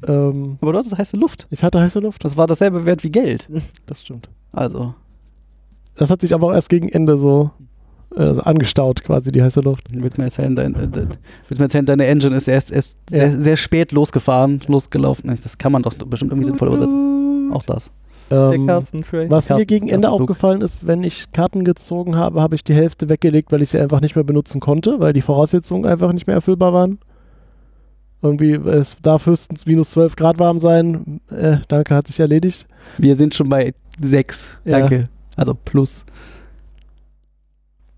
Ähm, 0.07 0.59
Aber 0.61 0.73
du 0.73 0.79
hattest 0.79 0.97
heiße 0.99 1.17
Luft. 1.17 1.47
ich 1.51 1.63
hatte 1.63 1.81
heiße 1.81 2.01
Luft. 2.01 2.25
Das 2.25 2.37
war 2.37 2.47
dasselbe 2.47 2.87
Wert 2.87 3.05
wie 3.05 3.11
Geld. 3.11 3.49
Das 3.87 4.01
stimmt. 4.03 4.29
Also, 4.53 4.95
Das 5.95 6.11
hat 6.11 6.21
sich 6.23 6.35
aber 6.35 6.49
auch 6.49 6.53
erst 6.55 6.69
gegen 6.71 6.89
Ende 6.89 7.19
so 7.19 7.51
äh, 8.17 8.41
angestaut, 8.43 9.03
quasi 9.05 9.33
die 9.33 9.43
heiße 9.43 9.61
Luft. 9.61 9.85
willst 9.93 10.17
du 10.17 10.21
mir 10.21 10.27
erzählen, 10.27 10.55
dein, 10.57 10.75
äh, 10.75 10.89
de- 10.89 11.07
willst 11.49 11.59
mir 11.61 11.67
erzählen, 11.67 11.87
deine 11.87 12.07
Engine 12.07 12.37
ist 12.37 12.49
erst, 12.49 12.71
erst 12.73 12.99
Ja. 13.11 13.21
sehr, 13.29 13.41
sehr 13.41 13.57
spät 13.57 13.93
losgefahren, 13.93 14.61
losgelaufen. 14.67 15.35
Das 15.43 15.59
kann 15.59 15.73
man 15.73 15.83
doch 15.83 15.95
bestimmt 15.95 16.33
irgendwie 16.33 16.47
sinnvoll 16.47 16.69
übersetzen. 16.69 17.51
Auch 17.53 17.63
das. 17.63 17.91
Der 18.31 18.51
Ähm, 18.53 18.67
was 19.29 19.51
mir 19.51 19.67
gegen 19.67 19.89
Ende 19.91 20.09
aufgefallen 20.09 20.63
ist, 20.63 20.87
wenn 20.87 21.03
ich 21.05 21.33
Karten 21.33 21.65
gezogen 21.65 22.17
habe, 22.17 22.41
habe 22.41 22.55
ich 22.55 22.65
die 22.65 22.73
Hälfte 22.73 23.11
weggelegt, 23.11 23.53
weil 23.53 23.61
ich 23.61 23.69
sie 23.69 23.79
einfach 23.79 24.01
nicht 24.01 24.15
mehr 24.17 24.25
benutzen 24.25 24.59
konnte, 24.61 25.01
weil 25.01 25.13
die 25.13 25.21
Voraussetzungen 25.21 25.85
einfach 25.85 26.13
nicht 26.15 26.27
mehr 26.27 26.37
erfüllbar 26.37 26.73
waren. 26.73 26.99
Irgendwie, 28.23 28.53
es 28.53 28.97
darf 29.03 29.27
höchstens 29.27 29.67
minus 29.67 29.91
12 29.91 30.15
Grad 30.17 30.39
warm 30.39 30.59
sein. 30.61 31.21
Äh, 31.31 31.59
danke, 31.69 31.95
hat 31.95 32.07
sich 32.07 32.21
erledigt. 32.21 32.67
Wir 32.97 33.17
sind 33.17 33.35
schon 33.35 33.49
bei 33.49 33.75
6. 34.01 34.59
Ja. 34.65 34.79
Danke. 34.79 35.09
Also 35.37 35.55
plus. 35.55 36.07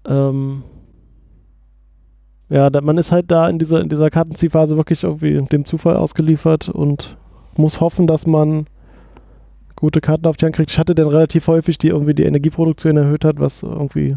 Ähm, 0.06 0.62
ja, 2.48 2.70
da, 2.70 2.80
man 2.80 2.98
ist 2.98 3.10
halt 3.10 3.30
da 3.30 3.48
in 3.48 3.58
dieser, 3.58 3.80
in 3.80 3.88
dieser 3.88 4.10
Kartenziehphase 4.10 4.76
wirklich 4.76 5.02
irgendwie 5.02 5.40
dem 5.50 5.64
Zufall 5.64 5.96
ausgeliefert 5.96 6.68
und 6.68 7.16
muss 7.56 7.80
hoffen, 7.80 8.06
dass 8.06 8.26
man 8.26 8.66
gute 9.76 10.00
Karten 10.00 10.26
auf 10.26 10.36
die 10.36 10.44
Hand 10.44 10.54
kriegt. 10.54 10.70
Ich 10.70 10.78
hatte 10.78 10.94
dann 10.94 11.08
relativ 11.08 11.46
häufig, 11.48 11.78
die 11.78 11.88
irgendwie 11.88 12.14
die 12.14 12.24
Energieproduktion 12.24 12.96
erhöht 12.96 13.24
hat, 13.24 13.40
was 13.40 13.62
irgendwie 13.62 14.16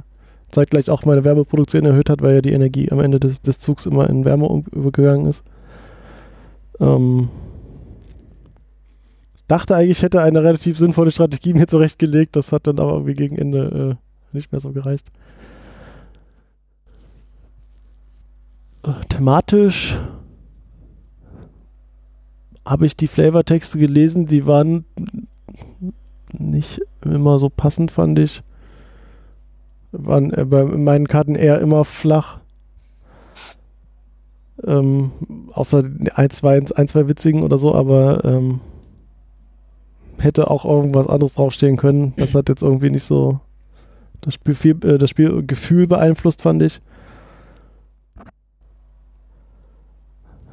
zeitgleich 0.50 0.90
auch 0.90 1.04
meine 1.06 1.24
Wärmeproduktion 1.24 1.86
erhöht 1.86 2.10
hat, 2.10 2.22
weil 2.22 2.36
ja 2.36 2.42
die 2.42 2.54
Energie 2.54 2.92
am 2.92 3.00
Ende 3.00 3.20
des, 3.20 3.42
des 3.42 3.60
Zugs 3.60 3.86
immer 3.86 4.10
in 4.10 4.24
Wärme 4.24 4.64
übergegangen 4.72 5.28
ist. 5.28 5.44
Ähm, 6.80 7.30
dachte 9.48 9.76
eigentlich, 9.76 9.98
ich 9.98 10.04
hätte 10.04 10.22
eine 10.22 10.44
relativ 10.44 10.78
sinnvolle 10.78 11.12
Strategie 11.12 11.54
mir 11.54 11.68
zurechtgelegt, 11.68 12.36
das 12.36 12.52
hat 12.52 12.68
dann 12.68 12.80
aber 12.80 12.94
irgendwie 12.94 13.16
gegen 13.16 13.38
Ende 13.38 13.98
äh, 13.98 14.36
nicht 14.36 14.52
mehr 14.52 14.62
so 14.62 14.72
gereicht. 14.72 15.12
Thematisch 19.10 20.00
habe 22.66 22.86
ich 22.86 22.98
die 22.98 23.08
Flavortexte 23.08 23.80
gelesen, 23.80 24.26
die 24.26 24.46
waren 24.46 24.86
nicht 26.34 26.82
immer 27.04 27.40
so 27.40 27.50
passend, 27.50 27.92
fand 27.92 28.20
ich. 28.20 28.44
Waren 29.92 30.34
äh, 30.34 30.46
bei 30.46 30.66
meinen 30.66 31.08
Karten 31.08 31.36
eher 31.36 31.60
immer 31.62 31.86
flach. 31.86 32.40
Ähm, 34.66 35.12
außer 35.54 35.84
ein 36.16 36.30
zwei, 36.32 36.58
ein, 36.76 36.88
zwei 36.88 37.08
witzigen 37.08 37.44
oder 37.44 37.58
so, 37.58 37.74
aber 37.74 38.26
ähm, 38.26 38.60
hätte 40.18 40.50
auch 40.50 40.66
irgendwas 40.66 41.08
anderes 41.08 41.36
draufstehen 41.36 41.78
können. 41.78 42.14
Das 42.18 42.34
hat 42.34 42.50
jetzt 42.50 42.64
irgendwie 42.64 42.90
nicht 42.90 43.04
so 43.04 43.40
das, 44.22 44.34
Spiel 44.34 44.76
äh, 44.84 44.98
das 44.98 45.10
Spielgefühl 45.10 45.88
beeinflusst, 45.88 46.42
fand 46.42 46.64
ich. 46.64 46.82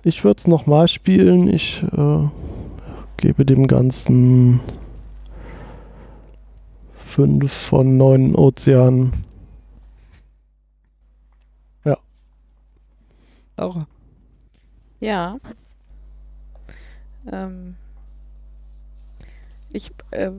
Ich 0.05 0.23
würde 0.23 0.39
es 0.39 0.47
nochmal 0.47 0.87
spielen. 0.87 1.49
Ich 1.49 1.83
äh, 1.83 2.29
gebe 3.17 3.45
dem 3.45 3.67
Ganzen 3.67 4.61
5 6.99 7.53
von 7.53 7.97
9 7.97 8.35
Ozeanen. 8.35 9.25
Auch. 13.57 13.87
Ja. 15.01 15.39
Ähm. 17.31 17.77
Ich, 19.73 19.91
äh, 20.11 20.31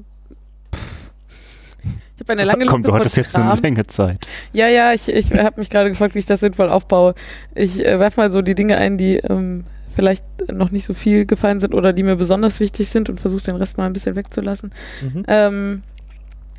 ich 2.16 2.22
habe 2.22 2.32
eine 2.34 2.44
lange 2.44 2.66
Komm, 2.66 2.80
Liste 2.80 2.88
du 2.88 2.92
von 2.92 3.00
hattest 3.00 3.18
jetzt 3.18 3.34
Kram. 3.34 3.52
eine 3.52 3.62
Menge 3.62 3.86
Zeit. 3.88 4.28
Ja, 4.54 4.68
ja, 4.68 4.94
ich, 4.94 5.10
ich 5.10 5.34
habe 5.34 5.60
mich 5.60 5.70
gerade 5.70 5.90
gefragt, 5.90 6.16
wie 6.16 6.20
ich 6.20 6.26
das 6.26 6.40
sinnvoll 6.40 6.70
aufbaue. 6.70 7.14
Ich 7.54 7.86
äh, 7.86 8.00
werfe 8.00 8.22
mal 8.22 8.30
so 8.30 8.42
die 8.42 8.56
Dinge 8.56 8.78
ein, 8.78 8.98
die 8.98 9.18
ähm, 9.18 9.66
vielleicht 9.94 10.24
noch 10.52 10.72
nicht 10.72 10.86
so 10.86 10.94
viel 10.94 11.26
gefallen 11.26 11.60
sind 11.60 11.74
oder 11.74 11.94
die 11.94 12.04
mir 12.04 12.16
besonders 12.16 12.60
wichtig 12.60 12.90
sind 12.90 13.10
und 13.10 13.20
versuche 13.20 13.44
den 13.44 13.56
Rest 13.56 13.78
mal 13.78 13.86
ein 13.86 13.94
bisschen 13.94 14.16
wegzulassen. 14.16 14.72
Mhm. 15.02 15.24
Ähm, 15.28 15.84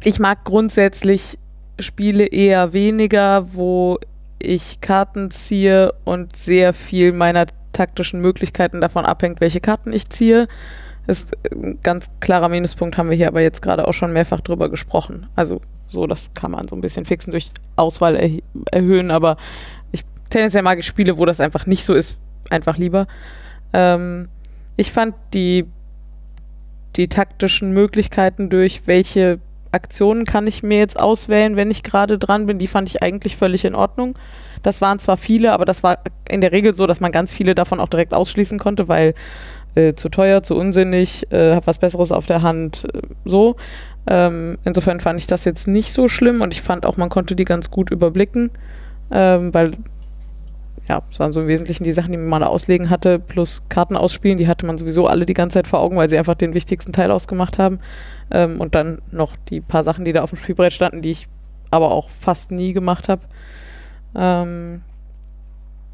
ich 0.05 0.18
mag 0.18 0.44
grundsätzlich 0.44 1.39
Spiele 1.78 2.26
eher 2.26 2.72
weniger, 2.72 3.55
wo 3.55 3.98
ich 4.39 4.80
Karten 4.80 5.30
ziehe 5.30 5.93
und 6.05 6.36
sehr 6.36 6.72
viel 6.72 7.12
meiner 7.12 7.47
taktischen 7.72 8.20
Möglichkeiten 8.20 8.80
davon 8.80 9.05
abhängt, 9.05 9.40
welche 9.40 9.60
Karten 9.60 9.93
ich 9.93 10.09
ziehe. 10.09 10.48
Ist 11.06 11.36
ein 11.52 11.78
ganz 11.82 12.10
klarer 12.20 12.48
Minuspunkt, 12.48 12.98
haben 12.98 13.10
wir 13.10 13.16
hier 13.16 13.28
aber 13.28 13.40
jetzt 13.40 13.62
gerade 13.62 13.86
auch 13.86 13.94
schon 13.94 14.12
mehrfach 14.12 14.40
drüber 14.40 14.68
gesprochen. 14.68 15.28
Also 15.36 15.60
so, 15.88 16.06
das 16.06 16.34
kann 16.34 16.50
man 16.50 16.66
so 16.66 16.74
ein 16.74 16.80
bisschen 16.80 17.04
fixen 17.04 17.30
durch 17.30 17.50
Auswahl 17.76 18.16
erh 18.16 18.42
erhöhen, 18.72 19.10
aber 19.10 19.36
ich 19.92 20.04
tendenziell 20.30 20.62
mag 20.62 20.78
ich 20.78 20.86
Spiele, 20.86 21.18
wo 21.18 21.24
das 21.24 21.40
einfach 21.40 21.66
nicht 21.66 21.84
so 21.84 21.94
ist, 21.94 22.18
einfach 22.50 22.76
lieber. 22.76 23.06
Ähm, 23.72 24.28
ich 24.76 24.92
fand 24.92 25.14
die, 25.32 25.66
die 26.96 27.08
taktischen 27.08 27.72
Möglichkeiten 27.72 28.50
durch 28.50 28.82
welche 28.86 29.38
Aktionen 29.72 30.24
kann 30.24 30.46
ich 30.46 30.62
mir 30.62 30.78
jetzt 30.78 30.98
auswählen, 30.98 31.56
wenn 31.56 31.70
ich 31.70 31.82
gerade 31.82 32.18
dran 32.18 32.46
bin. 32.46 32.58
Die 32.58 32.66
fand 32.66 32.88
ich 32.88 33.02
eigentlich 33.02 33.36
völlig 33.36 33.64
in 33.64 33.74
Ordnung. 33.74 34.18
Das 34.62 34.80
waren 34.80 34.98
zwar 34.98 35.16
viele, 35.16 35.52
aber 35.52 35.64
das 35.64 35.82
war 35.82 35.98
in 36.28 36.40
der 36.40 36.52
Regel 36.52 36.74
so, 36.74 36.86
dass 36.86 37.00
man 37.00 37.12
ganz 37.12 37.32
viele 37.32 37.54
davon 37.54 37.78
auch 37.78 37.88
direkt 37.88 38.14
ausschließen 38.14 38.58
konnte, 38.58 38.88
weil 38.88 39.14
äh, 39.77 39.94
zu 39.94 40.09
teuer, 40.09 40.43
zu 40.43 40.57
unsinnig, 40.57 41.31
äh, 41.31 41.55
hab 41.55 41.66
was 41.69 41.78
Besseres 41.78 42.11
auf 42.11 42.27
der 42.27 42.43
Hand, 42.43 42.86
äh, 42.93 43.03
so. 43.24 43.57
Ähm, 44.09 44.59
insofern 44.65 45.01
fand 45.01 45.20
ich 45.20 45.27
das 45.27 45.44
jetzt 45.44 45.69
nicht 45.69 45.93
so 45.93 46.09
schlimm 46.09 46.40
und 46.40 46.53
ich 46.53 46.62
fand 46.62 46.86
auch, 46.86 46.97
man 46.97 47.09
konnte 47.09 47.36
die 47.36 47.44
ganz 47.44 47.70
gut 47.70 47.90
überblicken, 47.90 48.51
ähm, 49.11 49.53
weil 49.53 49.73
ja, 50.89 51.03
es 51.11 51.19
waren 51.19 51.32
so 51.32 51.40
im 51.40 51.48
Wesentlichen 51.48 51.85
die 51.85 51.93
Sachen, 51.93 52.12
die 52.12 52.19
man 52.19 52.43
da 52.43 52.47
auslegen 52.47 52.90
hatte, 52.90 53.19
plus 53.19 53.65
Karten 53.69 53.97
ausspielen, 53.97 54.39
die 54.39 54.47
hatte 54.47 54.66
man 54.66 54.78
sowieso 54.78 55.09
alle 55.09 55.27
die 55.27 55.35
ganze 55.35 55.55
Zeit 55.55 55.66
vor 55.66 55.81
Augen, 55.81 55.97
weil 55.97 56.09
sie 56.09 56.16
einfach 56.16 56.36
den 56.36 56.55
wichtigsten 56.55 56.93
Teil 56.93 57.11
ausgemacht 57.11 57.59
haben. 57.59 57.81
Ähm, 58.31 58.61
und 58.61 58.74
dann 58.74 59.03
noch 59.11 59.35
die 59.48 59.61
paar 59.61 59.82
Sachen, 59.82 60.05
die 60.05 60.12
da 60.12 60.23
auf 60.23 60.31
dem 60.31 60.39
Spielbrett 60.39 60.73
standen, 60.73 61.03
die 61.03 61.11
ich 61.11 61.28
aber 61.70 61.90
auch 61.90 62.11
fast 62.11 62.53
nie 62.53 62.73
gemacht 62.73 63.09
habe. 63.09 63.23
Ähm, 64.15 64.82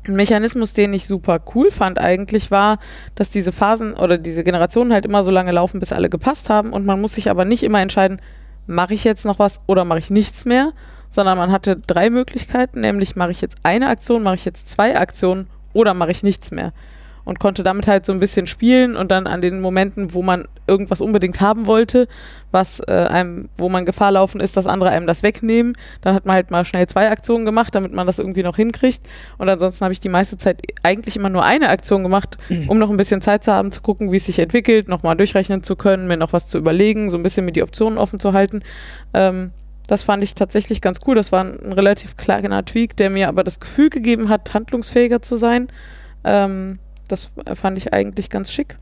ein 0.07 0.15
Mechanismus, 0.15 0.73
den 0.73 0.93
ich 0.93 1.07
super 1.07 1.41
cool 1.55 1.71
fand 1.71 1.99
eigentlich, 1.99 2.51
war, 2.51 2.79
dass 3.15 3.31
diese 3.31 3.53
Phasen 3.53 3.95
oder 3.95 4.19
diese 4.19 4.43
Generationen 4.43 4.93
halt 4.93 5.07
immer 5.07 5.23
so 5.23 5.31
lange 5.31 5.53
laufen, 5.53 5.79
bis 5.81 5.93
alle 5.93 6.11
gepasst 6.11 6.51
haben. 6.51 6.73
Und 6.73 6.85
man 6.85 7.01
muss 7.01 7.15
sich 7.15 7.31
aber 7.31 7.45
nicht 7.45 7.63
immer 7.63 7.81
entscheiden, 7.81 8.21
mache 8.67 8.95
ich 8.95 9.05
jetzt 9.05 9.25
noch 9.25 9.39
was 9.39 9.61
oder 9.67 9.85
mache 9.85 10.01
ich 10.01 10.11
nichts 10.11 10.45
mehr, 10.45 10.73
sondern 11.11 11.39
man 11.39 11.53
hatte 11.53 11.77
drei 11.77 12.11
Möglichkeiten, 12.11 12.81
nämlich 12.81 13.17
mache 13.17 13.31
ich 13.31 13.41
jetzt 13.41 13.59
eine 13.63 13.89
Aktion, 13.89 14.23
mache 14.23 14.37
ich 14.37 14.45
jetzt 14.45 14.71
zwei 14.71 14.99
Aktionen 14.99 15.47
oder 15.73 15.95
mache 15.95 16.11
ich 16.11 16.23
nichts 16.23 16.51
mehr 16.51 16.73
und 17.25 17.41
konnte 17.41 17.63
damit 17.63 17.87
halt 17.87 18.07
so 18.07 18.13
ein 18.13 18.21
bisschen 18.21 18.47
spielen 18.47 18.97
und 18.97 19.11
dann 19.11 19.27
an 19.27 19.41
den 19.41 19.61
Momenten, 19.61 20.15
wo 20.15 20.23
man 20.23 20.49
irgendwas 20.67 21.01
unbedingt 21.01 21.41
haben 21.41 21.67
wollte, 21.67 22.09
was 22.51 22.81
äh, 22.81 22.93
einem, 22.93 23.49
wo 23.57 23.69
man 23.69 23.87
Gefahr 23.87 24.13
laufen 24.13 24.41
ist, 24.41 24.57
dass 24.57 24.67
andere 24.67 24.91
einem 24.91 25.07
das 25.07 25.23
wegnehmen, 25.23 25.75
dann 26.01 26.15
hat 26.15 26.27
man 26.27 26.35
halt 26.35 26.51
mal 26.51 26.65
schnell 26.65 26.87
zwei 26.87 27.11
Aktionen 27.11 27.45
gemacht, 27.45 27.75
damit 27.75 27.93
man 27.93 28.07
das 28.07 28.19
irgendwie 28.19 28.43
noch 28.43 28.57
hinkriegt 28.57 29.09
und 29.39 29.49
ansonsten 29.49 29.85
habe 29.85 29.93
ich 29.93 30.01
die 30.01 30.09
meiste 30.09 30.37
Zeit 30.37 30.63
eigentlich 30.83 31.17
immer 31.17 31.31
nur 31.31 31.45
eine 31.45 31.69
Aktion 31.69 32.03
gemacht, 32.03 32.39
um 32.69 32.79
noch 32.79 32.91
ein 32.91 32.97
bisschen 32.97 33.21
Zeit 33.21 33.45
zu 33.45 33.53
haben, 33.53 33.73
zu 33.73 33.83
gucken, 33.83 34.13
wie 34.13 34.17
es 34.17 34.27
sich 34.27 34.39
entwickelt, 34.39 34.89
nochmal 34.89 35.17
durchrechnen 35.17 35.63
zu 35.63 35.77
können, 35.77 36.07
mir 36.07 36.17
noch 36.17 36.33
was 36.33 36.49
zu 36.49 36.59
überlegen, 36.59 37.11
so 37.11 37.17
ein 37.17 37.23
bisschen 37.23 37.45
mir 37.45 37.53
die 37.53 37.63
Optionen 37.63 37.99
offen 37.99 38.21
zu 38.21 38.33
halten. 38.33 38.63
Ähm, 39.15 39.53
das 39.87 40.03
fand 40.03 40.23
ich 40.23 40.35
tatsächlich 40.35 40.81
ganz 40.81 41.01
cool. 41.07 41.15
Das 41.15 41.33
war 41.33 41.45
ein, 41.45 41.59
ein 41.63 41.73
relativ 41.73 42.17
kleiner 42.17 42.65
Tweak, 42.65 42.97
der 42.97 43.11
mir 43.11 43.29
aber 43.29 43.45
das 43.45 43.61
Gefühl 43.61 43.91
gegeben 43.91 44.29
hat, 44.29 44.55
handlungsfähiger 44.55 45.23
zu 45.23 45.37
sein. 45.37 45.69
Ähm, 46.25 46.79
das 47.09 47.31
fand 47.55 47.79
ich 47.79 47.93
eigentlich 47.93 48.31
ganz 48.31 48.51
schick. 48.51 48.77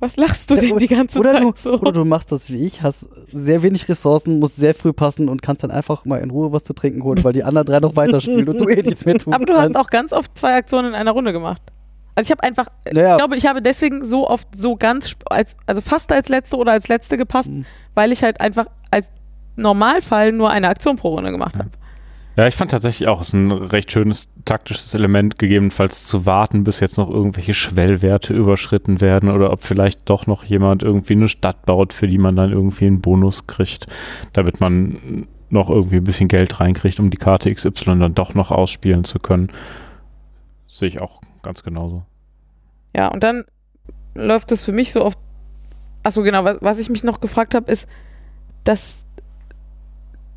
Was 0.00 0.16
lachst 0.16 0.48
du 0.50 0.54
Ja, 0.54 0.60
denn 0.60 0.78
die 0.78 0.86
ganze 0.86 1.18
Oder 1.18 1.32
Zeit 1.32 1.42
du, 1.42 1.52
so? 1.56 1.72
oder 1.72 1.90
du 1.92 2.04
machst 2.04 2.30
das 2.30 2.50
wie 2.52 2.64
ich, 2.64 2.82
hast 2.82 3.08
sehr 3.32 3.64
wenig 3.64 3.88
Ressourcen, 3.88 4.38
musst 4.38 4.54
sehr 4.56 4.72
früh 4.74 4.92
passen 4.92 5.28
und 5.28 5.42
kannst 5.42 5.64
dann 5.64 5.72
einfach 5.72 6.04
mal 6.04 6.18
in 6.18 6.30
Ruhe 6.30 6.52
was 6.52 6.62
zu 6.62 6.72
trinken 6.72 7.02
holen, 7.02 7.22
weil 7.24 7.32
die 7.32 7.42
anderen 7.42 7.66
drei 7.66 7.80
noch 7.80 7.96
weiterspielen 7.96 8.48
und 8.48 8.60
du 8.60 8.68
eh 8.68 8.80
nichts 8.82 9.04
mehr 9.04 9.18
tun 9.18 9.32
aber 9.34 9.44
du 9.44 9.54
hast 9.54 9.76
auch 9.76 9.90
ganz 9.90 10.12
oft 10.12 10.38
zwei 10.38 10.54
Aktionen 10.54 10.90
in 10.90 10.94
einer 10.94 11.10
Runde 11.10 11.32
gemacht. 11.32 11.60
Also 12.14 12.28
ich 12.28 12.30
habe 12.30 12.42
einfach, 12.44 12.66
Naja, 12.92 13.12
ich 13.12 13.16
glaube, 13.18 13.36
ich 13.36 13.46
habe 13.46 13.60
deswegen 13.60 14.04
so 14.04 14.28
oft 14.28 14.46
so 14.56 14.76
ganz, 14.76 15.16
als, 15.30 15.56
also 15.66 15.80
fast 15.80 16.12
als 16.12 16.28
letzte 16.28 16.56
oder 16.56 16.72
als 16.72 16.86
letzte 16.86 17.16
gepasst, 17.16 17.50
Mhm. 17.50 17.64
weil 17.94 18.12
ich 18.12 18.22
halt 18.22 18.40
einfach 18.40 18.66
als 18.92 19.08
Normalfall 19.56 20.30
nur 20.30 20.50
eine 20.50 20.68
Aktion 20.68 20.94
pro 20.94 21.08
Runde 21.16 21.32
gemacht 21.32 21.54
Ja. 21.54 21.60
habe. 21.60 21.70
Ja, 22.38 22.46
ich 22.46 22.54
fand 22.54 22.70
tatsächlich 22.70 23.08
auch, 23.08 23.20
es 23.20 23.28
ist 23.28 23.32
ein 23.32 23.50
recht 23.50 23.90
schönes 23.90 24.28
taktisches 24.44 24.94
Element, 24.94 25.40
gegebenenfalls 25.40 26.06
zu 26.06 26.24
warten, 26.24 26.62
bis 26.62 26.78
jetzt 26.78 26.96
noch 26.96 27.10
irgendwelche 27.10 27.52
Schwellwerte 27.52 28.32
überschritten 28.32 29.00
werden 29.00 29.28
oder 29.28 29.50
ob 29.52 29.60
vielleicht 29.60 30.08
doch 30.08 30.28
noch 30.28 30.44
jemand 30.44 30.84
irgendwie 30.84 31.14
eine 31.14 31.26
Stadt 31.26 31.66
baut, 31.66 31.92
für 31.92 32.06
die 32.06 32.16
man 32.16 32.36
dann 32.36 32.52
irgendwie 32.52 32.86
einen 32.86 33.00
Bonus 33.00 33.48
kriegt, 33.48 33.88
damit 34.34 34.60
man 34.60 35.26
noch 35.50 35.68
irgendwie 35.68 35.96
ein 35.96 36.04
bisschen 36.04 36.28
Geld 36.28 36.60
reinkriegt, 36.60 37.00
um 37.00 37.10
die 37.10 37.16
Karte 37.16 37.52
XY 37.52 37.98
dann 37.98 38.14
doch 38.14 38.34
noch 38.34 38.52
ausspielen 38.52 39.02
zu 39.02 39.18
können. 39.18 39.50
Sehe 40.68 40.90
ich 40.90 41.00
auch 41.00 41.20
ganz 41.42 41.64
genauso. 41.64 42.04
Ja, 42.94 43.08
und 43.08 43.24
dann 43.24 43.46
läuft 44.14 44.52
es 44.52 44.62
für 44.62 44.72
mich 44.72 44.92
so 44.92 45.04
oft. 45.04 45.18
Achso, 46.04 46.22
genau, 46.22 46.44
was, 46.44 46.58
was 46.60 46.78
ich 46.78 46.88
mich 46.88 47.02
noch 47.02 47.20
gefragt 47.20 47.56
habe, 47.56 47.72
ist, 47.72 47.88
dass, 48.62 49.06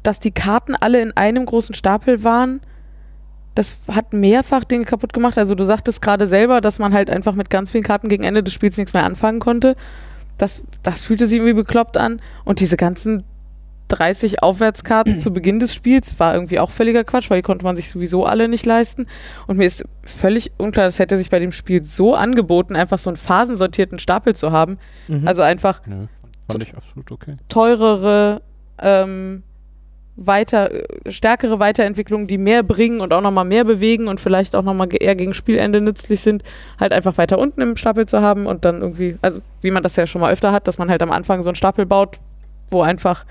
dass 0.03 0.19
die 0.19 0.32
Karten 0.32 0.76
alle 0.76 1.02
in 1.02 1.15
einem 1.15 1.45
großen 1.45 1.76
Stapel 1.76 2.23
waren. 2.23 2.61
Das 3.56 3.78
hat 3.88 4.14
mehrfach 4.14 4.64
Dinge 4.64 4.86
kaputt 4.86 5.14
gemacht. 5.14 5.38
Also 5.38 5.56
du 5.56 5.65
sagtest 5.65 6.02
gerade 6.02 6.28
selber, 6.28 6.61
dass 6.61 6.80
man 6.80 6.94
halt 6.94 7.10
einfach 7.10 7.36
mit 7.36 7.49
ganz 7.49 7.72
vielen 7.72 7.84
Karten 7.84 8.07
gegen 8.07 8.23
Ende 8.23 8.44
des 8.44 8.53
Spiels 8.53 8.78
nichts 8.78 8.94
mehr 8.94 9.03
anfangen 9.03 9.40
konnte. 9.40 9.76
Das, 10.38 10.64
das 10.84 11.03
fühlte 11.03 11.28
sich 11.28 11.38
irgendwie 11.38 11.53
bekloppt 11.53 11.98
an. 11.98 12.22
Und 12.45 12.61
diese 12.61 12.78
ganzen 12.78 13.23
30 13.91 14.41
Aufwärtskarten 14.41 15.19
zu 15.19 15.32
Beginn 15.32 15.60
des 15.60 15.76
Spiels 15.76 16.18
war 16.19 16.34
irgendwie 16.34 16.60
auch 16.60 16.72
völliger 16.72 17.03
Quatsch, 17.03 17.30
weil 17.30 17.40
die 17.40 17.45
konnte 17.45 17.65
man 17.65 17.76
sich 17.76 17.90
sowieso 17.90 18.26
alle 18.26 18.48
nicht 18.48 18.65
leisten. 18.65 19.07
Und 19.48 19.57
mir 19.57 19.65
ist 19.65 19.84
völlig 20.03 20.52
unklar, 20.57 20.86
das 20.86 20.98
hätte 20.98 21.18
sich 21.18 21.30
bei 21.30 21.40
dem 21.40 21.52
Spiel 21.52 21.84
so 21.84 22.15
angeboten, 22.15 22.76
einfach 22.76 22.99
so 22.99 23.10
einen 23.10 23.18
phasensortierten 23.18 23.99
Stapel 23.99 24.36
zu 24.36 24.52
haben. 24.52 24.78
Mhm. 25.07 25.28
Also 25.28 25.41
einfach 25.41 25.86
Nö, 25.86 26.07
fand 26.49 26.64
ich 26.64 26.76
absolut 26.76 27.11
okay. 27.11 27.36
teurere, 27.49 28.41
ähm, 28.80 29.44
weiter, 30.16 30.70
stärkere 31.08 31.60
Weiterentwicklungen, 31.60 32.28
die 32.28 32.38
mehr 32.38 32.64
bringen 32.64 33.02
und 33.02 33.14
auch 33.14 33.22
nochmal 33.22 33.46
mehr 33.46 33.64
bewegen 33.64 34.08
und 34.08 34.20
vielleicht 34.20 34.56
auch 34.56 34.64
nochmal 34.64 34.90
eher 34.92 35.16
gegen 35.16 35.34
Spielende 35.34 35.82
nützlich 35.82 36.22
sind, 36.22 36.44
halt 36.80 36.94
einfach 36.94 37.18
weiter 37.18 37.40
unten 37.40 37.62
im 37.62 37.78
Stapel 37.78 38.06
zu 38.06 38.22
haben 38.22 38.46
und 38.46 38.66
dann 38.66 38.82
irgendwie, 38.82 39.18
also 39.22 39.42
wie 39.62 39.72
man 39.72 39.84
das 39.84 39.96
ja 39.96 40.06
schon 40.06 40.22
mal 40.22 40.32
öfter 40.32 40.52
hat, 40.52 40.68
dass 40.68 40.78
man 40.78 40.90
halt 40.90 41.02
am 41.02 41.12
Anfang 41.12 41.44
so 41.44 41.50
einen 41.50 41.56
Stapel 41.56 41.86
baut, 41.86 42.18
wo 42.70 42.82
einfach 42.82 43.26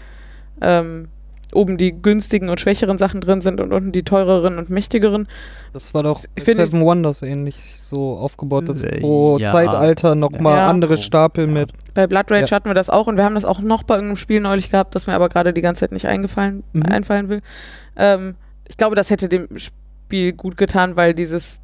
ähm, 0.61 1.09
oben 1.55 1.77
die 1.78 1.93
günstigen 2.01 2.48
und 2.48 2.60
schwächeren 2.60 2.98
Sachen 2.98 3.20
drin 3.20 3.40
sind 3.40 3.60
und 3.60 3.72
unten 3.72 3.93
die 3.93 4.02
teureren 4.02 4.59
und 4.59 4.70
mächtigeren. 4.70 5.27
Das 5.72 5.93
war 5.94 6.02
doch 6.02 6.24
Ich 6.35 6.44
Seven 6.44 6.81
Wonders 6.82 7.22
ähnlich 7.22 7.56
so 7.77 8.16
aufgebaut, 8.16 8.68
dass 8.68 8.82
Äh, 8.82 9.01
pro 9.01 9.39
ja. 9.39 9.51
Zeitalter 9.52 10.14
nochmal 10.14 10.56
Ja. 10.59 10.68
andere 10.68 10.97
Stapel 10.98 11.47
mit. 11.47 11.72
Bei 11.94 12.06
Blood 12.06 12.31
Rage 12.31 12.47
Ja. 12.47 12.56
hatten 12.56 12.68
wir 12.70 12.74
das 12.74 12.90
auch 12.90 13.06
und 13.06 13.16
wir 13.16 13.24
haben 13.24 13.35
das 13.35 13.44
auch 13.44 13.60
noch 13.60 13.82
bei 13.82 13.94
irgendeinem 13.94 14.16
Spiel 14.16 14.40
neulich 14.40 14.70
gehabt, 14.70 14.94
das 14.94 15.06
mir 15.06 15.14
aber 15.14 15.28
gerade 15.28 15.52
die 15.52 15.60
ganze 15.60 15.81
Zeit 15.81 15.93
nicht 15.93 16.06
eingefallen, 16.06 16.62
Mhm. 16.72 16.82
einfallen 16.85 17.28
will. 17.28 17.43
Ähm, 17.97 18.35
ich 18.68 18.77
glaube, 18.77 18.94
das 18.97 19.10
hätte 19.10 19.28
dem 19.28 19.48
Spiel 19.59 20.32
gut 20.32 20.56
getan, 20.56 20.97
weil 20.97 21.14
dieses, 21.14 21.59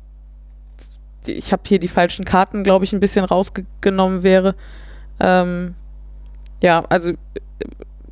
die- 1.26 1.32
ich 1.34 1.52
habe 1.52 1.62
hier 1.66 1.78
die 1.78 1.88
falschen 1.88 2.24
Karten, 2.24 2.62
glaube 2.64 2.84
ich, 2.84 2.92
ein 2.92 3.00
bisschen 3.00 3.24
rausgenommen 3.24 4.22
wäre. 4.22 4.54
Ähm, 5.20 5.74
ja, 6.62 6.84
also 6.88 7.10
äh, 7.12 7.14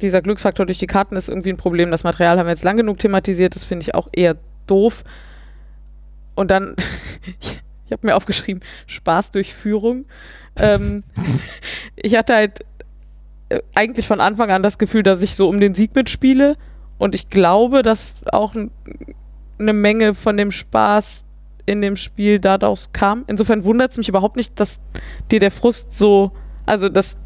dieser 0.00 0.22
Glücksfaktor 0.22 0.66
durch 0.66 0.78
die 0.78 0.86
Karten 0.86 1.16
ist 1.16 1.28
irgendwie 1.28 1.50
ein 1.50 1.56
Problem. 1.56 1.90
Das 1.90 2.04
Material 2.04 2.38
haben 2.38 2.46
wir 2.46 2.52
jetzt 2.52 2.64
lang 2.64 2.76
genug 2.76 2.98
thematisiert, 2.98 3.54
das 3.54 3.64
finde 3.64 3.82
ich 3.84 3.94
auch 3.94 4.08
eher 4.12 4.36
doof. 4.66 5.04
Und 6.34 6.50
dann, 6.50 6.76
ich, 7.40 7.62
ich 7.86 7.92
habe 7.92 8.06
mir 8.06 8.16
aufgeschrieben, 8.16 8.62
Spaß 8.86 9.30
durch 9.30 9.54
Führung. 9.54 10.06
Ähm, 10.56 11.04
ich 11.96 12.16
hatte 12.16 12.34
halt 12.34 12.60
äh, 13.48 13.60
eigentlich 13.74 14.06
von 14.06 14.20
Anfang 14.20 14.50
an 14.50 14.62
das 14.62 14.78
Gefühl, 14.78 15.02
dass 15.02 15.22
ich 15.22 15.36
so 15.36 15.48
um 15.48 15.60
den 15.60 15.74
Sieg 15.74 15.94
mitspiele. 15.94 16.56
Und 16.98 17.14
ich 17.14 17.28
glaube, 17.28 17.82
dass 17.82 18.16
auch 18.32 18.54
eine 18.54 19.72
Menge 19.72 20.14
von 20.14 20.36
dem 20.36 20.50
Spaß 20.50 21.24
in 21.66 21.80
dem 21.80 21.96
Spiel 21.96 22.40
daraus 22.40 22.92
kam. 22.92 23.24
Insofern 23.26 23.64
wundert 23.64 23.92
es 23.92 23.96
mich 23.96 24.08
überhaupt 24.08 24.36
nicht, 24.36 24.58
dass 24.60 24.80
dir 25.30 25.40
der 25.40 25.50
Frust 25.50 25.96
so, 25.96 26.32
also 26.66 26.88
dass 26.88 27.16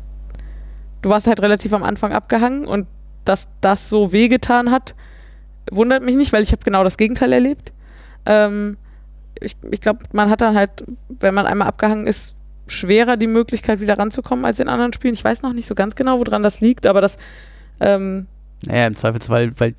du 1.03 1.09
warst 1.09 1.27
halt 1.27 1.41
relativ 1.41 1.73
am 1.73 1.83
Anfang 1.83 2.13
abgehangen 2.13 2.67
und 2.67 2.87
dass 3.25 3.49
das 3.61 3.89
so 3.89 4.13
wehgetan 4.13 4.71
hat, 4.71 4.95
wundert 5.71 6.03
mich 6.03 6.17
nicht, 6.17 6.33
weil 6.33 6.43
ich 6.43 6.53
habe 6.53 6.65
genau 6.65 6.85
das 6.85 6.97
Gegenteil 6.97 7.33
erlebt. 7.33 7.73
Ähm, 8.27 8.77
ich 9.41 9.57
ich 9.71 9.81
glaube, 9.81 10.01
man 10.13 10.31
hat 10.31 10.41
dann 10.41 10.57
halt, 10.57 10.85
wenn 11.09 11.35
man 11.35 11.47
einmal 11.47 11.69
abgehangen 11.69 12.07
ist, 12.07 12.35
schwerer 12.67 13.17
die 13.17 13.27
Möglichkeit 13.27 13.81
wieder 13.81 13.99
ranzukommen 13.99 14.45
als 14.45 14.61
in 14.61 14.69
anderen 14.69 14.93
Spielen. 14.93 15.15
Ich 15.15 15.25
weiß 15.25 15.43
noch 15.43 15.53
nicht 15.53 15.67
so 15.67 15.75
ganz 15.75 15.95
genau, 15.95 16.19
woran 16.19 16.43
das 16.43 16.61
liegt, 16.61 16.87
aber 16.87 17.01
das 17.01 17.17
ähm, 17.81 18.27
Naja, 18.67 18.87
im 18.87 18.97
Zweifelsfall, 18.97 19.53
weil 19.59 19.75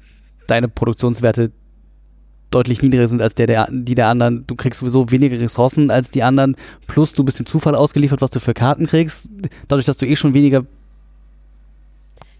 deine 0.48 0.68
Produktionswerte 0.68 1.52
deutlich 2.52 2.82
niedriger 2.82 3.08
sind 3.08 3.22
als 3.22 3.36
der, 3.36 3.48
der 3.48 3.68
die 3.72 3.96
der 3.96 4.08
anderen. 4.08 4.46
Du 4.48 4.56
kriegst 4.56 4.80
sowieso 4.80 5.12
weniger 5.12 5.40
Ressourcen 5.40 5.91
als 5.91 6.10
die 6.10 6.24
anderen, 6.24 6.56
plus 6.88 7.14
du 7.14 7.24
bist 7.24 7.38
dem 7.38 7.46
Zufall 7.46 7.76
ausgeliefert, 7.76 8.22
was 8.22 8.32
du 8.32 8.40
für 8.40 8.54
Karten 8.54 8.88
kriegst. 8.88 9.30
Dadurch, 9.68 9.86
dass 9.86 9.98
du 9.98 10.08
eh 10.08 10.16
schon 10.16 10.34
weniger 10.34 10.66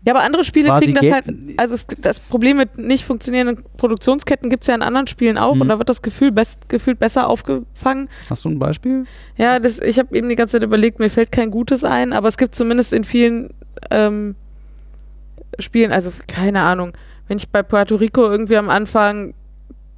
Ja, 0.06 0.14
aber 0.16 0.24
andere 0.24 0.46
Spiele 0.46 0.70
kriegen 0.80 0.94
das 0.94 1.12
halt. 1.12 1.26
Also 1.58 1.76
es, 1.76 1.86
das 2.00 2.22
Problem 2.22 2.56
mit 2.58 2.78
nicht 2.78 3.04
funktionierenden 3.04 3.64
Produktionsketten 3.78 4.50
gibt 4.50 4.64
es 4.64 4.68
ja 4.68 4.76
in 4.76 4.82
anderen 4.82 5.08
Spielen 5.08 5.38
auch 5.38 5.56
Mhm. 5.56 5.62
und 5.62 5.68
da 5.68 5.78
wird 5.78 5.90
das 5.90 6.02
Gefühl 6.02 6.32
best, 6.32 6.70
gefühlt 6.70 7.00
besser 7.00 7.28
aufgefangen. 7.28 8.08
Hast 8.30 8.46
du 8.46 8.50
ein 8.50 8.60
Beispiel? 8.60 9.04
Ja, 9.36 9.60
das, 9.60 9.80
ich 9.80 10.00
habe 10.00 10.16
eben 10.16 10.30
die 10.30 10.36
ganze 10.36 10.54
Zeit 10.54 10.64
überlegt, 10.64 11.00
mir 11.00 11.10
fällt 11.10 11.32
kein 11.34 11.52
Gutes 11.52 11.84
ein, 11.84 12.14
aber 12.14 12.30
es 12.30 12.38
gibt 12.38 12.56
zumindest 12.56 12.94
in 12.94 13.04
vielen 13.04 13.50
ähm, 13.92 14.36
Spielen, 15.60 15.92
also 15.92 16.12
keine 16.28 16.62
Ahnung, 16.62 16.94
wenn 17.28 17.38
ich 17.38 17.50
bei 17.50 17.62
Puerto 17.64 17.96
Rico 17.98 18.22
irgendwie 18.22 18.56
am 18.58 18.70
Anfang 18.70 19.34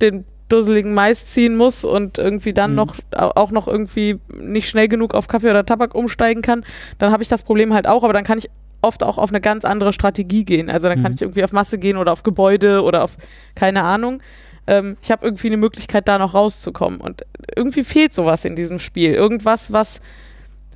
den 0.01 0.25
dusseligen 0.49 0.93
Mais 0.93 1.27
ziehen 1.27 1.55
muss 1.55 1.85
und 1.85 2.17
irgendwie 2.17 2.53
dann 2.53 2.71
Mhm. 2.71 2.75
noch 2.75 2.95
au- 3.15 3.31
auch 3.35 3.51
noch 3.51 3.67
irgendwie 3.67 4.19
nicht 4.37 4.67
schnell 4.67 4.87
genug 4.87 5.13
auf 5.13 5.27
Kaffee 5.27 5.49
oder 5.49 5.65
Tabak 5.65 5.93
umsteigen 5.95 6.41
kann, 6.41 6.65
dann 6.97 7.11
habe 7.11 7.21
ich 7.23 7.29
das 7.29 7.43
Problem 7.43 7.73
halt 7.73 7.87
auch, 7.87 8.03
aber 8.03 8.13
dann 8.13 8.23
kann 8.23 8.37
ich 8.39 8.49
oft 8.81 9.03
auch 9.03 9.17
auf 9.17 9.29
eine 9.29 9.41
ganz 9.41 9.65
andere 9.65 9.93
Strategie 9.93 10.43
gehen. 10.45 10.69
Also 10.69 10.87
dann 10.87 11.01
kann 11.01 11.11
Mhm. 11.11 11.15
ich 11.15 11.21
irgendwie 11.21 11.43
auf 11.43 11.51
Masse 11.51 11.77
gehen 11.77 11.97
oder 11.97 12.11
auf 12.11 12.23
Gebäude 12.23 12.81
oder 12.83 13.03
auf 13.03 13.17
keine 13.55 13.83
Ahnung. 13.83 14.21
Ähm, 14.67 14.97
ich 15.01 15.11
habe 15.11 15.25
irgendwie 15.25 15.47
eine 15.47 15.57
Möglichkeit, 15.57 16.07
da 16.07 16.17
noch 16.17 16.33
rauszukommen. 16.33 17.01
Und 17.01 17.25
irgendwie 17.55 17.83
fehlt 17.83 18.13
sowas 18.13 18.45
in 18.45 18.55
diesem 18.55 18.79
Spiel. 18.79 19.13
Irgendwas, 19.13 19.73
was, 19.73 20.01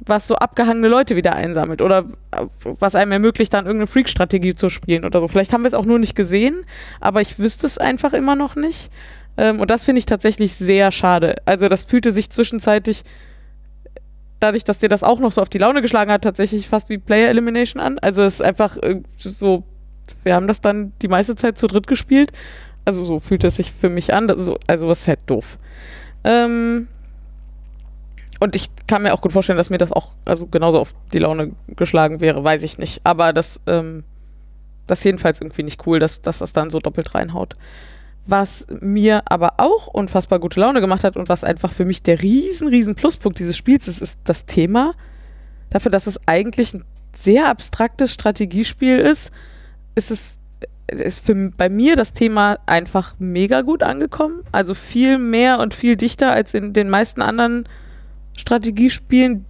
was 0.05 0.27
so 0.27 0.35
abgehangene 0.35 0.87
Leute 0.87 1.15
wieder 1.15 1.35
einsammelt 1.35 1.81
oder 1.81 2.05
äh, 2.31 2.45
was 2.63 2.95
einem 2.95 3.11
ermöglicht, 3.11 3.53
dann 3.53 3.65
irgendeine 3.65 3.87
Freak-Strategie 3.87 4.55
zu 4.55 4.69
spielen 4.69 5.05
oder 5.05 5.19
so. 5.21 5.27
Vielleicht 5.27 5.53
haben 5.53 5.63
wir 5.63 5.67
es 5.67 5.73
auch 5.73 5.85
nur 5.85 5.99
nicht 5.99 6.15
gesehen, 6.15 6.65
aber 6.99 7.21
ich 7.21 7.39
wüsste 7.39 7.67
es 7.67 7.77
einfach 7.77 8.13
immer 8.13 8.35
noch 8.35 8.55
nicht. 8.55 8.89
Ähm, 9.37 9.59
und 9.59 9.69
das 9.69 9.85
finde 9.85 9.99
ich 9.99 10.05
tatsächlich 10.05 10.55
sehr 10.55 10.91
schade. 10.91 11.35
Also 11.45 11.67
das 11.67 11.83
fühlte 11.83 12.11
sich 12.11 12.29
zwischenzeitlich 12.29 13.03
dadurch, 14.39 14.63
dass 14.63 14.79
dir 14.79 14.89
das 14.89 15.03
auch 15.03 15.19
noch 15.19 15.31
so 15.31 15.41
auf 15.41 15.49
die 15.49 15.57
Laune 15.57 15.81
geschlagen 15.81 16.11
hat, 16.11 16.23
tatsächlich 16.23 16.67
fast 16.67 16.89
wie 16.89 16.97
Player 16.97 17.29
Elimination 17.29 17.81
an. 17.81 17.99
Also 17.99 18.23
es 18.23 18.35
ist 18.35 18.41
einfach 18.41 18.77
äh, 18.77 19.01
so, 19.17 19.63
wir 20.23 20.35
haben 20.35 20.47
das 20.47 20.61
dann 20.61 20.93
die 21.01 21.07
meiste 21.07 21.35
Zeit 21.35 21.57
zu 21.57 21.67
dritt 21.67 21.87
gespielt. 21.87 22.31
Also 22.83 23.03
so 23.03 23.19
fühlt 23.19 23.43
es 23.43 23.55
sich 23.55 23.71
für 23.71 23.89
mich 23.89 24.13
an. 24.13 24.31
So, 24.35 24.57
also 24.67 24.87
was 24.87 25.07
halt 25.07 25.19
doof. 25.25 25.57
Ähm, 26.23 26.87
und 28.39 28.55
ich 28.55 28.69
kann 28.87 29.03
mir 29.03 29.13
auch 29.13 29.21
gut 29.21 29.31
vorstellen, 29.31 29.57
dass 29.57 29.69
mir 29.69 29.77
das 29.77 29.91
auch 29.91 30.11
also 30.25 30.45
genauso 30.47 30.79
auf 30.79 30.93
die 31.13 31.19
Laune 31.19 31.53
geschlagen 31.67 32.21
wäre, 32.21 32.43
weiß 32.43 32.63
ich 32.63 32.77
nicht. 32.77 33.01
Aber 33.03 33.33
das, 33.33 33.61
ähm, 33.65 34.03
das 34.87 34.99
ist 34.99 35.05
jedenfalls 35.05 35.41
irgendwie 35.41 35.63
nicht 35.63 35.87
cool, 35.87 35.99
dass, 35.99 36.21
dass 36.21 36.39
das 36.39 36.53
dann 36.53 36.69
so 36.69 36.79
doppelt 36.79 37.15
reinhaut. 37.15 37.53
Was 38.27 38.65
mir 38.81 39.23
aber 39.25 39.53
auch 39.57 39.87
unfassbar 39.87 40.39
gute 40.39 40.59
Laune 40.59 40.81
gemacht 40.81 41.03
hat 41.03 41.15
und 41.15 41.29
was 41.29 41.43
einfach 41.43 41.71
für 41.71 41.85
mich 41.85 42.01
der 42.01 42.21
riesen, 42.21 42.67
riesen 42.67 42.95
Pluspunkt 42.95 43.39
dieses 43.39 43.55
Spiels 43.55 43.87
ist, 43.87 44.01
ist 44.01 44.19
das 44.23 44.45
Thema. 44.45 44.93
Dafür, 45.69 45.91
dass 45.91 46.07
es 46.07 46.19
eigentlich 46.27 46.73
ein 46.73 46.85
sehr 47.15 47.47
abstraktes 47.49 48.13
Strategiespiel 48.13 48.97
ist, 48.97 49.31
ist 49.95 50.11
es 50.11 50.37
ist 50.87 51.25
für, 51.25 51.51
bei 51.57 51.69
mir 51.69 51.95
das 51.95 52.13
Thema 52.13 52.59
einfach 52.65 53.15
mega 53.17 53.61
gut 53.61 53.83
angekommen. 53.83 54.43
Also 54.51 54.73
viel 54.73 55.17
mehr 55.17 55.59
und 55.59 55.73
viel 55.73 55.95
dichter 55.95 56.31
als 56.31 56.53
in 56.53 56.73
den 56.73 56.89
meisten 56.89 57.21
anderen 57.21 57.67
Strategiespielen, 58.37 59.45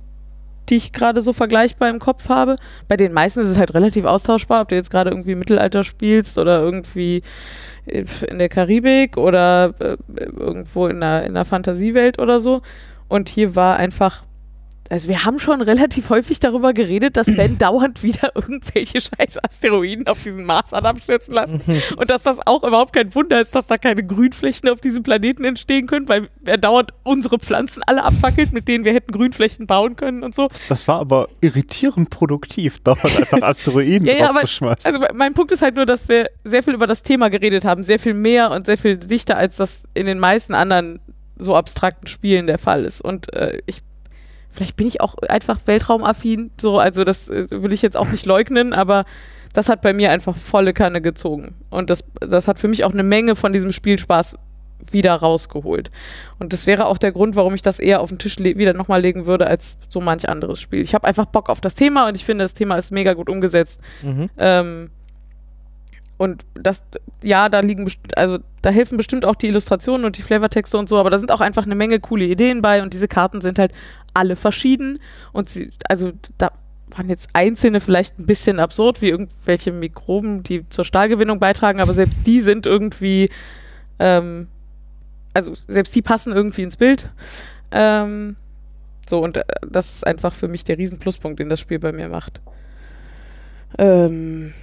die 0.70 0.76
ich 0.76 0.94
gerade 0.94 1.22
so 1.22 1.34
vergleichbar 1.34 1.90
im 1.90 2.00
Kopf 2.00 2.30
habe. 2.30 2.56
Bei 2.88 2.98
den 2.98 3.14
meisten 3.14 3.42
ist 3.42 3.48
es 3.48 3.58
halt 3.58 3.74
relativ 3.74 4.06
austauschbar, 4.06 4.62
ob 4.62 4.70
du 4.70 4.76
jetzt 4.76 4.90
gerade 4.90 5.10
irgendwie 5.10 5.36
Mittelalter 5.36 5.84
spielst 5.84 6.38
oder 6.38 6.62
irgendwie 6.62 7.22
in 7.86 8.40
der 8.40 8.50
Karibik 8.50 9.18
oder 9.18 9.74
äh, 9.80 9.98
irgendwo 10.16 10.88
in 10.88 11.04
einer, 11.04 11.24
in 11.24 11.30
einer 11.30 11.46
Fantasiewelt 11.46 12.20
oder 12.20 12.40
so. 12.40 12.62
Und 13.08 13.30
hier 13.30 13.56
war 13.56 13.78
einfach, 13.78 14.24
also 14.90 15.08
wir 15.10 15.26
haben 15.26 15.40
schon 15.40 15.62
relativ 15.62 16.10
häufig 16.10 16.40
darüber 16.40 16.74
geredet, 16.74 17.18
dass 17.18 17.26
Ben 17.28 17.58
dauernd 17.60 18.04
wieder 18.04 18.32
irgendwelche 18.36 19.00
scheiß 19.02 19.44
Asteroiden 19.44 20.08
auf 20.08 20.22
diesen 20.24 20.46
Mars 20.46 20.72
hat 20.72 20.86
abstürzen 20.86 21.34
lassen. 21.34 21.62
Und 21.98 22.10
dass 22.10 22.24
das 22.24 22.38
auch 22.46 22.64
überhaupt 22.64 22.94
kein 22.94 23.14
Wunder 23.16 23.42
ist, 23.42 23.56
dass 23.56 23.68
da 23.68 23.78
keine 23.78 24.04
Grünflächen 24.06 24.70
auf 24.70 24.82
diesem 24.82 25.04
Planeten 25.04 25.44
entstehen 25.44 25.88
können, 25.88 26.08
weil 26.08 26.30
er 26.46 26.58
dauernd 26.58 26.92
unsere 27.04 27.40
Pflanzen 27.40 27.82
alle 27.86 28.04
abfackelt, 28.04 28.54
mit 28.54 28.68
denen 28.68 28.86
wir 28.86 28.94
hätten 28.94 29.12
Grünflächen 29.12 29.66
bauen 29.68 29.96
können 29.96 30.24
und 30.24 30.36
so. 30.36 30.50
Das 30.70 30.88
war 30.88 31.00
aber 31.00 31.30
irritierend 31.42 32.10
produktiv, 32.10 32.80
dauernd 32.84 33.06
einfach 33.06 33.42
Asteroiden 33.42 34.08
Ja, 34.08 34.14
ja, 34.14 34.30
aber- 34.30 34.40
draufzuschmeißen. 34.42 34.94
Also 34.96 35.08
mein 35.14 35.34
Punkt 35.34 35.52
ist 35.52 35.62
halt 35.62 35.76
nur, 35.76 35.86
dass 35.86 36.08
wir 36.10 36.30
sehr 36.44 36.64
viel 36.64 36.74
über 36.74 36.88
das 36.88 37.02
Thema 37.04 37.30
geredet 37.30 37.66
haben, 37.66 37.84
sehr 37.84 38.00
viel 38.00 38.14
mehr 38.14 38.52
und 38.52 38.66
sehr 38.66 38.78
viel 38.78 38.98
dichter, 38.98 39.38
als 39.38 39.58
das 39.58 39.84
in 39.94 40.06
den 40.06 40.20
meisten 40.20 40.54
anderen 40.54 41.00
so 41.38 41.56
abstrakten 41.56 42.08
Spielen 42.08 42.48
der 42.48 42.58
Fall 42.58 42.86
ist. 42.86 43.02
Und 43.02 43.34
äh, 43.34 43.60
ich, 43.66 43.82
vielleicht 44.56 44.76
bin 44.76 44.88
ich 44.88 45.02
auch 45.02 45.16
einfach 45.30 45.60
weltraumaffin, 45.66 46.52
so, 46.60 46.80
also 46.80 47.04
das 47.04 47.30
äh, 47.30 47.48
will 47.50 47.74
ich 47.74 47.82
jetzt 47.82 47.98
auch 47.98 48.08
nicht 48.08 48.26
leugnen, 48.26 48.74
aber 48.74 49.06
das 49.54 49.70
hat 49.70 49.82
bei 49.82 49.94
mir 49.94 50.12
einfach 50.12 50.36
volle 50.36 50.74
Kanne 50.74 51.02
gezogen. 51.02 51.56
Und 51.70 51.90
das, 51.90 52.04
das 52.20 52.48
hat 52.48 52.60
für 52.60 52.68
mich 52.68 52.84
auch 52.84 52.92
eine 52.92 53.04
Menge 53.04 53.36
von 53.36 53.54
diesem 53.54 53.72
Spielspaß 53.72 54.38
wieder 54.92 55.14
rausgeholt. 55.14 55.92
Und 56.40 56.54
das 56.54 56.68
wäre 56.68 56.86
auch 56.86 56.98
der 56.98 57.12
Grund, 57.12 57.36
warum 57.36 57.56
ich 57.56 57.62
das 57.62 57.80
eher 57.80 58.02
auf 58.02 58.10
den 58.10 58.20
Tisch 58.20 58.38
wieder 58.38 58.74
nochmal 58.74 59.02
legen 59.02 59.26
würde 59.26 59.48
als 59.48 59.78
so 59.88 60.02
manch 60.02 60.28
anderes 60.28 60.60
Spiel. 60.60 60.82
Ich 60.82 60.94
habe 60.94 61.08
einfach 61.08 61.26
Bock 61.26 61.50
auf 61.50 61.62
das 61.62 61.76
Thema 61.76 62.08
und 62.08 62.16
ich 62.16 62.26
finde, 62.26 62.44
das 62.44 62.54
Thema 62.54 62.76
ist 62.78 62.92
mega 62.92 63.14
gut 63.14 63.30
umgesetzt. 63.30 63.80
Mhm. 64.04 64.30
Ähm, 64.38 64.90
und 66.18 66.46
das, 66.54 66.82
ja, 67.22 67.50
da 67.50 67.60
liegen, 67.60 67.90
also 68.16 68.40
da 68.62 68.70
helfen 68.70 68.98
bestimmt 68.98 69.26
auch 69.26 69.36
die 69.36 69.48
Illustrationen 69.48 70.06
und 70.06 70.18
die 70.18 70.22
Flavortexte 70.22 70.78
und 70.78 70.88
so, 70.88 70.98
aber 70.98 71.10
da 71.10 71.18
sind 71.18 71.32
auch 71.32 71.42
einfach 71.42 71.66
eine 71.66 71.76
Menge 71.76 72.00
coole 72.00 72.26
Ideen 72.26 72.62
bei 72.62 72.82
und 72.82 72.94
diese 72.94 73.08
Karten 73.08 73.42
sind 73.42 73.60
halt 73.60 73.74
alle 74.14 74.36
verschieden 74.36 75.00
und 75.34 75.50
sie, 75.50 75.72
also 75.90 76.12
da 76.38 76.52
waren 76.90 77.10
jetzt 77.10 77.28
einzelne 77.34 77.82
vielleicht 77.82 78.20
ein 78.20 78.26
bisschen 78.26 78.60
absurd, 78.60 79.02
wie 79.02 79.10
irgendwelche 79.10 79.72
Mikroben, 79.72 80.44
die 80.44 80.68
zur 80.70 80.86
Stahlgewinnung 80.86 81.40
beitragen, 81.40 81.82
aber 81.82 81.94
selbst 81.94 82.26
die 82.26 82.42
sind 82.42 82.66
irgendwie, 82.66 83.30
ähm, 84.00 84.48
also 85.34 85.54
selbst 85.68 85.94
die 85.96 86.02
passen 86.02 86.32
irgendwie 86.32 86.64
ins 86.64 86.78
Bild. 86.78 87.10
Ähm, 87.72 88.38
so, 89.08 89.20
und 89.20 89.38
äh, 89.38 89.44
das 89.68 89.96
ist 89.96 90.08
einfach 90.08 90.34
für 90.34 90.48
mich 90.48 90.64
der 90.64 90.78
riesen 90.78 91.00
Pluspunkt, 91.00 91.40
den 91.40 91.50
das 91.50 91.60
Spiel 91.60 91.80
bei 91.80 91.92
mir 91.92 92.08
macht. 92.08 92.40
Ähm, 93.78 94.54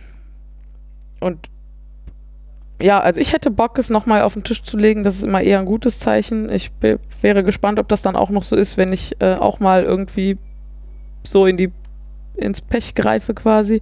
und 1.23 1.51
ja, 2.81 2.99
also 2.99 3.21
ich 3.21 3.33
hätte 3.33 3.51
Bock, 3.51 3.79
es 3.79 3.91
nochmal 3.91 4.23
auf 4.23 4.35
den 4.35 4.43
Tisch 4.43 4.63
zu 4.63 4.77
legen. 4.77 5.05
Das 5.05 5.15
ist 5.15 5.23
immer 5.23 5.41
eher 5.41 5.61
ein 5.61 5.67
gutes 5.67 6.01
Zeichen. 6.01 6.51
Ich 6.51 6.73
wäre 7.21 7.45
gespannt, 7.45 7.79
ob 7.79 7.89
das 7.89 8.03
dann 8.03 8.17
auch 8.17 8.31
noch 8.31 8.43
so 8.43 8.57
ist, 8.57 8.77
wenn 8.77 8.93
ich 8.93 9.21
äh, 9.21 9.35
auch 9.35 9.61
mal 9.61 9.85
irgendwie 9.85 10.37
so 11.23 11.47
in 11.47 11.57
die 11.57 11.71
ins 12.35 12.61
Pech 12.61 12.95
greife 12.95 13.35
quasi. 13.35 13.81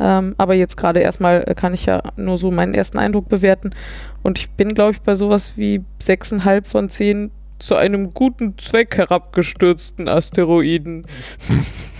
Ähm, 0.00 0.34
aber 0.38 0.54
jetzt 0.54 0.76
gerade 0.76 1.00
erstmal 1.00 1.42
äh, 1.48 1.54
kann 1.54 1.74
ich 1.74 1.86
ja 1.86 2.00
nur 2.16 2.38
so 2.38 2.52
meinen 2.52 2.74
ersten 2.74 2.98
Eindruck 2.98 3.28
bewerten. 3.28 3.74
Und 4.22 4.38
ich 4.38 4.50
bin, 4.50 4.74
glaube 4.74 4.92
ich, 4.92 5.00
bei 5.00 5.16
sowas 5.16 5.54
wie 5.56 5.82
6,5 6.00 6.64
von 6.64 6.88
10 6.88 7.32
zu 7.58 7.74
einem 7.74 8.14
guten 8.14 8.56
Zweck 8.58 8.96
herabgestürzten 8.96 10.08
Asteroiden. 10.08 11.06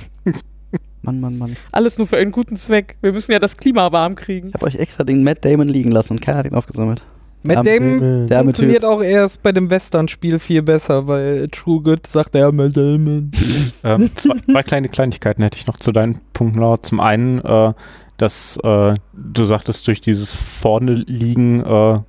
Mann, 1.08 1.20
Mann, 1.20 1.38
Mann. 1.38 1.56
Alles 1.72 1.96
nur 1.96 2.06
für 2.06 2.18
einen 2.18 2.32
guten 2.32 2.56
Zweck. 2.56 2.96
Wir 3.00 3.12
müssen 3.12 3.32
ja 3.32 3.38
das 3.38 3.56
Klima 3.56 3.92
warm 3.92 4.14
kriegen. 4.14 4.48
Ich 4.48 4.54
habe 4.54 4.66
euch 4.66 4.76
extra 4.76 5.04
den 5.04 5.24
Matt 5.24 5.44
Damon 5.44 5.68
liegen 5.68 5.90
lassen 5.90 6.14
und 6.14 6.20
keiner 6.20 6.38
hat 6.38 6.46
ihn 6.46 6.54
aufgesammelt. 6.54 7.02
Matt 7.42 7.66
Damon 7.66 8.26
Der 8.26 8.42
funktioniert 8.42 8.84
auch 8.84 9.00
erst 9.00 9.42
bei 9.42 9.52
dem 9.52 9.70
Western-Spiel 9.70 10.38
viel 10.38 10.62
besser, 10.62 11.06
weil 11.06 11.48
True 11.48 11.80
Good 11.82 12.06
sagt 12.06 12.34
er 12.34 12.52
Matt 12.52 12.76
Damon. 12.76 13.30
Ähm, 13.84 14.10
zwei, 14.16 14.34
zwei 14.50 14.62
kleine 14.64 14.88
Kleinigkeiten 14.88 15.40
hätte 15.40 15.56
ich 15.56 15.68
noch 15.68 15.76
zu 15.76 15.92
deinen 15.92 16.20
Punkten, 16.32 16.58
Laura. 16.58 16.82
Zum 16.82 16.98
einen, 16.98 17.38
äh, 17.38 17.72
dass 18.16 18.58
äh, 18.64 18.94
du 19.12 19.44
sagtest, 19.44 19.86
durch 19.86 20.00
dieses 20.00 20.32
vorne 20.32 20.94
liegen, 20.94 21.60
äh, 21.64 22.00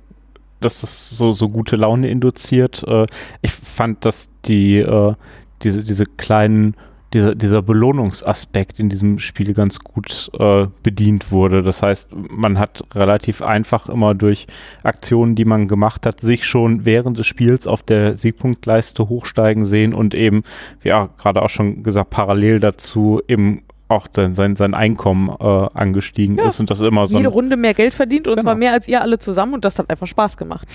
dass 0.58 0.80
das 0.80 1.10
so, 1.10 1.30
so 1.30 1.48
gute 1.48 1.76
Laune 1.76 2.10
induziert. 2.10 2.82
Äh, 2.88 3.06
ich 3.40 3.52
fand, 3.52 4.04
dass 4.04 4.30
die, 4.46 4.78
äh, 4.78 5.14
diese, 5.62 5.84
diese 5.84 6.04
kleinen, 6.04 6.74
dieser, 7.12 7.34
dieser 7.34 7.62
Belohnungsaspekt 7.62 8.78
in 8.78 8.88
diesem 8.88 9.18
Spiel 9.18 9.52
ganz 9.52 9.80
gut 9.80 10.30
äh, 10.38 10.66
bedient 10.82 11.32
wurde. 11.32 11.62
Das 11.62 11.82
heißt, 11.82 12.08
man 12.12 12.58
hat 12.58 12.84
relativ 12.94 13.42
einfach 13.42 13.88
immer 13.88 14.14
durch 14.14 14.46
Aktionen, 14.84 15.34
die 15.34 15.44
man 15.44 15.66
gemacht 15.66 16.06
hat, 16.06 16.20
sich 16.20 16.46
schon 16.46 16.86
während 16.86 17.18
des 17.18 17.26
Spiels 17.26 17.66
auf 17.66 17.82
der 17.82 18.14
Siegpunktleiste 18.16 19.08
hochsteigen 19.08 19.64
sehen 19.64 19.92
und 19.92 20.14
eben 20.14 20.44
wie 20.82 20.92
auch 20.92 21.08
gerade 21.16 21.42
auch 21.42 21.50
schon 21.50 21.82
gesagt, 21.82 22.10
parallel 22.10 22.60
dazu 22.60 23.20
eben 23.26 23.62
auch 23.90 24.06
sein, 24.14 24.34
sein, 24.34 24.56
sein 24.56 24.74
Einkommen 24.74 25.28
äh, 25.28 25.44
angestiegen 25.74 26.36
Ja. 26.36 26.48
ist 26.48 26.60
und 26.60 26.70
das 26.70 26.80
immer 26.80 27.06
so 27.06 27.16
Jede 27.16 27.28
Runde 27.28 27.56
mehr 27.56 27.74
Geld 27.74 27.92
verdient 27.94 28.26
und 28.28 28.34
Genau. 28.34 28.42
zwar 28.44 28.54
mehr 28.56 28.72
als 28.72 28.86
ihr 28.88 29.02
alle 29.02 29.18
zusammen 29.18 29.54
und 29.54 29.64
das 29.64 29.78
hat 29.78 29.90
einfach 29.90 30.06
Spaß 30.06 30.36
gemacht. 30.36 30.68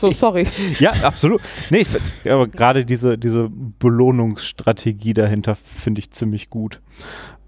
So, 0.00 0.12
sorry. 0.12 0.46
Ja, 0.78 0.92
absolut. 1.02 1.40
Nee, 1.70 1.78
ich, 2.24 2.30
aber 2.30 2.46
gerade 2.48 2.84
diese, 2.84 3.18
diese 3.18 3.50
Belohnungsstrategie 3.78 5.14
dahinter 5.14 5.54
finde 5.56 5.98
ich 6.00 6.10
ziemlich 6.10 6.50
gut. 6.50 6.80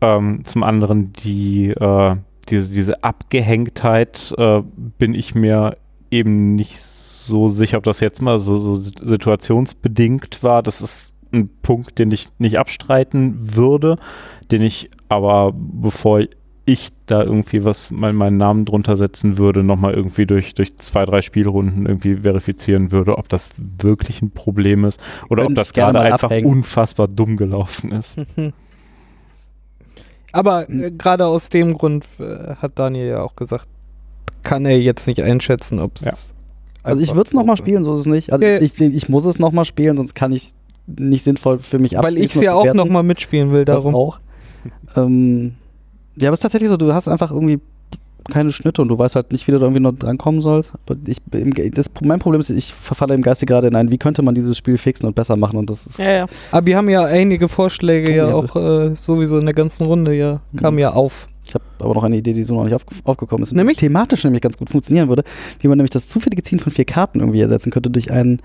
Ähm, 0.01 0.45
zum 0.45 0.63
anderen 0.63 1.13
die, 1.13 1.69
äh, 1.71 2.17
diese, 2.49 2.75
diese 2.75 3.05
Abgehängtheit 3.05 4.35
äh, 4.37 4.63
bin 4.99 5.15
ich 5.15 5.35
mir 5.35 5.77
eben 6.11 6.55
nicht 6.57 6.81
so 6.83 7.49
sicher, 7.49 7.79
ob 7.79 7.85
das 7.85 8.01
jetzt 8.01 8.21
mal 8.21 8.39
so, 8.41 8.57
so 8.57 8.75
situationsbedingt 8.75 10.43
war. 10.43 10.63
Das 10.63 10.81
ist 10.81 11.12
ein 11.33 11.51
Punkt, 11.63 11.99
den 11.99 12.11
ich 12.11 12.29
nicht 12.39 12.59
abstreiten 12.59 13.37
würde, 13.57 13.97
den 14.51 14.63
ich 14.63 14.91
aber, 15.09 15.53
bevor 15.55 16.23
ich 16.65 16.91
da 17.07 17.23
irgendwie 17.23 17.65
was, 17.65 17.91
mein, 17.91 18.15
meinen 18.15 18.37
Namen 18.37 18.65
drunter 18.65 18.97
setzen 18.97 19.37
würde, 19.37 19.65
nochmal 19.65 19.95
irgendwie 19.95 20.27
durch, 20.27 20.55
durch 20.55 20.79
zwei, 20.79 21.05
drei 21.05 21.21
Spielrunden 21.21 21.87
irgendwie 21.87 22.15
verifizieren 22.17 22.93
würde, 22.93 23.19
ob 23.19 23.29
das 23.29 23.51
wirklich 23.57 24.23
ein 24.23 24.31
Problem 24.31 24.85
ist 24.85 25.01
oder 25.29 25.45
ob 25.45 25.55
das 25.57 25.73
gerade 25.73 25.95
mal 25.95 26.07
einfach 26.07 26.29
abhängen. 26.31 26.47
unfassbar 26.49 27.09
dumm 27.09 27.37
gelaufen 27.37 27.91
ist. 27.91 28.17
Aber 30.33 30.69
äh, 30.71 30.91
gerade 30.93 31.27
aus 31.27 31.49
dem 31.49 31.75
Grund 31.75 32.07
äh, 32.19 32.55
hat 32.57 32.79
Daniel 32.79 33.07
ja 33.07 33.23
auch 33.23 33.37
gesagt, 33.37 33.69
kann 34.43 34.65
er 34.65 34.81
jetzt 34.81 35.07
nicht 35.07 35.21
einschätzen, 35.21 35.79
ob 35.79 35.97
es. 35.97 36.05
Ja. 36.05 36.13
Also 36.85 37.01
ich 37.01 37.11
würde 37.11 37.29
es 37.29 37.33
nochmal 37.33 37.57
spielen, 37.57 37.85
so 37.85 37.95
ist 37.95 38.01
es 38.01 38.07
nicht. 38.07 38.33
Also 38.33 38.45
Ja. 38.45 38.59
ich, 38.61 38.81
ich 38.81 39.09
muss 39.09 39.25
es 39.25 39.39
nochmal 39.39 39.65
spielen, 39.65 39.97
sonst 39.97 40.15
kann 40.15 40.33
ich 40.33 40.53
nicht 40.87 41.23
sinnvoll 41.25 41.59
für 41.59 41.79
mich 41.79 41.95
Weil 41.97 42.19
ich 42.19 42.35
es 42.35 42.41
ja 42.43 42.55
auch 42.55 42.73
nochmal 42.75 43.03
mitspielen 43.03 43.53
will, 43.53 43.65
Das 43.65 43.83
darum. 43.83 43.95
auch. 43.95 44.21
ähm, 44.97 45.55
Ja, 46.17 46.29
aber 46.29 46.35
es 46.35 46.39
ist 46.39 46.43
tatsächlich 46.43 46.69
so, 46.71 46.77
du 46.77 46.93
hast 46.93 47.09
einfach 47.09 47.31
irgendwie 47.31 47.61
keine 48.31 48.53
Schnitte 48.53 48.81
und 48.83 48.87
du 48.89 48.97
weißt 48.97 49.17
halt 49.17 49.33
nicht, 49.33 49.49
wie 49.49 49.53
du 49.53 49.59
da 49.59 49.65
irgendwie 49.65 49.81
noch 49.81 49.93
drankommen 49.93 50.41
sollst. 50.43 50.75
Aber 50.87 50.97
ich, 51.09 51.17
im, 51.33 51.53
das, 51.75 51.87
mein 52.03 52.21
Problem 52.21 52.41
ist, 52.41 52.51
ich 52.51 52.73
verfalle 52.73 53.15
im 53.15 53.23
Geiste 53.23 53.47
gerade 53.47 53.67
in 53.67 53.75
ein, 53.75 53.91
wie 53.91 53.99
könnte 53.99 54.23
man 54.23 54.35
dieses 54.37 54.57
Spiel 54.57 54.79
fixen 54.79 55.07
und 55.07 55.15
besser 55.17 55.35
machen 55.35 55.57
und 55.57 55.69
das 55.71 55.87
ist 55.89 55.99
Ja, 55.99 56.11
ja. 56.13 56.25
Aber 56.53 56.65
wir 56.67 56.77
haben 56.77 56.89
ja 56.89 57.05
einige 57.05 57.49
Vorschläge 57.49 58.15
ja 58.15 58.29
ja. 58.29 58.35
auch 58.35 58.55
äh, 58.55 58.95
sowieso 58.95 59.39
in 59.39 59.47
der 59.47 59.55
ganzen 59.55 59.87
Runde 59.87 60.15
ja, 60.15 60.41
kamen 60.57 60.77
Mhm. 60.77 60.83
ja 60.83 60.93
auf. 60.93 61.27
Ich 61.45 61.53
habe 61.55 61.65
aber 61.81 61.95
noch 61.95 62.05
eine 62.05 62.17
Idee, 62.17 62.33
die 62.33 62.45
so 62.45 62.55
noch 62.55 62.63
nicht 62.63 62.75
auf, 62.75 62.85
aufgekommen 63.03 63.43
ist. 63.43 63.51
Und 63.51 63.57
Nämlich? 63.57 63.79
thematisch 63.79 64.23
nämlich 64.23 64.41
ganz 64.41 64.57
gut 64.57 64.71
funktionieren 64.71 65.09
würde, 65.09 65.25
wie 65.59 65.67
man 65.67 65.77
nämlich 65.77 65.91
das 65.91 66.07
zufällige 66.07 66.45
Ziehen 66.45 66.61
von 66.61 66.71
vier 66.71 66.85
Karten 66.85 67.19
irgendwie 67.19 67.41
ersetzen 67.41 67.73
könnte 67.73 67.91
durch 67.91 68.13
einen 68.13 68.41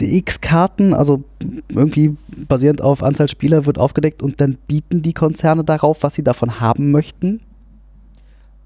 X 0.00 0.40
Karten, 0.40 0.94
also 0.94 1.24
irgendwie 1.68 2.16
basierend 2.48 2.82
auf 2.82 3.02
Anzahl 3.02 3.28
Spieler 3.28 3.66
wird 3.66 3.78
aufgedeckt 3.78 4.22
und 4.22 4.40
dann 4.40 4.56
bieten 4.68 5.02
die 5.02 5.12
Konzerne 5.12 5.64
darauf, 5.64 6.02
was 6.02 6.14
sie 6.14 6.22
davon 6.22 6.60
haben 6.60 6.90
möchten. 6.90 7.40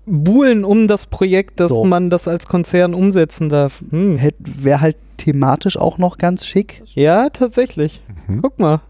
Buhlen 0.04 0.64
um 0.64 0.88
das 0.88 1.06
Projekt, 1.06 1.60
dass 1.60 1.68
So. 1.68 1.84
man 1.84 2.10
das 2.10 2.26
als 2.26 2.46
Konzern 2.46 2.92
umsetzen 2.92 3.48
darf. 3.48 3.84
Hm. 3.90 4.18
Wäre 4.40 4.80
halt 4.80 4.96
thematisch 5.16 5.76
auch 5.76 5.96
noch 5.98 6.18
ganz 6.18 6.44
schick. 6.44 6.82
Ja, 6.94 7.28
tatsächlich. 7.30 8.02
Mhm. 8.26 8.42
Guck 8.42 8.59
mal. 8.59 8.80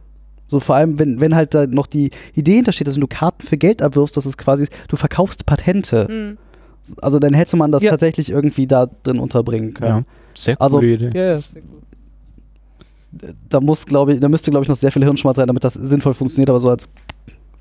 So 0.47 0.59
vor 0.59 0.75
allem, 0.77 0.99
wenn, 0.99 1.21
wenn 1.21 1.35
halt 1.35 1.53
da 1.55 1.67
noch 1.67 1.87
die 1.87 2.11
Idee 2.35 2.55
hintersteht, 2.57 2.87
dass 2.87 2.95
wenn 2.95 3.03
du 3.03 3.07
Karten 3.07 3.43
für 3.47 3.57
Geld 3.57 3.83
abwirfst, 3.83 4.17
dass 4.17 4.25
es 4.27 4.39
quasi, 4.39 4.67
du 4.89 4.97
verkaufst 4.97 5.45
Patente. 5.45 6.09
Hm. 6.09 6.39
Also 7.03 7.19
dann 7.19 7.35
hätte 7.35 7.57
man 7.57 7.71
das 7.71 7.83
Ja. 7.83 7.91
tatsächlich 7.91 8.31
irgendwie 8.31 8.67
da 8.67 8.87
drin 9.03 9.19
unterbringen 9.19 9.75
können. 9.75 9.99
Ja, 9.99 10.05
sehr 10.35 10.61
Also- 10.61 10.79
coole 10.79 10.95
Idee. 10.95 11.11
Ja, 11.15 11.33
ja. 11.35 11.41
Da 13.49 13.61
muss, 13.61 13.85
glaube 13.87 14.15
ich, 14.15 14.21
da 14.21 14.29
müsste, 14.29 14.51
glaube 14.51 14.65
ich, 14.65 14.69
noch 14.69 14.77
sehr 14.77 14.91
viel 14.93 15.03
Hirnschmalz 15.05 15.37
sein, 15.37 15.47
damit 15.47 15.65
das 15.65 15.75
sinnvoll 15.75 16.15
funktioniert, 16.15 16.51
aber 16.51 16.61
so 16.61 16.71
als 16.71 16.89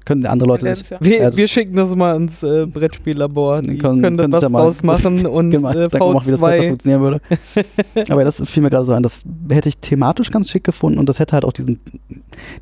können 0.04 0.26
andere 0.26 0.50
Leute 0.50 0.74
sich. 0.74 0.90
Ja. 0.90 0.98
Wir, 1.00 1.20
das- 1.22 1.38
wir 1.38 1.48
schicken 1.48 1.76
das 1.76 1.96
mal 1.96 2.16
ins 2.16 2.42
äh, 2.42 2.66
Brettspiellabor. 2.66 3.62
Die 3.62 3.78
Können- 3.78 4.02
können, 4.02 4.18
können 4.18 4.32
das 4.32 4.50
mal- 4.50 4.62
rausmachen 4.64 5.26
und 5.28 5.52
Genau, 5.52 5.70
äh, 5.70 5.90
machen, 5.90 6.26
wie 6.26 6.32
das 6.32 6.40
besser 6.42 6.64
V2. 6.64 6.68
funktionieren 6.70 7.02
würde. 7.04 7.22
aber 8.10 8.24
das 8.24 8.42
fiel 8.50 8.64
mir 8.64 8.72
gerade 8.72 8.84
so 8.86 8.94
ein, 8.94 9.04
das 9.04 9.24
hätte 9.50 9.70
ich 9.70 9.78
thematisch 9.78 10.32
ganz 10.32 10.50
schick 10.50 10.64
gefunden 10.64 10.98
und 10.98 11.08
das 11.08 11.20
hätte 11.20 11.34
halt 11.34 11.46
auch 11.46 11.54
diesen. 11.54 11.80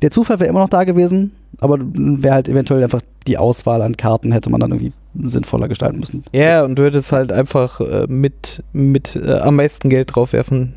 Der 0.02 0.10
Zufall 0.10 0.38
wäre 0.38 0.50
immer 0.50 0.60
noch 0.60 0.68
da 0.68 0.84
gewesen, 0.84 1.32
aber 1.60 1.78
wäre 1.80 2.34
halt 2.34 2.48
eventuell 2.48 2.82
einfach 2.84 3.00
die 3.26 3.38
Auswahl 3.38 3.80
an 3.80 3.96
Karten 3.96 4.32
hätte 4.32 4.50
man 4.50 4.60
dann 4.60 4.72
irgendwie 4.72 4.92
sinnvoller 5.24 5.68
gestalten 5.68 5.98
müssen. 5.98 6.24
Ja, 6.32 6.62
und 6.64 6.78
du 6.78 6.84
hättest 6.84 7.10
halt 7.10 7.32
einfach 7.32 7.80
äh, 7.80 8.04
mit, 8.06 8.62
mit 8.74 9.16
äh, 9.16 9.38
am 9.38 9.56
meisten 9.56 9.88
Geld 9.88 10.14
draufwerfen. 10.14 10.74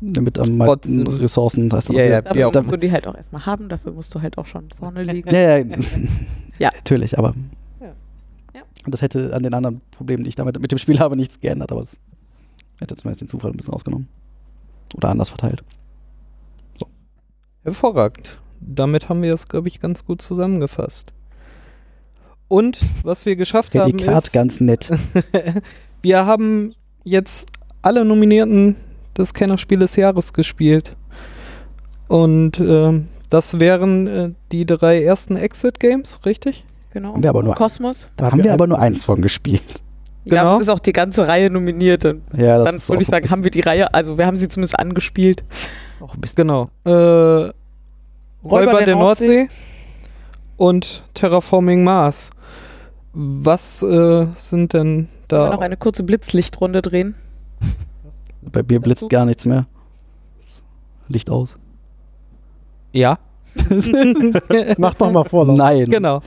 Damit 0.00 0.38
am 0.38 0.56
meisten. 0.56 1.06
Ressourcen. 1.06 1.68
Da 1.68 1.78
ist 1.78 1.88
dann 1.88 1.96
Ja, 1.96 2.04
ja, 2.04 2.34
ja, 2.34 2.46
musst 2.46 2.72
du 2.72 2.76
die 2.78 2.90
halt 2.90 3.06
auch 3.06 3.14
erstmal 3.14 3.44
haben, 3.44 3.68
dafür 3.68 3.92
musst 3.92 4.14
du 4.14 4.22
halt 4.22 4.38
auch 4.38 4.46
schon 4.46 4.68
vorne 4.78 5.02
liegen. 5.02 5.28
Ja, 5.30 5.58
ja. 5.58 5.64
Ja. 6.58 6.70
Natürlich, 6.74 7.18
aber. 7.18 7.34
Ja. 7.80 7.92
Ja. 8.54 8.62
Das 8.86 9.02
hätte 9.02 9.34
an 9.34 9.42
den 9.42 9.52
anderen 9.52 9.82
Problemen, 9.90 10.24
die 10.24 10.28
ich 10.30 10.36
damit 10.36 10.58
mit 10.58 10.72
dem 10.72 10.78
Spiel 10.78 10.98
habe, 11.00 11.16
nichts 11.16 11.40
geändert, 11.40 11.70
aber 11.70 11.82
das 11.82 11.98
hätte 12.80 12.96
zumindest 12.96 13.20
den 13.20 13.28
Zufall 13.28 13.50
ein 13.50 13.56
bisschen 13.56 13.74
rausgenommen. 13.74 14.08
Oder 14.96 15.10
anders 15.10 15.28
verteilt. 15.28 15.62
hervorragend. 17.62 18.40
Damit 18.60 19.08
haben 19.08 19.22
wir 19.22 19.32
es, 19.32 19.48
glaube 19.48 19.68
ich, 19.68 19.80
ganz 19.80 20.04
gut 20.04 20.22
zusammengefasst. 20.22 21.12
Und 22.48 22.80
was 23.04 23.26
wir 23.26 23.36
geschafft 23.36 23.74
haben, 23.74 23.92
Prädikat 23.92 24.26
ist, 24.26 24.32
ganz 24.32 24.60
nett. 24.60 24.90
wir 26.02 26.26
haben 26.26 26.74
jetzt 27.04 27.48
alle 27.82 28.04
Nominierten 28.04 28.76
des 29.20 29.34
Kennerspiel 29.34 29.78
des 29.78 29.96
Jahres 29.96 30.32
gespielt. 30.32 30.90
Und 32.08 32.58
ähm, 32.58 33.08
das 33.28 33.60
wären 33.60 34.06
äh, 34.08 34.30
die 34.50 34.66
drei 34.66 35.02
ersten 35.02 35.36
Exit-Games, 35.36 36.20
richtig? 36.26 36.64
Genau. 36.92 37.12
Haben 37.14 37.22
wir 37.22 37.30
aber 37.30 37.42
nur- 37.44 37.54
Kosmos. 37.54 38.08
Da 38.16 38.32
haben 38.32 38.42
wir 38.42 38.52
aber 38.52 38.66
nur 38.66 38.80
eins 38.80 39.04
von 39.04 39.22
gespielt. 39.22 39.82
Ja, 40.24 40.42
Genau. 40.42 40.58
ist 40.60 40.68
auch 40.68 40.80
die 40.80 40.92
ganze 40.92 41.28
Reihe 41.28 41.48
nominiert. 41.50 42.04
Und 42.04 42.22
Ja, 42.36 42.58
das 42.64 42.86
dann 42.86 42.94
würde 42.94 43.02
ich 43.02 43.08
sagen, 43.08 43.30
haben 43.30 43.44
wir 43.44 43.50
die 43.52 43.60
Reihe, 43.60 43.94
also 43.94 44.18
wir 44.18 44.26
haben 44.26 44.36
sie 44.36 44.48
zumindest 44.48 44.78
angespielt. 44.78 45.44
auch 46.00 46.14
ein 46.14 46.20
bisschen. 46.20 46.36
Genau. 46.48 46.70
Äh, 46.84 47.52
Räuber, 48.42 48.84
der, 48.84 48.96
Nordsee. 48.96 49.48
und 50.56 51.04
Terraforming 51.14 51.84
Mars. 51.84 52.30
Was 53.12 53.82
äh, 53.82 54.26
sind 54.36 54.72
denn 54.72 54.88
Wollen 54.88 55.08
wir 55.28 55.38
da? 55.38 55.50
noch 55.50 55.60
eine 55.60 55.76
kurze 55.76 56.02
Blitzlichtrunde 56.02 56.82
drehen? 56.82 57.14
Bei 58.42 58.62
mir 58.68 58.80
blitzt 58.80 59.08
gar 59.08 59.24
nichts 59.26 59.44
mehr. 59.46 59.66
Licht 61.08 61.30
aus. 61.30 61.56
ja. 62.92 63.18
Mach 64.78 64.94
doch 64.94 65.10
mal 65.10 65.24
Vorlauf. 65.28 65.58
Nein. 65.58 65.84
genau. 65.86 66.22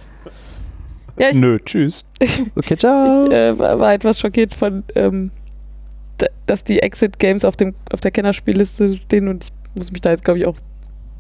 Ja, 1.17 1.29
ich, 1.29 1.37
Nö, 1.37 1.57
tschüss. 1.63 2.03
Okay, 2.55 2.75
ciao. 2.75 3.27
ich 3.27 3.31
äh, 3.33 3.57
war, 3.57 3.93
etwas 3.93 4.19
schockiert 4.19 4.53
von, 4.53 4.83
ähm, 4.95 5.31
dass 6.47 6.65
die 6.65 6.79
Exit-Games 6.79 7.45
auf, 7.45 7.55
dem- 7.55 7.75
auf 7.93 8.01
der 8.01 8.11
Kennerspielliste 8.11 8.95
stehen 8.95 9.29
und 9.29 9.45
ich 9.45 9.51
muss 9.75 9.91
mich 9.93 10.01
da 10.01 10.09
jetzt, 10.11 10.25
glaube 10.25 10.39
ich, 10.39 10.45
auch 10.47 10.55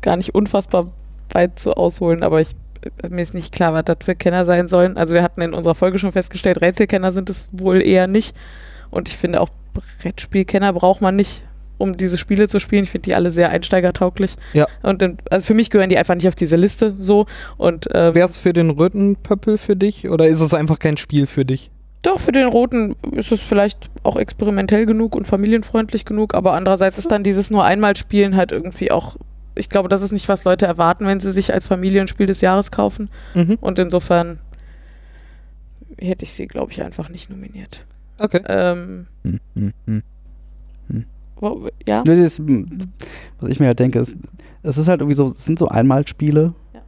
gar 0.01 0.17
nicht 0.17 0.35
unfassbar 0.35 0.87
weit 1.31 1.57
zu 1.57 1.73
ausholen, 1.77 2.21
aber 2.23 2.41
ich, 2.41 2.49
äh, 3.01 3.07
mir 3.09 3.21
ist 3.21 3.33
nicht 3.33 3.53
klar, 3.53 3.73
was 3.73 3.85
das 3.85 3.97
für 4.03 4.15
Kenner 4.15 4.43
sein 4.45 4.67
sollen. 4.67 4.97
Also 4.97 5.13
wir 5.13 5.23
hatten 5.23 5.41
in 5.41 5.53
unserer 5.53 5.75
Folge 5.75 5.99
schon 5.99 6.11
festgestellt, 6.11 6.59
Rätselkenner 6.61 7.11
sind 7.13 7.29
es 7.29 7.47
wohl 7.53 7.81
eher 7.81 8.07
nicht 8.07 8.35
und 8.91 9.07
ich 9.07 9.15
finde 9.15 9.39
auch 9.39 9.49
Brettspielkenner 9.73 10.73
braucht 10.73 11.01
man 11.01 11.15
nicht, 11.15 11.43
um 11.77 11.97
diese 11.97 12.17
Spiele 12.17 12.47
zu 12.47 12.59
spielen. 12.59 12.83
Ich 12.83 12.91
finde 12.91 13.05
die 13.05 13.15
alle 13.15 13.31
sehr 13.31 13.49
einsteigertauglich. 13.49 14.35
Ja. 14.53 14.67
Und 14.81 15.01
dann, 15.01 15.17
also 15.29 15.45
für 15.45 15.53
mich 15.53 15.69
gehören 15.69 15.89
die 15.89 15.97
einfach 15.97 16.15
nicht 16.15 16.27
auf 16.27 16.35
diese 16.35 16.55
Liste 16.55 16.95
so 16.99 17.25
und 17.57 17.93
äh, 17.93 18.13
Wäre 18.15 18.27
es 18.27 18.37
für 18.37 18.53
den 18.53 18.69
Rötenpöppel 18.69 19.57
für 19.57 19.75
dich 19.75 20.09
oder 20.09 20.27
ist 20.27 20.41
es 20.41 20.53
einfach 20.53 20.79
kein 20.79 20.97
Spiel 20.97 21.25
für 21.25 21.45
dich? 21.45 21.71
Doch, 22.03 22.19
für 22.19 22.33
den 22.33 22.47
Roten 22.47 22.95
ist 23.11 23.31
es 23.31 23.41
vielleicht 23.41 23.89
auch 24.03 24.17
experimentell 24.17 24.85
genug 24.85 25.15
und 25.15 25.25
familienfreundlich 25.25 26.03
genug, 26.03 26.33
aber 26.33 26.53
andererseits 26.53 26.97
ist 26.99 27.11
dann 27.11 27.23
dieses 27.23 27.49
nur 27.49 27.63
einmal 27.63 27.95
Spielen 27.95 28.35
halt 28.35 28.51
irgendwie 28.51 28.91
auch, 28.91 29.15
ich 29.55 29.69
glaube, 29.69 29.87
das 29.87 30.01
ist 30.01 30.11
nicht, 30.11 30.27
was 30.27 30.43
Leute 30.43 30.65
erwarten, 30.65 31.05
wenn 31.05 31.21
sie 31.21 31.31
sich 31.31 31.53
als 31.53 31.65
Familienspiel 31.65 32.25
des 32.25 32.41
Jahres 32.41 32.71
kaufen. 32.71 33.09
Mhm. 33.35 33.57
Und 33.61 33.79
insofern 33.79 34.39
hätte 35.97 36.25
ich 36.25 36.33
sie, 36.33 36.47
glaube 36.47 36.73
ich, 36.73 36.83
einfach 36.83 37.07
nicht 37.07 37.29
nominiert. 37.29 37.85
Okay. 38.19 38.41
Ähm, 38.47 39.07
Hm, 39.23 39.39
hm, 39.55 39.73
hm. 39.87 40.03
wo, 41.37 41.67
ja? 41.87 42.03
Das, 42.03 42.37
hm, 42.39 42.65
was 43.39 43.49
ich 43.49 43.59
mir 43.59 43.67
halt 43.67 43.79
denke, 43.79 43.99
ist, 43.99 44.17
es 44.61 44.77
ist 44.77 44.87
halt 44.87 45.01
irgendwie 45.01 45.15
so, 45.15 45.27
es 45.27 45.43
sind 45.43 45.57
so 45.59 45.67
Einmalspiele. 45.67 46.53
Ja. 46.73 46.81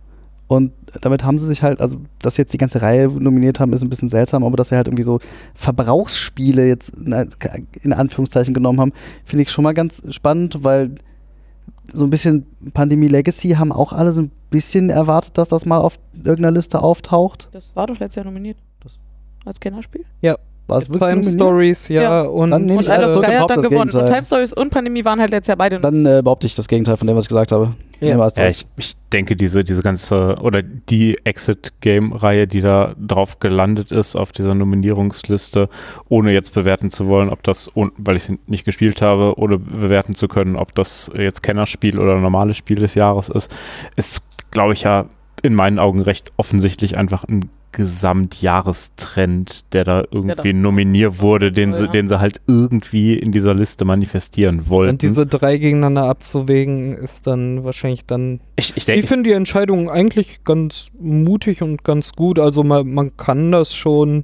Und 0.48 0.72
damit 1.02 1.24
haben 1.24 1.38
sie 1.38 1.46
sich 1.48 1.64
halt, 1.64 1.82
also, 1.82 1.98
dass 2.22 2.36
sie 2.36 2.42
jetzt 2.44 2.54
die 2.54 2.58
ganze 2.58 2.82
Reihe 2.82 3.08
nominiert 3.10 3.60
haben, 3.60 3.74
ist 3.74 3.82
ein 3.82 3.90
bisschen 3.90 4.10
seltsam, 4.10 4.44
aber 4.44 4.56
dass 4.58 4.70
sie 4.70 4.76
halt 4.76 4.88
irgendwie 4.88 5.04
so 5.04 5.20
Verbrauchsspiele 5.56 6.68
jetzt 6.68 6.92
in, 6.98 7.14
in 7.82 7.94
Anführungszeichen 7.94 8.54
genommen 8.54 8.80
haben, 8.80 8.94
finde 9.26 9.44
ich 9.44 9.52
schon 9.52 9.64
mal 9.64 9.74
ganz 9.74 10.02
spannend, 10.14 10.64
weil 10.64 10.96
so 11.92 12.04
ein 12.06 12.10
bisschen 12.10 12.46
Pandemie 12.74 13.08
Legacy 13.08 13.52
haben 13.52 13.72
auch 13.72 13.92
alle 13.94 14.12
so 14.14 14.22
ein 14.24 14.32
bisschen 14.50 14.90
erwartet, 14.90 15.38
dass 15.38 15.50
das 15.50 15.66
mal 15.66 15.80
auf 15.80 16.00
irgendeiner 16.16 16.52
Liste 16.52 16.82
auftaucht. 16.82 17.50
Das 17.52 17.76
war 17.76 17.88
doch 17.88 18.00
letztes 18.00 18.16
Jahr 18.16 18.26
nominiert. 18.26 18.58
Das- 18.82 19.00
als 19.46 19.60
Kennerspiel. 19.60 20.06
War 20.68 20.80
es 20.80 20.90
wirklich 20.90 21.02
nominiert? 21.02 21.34
Stories, 21.36 21.88
ja. 21.90 22.02
Ja. 22.02 22.22
Und 22.24 22.50
Dann 22.52 22.66
nehme 22.66 22.78
Und 22.78 22.82
ich 22.82 22.88
leider 22.88 23.12
zurück 23.12 23.28
und 23.28 23.32
dann 23.34 23.48
das 23.48 23.58
gewonnen. 23.64 23.82
Und 23.82 23.90
Gegenteil. 23.92 24.10
Time 24.12 24.24
Stories 24.24 24.54
und 24.54 24.70
Pandemie 24.72 25.06
waren 25.06 25.20
halt 25.20 25.30
letztes 25.30 25.50
Jahr 25.50 25.58
beide 25.58 25.80
Dann 25.80 26.06
äh, 26.06 26.22
behaupte 26.24 26.48
ich 26.48 26.56
das 26.56 26.68
Gegenteil 26.68 26.98
von 26.98 27.06
dem, 27.08 27.16
was 27.16 27.26
ich 27.26 27.30
gesagt 27.30 27.52
habe. 27.52 27.76
Ja. 28.02 28.18
Ja, 28.36 28.50
ich, 28.50 28.66
ich 28.78 28.96
denke, 29.14 29.36
diese, 29.36 29.64
diese 29.64 29.82
ganze, 29.82 30.36
oder 30.42 30.62
die 30.62 31.18
Exit-Game-Reihe, 31.24 32.48
die 32.48 32.62
da 32.62 32.94
drauf 33.00 33.40
gelandet 33.40 33.92
ist, 33.92 34.16
auf 34.16 34.32
dieser 34.32 34.54
Nominierungsliste, 34.54 35.70
ohne 36.10 36.34
jetzt 36.34 36.54
bewerten 36.54 36.90
zu 36.92 37.08
wollen, 37.08 37.30
ob 37.30 37.44
das, 37.44 37.70
ohne- 37.76 37.92
weil 37.98 38.16
ich 38.16 38.24
sie 38.24 38.40
nicht 38.48 38.66
gespielt 38.66 39.02
habe, 39.02 39.38
ohne 39.38 39.58
bewerten 39.60 40.14
zu 40.16 40.28
können, 40.28 40.56
ob 40.56 40.74
das 40.76 41.10
jetzt 41.18 41.44
Kennerspiel 41.44 42.00
oder 42.00 42.18
normales 42.20 42.58
Spiel 42.58 42.78
des 42.80 42.96
Jahres 42.96 43.30
ist, 43.30 43.52
ist, 43.96 44.22
glaube 44.52 44.74
ich, 44.74 44.82
ja 44.84 45.06
in 45.42 45.54
meinen 45.54 45.80
Augen 45.80 46.02
recht 46.02 46.34
offensichtlich 46.38 46.98
einfach 46.98 47.24
ein 47.26 47.50
Gesamtjahrestrend, 47.76 49.74
der 49.74 49.84
da 49.84 50.04
irgendwie 50.12 50.54
da- 50.54 50.60
nominiert 50.60 51.22
wurde, 51.22 51.52
den, 51.52 51.74
sie, 51.74 51.86
Ja. 51.86 51.92
den 51.92 52.08
sie 52.08 52.20
halt 52.20 52.42
irgendwie 52.48 53.14
in 53.16 53.32
dieser 53.32 53.54
Liste 53.54 53.86
manifestieren 53.86 54.70
wollten. 54.70 54.92
Und 54.94 55.02
diese 55.02 55.26
drei 55.26 55.58
gegeneinander 55.58 56.04
abzuwägen, 56.04 56.96
ist 56.98 57.28
dann 57.28 57.64
wahrscheinlich 57.64 58.06
dann. 58.06 58.40
ich, 58.56 58.74
ich 58.76 58.88
Ich 58.88 59.06
finde 59.08 59.30
die 59.30 59.34
Entscheidung 59.36 59.90
eigentlich 59.90 60.44
ganz 60.44 60.88
mutig 61.00 61.62
und 61.62 61.84
ganz 61.84 62.14
gut. 62.14 62.40
Also 62.40 62.64
man, 62.64 62.92
man 62.94 63.16
kann 63.18 63.52
das 63.52 63.74
schon. 63.76 64.24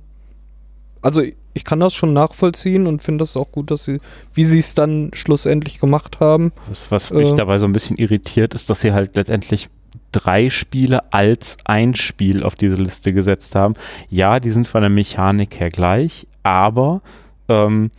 Also 1.01 1.21
ich 1.53 1.63
kann 1.65 1.79
das 1.79 1.93
schon 1.93 2.13
nachvollziehen 2.13 2.87
und 2.87 3.01
finde 3.03 3.23
das 3.23 3.35
auch 3.35 3.51
gut, 3.51 3.71
dass 3.71 3.83
sie, 3.85 3.99
wie 4.33 4.43
sie 4.43 4.59
es 4.59 4.75
dann 4.75 5.09
schlussendlich 5.13 5.79
gemacht 5.79 6.19
haben. 6.19 6.51
Was, 6.67 6.91
was 6.91 7.11
mich 7.11 7.31
Äh. 7.31 7.35
dabei 7.35 7.59
so 7.59 7.65
ein 7.65 7.73
bisschen 7.73 7.97
irritiert, 7.97 8.55
ist, 8.55 8.69
dass 8.69 8.81
sie 8.81 8.93
halt 8.93 9.15
letztendlich 9.15 9.69
drei 10.11 10.49
Spiele 10.49 11.13
als 11.13 11.57
ein 11.65 11.95
Spiel 11.95 12.43
auf 12.43 12.55
diese 12.55 12.75
Liste 12.75 13.13
gesetzt 13.13 13.55
haben. 13.55 13.75
Ja, 14.09 14.39
die 14.39 14.51
sind 14.51 14.67
von 14.67 14.81
der 14.81 14.89
Mechanik 14.89 15.59
her 15.59 15.69
gleich, 15.69 16.27
aber 16.43 17.01
ähm, 17.47 17.91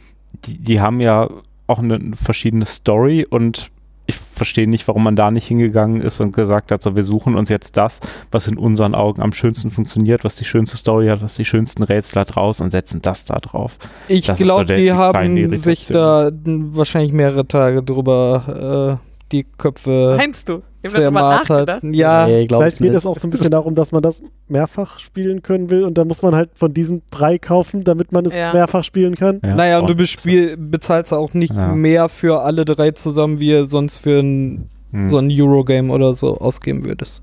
die, 0.45 0.59
die 0.59 0.81
haben 0.81 1.01
ja 1.01 1.29
auch 1.67 1.79
eine 1.79 2.13
verschiedene 2.17 2.65
Story 2.65 3.27
und 3.29 3.71
ich 4.07 4.17
verstehe 4.17 4.69
nicht, 4.69 4.89
warum 4.89 5.05
man 5.05 5.17
da 5.17 5.31
nicht 5.31 5.47
hingegangen 5.47 6.01
ist 6.01 6.21
und 6.21 6.33
gesagt 6.33 6.73
hat, 6.73 6.83
so 6.83 6.97
wir 6.97 7.05
suchen 7.05 7.37
uns 7.37 7.49
jetzt 7.49 7.77
das, 7.77 8.01
was 8.31 8.49
in 8.49 8.59
unseren 8.59 8.95
Augen 8.95 9.23
am 9.23 9.33
schönsten 9.33 9.71
funktioniert, 9.71 10.25
was 10.25 10.35
die 10.35 10.45
schönste 10.45 10.77
Story 10.77 11.07
hat, 11.07 11.23
was 11.23 11.37
die 11.37 11.45
schönsten 11.45 11.83
Rätsel 11.83 12.21
hat 12.21 12.37
raus 12.37 12.61
und 12.61 12.71
setzen 12.71 13.01
das 13.01 13.25
da 13.25 13.37
drauf. 13.37 13.79
Ich 14.09 14.27
glaube, 14.27 14.75
die 14.75 14.83
die 14.83 14.93
haben 14.93 15.57
sich 15.57 15.87
da 15.87 16.31
wahrscheinlich 16.35 17.13
mehrere 17.13 17.47
Tage 17.47 17.83
drüber 17.83 18.99
äh, 19.01 19.07
die 19.31 19.45
Köpfe 19.45 20.15
Meinst 20.17 20.49
du? 20.49 20.63
Ich 20.83 20.91
zermartert. 20.91 21.67
nachgedacht. 21.69 21.95
Ja, 21.95 22.27
Nee, 22.27 22.47
Vielleicht 22.49 22.75
ich 22.75 22.79
geht 22.81 22.91
nicht. 22.93 22.99
es 22.99 23.07
auch 23.07 23.19
so 23.19 23.27
ein 23.29 23.31
bisschen 23.31 23.51
darum, 23.51 23.75
dass 23.75 23.93
man 23.93 24.03
das 24.03 24.23
mehrfach 24.49 24.99
spielen 24.99 25.43
können 25.43 25.71
will 25.71 25.85
und 25.85 25.97
dann 25.99 26.09
muss 26.09 26.23
man 26.23 26.35
halt 26.35 26.51
von 26.55 26.75
diesen 26.75 27.03
drei 27.11 27.39
kaufen, 27.39 27.85
damit 27.85 28.13
man 28.13 28.27
es 28.27 28.33
Ja. 28.35 28.53
mehrfach 28.53 28.83
spielen 28.85 29.15
kann. 29.15 29.41
Ja, 29.45 29.55
naja, 29.55 29.79
und 29.79 29.87
du 29.87 29.93
und- 29.93 29.97
bespiel, 29.99 30.57
bezahlst 30.57 31.13
auch 31.13 31.35
nicht 31.35 31.55
Ja. 31.55 31.73
mehr 31.75 32.09
für 32.09 32.43
alle 32.43 32.65
drei 32.65 32.91
zusammen, 32.91 33.39
wie 33.41 33.49
ihr 33.51 33.67
sonst 33.67 33.99
für 33.99 34.21
ein, 34.21 34.69
Hm. 34.93 35.09
so 35.11 35.19
ein 35.19 35.31
Eurogame 35.31 35.93
oder 35.93 36.15
so 36.15 36.39
ausgeben 36.39 36.85
würdest. 36.85 37.23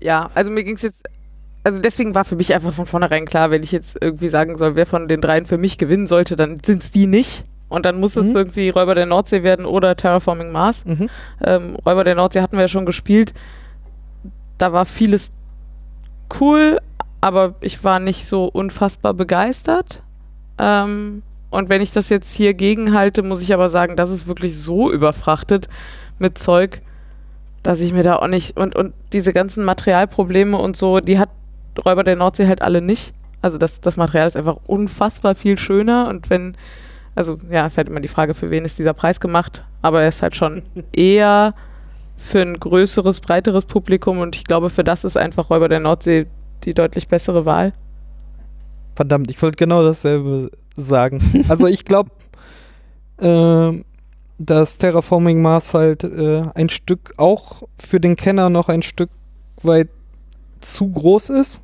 Ja, 0.00 0.30
also 0.34 0.50
mir 0.50 0.64
ging 0.64 0.76
es 0.76 0.82
jetzt. 0.82 0.96
Also 1.64 1.80
deswegen 1.80 2.14
war 2.14 2.24
für 2.24 2.34
mich 2.34 2.52
einfach 2.54 2.72
von 2.72 2.86
vornherein 2.86 3.24
klar, 3.24 3.50
wenn 3.52 3.62
ich 3.62 3.70
jetzt 3.70 3.96
irgendwie 4.00 4.28
sagen 4.28 4.58
soll, 4.58 4.74
wer 4.74 4.84
von 4.86 5.06
den 5.06 5.20
dreien 5.20 5.46
für 5.46 5.58
mich 5.58 5.78
gewinnen 5.78 6.08
sollte, 6.08 6.34
dann 6.34 6.58
sind 6.64 6.82
es 6.82 6.90
die 6.90 7.06
nicht. 7.06 7.44
Und 7.72 7.86
dann 7.86 7.98
muss 7.98 8.16
es 8.16 8.26
Mhm. 8.26 8.36
irgendwie 8.36 8.68
Räuber 8.68 8.94
der 8.94 9.06
Nordsee 9.06 9.42
werden 9.42 9.64
oder 9.64 9.96
Terraforming 9.96 10.52
Mars. 10.52 10.84
Mhm. 10.84 11.08
Ähm, 11.42 11.76
Räuber 11.86 12.04
der 12.04 12.14
Nordsee 12.14 12.40
hatten 12.40 12.56
wir 12.56 12.62
ja 12.62 12.68
schon 12.68 12.86
gespielt. 12.86 13.32
Da 14.58 14.72
war 14.72 14.84
vieles 14.84 15.32
cool, 16.40 16.78
aber 17.20 17.54
ich 17.60 17.82
war 17.84 17.98
nicht 17.98 18.26
so 18.26 18.44
unfassbar 18.44 19.14
begeistert. 19.14 20.02
Ähm, 20.58 21.22
und 21.50 21.68
wenn 21.68 21.82
ich 21.82 21.92
das 21.92 22.08
jetzt 22.08 22.34
hier 22.34 22.54
gegenhalte, 22.54 23.22
muss 23.22 23.42
ich 23.42 23.52
aber 23.52 23.68
sagen, 23.68 23.96
das 23.96 24.10
ist 24.10 24.26
wirklich 24.26 24.56
so 24.58 24.90
überfrachtet 24.90 25.68
mit 26.18 26.38
Zeug, 26.38 26.80
dass 27.62 27.80
ich 27.80 27.92
mir 27.92 28.02
da 28.02 28.16
auch 28.16 28.26
nicht. 28.26 28.56
Und, 28.56 28.74
und 28.74 28.94
diese 29.12 29.32
ganzen 29.32 29.64
Materialprobleme 29.64 30.56
und 30.56 30.76
so, 30.76 31.00
die 31.00 31.18
hat 31.18 31.28
Räuber 31.84 32.04
der 32.04 32.16
Nordsee 32.16 32.46
halt 32.46 32.62
alle 32.62 32.80
nicht. 32.80 33.12
Also 33.40 33.58
das, 33.58 33.80
das 33.80 33.96
Material 33.96 34.26
ist 34.26 34.36
einfach 34.36 34.56
unfassbar 34.66 35.34
viel 35.34 35.58
schöner 35.58 36.08
und 36.08 36.30
wenn, 36.30 36.56
also 37.14 37.38
ja, 37.50 37.66
ist 37.66 37.76
halt 37.76 37.88
immer 37.88 38.00
die 38.00 38.08
Frage, 38.08 38.34
für 38.34 38.50
wen 38.50 38.64
ist 38.64 38.78
dieser 38.78 38.94
Preis 38.94 39.20
gemacht, 39.20 39.64
aber 39.82 40.02
er 40.02 40.08
ist 40.08 40.22
halt 40.22 40.36
schon 40.36 40.62
eher 40.92 41.54
für 42.16 42.40
ein 42.40 42.58
größeres, 42.58 43.20
breiteres 43.20 43.64
Publikum 43.64 44.18
und 44.18 44.36
ich 44.36 44.44
glaube, 44.44 44.70
für 44.70 44.84
das 44.84 45.04
ist 45.04 45.16
einfach 45.16 45.50
Räuber 45.50 45.68
der 45.68 45.80
Nordsee 45.80 46.26
die 46.64 46.74
deutlich 46.74 47.08
bessere 47.08 47.44
Wahl. 47.44 47.72
Verdammt, 48.94 49.30
ich 49.30 49.40
wollte 49.42 49.56
genau 49.56 49.82
dasselbe 49.82 50.50
sagen. 50.76 51.44
Also 51.48 51.66
ich 51.66 51.84
glaube, 51.84 52.10
ähm, 53.18 53.84
dass 54.38 54.78
Terraforming 54.78 55.42
Mars 55.42 55.74
halt 55.74 56.04
äh, 56.04 56.42
ein 56.54 56.68
Stück 56.68 57.14
auch 57.16 57.62
für 57.78 58.00
den 58.00 58.16
Kenner 58.16 58.50
noch 58.50 58.68
ein 58.68 58.82
Stück 58.82 59.10
weit 59.62 59.88
zu 60.60 60.90
groß 60.90 61.30
ist. 61.30 61.62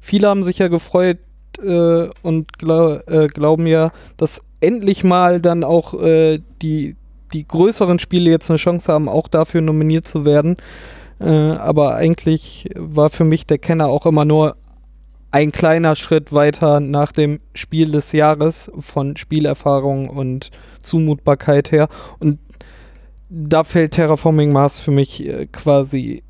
Viele 0.00 0.28
haben 0.28 0.42
sich 0.42 0.58
ja 0.58 0.68
gefreut 0.68 1.18
äh, 1.62 2.08
und 2.22 2.58
glau 2.58 2.96
äh, 3.06 3.26
glauben 3.28 3.66
ja, 3.66 3.92
dass 4.16 4.42
endlich 4.64 5.04
mal 5.04 5.40
dann 5.40 5.64
auch 5.64 5.94
äh, 5.94 6.40
die, 6.62 6.96
die 7.32 7.46
größeren 7.46 7.98
Spiele 7.98 8.30
jetzt 8.30 8.50
eine 8.50 8.58
Chance 8.58 8.92
haben, 8.92 9.08
auch 9.08 9.28
dafür 9.28 9.60
nominiert 9.60 10.08
zu 10.08 10.24
werden. 10.24 10.56
Äh, 11.20 11.28
aber 11.28 11.94
eigentlich 11.94 12.68
war 12.74 13.10
für 13.10 13.24
mich 13.24 13.46
der 13.46 13.58
Kenner 13.58 13.88
auch 13.88 14.06
immer 14.06 14.24
nur 14.24 14.56
ein 15.30 15.50
kleiner 15.50 15.96
Schritt 15.96 16.32
weiter 16.32 16.78
nach 16.78 17.10
dem 17.10 17.40
Spiel 17.54 17.90
des 17.90 18.12
Jahres 18.12 18.70
von 18.78 19.16
Spielerfahrung 19.16 20.08
und 20.08 20.50
Zumutbarkeit 20.80 21.72
her. 21.72 21.88
Und 22.20 22.38
da 23.28 23.64
fällt 23.64 23.94
Terraforming 23.94 24.52
Mars 24.52 24.78
für 24.78 24.92
mich 24.92 25.26
äh, 25.26 25.46
quasi 25.46 26.22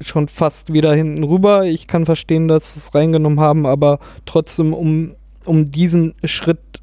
schon 0.00 0.28
fast 0.28 0.72
wieder 0.72 0.94
hinten 0.94 1.24
rüber. 1.24 1.64
Ich 1.64 1.86
kann 1.86 2.06
verstehen, 2.06 2.46
dass 2.46 2.74
sie 2.74 2.80
es 2.80 2.94
reingenommen 2.94 3.40
haben, 3.40 3.66
aber 3.66 3.98
trotzdem, 4.26 4.72
um, 4.72 5.14
um 5.44 5.70
diesen 5.70 6.14
Schritt 6.24 6.80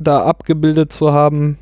da 0.00 0.24
abgebildet 0.24 0.92
zu 0.92 1.12
haben, 1.12 1.58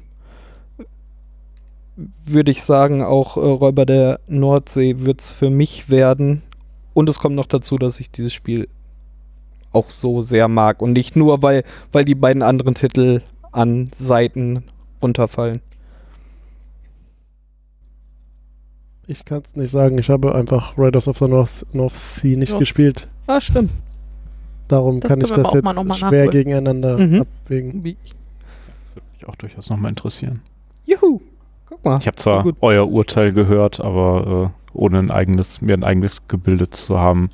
würde 2.25 2.51
ich 2.53 2.63
sagen, 2.63 3.03
auch 3.03 3.37
äh, 3.37 3.41
Räuber 3.41 3.85
der 3.85 4.21
Nordsee 4.29 5.01
wird 5.01 5.21
es 5.21 5.31
für 5.31 5.51
mich 5.51 5.91
werden. 5.91 6.43
Und 6.95 7.09
es 7.09 7.19
kommt 7.19 7.35
noch 7.37 7.47
dazu, 7.47 7.77
dass 7.77 8.01
ich 8.01 8.11
dieses 8.11 8.33
Spiel 8.33 8.69
auch 9.73 9.91
so 9.91 10.21
sehr 10.23 10.49
mag. 10.49 10.81
Und 10.81 10.93
nicht 10.95 11.17
nur, 11.17 11.43
weil, 11.43 11.65
weil 11.93 12.05
die 12.05 12.15
beiden 12.15 12.43
anderen 12.43 12.75
Titel 12.75 13.21
an 13.53 13.91
Seiten 13.99 14.63
runterfallen. 15.03 15.61
Ich 19.07 19.25
kann 19.25 19.43
es 19.45 19.57
nicht 19.57 19.71
sagen. 19.71 19.99
Ich 19.99 20.11
habe 20.11 20.35
einfach 20.35 20.77
Raiders 20.77 21.09
of 21.09 21.19
the 21.19 21.27
North, 21.27 21.67
North 21.73 21.97
Sea 21.97 22.37
nicht 22.37 22.53
Ja. 22.53 22.59
gespielt. 22.59 23.09
Ah, 23.27 23.41
stimmt. 23.41 23.71
Darum 24.69 25.01
Das 25.01 25.09
kann 25.09 25.21
ich 25.23 25.29
das 25.33 25.53
jetzt 25.55 25.65
schwer 25.65 25.85
nachholen. 25.85 26.31
gegeneinander 26.31 26.99
Mhm. 26.99 27.25
abwägen. 27.45 27.85
Wie- 27.85 27.97
Würde 27.97 28.18
mich 29.19 29.29
auch 29.29 29.37
durchaus 29.37 29.71
nochmal 29.71 29.91
interessieren. 29.91 30.43
Juhu. 30.85 31.21
Guck 31.67 31.85
mal. 31.85 31.99
Ich 31.99 32.07
habe 32.07 32.17
zwar 32.17 32.43
gut. 32.43 32.57
euer 32.61 32.89
Urteil 32.89 33.33
gehört, 33.33 33.81
aber 33.81 34.53
äh, 34.53 34.77
ohne 34.77 34.99
ein 34.99 35.11
eigenes, 35.11 35.61
mir 35.61 35.75
ein 35.75 35.85
eigenes 35.85 36.29
gebildet 36.29 36.75
zu 36.75 36.99
haben, 36.99 37.29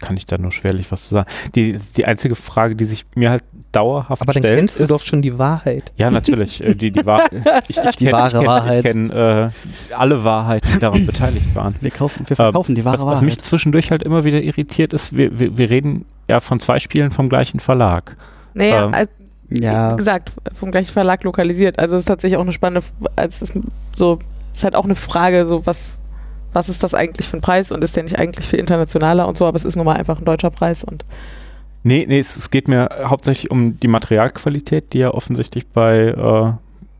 kann 0.00 0.16
ich 0.16 0.26
da 0.26 0.38
nur 0.38 0.50
schwerlich 0.50 0.90
was 0.90 1.08
zu 1.08 1.14
sagen. 1.14 1.30
Die, 1.54 1.78
die 1.96 2.04
einzige 2.04 2.34
Frage, 2.34 2.74
die 2.74 2.84
sich 2.84 3.06
mir 3.14 3.30
halt 3.30 3.44
dauerhaft 3.70 4.22
Aber 4.22 4.32
dann 4.32 4.42
stellt, 4.42 4.58
kennst 4.58 4.80
du 4.80 4.84
ist, 4.84 4.90
doch 4.90 5.04
schon 5.04 5.22
die 5.22 5.38
Wahrheit. 5.38 5.92
Ja, 5.96 6.10
natürlich. 6.10 6.62
Äh, 6.64 6.74
die, 6.74 6.90
die, 6.90 7.06
Wahr 7.06 7.28
ich, 7.68 7.78
ich 7.78 7.96
Die 7.96 8.04
kenn, 8.06 8.12
wahre 8.12 8.26
ich 8.28 8.32
kenn, 8.34 8.46
Wahrheit. 8.46 8.78
Ich 8.78 8.90
kenne 8.90 9.52
äh, 9.90 9.94
alle 9.94 10.24
Wahrheiten, 10.24 10.68
die 10.74 10.78
daran 10.80 11.06
beteiligt 11.06 11.54
waren. 11.54 11.76
Wir, 11.80 11.90
kaufen, 11.92 12.28
wir 12.28 12.34
verkaufen 12.34 12.74
die 12.74 12.84
wahre 12.84 12.98
was, 12.98 13.06
was 13.06 13.20
mich 13.20 13.34
Wahrheit. 13.34 13.44
zwischendurch 13.44 13.90
halt 13.92 14.02
immer 14.02 14.24
wieder 14.24 14.42
irritiert 14.42 14.92
ist, 14.94 15.16
wir, 15.16 15.38
wir, 15.38 15.56
wir 15.56 15.70
reden 15.70 16.06
ja 16.28 16.40
von 16.40 16.58
zwei 16.58 16.80
Spielen 16.80 17.12
vom 17.12 17.28
gleichen 17.28 17.60
Verlag. 17.60 18.16
Naja, 18.54 18.86
Ähm, 18.86 18.94
als, 18.94 19.10
Ja, 19.62 19.92
wie 19.92 19.96
gesagt, 19.96 20.32
vom 20.52 20.70
gleichen 20.70 20.92
Verlag 20.92 21.22
lokalisiert. 21.24 21.78
Also 21.78 21.94
es 21.96 22.00
ist 22.02 22.06
tatsächlich 22.06 22.36
auch 22.38 22.42
eine 22.42 22.52
spannende, 22.52 22.80
F- 22.80 22.92
als 23.16 23.42
es 23.42 23.52
so, 23.94 24.18
es 24.52 24.58
ist 24.60 24.64
halt 24.64 24.74
auch 24.76 24.84
eine 24.84 24.94
Frage, 24.94 25.46
so 25.46 25.66
was, 25.66 25.96
was 26.52 26.68
ist 26.68 26.82
das 26.82 26.94
eigentlich 26.94 27.28
für 27.28 27.36
ein 27.36 27.40
Preis 27.40 27.72
und 27.72 27.82
ist 27.84 27.96
der 27.96 28.02
nicht 28.04 28.18
eigentlich 28.18 28.46
viel 28.46 28.58
internationaler 28.60 29.26
und 29.28 29.36
so, 29.36 29.46
aber 29.46 29.56
es 29.56 29.64
ist 29.64 29.76
nun 29.76 29.84
mal 29.84 29.96
einfach 29.96 30.18
ein 30.18 30.24
deutscher 30.24 30.50
Preis 30.50 30.84
und 30.84 31.04
Nee, 31.86 32.06
nee, 32.08 32.18
es, 32.18 32.34
es 32.36 32.50
geht 32.50 32.66
mir 32.66 32.88
hauptsächlich 33.04 33.50
um 33.50 33.78
die 33.78 33.88
Materialqualität, 33.88 34.94
die 34.94 35.00
ja 35.00 35.10
offensichtlich 35.12 35.66
bei, 35.66 36.06
äh, 36.08 36.52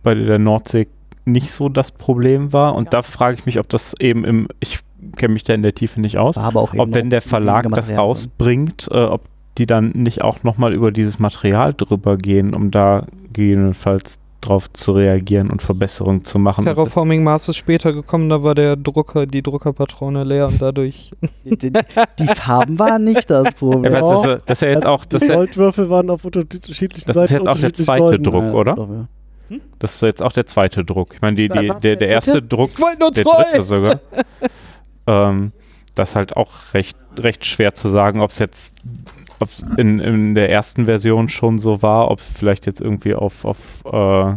bei 0.03 0.15
der 0.15 0.39
Nordsee 0.39 0.89
nicht 1.25 1.51
so 1.53 1.71
das 1.71 1.91
Problem 1.91 2.53
war. 2.53 2.75
Und 2.77 2.85
Ja. 2.87 2.91
da 2.91 3.03
frage 3.03 3.39
ich 3.39 3.47
mich, 3.47 3.59
ob 3.59 3.67
das 3.71 3.95
eben 3.99 4.27
im, 4.27 4.49
ich 4.61 4.81
kenne 5.17 5.33
mich 5.33 5.45
da 5.45 5.55
in 5.55 5.63
der 5.63 5.75
Tiefe 5.75 6.03
nicht 6.03 6.19
aus, 6.19 6.37
war 6.37 6.45
aber 6.45 6.61
auch 6.61 6.75
ob 6.77 6.93
wenn 6.93 7.09
der 7.09 7.23
Verlag 7.23 7.67
das 7.73 7.87
drin. 7.87 7.97
rausbringt, 7.97 8.89
äh, 8.91 9.05
ob 9.05 9.23
die 9.59 9.67
dann 9.67 9.91
nicht 9.91 10.23
auch 10.23 10.43
nochmal 10.43 10.73
über 10.75 10.91
dieses 10.93 11.19
Material 11.19 11.75
drüber 11.75 12.17
gehen, 12.17 12.55
um 12.55 12.71
da 12.71 13.07
gegebenenfalls 13.33 14.19
drauf 14.41 14.71
zu 14.73 14.93
reagieren 14.93 15.51
und 15.51 15.63
Verbesserungen 15.63 16.23
zu 16.25 16.39
machen. 16.39 16.67
Terraforming 16.67 17.23
Mars 17.25 17.49
ist 17.49 17.57
später 17.57 17.93
gekommen, 17.95 18.29
da 18.29 18.43
war 18.43 18.55
der 18.55 18.77
Drucker, 18.77 19.25
die 19.27 19.41
Druckerpatrone 19.43 20.23
leer 20.25 20.49
und 20.49 20.61
dadurch. 20.61 21.13
Die, 21.45 21.57
die, 21.57 21.73
die 22.19 22.27
Farben 22.27 22.79
waren 22.79 23.05
nicht 23.05 23.31
das 23.31 23.55
Problem. 23.59 23.91
Ja. 23.91 24.01
das, 24.01 24.19
ist- 24.27 24.43
das 24.47 24.59
ist 24.59 24.61
ja 24.63 24.69
jetzt 24.69 24.87
auch, 24.87 25.05
das 25.07 25.23
die 25.23 25.29
Goldwürfel 25.29 25.89
waren 25.89 26.11
auf 26.11 26.25
unterschiedlichen 26.27 27.07
Das 27.07 27.17
ist 27.17 27.31
jetzt 27.31 27.49
auch 27.49 27.57
der 27.59 27.73
zweite 27.73 28.03
golden. 28.03 28.25
Druck, 28.25 28.55
oder? 28.55 29.09
ja. 29.49 29.57
das 29.79 29.95
ist 29.95 30.01
jetzt 30.03 30.23
auch 30.23 30.33
der 30.33 30.45
zweite 30.45 30.85
Druck. 30.85 31.15
Ich 31.15 31.23
meine, 31.23 31.37
die, 31.37 31.49
die, 31.49 31.73
der, 31.83 31.97
der 31.97 32.09
erste 32.09 32.33
bitte? 32.43 32.49
Druck 32.49 32.71
Ich 32.75 32.81
wollte 32.81 32.99
nur 33.01 33.13
der 33.13 33.25
dritte 33.25 33.63
sogar. 33.63 34.01
ähm, 35.07 35.53
das 35.95 36.11
ist 36.11 36.17
halt 36.17 36.37
auch 36.37 36.51
recht, 36.75 36.99
recht 37.19 37.47
schwer 37.47 37.73
zu 37.73 37.89
sagen, 37.89 38.21
ob 38.21 38.31
es 38.31 38.39
jetzt 38.39 38.75
ob 39.45 39.79
in, 39.79 39.99
in 40.01 40.35
der 40.35 40.51
ersten 40.51 40.87
Version 40.87 41.29
schon 41.29 41.59
so 41.59 41.81
war, 41.83 42.11
ob 42.11 42.21
vielleicht 42.21 42.67
jetzt 42.67 42.81
irgendwie 42.81 43.15
auf, 43.15 43.45
auf 43.45 43.59
äh, 43.91 44.35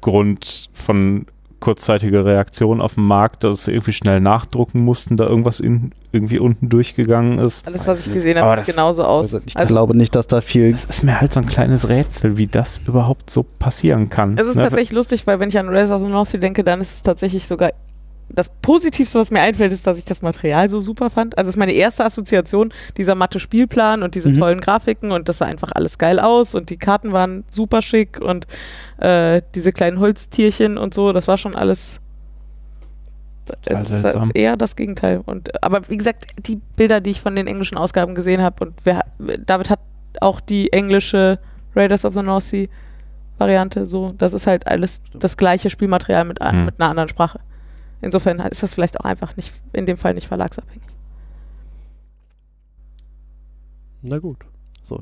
Grund 0.00 0.68
von 0.72 1.26
kurzzeitiger 1.60 2.24
Reaktion 2.24 2.80
auf 2.80 2.94
dem 2.94 3.06
Markt, 3.06 3.44
dass 3.44 3.64
sie 3.66 3.70
irgendwie 3.72 3.92
schnell 3.92 4.18
nachdrucken 4.20 4.80
mussten, 4.84 5.16
da 5.16 5.26
irgendwas 5.28 5.60
in, 5.60 5.92
irgendwie 6.10 6.40
unten 6.40 6.68
durchgegangen 6.68 7.38
ist. 7.38 7.64
alles, 7.68 7.86
was 7.86 8.04
ich 8.06 8.12
gesehen 8.12 8.36
habe, 8.40 8.64
sieht 8.64 8.74
genauso 8.74 9.04
aus. 9.04 9.26
Also 9.26 9.40
ich 9.46 9.56
Also, 9.56 9.72
glaube 9.72 9.96
nicht, 9.96 10.14
dass 10.16 10.26
da 10.26 10.40
viel. 10.40 10.72
Das 10.72 10.84
ist 10.86 11.04
mir 11.04 11.20
halt 11.20 11.32
so 11.32 11.38
ein 11.38 11.46
kleines 11.46 11.88
Rätsel, 11.88 12.36
wie 12.36 12.48
das 12.48 12.80
überhaupt 12.86 13.30
so 13.30 13.44
passieren 13.44 14.08
kann. 14.10 14.36
es 14.36 14.46
ist 14.48 14.56
Ne? 14.56 14.62
tatsächlich 14.62 14.90
lustig, 14.92 15.24
weil 15.28 15.38
wenn 15.38 15.50
ich 15.50 15.58
an 15.58 15.68
Race 15.68 15.90
of 15.92 16.02
the 16.02 16.08
North 16.08 16.30
Sea 16.30 16.40
denke, 16.40 16.64
dann 16.64 16.80
ist 16.80 16.94
es 16.94 17.02
tatsächlich 17.02 17.46
sogar 17.46 17.70
das 18.34 18.48
Positivste, 18.62 19.18
was 19.18 19.30
mir 19.30 19.40
einfällt, 19.40 19.72
ist, 19.72 19.86
dass 19.86 19.98
ich 19.98 20.04
das 20.04 20.22
Material 20.22 20.68
so 20.68 20.80
super 20.80 21.10
fand. 21.10 21.36
Also 21.36 21.48
es 21.48 21.54
ist 21.54 21.58
meine 21.58 21.72
erste 21.72 22.04
Assoziation, 22.04 22.72
dieser 22.96 23.14
matte 23.14 23.38
Spielplan 23.40 24.02
und 24.02 24.14
diese 24.14 24.30
Mhm. 24.30 24.38
tollen 24.38 24.60
Grafiken 24.60 25.12
und 25.12 25.28
das 25.28 25.38
sah 25.38 25.46
einfach 25.46 25.70
alles 25.74 25.98
geil 25.98 26.18
aus 26.18 26.54
und 26.54 26.70
die 26.70 26.76
Karten 26.78 27.12
waren 27.12 27.44
super 27.50 27.82
schick 27.82 28.20
und 28.20 28.46
äh, 28.98 29.42
diese 29.54 29.72
kleinen 29.72 29.98
Holztierchen 30.00 30.78
und 30.78 30.94
so, 30.94 31.12
das 31.12 31.28
war 31.28 31.36
schon 31.38 31.54
alles 31.54 32.00
Total 33.44 33.84
seltsam. 33.84 34.30
eher 34.34 34.56
das 34.56 34.76
Gegenteil. 34.76 35.20
Und 35.26 35.62
aber 35.64 35.88
wie 35.88 35.96
gesagt, 35.96 36.26
die 36.46 36.56
Bilder, 36.76 37.00
die 37.00 37.10
ich 37.10 37.20
von 37.20 37.34
den 37.34 37.46
englischen 37.46 37.76
Ausgaben 37.76 38.14
gesehen 38.14 38.40
habe 38.40 38.64
und 38.64 38.74
wer, 38.84 39.02
David 39.44 39.68
hat 39.68 39.80
auch 40.20 40.40
die 40.40 40.72
englische 40.72 41.38
Raiders 41.74 42.04
of 42.04 42.14
the 42.14 42.22
North 42.22 42.44
Sea 42.44 42.68
Variante 43.38 43.86
so, 43.86 44.12
das 44.16 44.32
ist 44.34 44.46
halt 44.46 44.66
alles 44.68 45.00
das 45.14 45.36
gleiche 45.36 45.70
Spielmaterial 45.70 46.24
mit, 46.24 46.38
Mhm. 46.40 46.66
mit 46.66 46.80
einer 46.80 46.90
anderen 46.90 47.08
Sprache. 47.08 47.40
Insofern 48.02 48.40
ist 48.40 48.62
das 48.62 48.74
vielleicht 48.74 49.00
auch 49.00 49.04
einfach 49.04 49.36
nicht, 49.36 49.52
in 49.72 49.86
dem 49.86 49.96
Fall 49.96 50.14
nicht 50.14 50.26
verlagsabhängig. 50.26 50.82
Na 54.02 54.18
gut. 54.18 54.38
So, 54.82 55.00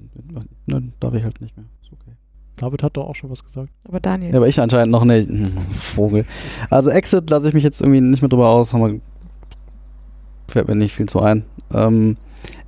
dann 0.66 0.92
darf 1.00 1.14
ich 1.14 1.24
halt 1.24 1.40
nicht 1.40 1.56
mehr. 1.56 1.64
Ist 1.82 1.92
okay. 1.92 2.12
David 2.56 2.82
hat 2.82 2.96
doch 2.98 3.08
auch 3.08 3.16
schon 3.16 3.30
was 3.30 3.42
gesagt. 3.42 3.70
Aber 3.88 3.98
Daniel. 3.98 4.32
Ja, 4.32 4.36
aber 4.36 4.48
ich 4.48 4.60
anscheinend 4.60 4.92
noch 4.92 5.04
nicht. 5.04 5.30
Vogel. 5.70 6.26
Also 6.68 6.90
Exit 6.90 7.30
lasse 7.30 7.48
ich 7.48 7.54
mich 7.54 7.64
jetzt 7.64 7.80
irgendwie 7.80 8.02
nicht 8.02 8.20
mehr 8.20 8.28
drüber 8.28 8.50
aus. 8.50 8.74
Haben 8.74 8.92
wir, 8.92 9.00
fällt 10.48 10.68
mir 10.68 10.74
nicht 10.74 10.94
viel 10.94 11.08
zu 11.08 11.20
ein. 11.20 11.46
Ähm, 11.72 12.16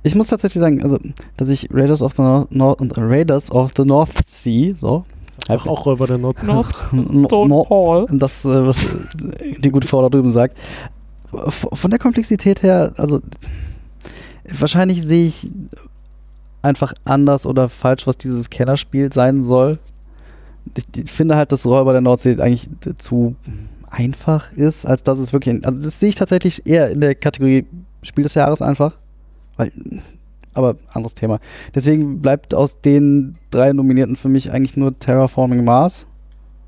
ich 0.01 0.15
muss 0.15 0.27
tatsächlich 0.27 0.61
sagen, 0.61 0.81
also, 0.81 0.97
dass 1.37 1.49
ich 1.49 1.69
Raiders 1.71 2.01
of 2.01 2.13
the 2.13 2.21
North, 2.21 2.51
North, 2.51 2.97
Raiders 2.97 3.51
of 3.51 3.71
the 3.77 3.85
North 3.85 4.27
Sea, 4.27 4.73
so, 4.75 5.05
Ach, 5.49 5.67
auch 5.67 5.85
Räuber 5.85 6.07
der 6.07 6.17
Nord. 6.17 6.43
Noch 6.43 6.91
no, 6.91 7.27
Stone 7.27 7.49
no, 7.49 7.63
Paul. 7.63 8.07
das, 8.11 8.45
äh, 8.45 8.67
was 8.67 8.77
die 9.59 9.69
gute 9.69 9.87
Frau 9.87 10.01
da 10.01 10.09
drüben 10.09 10.31
sagt. 10.31 10.57
Von 11.31 11.89
der 11.89 11.99
Komplexität 11.99 12.61
her, 12.61 12.93
also 12.97 13.19
wahrscheinlich 14.47 15.01
sehe 15.03 15.25
ich 15.25 15.49
einfach 16.61 16.93
anders 17.03 17.45
oder 17.45 17.69
falsch, 17.69 18.05
was 18.05 18.17
dieses 18.17 18.49
Kennerspiel 18.49 19.11
sein 19.11 19.41
soll. 19.41 19.79
Ich, 20.75 21.03
ich 21.03 21.11
finde 21.11 21.35
halt, 21.35 21.51
dass 21.51 21.65
Räuber 21.65 21.91
der 21.91 22.01
Nordsee 22.01 22.39
eigentlich 22.39 22.69
zu 22.97 23.35
einfach 23.89 24.51
ist, 24.53 24.85
als 24.85 25.03
dass 25.03 25.19
es 25.19 25.33
wirklich. 25.33 25.65
Also 25.65 25.81
das 25.81 25.99
sehe 25.99 26.09
ich 26.09 26.15
tatsächlich 26.15 26.65
eher 26.65 26.89
in 26.89 27.01
der 27.01 27.15
Kategorie 27.15 27.65
Spiel 28.01 28.23
des 28.23 28.33
Jahres 28.33 28.61
einfach. 28.61 28.95
Weil, 29.57 29.71
aber 30.53 30.75
anderes 30.93 31.15
Thema. 31.15 31.39
Deswegen 31.73 32.21
bleibt 32.21 32.53
aus 32.53 32.81
den 32.81 33.33
drei 33.51 33.73
Nominierten 33.73 34.15
für 34.15 34.29
mich 34.29 34.51
eigentlich 34.51 34.77
nur 34.77 34.97
Terraforming 34.97 35.63
Mars. 35.63 36.07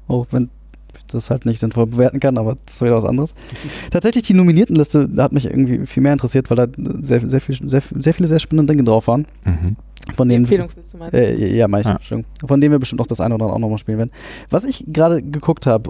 Auch 0.07 0.27
wenn 0.31 0.49
ich 0.95 1.05
das 1.07 1.29
halt 1.29 1.45
nicht 1.45 1.59
sinnvoll 1.59 1.87
bewerten 1.87 2.19
kann, 2.19 2.37
aber 2.37 2.55
das 2.55 2.75
ist 2.75 2.81
wieder 2.81 2.95
was 2.95 3.05
anderes. 3.05 3.35
Tatsächlich 3.91 4.23
die 4.23 4.33
Nominiertenliste 4.33 5.09
hat 5.17 5.31
mich 5.31 5.45
irgendwie 5.45 5.85
viel 5.85 6.03
mehr 6.03 6.13
interessiert, 6.13 6.49
weil 6.49 6.57
da 6.57 6.67
sehr, 7.01 7.27
sehr, 7.27 7.41
viel, 7.41 7.57
sehr, 7.69 7.81
sehr 7.99 8.13
viele 8.13 8.27
sehr 8.27 8.39
spannende 8.39 8.73
Dinge 8.73 8.83
drauf 8.83 9.07
waren. 9.07 9.25
Mhm. 9.43 9.75
Von 10.15 10.29
denen, 10.29 10.43
Empfehlungsliste 10.43 10.97
meinst 10.97 11.13
du? 11.13 11.17
äh, 11.17 11.55
ja, 11.55 11.67
meine 11.67 11.81
ich, 11.81 11.87
Ja. 11.87 11.93
Entschuldigung. 11.93 12.31
Von 12.45 12.61
denen 12.61 12.71
wir 12.71 12.79
bestimmt 12.79 12.99
noch 12.99 13.07
das 13.07 13.19
eine 13.19 13.33
oder 13.33 13.45
andere 13.45 13.55
auch 13.55 13.59
nochmal 13.59 13.77
spielen 13.79 13.97
werden. 13.97 14.11
Was 14.49 14.63
ich 14.63 14.85
gerade 14.87 15.23
geguckt 15.23 15.65
habe, 15.65 15.89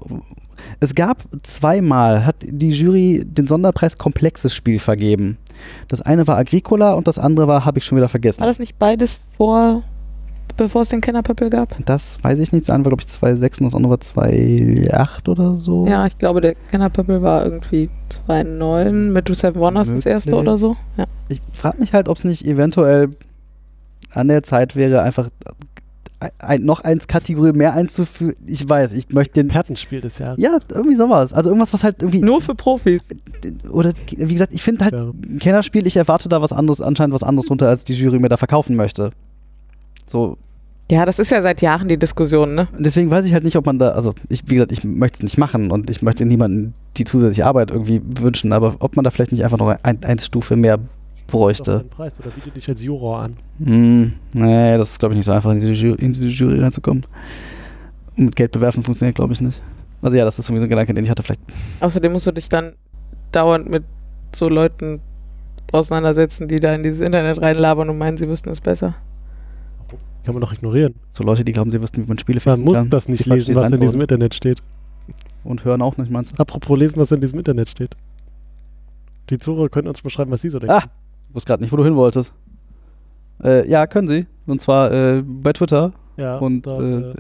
es 0.80 0.96
gab 0.96 1.24
zweimal, 1.44 2.26
hat 2.26 2.38
die 2.42 2.70
Jury 2.70 3.24
den 3.26 3.48
Sonderpreis 3.48 3.98
Komplexes 3.98 4.54
Spiel 4.54 4.80
vergeben. 4.80 5.38
Das 5.88 6.02
eine 6.02 6.28
war 6.28 6.38
Agricola 6.38 6.94
und 6.94 7.08
das 7.08 7.20
andere 7.20 7.48
war, 7.48 7.66
habe 7.66 7.80
ich 7.80 7.86
schon 7.86 7.98
wieder 7.98 8.10
vergessen. 8.10 8.42
War 8.42 8.48
das 8.48 8.60
nicht 8.60 8.78
beides 8.80 9.22
vor, 9.38 9.84
bevor 10.58 10.82
es 10.84 10.90
den 10.90 11.02
Kennerpöppel 11.02 11.50
gab? 11.50 11.76
Das 11.86 12.24
weiß 12.24 12.40
ich 12.40 12.52
nicht. 12.52 12.68
Das 12.68 12.74
eine 12.74 12.86
war, 12.86 12.92
glaube 12.92 13.04
ich, 13.04 13.14
2,6 13.14 13.60
und 13.60 13.66
das 13.66 13.76
andere 13.76 13.92
war 13.92 13.98
2,8 13.98 15.30
oder 15.30 15.60
so. 15.60 15.88
Ja, 15.88 16.06
ich 16.06 16.18
glaube, 16.18 16.42
der 16.42 16.56
Kennerpöppel 16.56 17.22
war 17.22 17.46
irgendwie 17.46 17.90
2,9 18.28 19.12
mit 19.12 19.36
Seven 19.36 19.60
Wonders 19.60 19.90
das 19.90 20.06
erste 20.06 20.36
oder 20.36 20.58
so. 20.58 20.76
Ja. 20.98 21.06
Ich 21.30 21.42
frage 21.54 21.80
mich 21.80 21.94
halt, 21.94 22.10
ob 22.10 22.18
es 22.18 22.24
nicht 22.24 22.46
eventuell 22.46 23.10
an 24.12 24.28
der 24.28 24.44
Zeit 24.44 24.76
wäre, 24.76 25.02
einfach 25.02 25.30
ein, 26.40 26.62
noch 26.64 26.82
eins 26.82 27.08
Kategorie 27.08 27.52
mehr 27.54 27.74
einzuführen. 27.74 28.36
Ich 28.46 28.68
weiß, 28.68 28.94
ich 28.94 29.10
möchte 29.10 29.34
den. 29.36 29.48
Expertenspiel 29.48 30.02
des 30.02 30.20
Jahres. 30.20 30.42
Ja, 30.42 30.58
irgendwie 30.70 30.96
sowas. 30.96 31.34
Also 31.34 31.50
irgendwas, 31.50 31.74
was 31.74 31.84
halt 31.84 32.02
irgendwie. 32.02 32.22
Nur 32.22 32.42
für 32.42 32.56
Profis. 32.56 33.02
Oder 33.70 33.94
wie 34.16 34.34
gesagt, 34.34 34.54
ich 34.54 34.62
finde 34.62 34.86
halt 34.86 34.94
Ja. 34.94 35.04
ein 35.10 35.40
Kennerspiel, 35.40 35.86
ich 35.88 35.98
erwarte 35.98 36.30
da 36.30 36.42
was 36.42 36.54
anderes, 36.54 36.82
anscheinend 36.82 37.14
was 37.14 37.24
anderes 37.24 37.48
drunter, 37.48 37.68
als 37.70 37.84
die 37.86 37.94
Jury 37.94 38.20
mir 38.20 38.30
da 38.30 38.38
verkaufen 38.38 38.76
möchte. 38.76 39.12
So, 40.06 40.38
Ja, 40.92 41.06
das 41.06 41.18
ist 41.18 41.32
ja 41.32 41.42
seit 41.42 41.62
Jahren 41.62 41.88
die 41.88 41.98
Diskussion, 41.98 42.54
ne? 42.54 42.68
deswegen 42.78 43.10
weiß 43.10 43.26
ich 43.26 43.34
halt 43.34 43.44
nicht, 43.44 43.56
ob 43.56 43.66
man 43.66 43.80
da, 43.80 43.90
also 43.90 44.14
ich, 44.30 44.44
wie 44.48 44.54
gesagt, 44.54 44.72
ich 44.72 44.84
möchte 44.84 45.18
es 45.18 45.24
nicht 45.24 45.38
machen 45.40 45.72
und 45.72 45.90
ich 45.90 46.04
möchte 46.04 46.26
niemandem 46.28 46.74
die 46.98 47.06
zusätzliche 47.06 47.48
Arbeit 47.48 47.72
irgendwie 47.72 48.02
wünschen, 48.22 48.54
aber 48.54 48.76
ob 48.80 48.96
man 48.96 49.04
da 49.04 49.10
vielleicht 49.10 49.32
nicht 49.32 49.44
einfach 49.44 49.58
noch 49.58 49.76
ein, 49.82 50.04
eine 50.04 50.22
Stufe 50.22 50.56
mehr 50.56 50.78
bräuchte. 51.28 51.80
einen 51.80 51.90
Preis 51.90 52.20
oder 52.20 52.30
biete 52.30 52.52
dich 52.52 52.68
als 52.68 52.82
Juror 52.84 53.20
an. 53.20 53.38
Hm, 53.64 54.14
nee, 54.34 54.78
das 54.78 54.92
ist 54.92 55.00
glaube 55.00 55.14
ich 55.14 55.18
nicht 55.18 55.26
so 55.26 55.32
einfach, 55.32 55.52
in 55.52 55.60
diese, 55.60 55.74
Jury, 55.74 56.02
in 56.02 56.14
diese 56.14 56.28
Jury 56.28 56.60
reinzukommen. 56.60 57.04
Und 58.18 58.26
mit 58.26 58.36
Geld 58.36 58.52
bewerfen 58.52 58.84
funktioniert 58.84 59.16
glaube 59.16 59.34
ich 59.34 59.42
nicht. 59.42 59.62
Also 60.02 60.18
ja, 60.18 60.26
das 60.26 60.38
ist 60.38 60.48
irgendwie 60.48 60.62
so 60.62 60.66
ein 60.66 60.70
Gedanke, 60.70 60.94
den 60.94 61.04
ich 61.04 61.10
hatte 61.10 61.24
vielleicht. 61.24 61.42
Außerdem 61.80 62.12
musst 62.12 62.28
du 62.28 62.32
dich 62.32 62.50
dann 62.50 62.74
dauernd 63.32 63.70
mit 63.70 63.84
so 64.36 64.48
Leuten 64.48 65.02
auseinandersetzen, 65.72 66.48
die 66.48 66.60
da 66.60 66.74
in 66.74 66.84
dieses 66.84 67.02
Internet 67.02 67.42
reinlabern 67.42 67.90
und 67.90 67.98
meinen, 67.98 68.18
sie 68.18 68.28
wüssten 68.28 68.50
es 68.50 68.62
besser. 68.62 68.96
Kann 70.26 70.34
man 70.34 70.42
doch 70.42 70.54
ignorieren. 70.54 70.96
So 71.12 71.24
Leute, 71.24 71.46
die 71.46 71.52
glauben, 71.52 71.70
sie 71.70 71.82
wüssten, 71.82 72.04
wie 72.04 72.08
man 72.08 72.18
Spiele 72.18 72.38
Man 72.38 72.56
fixen 72.56 72.66
muss 72.66 72.78
kann. 72.78 72.90
das 72.90 73.08
nicht 73.08 73.26
die 73.26 73.30
lesen, 73.30 73.56
was 73.56 73.72
in 73.72 73.80
diesem. 73.80 74.02
Internet 74.02 74.34
steht. 74.34 74.62
Und 75.44 75.64
hören 75.64 75.84
auch 75.84 75.98
nicht, 75.98 76.10
meinst 76.10 76.34
du? 76.34 76.42
Apropos 76.42 76.78
lesen, 76.80 77.00
was 77.00 77.12
in 77.12 77.22
diesem 77.22 77.38
Internet 77.38 77.70
steht. 77.70 77.96
Die 79.30 79.38
Zuhörer 79.38 79.70
können 79.70 79.88
uns 79.88 80.02
beschreiben, 80.02 80.32
was 80.32 80.42
sie 80.42 80.50
so 80.50 80.58
denken. 80.58 80.76
Ah, 80.76 80.84
wusste 81.36 81.48
gerade 81.50 81.64
nicht, 81.64 81.72
wo 81.72 81.78
du 81.78 81.84
hin 81.84 81.96
wolltest. 81.96 82.34
Äh, 83.44 83.68
ja, 83.70 83.86
können 83.88 84.08
sie. 84.08 84.26
Und 84.48 84.62
zwar 84.62 84.92
äh, 84.92 85.22
bei 85.26 85.54
Twitter. 85.54 85.92
Ja, 86.18 86.38
und 86.38 86.66
da, 86.66 86.80
äh, 86.80 87.14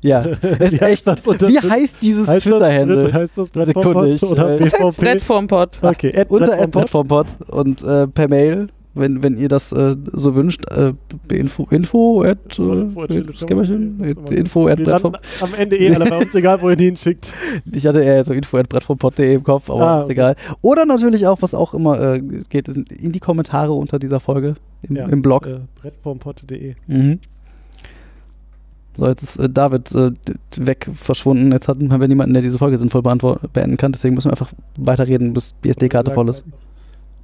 ja. 0.00 0.22
äh, 0.24 0.36
Es 0.58 0.72
ist 0.72 0.82
echt, 0.82 1.06
das 1.06 1.24
unter- 1.26 1.46
wie 1.48 1.58
heißt 1.60 1.96
dieses 2.02 2.26
Twitter-Handle? 2.42 3.12
Heißt 3.12 3.38
das 3.38 3.50
Sekunde, 3.66 4.08
ich, 4.08 4.20
äh, 4.22 4.58
Das 4.58 4.72
heißt? 4.74 4.96
Plattformpod. 4.98 5.78
Okay, 5.82 6.24
Unter 6.28 6.46
Plattformpod. 6.46 6.72
Plattformpod 6.72 7.36
und 7.48 7.82
äh, 7.84 8.08
per 8.08 8.28
Mail, 8.28 8.66
wenn, 8.94 9.22
wenn 9.22 9.38
ihr 9.38 9.48
das 9.48 9.72
äh, 9.72 9.96
so 10.12 10.34
wünscht, 10.34 10.66
äh, 10.70 10.92
info, 11.32 11.66
info 11.70 12.22
at, 12.22 12.38
at 12.46 12.58
äh, 12.58 13.24
immer 13.48 13.64
info 14.30 14.66
at 14.68 14.82
Plattform. 14.82 15.16
am 15.40 15.54
Ende 15.54 15.76
eh 15.78 15.94
alle 15.94 16.08
bei 16.08 16.18
uns, 16.18 16.34
egal 16.34 16.60
wo 16.60 16.70
ihr 16.70 16.76
die 16.76 16.86
hinschickt. 16.86 17.34
Ich 17.70 17.86
hatte 17.86 18.02
eher 18.02 18.22
so 18.24 18.34
info 18.34 18.58
at 18.58 18.68
plattformpod.de 18.68 19.34
im 19.34 19.42
Kopf, 19.44 19.70
aber 19.70 19.80
Ah, 19.80 19.98
ist 20.00 20.04
okay. 20.04 20.12
egal. 20.12 20.36
Oder 20.60 20.84
natürlich 20.84 21.26
auch, 21.26 21.40
was 21.40 21.54
auch 21.54 21.74
immer 21.74 22.00
äh, 22.00 22.20
geht, 22.50 22.68
in 22.68 23.12
die 23.12 23.20
Kommentare 23.20 23.72
unter 23.72 23.98
dieser 23.98 24.20
Folge 24.20 24.54
im, 24.82 24.96
Ja, 24.96 25.06
im 25.06 25.22
Blog. 25.22 25.46
Äh, 25.46 25.60
Brettformpod.de. 25.80 26.74
Mhm. 26.86 27.20
So, 28.96 29.06
jetzt 29.06 29.22
ist 29.22 29.36
äh, 29.38 29.48
David 29.48 29.90
äh, 29.94 30.10
weg 30.58 30.90
verschwunden. 30.92 31.50
Jetzt 31.52 31.66
hatten 31.68 31.88
wir 31.88 32.08
niemanden, 32.08 32.34
der 32.34 32.42
diese 32.42 32.58
Folge 32.58 32.76
sinnvoll 32.76 33.02
beenden 33.02 33.76
kann. 33.78 33.92
Deswegen 33.92 34.14
müssen 34.14 34.28
wir 34.28 34.32
einfach 34.32 34.52
weiterreden, 34.76 35.32
bis 35.32 35.58
die 35.64 35.70
SD-Karte 35.70 36.10
voll 36.10 36.28
ist. 36.28 36.44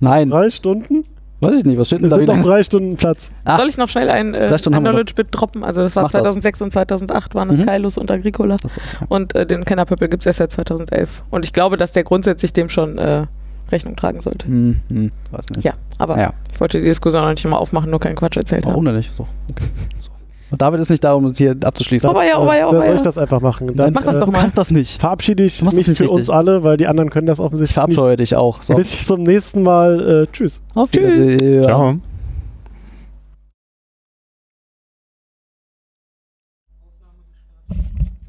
Nein, 0.01 0.31
Drei 0.31 0.49
Stunden? 0.51 1.05
Weiß 1.41 1.55
ich 1.57 1.65
nicht. 1.65 1.79
Was 1.79 1.87
steht 1.89 2.01
denn 2.01 2.07
Es 2.07 2.11
da 2.11 2.17
sind 2.17 2.27
noch 2.29 2.35
wieder? 2.37 2.49
drei 2.49 2.63
Stunden 2.63 2.97
Platz. 2.97 3.31
Ah. 3.45 3.59
Soll 3.59 3.69
ich 3.69 3.79
noch 3.79 3.89
schnell 3.89 4.09
ein, 4.11 4.35
äh, 4.35 4.47
ein 4.47 4.51
noch. 4.51 4.81
Knowledge-Bit 4.81 5.29
droppen? 5.31 5.65
Also 5.65 5.83
das 5.83 5.95
war 5.97 6.05
Mach 6.05 6.11
das. 6.13 6.23
2006 6.23 6.63
und 6.63 6.73
2008 6.73 7.35
waren 7.35 7.49
das 7.49 7.59
Mhm. 7.59 7.67
Kailos 7.67 7.99
und 7.99 8.11
Agricola. 8.11 8.57
Das 8.61 8.77
war- 8.77 9.07
Und 9.11 9.35
äh, 9.35 9.47
den 9.47 9.65
Kennerpöppel 9.65 10.09
gibt 10.09 10.23
es 10.23 10.27
erst 10.27 10.39
seit 10.41 10.53
2011. 10.53 11.23
Und 11.31 11.45
ich 11.45 11.53
glaube, 11.53 11.77
dass 11.77 11.93
der 11.93 12.05
grundsätzlich 12.05 12.53
dem 12.53 12.69
schon 12.69 12.99
äh, 12.99 13.27
Rechnung 13.71 13.97
tragen 13.97 14.21
sollte. 14.21 14.47
Hm, 14.47 14.81
hm, 14.89 15.13
weiß 15.31 15.51
nicht. 15.51 15.65
Ja, 15.65 15.73
aber 15.99 16.19
Ja. 16.19 16.33
ich 16.53 16.61
wollte 16.61 16.79
die 16.81 16.85
Diskussion 16.87 17.23
noch 17.23 17.31
nicht 17.31 17.45
immer 17.45 17.59
aufmachen, 17.59 17.91
nur 17.91 18.01
keinen 18.01 18.17
Quatsch 18.17 18.37
erzählt 18.39 18.65
Warum 18.65 18.79
haben. 18.79 18.85
denn 18.87 18.97
nicht? 18.97 19.13
So, 19.13 19.27
okay. 19.51 19.65
Und 20.51 20.63
David 20.63 20.81
ist 20.81 20.89
nicht 20.89 21.05
da, 21.05 21.13
um 21.13 21.27
uns 21.27 21.37
hier 21.37 21.55
abzuschließen. 21.63 22.09
Aber 22.09 22.25
ja, 22.25 22.39
aber 22.39 22.57
ja, 22.57 22.67
Dann 22.67 22.77
aber 22.77 22.87
soll 22.87 22.95
ich 22.95 23.01
ja. 23.01 23.05
das 23.05 23.19
einfach 23.19 23.41
machen. 23.41 23.77
Dann 23.77 23.93
Mach 23.93 24.03
das 24.03 24.17
äh, 24.17 24.19
doch 24.21 24.27
du 24.27 24.33
mal. 24.33 24.41
kannst 24.41 24.57
das 24.57 24.71
nicht. 24.71 24.99
verabschiede 24.99 25.45
ich 25.45 25.61
mich 25.63 25.75
nicht 25.75 25.85
für 25.85 25.91
richtig. 25.91 26.11
uns 26.11 26.31
alle, 26.31 26.65
weil 26.65 26.77
die 26.79 26.87
anderen 26.87 27.11
können 27.11 27.27
das 27.27 27.39
Ich 27.39 27.45
offensichtlich 27.45 27.75
verabscheue 27.75 28.17
dich 28.17 28.35
auch. 28.35 28.63
So. 28.63 28.75
nicht. 28.79 28.97
Bis 28.99 29.07
zum 29.07 29.23
nächsten 29.25 29.63
Mal. 29.63 30.23
Äh, 30.25 30.27
tschüss. 30.33 30.63
Auf 30.75 30.91
Tschüss. 30.91 31.03
Wiedersehen. 31.17 31.65
Ciao. 31.65 31.97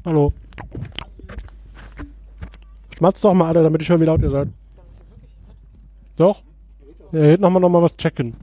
Hallo. 0.04 0.32
Schmatzt 2.96 3.24
doch 3.24 3.32
mal 3.34 3.48
alle, 3.48 3.62
damit 3.62 3.80
ich 3.82 3.88
höre, 3.88 4.00
wie 4.00 4.04
laut 4.04 4.20
ihr 4.22 4.30
seid. 4.30 4.48
Doch? 6.16 6.42
Ja, 7.12 7.20
hier 7.22 7.38
nochmal 7.38 7.60
noch 7.62 7.68
mal 7.70 7.82
was 7.82 7.96
checken. 7.96 8.34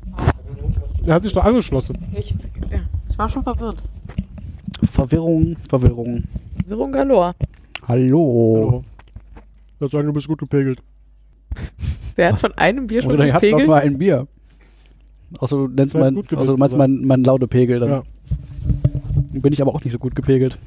Er 1.06 1.16
hat 1.16 1.24
sich 1.24 1.34
doch 1.34 1.44
angeschlossen. 1.46 1.98
Ich, 2.14 2.32
ja, 2.72 2.80
ich 3.18 3.20
war 3.20 3.30
schon 3.30 3.42
verwirrt. 3.44 3.78
Verwirrung, 4.92 5.56
Verwirrung. 5.68 6.24
Verwirrung 6.62 6.92
galore. 6.92 7.34
Hallo. 7.88 8.68
Hallo. 8.68 8.84
Ich 9.74 9.82
würde 9.82 9.92
sagen, 9.92 10.06
du 10.08 10.14
bist 10.14 10.28
gut 10.28 10.38
gepegelt. 10.38 10.84
Der 12.16 12.30
hat 12.34 12.40
von 12.40 12.54
einem 12.54 12.86
Bier 12.86 13.02
schon 13.02 13.12
Oder 13.14 13.22
den 13.24 13.28
ihr 13.30 13.34
habt 13.34 13.42
Pegel. 13.42 13.66
mal 13.66 13.82
ein 13.82 13.98
Bier. 13.98 14.28
Außer 15.40 15.56
du 15.56 15.68
nennst 15.68 15.96
mein, 15.98 16.14
gut 16.14 16.32
außer 16.32 16.52
du 16.52 16.58
meinst 16.58 16.76
aber- 16.76 16.88
mein, 16.88 17.02
mein 17.06 17.24
Laudepegel. 17.24 17.80
Dann 17.80 17.90
Ja. 17.90 18.04
bin 19.34 19.52
ich 19.52 19.62
aber 19.64 19.74
auch 19.74 19.84
nicht 19.84 19.94
so 19.94 19.98
gut 20.00 20.16
gepegelt. 20.16 20.60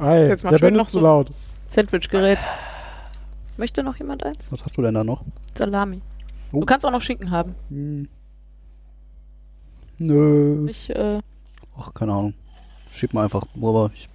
Ei, 0.00 0.26
Jetzt 0.26 0.42
der 0.42 0.58
Ben 0.58 0.74
noch 0.74 0.86
ist 0.86 0.92
zu 0.92 0.98
so- 0.98 1.04
laut. 1.04 1.30
Sandwichgerät. 1.68 2.38
Möchte 3.58 3.84
noch 3.84 3.96
jemand 3.96 4.24
eins? 4.24 4.50
Was 4.50 4.64
hast 4.64 4.76
du 4.76 4.82
denn 4.82 4.94
da 4.94 5.04
noch? 5.04 5.22
Salami. 5.56 6.00
Oh. 6.50 6.60
Du 6.60 6.66
kannst 6.66 6.84
auch 6.84 6.90
noch 6.90 7.02
Schinken 7.02 7.30
haben. 7.30 7.54
Hm. 7.68 8.08
Nö. 9.98 10.66
Ich, 10.68 10.90
äh, 10.90 11.20
Ach, 11.76 11.92
keine 11.94 12.12
Ahnung. 12.12 12.34
Schieb 12.92 13.14
mal 13.14 13.24
einfach 13.24 13.44
rüber. 13.56 13.90
Ich 13.94 14.08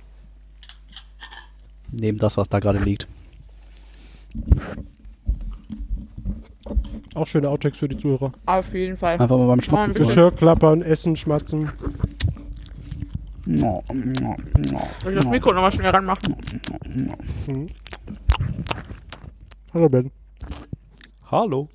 nehme 1.91 2.17
das, 2.17 2.37
was 2.37 2.49
da 2.49 2.59
gerade 2.59 2.79
liegt. 2.79 3.07
Auch 7.13 7.27
schöne 7.27 7.49
Outtakes 7.49 7.77
für 7.77 7.87
die 7.87 7.97
Zuhörer. 7.97 8.31
auf 8.45 8.73
jeden 8.73 8.97
Fall. 8.97 9.19
Einfach 9.19 9.37
mal 9.37 9.47
beim 9.47 9.61
Schmatzen 9.61 9.89
bisschen. 9.89 10.05
zu. 10.05 10.09
Geschirr 10.09 10.31
klappern, 10.31 10.81
essen, 10.81 11.15
schmatzen. 11.15 11.71
No, 13.45 13.83
no, 13.93 14.35
no, 14.71 14.87
Soll 15.03 15.13
ich 15.13 15.19
das 15.19 15.27
Mikro 15.29 15.53
nochmal 15.53 15.71
schnell 15.71 15.89
ranmachen? 15.91 16.35
Mhm. 17.45 17.69
Hallo 19.73 19.89
Ben. 19.89 20.11
Hallo. 21.29 21.67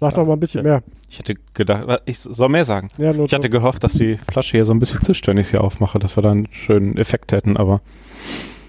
Sag 0.00 0.14
doch 0.14 0.26
mal 0.26 0.34
ein 0.34 0.40
bisschen 0.40 0.62
mehr. 0.62 0.82
Ich 1.10 1.18
hätte 1.18 1.34
gedacht, 1.54 2.02
ich 2.04 2.18
soll 2.20 2.48
mehr 2.48 2.64
sagen. 2.64 2.88
Ja, 2.98 3.12
nur 3.12 3.26
Ich 3.26 3.34
hatte 3.34 3.50
gehofft, 3.50 3.82
dass 3.82 3.94
die 3.94 4.16
Flasche 4.30 4.52
hier 4.56 4.64
so 4.64 4.72
ein 4.72 4.78
bisschen 4.78 5.00
zischt, 5.02 5.26
wenn 5.26 5.38
ich 5.38 5.48
sie 5.48 5.58
aufmache, 5.58 5.98
dass 5.98 6.16
wir 6.16 6.22
dann 6.22 6.38
einen 6.38 6.48
schönen 6.52 6.96
Effekt 6.96 7.32
hätten, 7.32 7.56
aber 7.56 7.80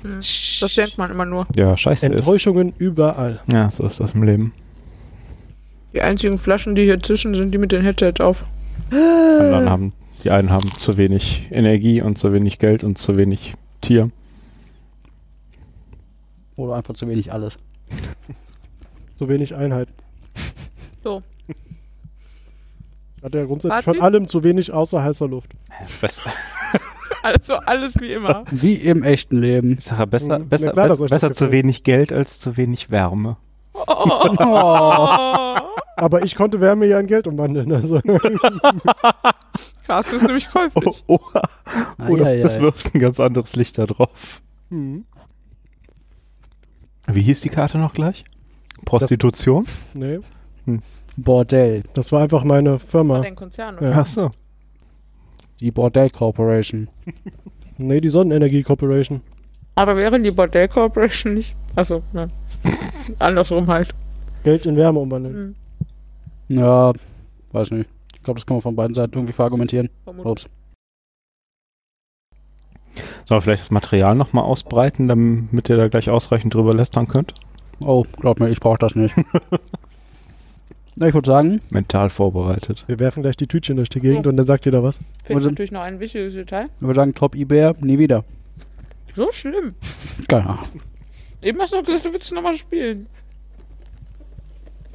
Hm. 0.01 0.15
Das 0.15 0.73
denkt 0.75 0.97
man 0.97 1.11
immer 1.11 1.25
nur. 1.25 1.45
ja, 1.55 1.75
scheiße 1.75 2.07
ist. 2.07 2.13
Enttäuschungen 2.25 2.73
überall. 2.77 3.41
Ja, 3.51 3.69
so 3.69 3.85
ist 3.85 3.99
das 3.99 4.13
im 4.13 4.23
Leben. 4.23 4.53
Die 5.93 6.01
einzigen 6.01 6.37
Flaschen, 6.37 6.73
die 6.75 6.83
hier 6.83 6.99
zischen, 7.01 7.35
sind 7.35 7.51
die 7.53 7.57
mit 7.57 7.71
den 7.73 7.81
Headsets 7.83 8.21
auf. 8.21 8.45
Anderen 8.91 9.69
haben, 9.69 9.93
die 10.23 10.31
einen 10.31 10.51
haben 10.51 10.69
zu 10.71 10.97
wenig 10.97 11.47
Energie 11.51 12.01
und 12.01 12.17
zu 12.17 12.31
wenig 12.31 12.59
Geld 12.59 12.83
und 12.83 12.97
zu 12.97 13.17
wenig 13.17 13.55
Tier. 13.81 14.09
Oder 16.55 16.75
einfach 16.75 16.93
zu 16.93 17.07
wenig 17.07 17.31
alles. 17.33 17.57
So 19.17 19.27
wenig 19.27 19.53
Einheit. 19.55 19.89
So. 21.03 21.23
Hat 23.23 23.35
ja 23.35 23.43
grundsätzlich 23.45 23.83
von 23.83 24.01
allem 24.01 24.27
zu 24.27 24.43
wenig 24.43 24.71
außer 24.71 25.03
heißer 25.03 25.27
Luft. 25.27 25.51
Besser, 26.01 26.23
Also 27.23 27.55
alles 27.55 27.99
wie 27.99 28.13
immer. 28.13 28.45
Wie 28.49 28.75
im 28.75 29.03
echten 29.03 29.37
Leben. 29.37 29.75
ich 29.77 29.85
sage, 29.85 30.07
besser, 30.07 30.39
Mhm. 30.39 30.47
besser, 30.49 30.71
klar, 30.71 30.87
besser, 30.87 31.01
das 31.01 31.09
besser 31.09 31.33
zu 31.33 31.51
wenig 31.51 31.83
Geld 31.83 32.13
als 32.13 32.39
zu 32.39 32.55
wenig 32.55 32.91
Wärme. 32.91 33.35
Oh, 33.73 33.83
oh. 33.87 35.57
Aber 35.97 36.23
ich 36.23 36.35
konnte 36.35 36.61
Wärme 36.61 36.85
ja 36.85 36.97
in 36.99 37.07
Geld 37.07 37.27
umwandeln. 37.27 37.73
Also. 37.73 37.99
Carsten 39.85 40.15
ist 40.15 40.23
nämlich 40.23 40.49
käuflich. 40.49 41.03
Oh, 41.07 41.19
oh, 41.33 41.39
oh 42.07 42.15
das, 42.15 42.41
das 42.41 42.61
wirft 42.61 42.95
ein 42.95 42.99
ganz 42.99 43.19
anderes 43.19 43.55
Licht 43.57 43.77
da 43.77 43.85
drauf. 43.85 44.41
Hm. 44.69 45.03
Wie 47.07 47.21
hieß 47.21 47.41
die 47.41 47.49
Karte 47.49 47.77
noch 47.79 47.91
gleich? 47.93 48.23
Prostitution? 48.85 49.65
Nee, 49.93 50.19
Bordell. 51.17 51.83
das 51.93 52.11
war 52.11 52.21
einfach 52.23 52.43
meine 52.43 52.79
Firma. 52.79 53.21
Den 53.21 53.35
Konzern. 53.35 53.75
Ja. 53.81 53.91
Ach 53.95 54.05
so. 54.05 54.31
Die 55.59 55.71
Bordell 55.71 56.09
Corporation. 56.09 56.87
Nee, 57.77 58.01
die 58.01 58.09
Sonnenenergie 58.09 58.63
Corporation. 58.63 59.21
Aber 59.75 59.95
wäre 59.95 60.19
die 60.19 60.31
Bordell 60.31 60.67
Corporation 60.67 61.33
nicht. 61.33 61.55
Achso, 61.75 62.03
nein. 62.13 62.31
Andersrum 63.19 63.67
halt. 63.67 63.93
Geld 64.43 64.65
in 64.65 64.75
Wärme 64.75 64.99
umwandeln. 64.99 65.55
Hm. 66.47 66.57
Ja, 66.57 66.93
weiß 67.51 67.71
nicht. 67.71 67.89
Ich 68.15 68.23
glaube, 68.23 68.39
das 68.39 68.45
kann 68.45 68.55
man 68.55 68.61
von 68.61 68.75
beiden 68.75 68.93
Seiten 68.93 69.13
irgendwie 69.15 69.33
verargumentieren. 69.33 69.89
Ups. 70.05 70.47
Sollen 73.25 73.37
wir 73.37 73.41
vielleicht 73.41 73.63
das 73.63 73.71
Material 73.71 74.15
nochmal 74.15 74.43
ausbreiten, 74.43 75.07
damit 75.07 75.69
ihr 75.69 75.77
da 75.77 75.87
gleich 75.87 76.09
ausreichend 76.09 76.53
drüber 76.53 76.73
lästern 76.73 77.07
könnt? 77.07 77.33
Oh, 77.79 78.03
glaub 78.19 78.39
mir, 78.39 78.49
ich 78.49 78.59
brauche 78.59 78.79
das 78.79 78.95
nicht. 78.95 79.15
Na, 80.99 81.07
ich 81.07 81.13
würde 81.13 81.27
sagen, 81.27 81.61
Mental 81.69 82.09
vorbereitet. 82.09 82.83
Wir 82.87 82.99
werfen 82.99 83.23
gleich 83.23 83.37
die 83.37 83.47
Tütchen 83.47 83.77
durch 83.77 83.87
die 83.89 84.01
Gegend 84.01 84.25
Ja. 84.25 84.29
und 84.31 84.37
dann 84.37 84.45
sagt 84.45 84.65
jeder 84.65 84.83
was. 84.83 84.97
Finde 85.23 85.35
Also- 85.35 85.49
natürlich 85.49 85.71
noch 85.71 85.81
ein 85.81 85.99
wichtiges 85.99 86.33
Detail. 86.33 86.65
ich 86.75 86.81
würde 86.81 86.95
sagen, 86.95 87.15
Top 87.15 87.35
eBay, 87.35 87.73
nie 87.79 87.97
wieder. 87.97 88.25
So 89.15 89.31
schlimm. 89.31 89.75
Geil. 90.27 90.45
Eben 91.41 91.59
hast 91.61 91.71
du 91.73 91.77
noch 91.77 91.85
gesagt, 91.85 92.05
du 92.05 92.11
willst 92.13 92.33
nochmal 92.33 92.53
spielen. 92.53 93.07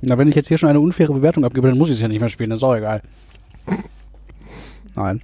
Na, 0.02 0.18
wenn 0.18 0.28
ich 0.28 0.34
jetzt 0.34 0.48
hier 0.48 0.58
schon 0.58 0.68
eine 0.68 0.80
unfaire 0.80 1.12
Bewertung 1.12 1.44
abgebe, 1.44 1.68
dann 1.68 1.78
muss 1.78 1.88
ich 1.88 1.94
es 1.94 2.00
ja 2.00 2.08
nicht 2.08 2.20
mehr 2.20 2.28
spielen, 2.28 2.50
das 2.50 2.58
ist 2.58 2.62
auch 2.64 2.74
egal. 2.76 3.00
Nein. 4.94 5.22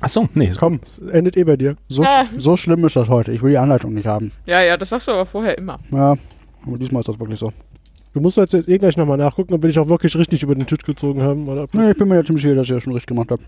Achso, 0.00 0.28
nee. 0.34 0.50
Komm, 0.58 0.80
es 0.82 0.98
endet 0.98 1.36
eh 1.36 1.44
bei 1.44 1.56
dir. 1.56 1.76
So, 1.88 2.04
Ah. 2.04 2.24
so 2.36 2.56
schlimm 2.56 2.84
ist 2.86 2.96
das 2.96 3.08
heute. 3.08 3.32
Ich 3.32 3.42
will 3.42 3.50
die 3.50 3.58
Anleitung 3.58 3.92
nicht 3.94 4.06
haben. 4.06 4.32
Ja, 4.46 4.62
ja, 4.62 4.76
das 4.76 4.88
sagst 4.88 5.08
du 5.08 5.12
aber 5.12 5.26
vorher 5.26 5.58
immer. 5.58 5.78
Ja, 5.90 6.16
aber 6.66 6.78
diesmal 6.78 7.00
ist 7.00 7.08
das 7.08 7.18
wirklich 7.20 7.38
so. 7.38 7.52
Du 8.18 8.22
musst 8.22 8.36
jetzt 8.36 8.52
eh 8.52 8.78
gleich 8.78 8.96
nochmal 8.96 9.16
nachgucken, 9.16 9.54
ob 9.54 9.62
wir 9.62 9.68
dich 9.68 9.78
auch 9.78 9.86
wirklich 9.86 10.16
richtig 10.16 10.42
über 10.42 10.56
den 10.56 10.66
Tisch 10.66 10.82
gezogen 10.82 11.22
haben. 11.22 11.48
Oder 11.48 11.68
Nee, 11.70 11.92
ich 11.92 11.96
bin 11.96 12.08
mir 12.08 12.16
ja 12.16 12.24
ziemlich 12.24 12.42
sicher, 12.42 12.56
dass 12.56 12.66
ich 12.66 12.72
das 12.72 12.82
schon 12.82 12.92
richtig 12.92 13.06
gemacht 13.06 13.30
habe. 13.30 13.44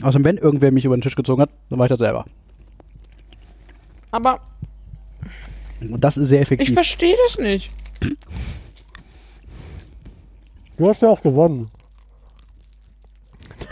Außerdem, 0.00 0.24
wenn 0.24 0.38
irgendwer 0.38 0.72
mich 0.72 0.86
über 0.86 0.96
den 0.96 1.02
Tisch 1.02 1.14
gezogen 1.14 1.42
hat, 1.42 1.50
dann 1.68 1.78
war 1.78 1.84
ich 1.84 1.90
das 1.90 1.98
selber. 1.98 2.24
Aber 4.12 4.40
Und 5.82 6.02
das 6.02 6.16
ist 6.16 6.30
sehr 6.30 6.40
ich 6.40 6.46
effektiv. 6.46 6.72
verstehe 6.72 7.14
das 7.26 7.36
nicht. 7.36 7.70
Du 10.78 10.88
hast 10.88 11.02
ja 11.02 11.10
auch 11.10 11.20
gewonnen. 11.20 11.68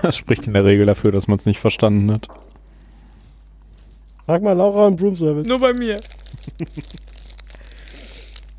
Das 0.03 0.19
spricht 0.19 0.47
in 0.47 0.53
der 0.53 0.67
Regel 0.67 0.85
dafür, 0.85 1.13
dass 1.13 1.29
man 1.29 1.39
es 1.39 1.47
nicht 1.47 1.61
verstanden 1.61 2.13
hat. 2.13 2.29
Frag 4.27 4.43
mal 4.43 4.53
Laura 4.53 4.87
im 4.89 4.97
Broom 4.97 5.17
Service. 5.17 5.47
Nur 5.47 5.61
bei 5.61 5.73
mir. 5.73 5.99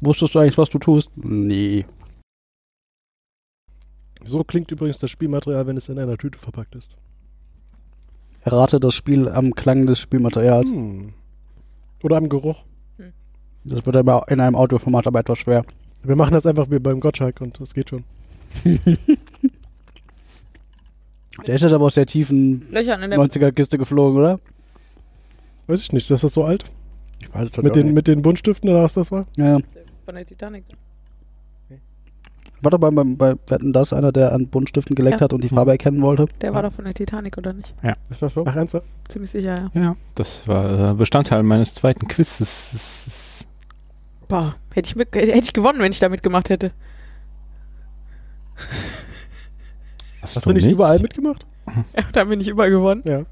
Wusstest 0.05 0.35
du 0.35 0.39
eigentlich, 0.39 0.57
was 0.57 0.69
du 0.69 0.77
tust? 0.77 1.09
Nee. 1.15 1.85
So 4.23 4.43
klingt 4.43 4.71
übrigens 4.71 4.99
das 4.99 5.09
Spielmaterial, 5.11 5.65
wenn 5.67 5.77
es 5.77 5.89
in 5.89 5.99
einer 5.99 6.17
Tüte 6.17 6.37
verpackt 6.37 6.75
ist. 6.75 6.95
Errate 8.41 8.79
das 8.79 8.93
Spiel 8.93 9.27
am 9.27 9.55
Klang 9.55 9.87
des 9.87 9.99
Spielmaterials. 9.99 10.69
Hm. 10.69 11.13
Oder 12.03 12.17
am 12.17 12.29
Geruch. 12.29 12.63
Das 13.63 13.85
wird 13.87 13.95
aber 13.95 14.25
in 14.29 14.39
einem 14.39 14.55
Audioformat 14.55 15.07
aber 15.07 15.21
etwas 15.21 15.39
schwer. 15.39 15.65
Wir 16.03 16.15
machen 16.15 16.33
das 16.33 16.45
einfach 16.45 16.69
wie 16.69 16.77
beim 16.77 16.99
Gottschalk 16.99 17.41
und 17.41 17.59
das 17.59 17.73
geht 17.73 17.89
schon. 17.89 18.03
Der 21.47 21.55
ist 21.55 21.61
jetzt 21.61 21.73
aber 21.73 21.85
aus 21.85 21.95
der 21.95 22.05
tiefen 22.05 22.65
Löchern 22.71 23.03
in 23.03 23.09
der 23.09 23.19
90er-Kiste 23.19 23.77
geflogen, 23.77 24.17
oder? 24.17 24.39
Weiß 25.67 25.81
ich 25.81 25.91
nicht, 25.91 26.09
ist 26.09 26.23
das 26.23 26.31
so 26.31 26.45
alt? 26.45 26.63
Ich 27.19 27.33
weiß 27.33 27.49
es 27.51 27.57
Mit 27.61 27.75
den, 27.75 27.93
mit 27.93 28.07
den 28.07 28.21
Buntstiften 28.21 28.69
oder 28.69 28.83
was 28.83 28.93
das 28.93 29.11
war? 29.11 29.25
ja, 29.35 29.57
ja. 29.57 29.63
Von 30.05 30.15
der 30.15 30.25
Titanic. 30.25 30.63
War 32.61 32.71
doch 32.71 32.77
bei, 32.79 32.89
bei, 32.89 33.03
bei 33.03 33.35
Wetten 33.47 33.73
das 33.73 33.91
einer, 33.91 34.11
der 34.11 34.31
an 34.31 34.47
Buntstiften 34.47 34.95
geleckt 34.95 35.19
Ja. 35.19 35.25
hat 35.25 35.33
und 35.33 35.43
die 35.43 35.49
Farbe 35.49 35.71
erkennen 35.71 36.01
wollte? 36.01 36.25
Der 36.41 36.53
war 36.53 36.63
doch 36.63 36.71
von 36.73 36.85
der 36.85 36.93
Titanic, 36.93 37.37
oder 37.37 37.53
nicht? 37.53 37.75
Ist 38.09 38.21
das 38.21 38.33
so? 38.33 38.45
Ach, 38.47 38.55
ernsthaft? 38.55 38.85
Ziemlich 39.09 39.29
sicher, 39.31 39.69
ja. 39.73 39.81
Ja. 39.81 39.95
Das 40.15 40.47
war 40.47 40.91
äh, 40.91 40.93
Bestandteil 40.93 41.43
meines 41.43 41.73
zweiten 41.73 42.07
Quizzes. 42.07 43.45
Boah, 44.27 44.55
hätte 44.73 44.87
ich, 44.89 44.95
mit, 44.95 45.13
hätte 45.13 45.37
ich 45.37 45.53
gewonnen, 45.53 45.79
wenn 45.79 45.91
ich 45.91 45.99
da 45.99 46.09
mitgemacht 46.09 46.49
hätte. 46.49 46.71
Hast, 50.21 50.37
Hast 50.37 50.45
du 50.45 50.53
nicht 50.53 50.65
überall 50.65 50.99
mitgemacht? 50.99 51.45
Ja, 51.97 52.03
da 52.13 52.23
bin 52.25 52.39
ich 52.39 52.47
überall 52.47 52.69
gewonnen. 52.69 53.01
Ja. 53.07 53.23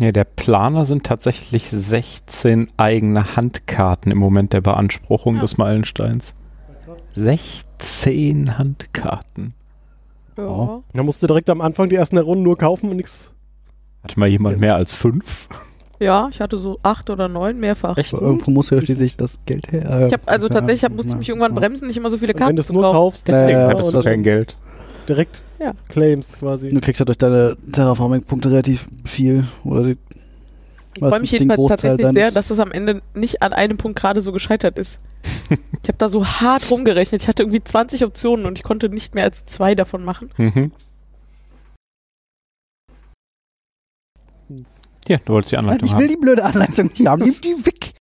Nee, 0.00 0.12
der 0.12 0.24
Planer 0.24 0.84
sind 0.84 1.04
tatsächlich 1.04 1.68
16 1.70 2.68
eigene 2.76 3.34
Handkarten 3.36 4.12
im 4.12 4.18
Moment 4.18 4.52
der 4.52 4.60
Beanspruchung 4.60 5.34
Ja. 5.36 5.40
des 5.42 5.58
Meilensteins. 5.58 6.34
16 7.14 8.58
Handkarten. 8.58 9.54
Ja. 10.36 10.46
Oh. 10.46 10.82
Da 10.92 11.02
musst 11.02 11.22
du 11.22 11.26
direkt 11.26 11.50
am 11.50 11.60
Anfang 11.60 11.88
die 11.88 11.96
ersten 11.96 12.16
Runden 12.18 12.44
nur 12.44 12.56
kaufen 12.56 12.90
und 12.90 12.96
nichts. 12.96 13.32
Hatte 14.04 14.18
mal 14.20 14.28
jemand 14.28 14.58
mehr 14.60 14.76
als 14.76 14.94
fünf? 14.94 15.48
Ja, 15.98 16.28
ich 16.30 16.40
hatte 16.40 16.58
so 16.58 16.78
acht 16.84 17.10
oder 17.10 17.26
neun 17.26 17.58
mehrfach. 17.58 17.96
Echt? 17.96 18.14
Aber 18.14 18.22
Irgendwo 18.22 18.52
muss 18.52 18.70
ja 18.70 18.80
schließlich 18.80 19.16
das 19.16 19.40
Geld 19.46 19.72
her. 19.72 19.90
äh, 19.90 20.06
Ich 20.06 20.12
habe 20.12 20.22
also 20.26 20.46
ja, 20.46 20.52
tatsächlich 20.54 20.84
hab, 20.84 20.92
musste 20.92 21.08
ich 21.08 21.12
ja, 21.14 21.18
mich 21.18 21.28
irgendwann 21.28 21.54
ja. 21.54 21.58
bremsen, 21.58 21.88
nicht 21.88 21.96
immer 21.96 22.08
so 22.08 22.18
viele 22.18 22.34
Karten 22.34 22.50
wenn 22.50 22.56
du 22.56 22.60
es 22.60 22.68
zu 22.68 22.72
nur 22.72 22.82
kaufen. 22.82 22.94
kaufst, 22.96 23.26
Deswegen 23.26 23.48
Ja, 23.58 23.60
ja, 23.62 23.68
Hattest 23.74 23.92
du 23.94 24.00
kein 24.00 24.22
Geld? 24.22 24.56
Direkt 25.08 25.42
Ja. 25.58 25.72
claimst 25.88 26.38
quasi. 26.38 26.68
Du 26.70 26.80
kriegst 26.80 26.98
ja 27.00 27.04
durch 27.04 27.18
deine 27.18 27.56
Terraforming-Punkte 27.72 28.50
relativ 28.50 28.86
viel. 29.04 29.44
Oder 29.64 29.84
die, 29.84 29.96
Ich 30.94 31.00
freue 31.00 31.20
mich 31.20 31.30
den 31.30 31.38
jedenfalls 31.40 31.58
Großteil 31.58 31.90
tatsächlich 31.96 32.14
sehr, 32.22 32.30
dass 32.30 32.48
das 32.48 32.58
am 32.58 32.72
Ende 32.72 33.02
nicht 33.14 33.42
an 33.42 33.52
einem 33.52 33.76
Punkt 33.78 33.98
gerade 33.98 34.20
so 34.20 34.32
gescheitert 34.32 34.78
ist. 34.78 34.98
ich 35.50 35.88
habe 35.88 35.98
da 35.98 36.08
so 36.08 36.26
hart 36.26 36.70
rumgerechnet. 36.70 37.22
Ich 37.22 37.28
hatte 37.28 37.42
irgendwie 37.42 37.62
20 37.62 38.04
Optionen 38.04 38.46
und 38.46 38.58
ich 38.58 38.62
konnte 38.64 38.88
nicht 38.88 39.14
mehr 39.14 39.24
als 39.24 39.44
zwei 39.46 39.74
davon 39.74 40.04
machen. 40.04 40.30
Mhm. 40.36 40.72
Ja, 45.06 45.18
du 45.24 45.32
wolltest 45.32 45.52
die 45.52 45.56
Anleitung 45.56 45.86
ich 45.86 45.92
haben. 45.94 46.00
will 46.00 46.08
die 46.08 46.16
blöde 46.16 46.44
Anleitung 46.44 46.86
nicht 46.88 47.06
haben. 47.06 47.22
Nimm 47.22 47.34
die 47.40 47.66
weg. 47.66 47.94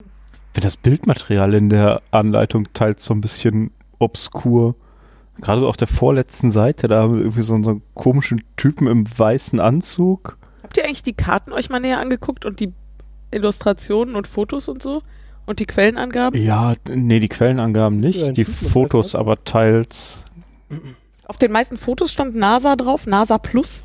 Ich 0.00 0.60
finde 0.60 0.66
das 0.66 0.76
Bildmaterial 0.76 1.54
in 1.54 1.68
der 1.68 2.02
Anleitung 2.10 2.72
teils 2.72 3.04
so 3.04 3.14
ein 3.14 3.20
bisschen 3.20 3.70
obskur. 3.98 4.74
Gerade 5.40 5.60
so 5.60 5.68
auf 5.68 5.76
der 5.76 5.86
vorletzten 5.86 6.50
Seite, 6.50 6.88
da 6.88 7.02
haben 7.02 7.14
wir 7.14 7.20
irgendwie 7.20 7.42
so, 7.42 7.62
so 7.62 7.70
einen 7.70 7.82
komischen 7.94 8.42
Typen 8.56 8.86
im 8.86 9.06
weißen 9.18 9.60
Anzug. 9.60 10.36
Habt 10.62 10.76
ihr 10.76 10.84
eigentlich 10.84 11.02
die 11.02 11.12
Karten 11.12 11.52
euch 11.52 11.70
mal 11.70 11.78
näher 11.78 12.00
angeguckt 12.00 12.44
und 12.44 12.60
die 12.60 12.72
Illustrationen 13.30 14.16
und 14.16 14.26
Fotos 14.26 14.68
und 14.68 14.82
so? 14.82 15.02
Und 15.46 15.60
die 15.60 15.66
Quellenangaben? 15.66 16.42
Ja, 16.42 16.74
nee, 16.90 17.20
die 17.20 17.28
Quellenangaben 17.28 18.00
nicht. 18.00 18.20
Ja, 18.20 18.32
die 18.32 18.44
Fotos 18.44 19.14
aber 19.14 19.44
teils. 19.44 20.24
Auf 21.26 21.38
den 21.38 21.52
meisten 21.52 21.76
Fotos 21.76 22.12
stand 22.12 22.34
NASA 22.34 22.76
drauf, 22.76 23.06
NASA 23.06 23.38
Plus. 23.38 23.84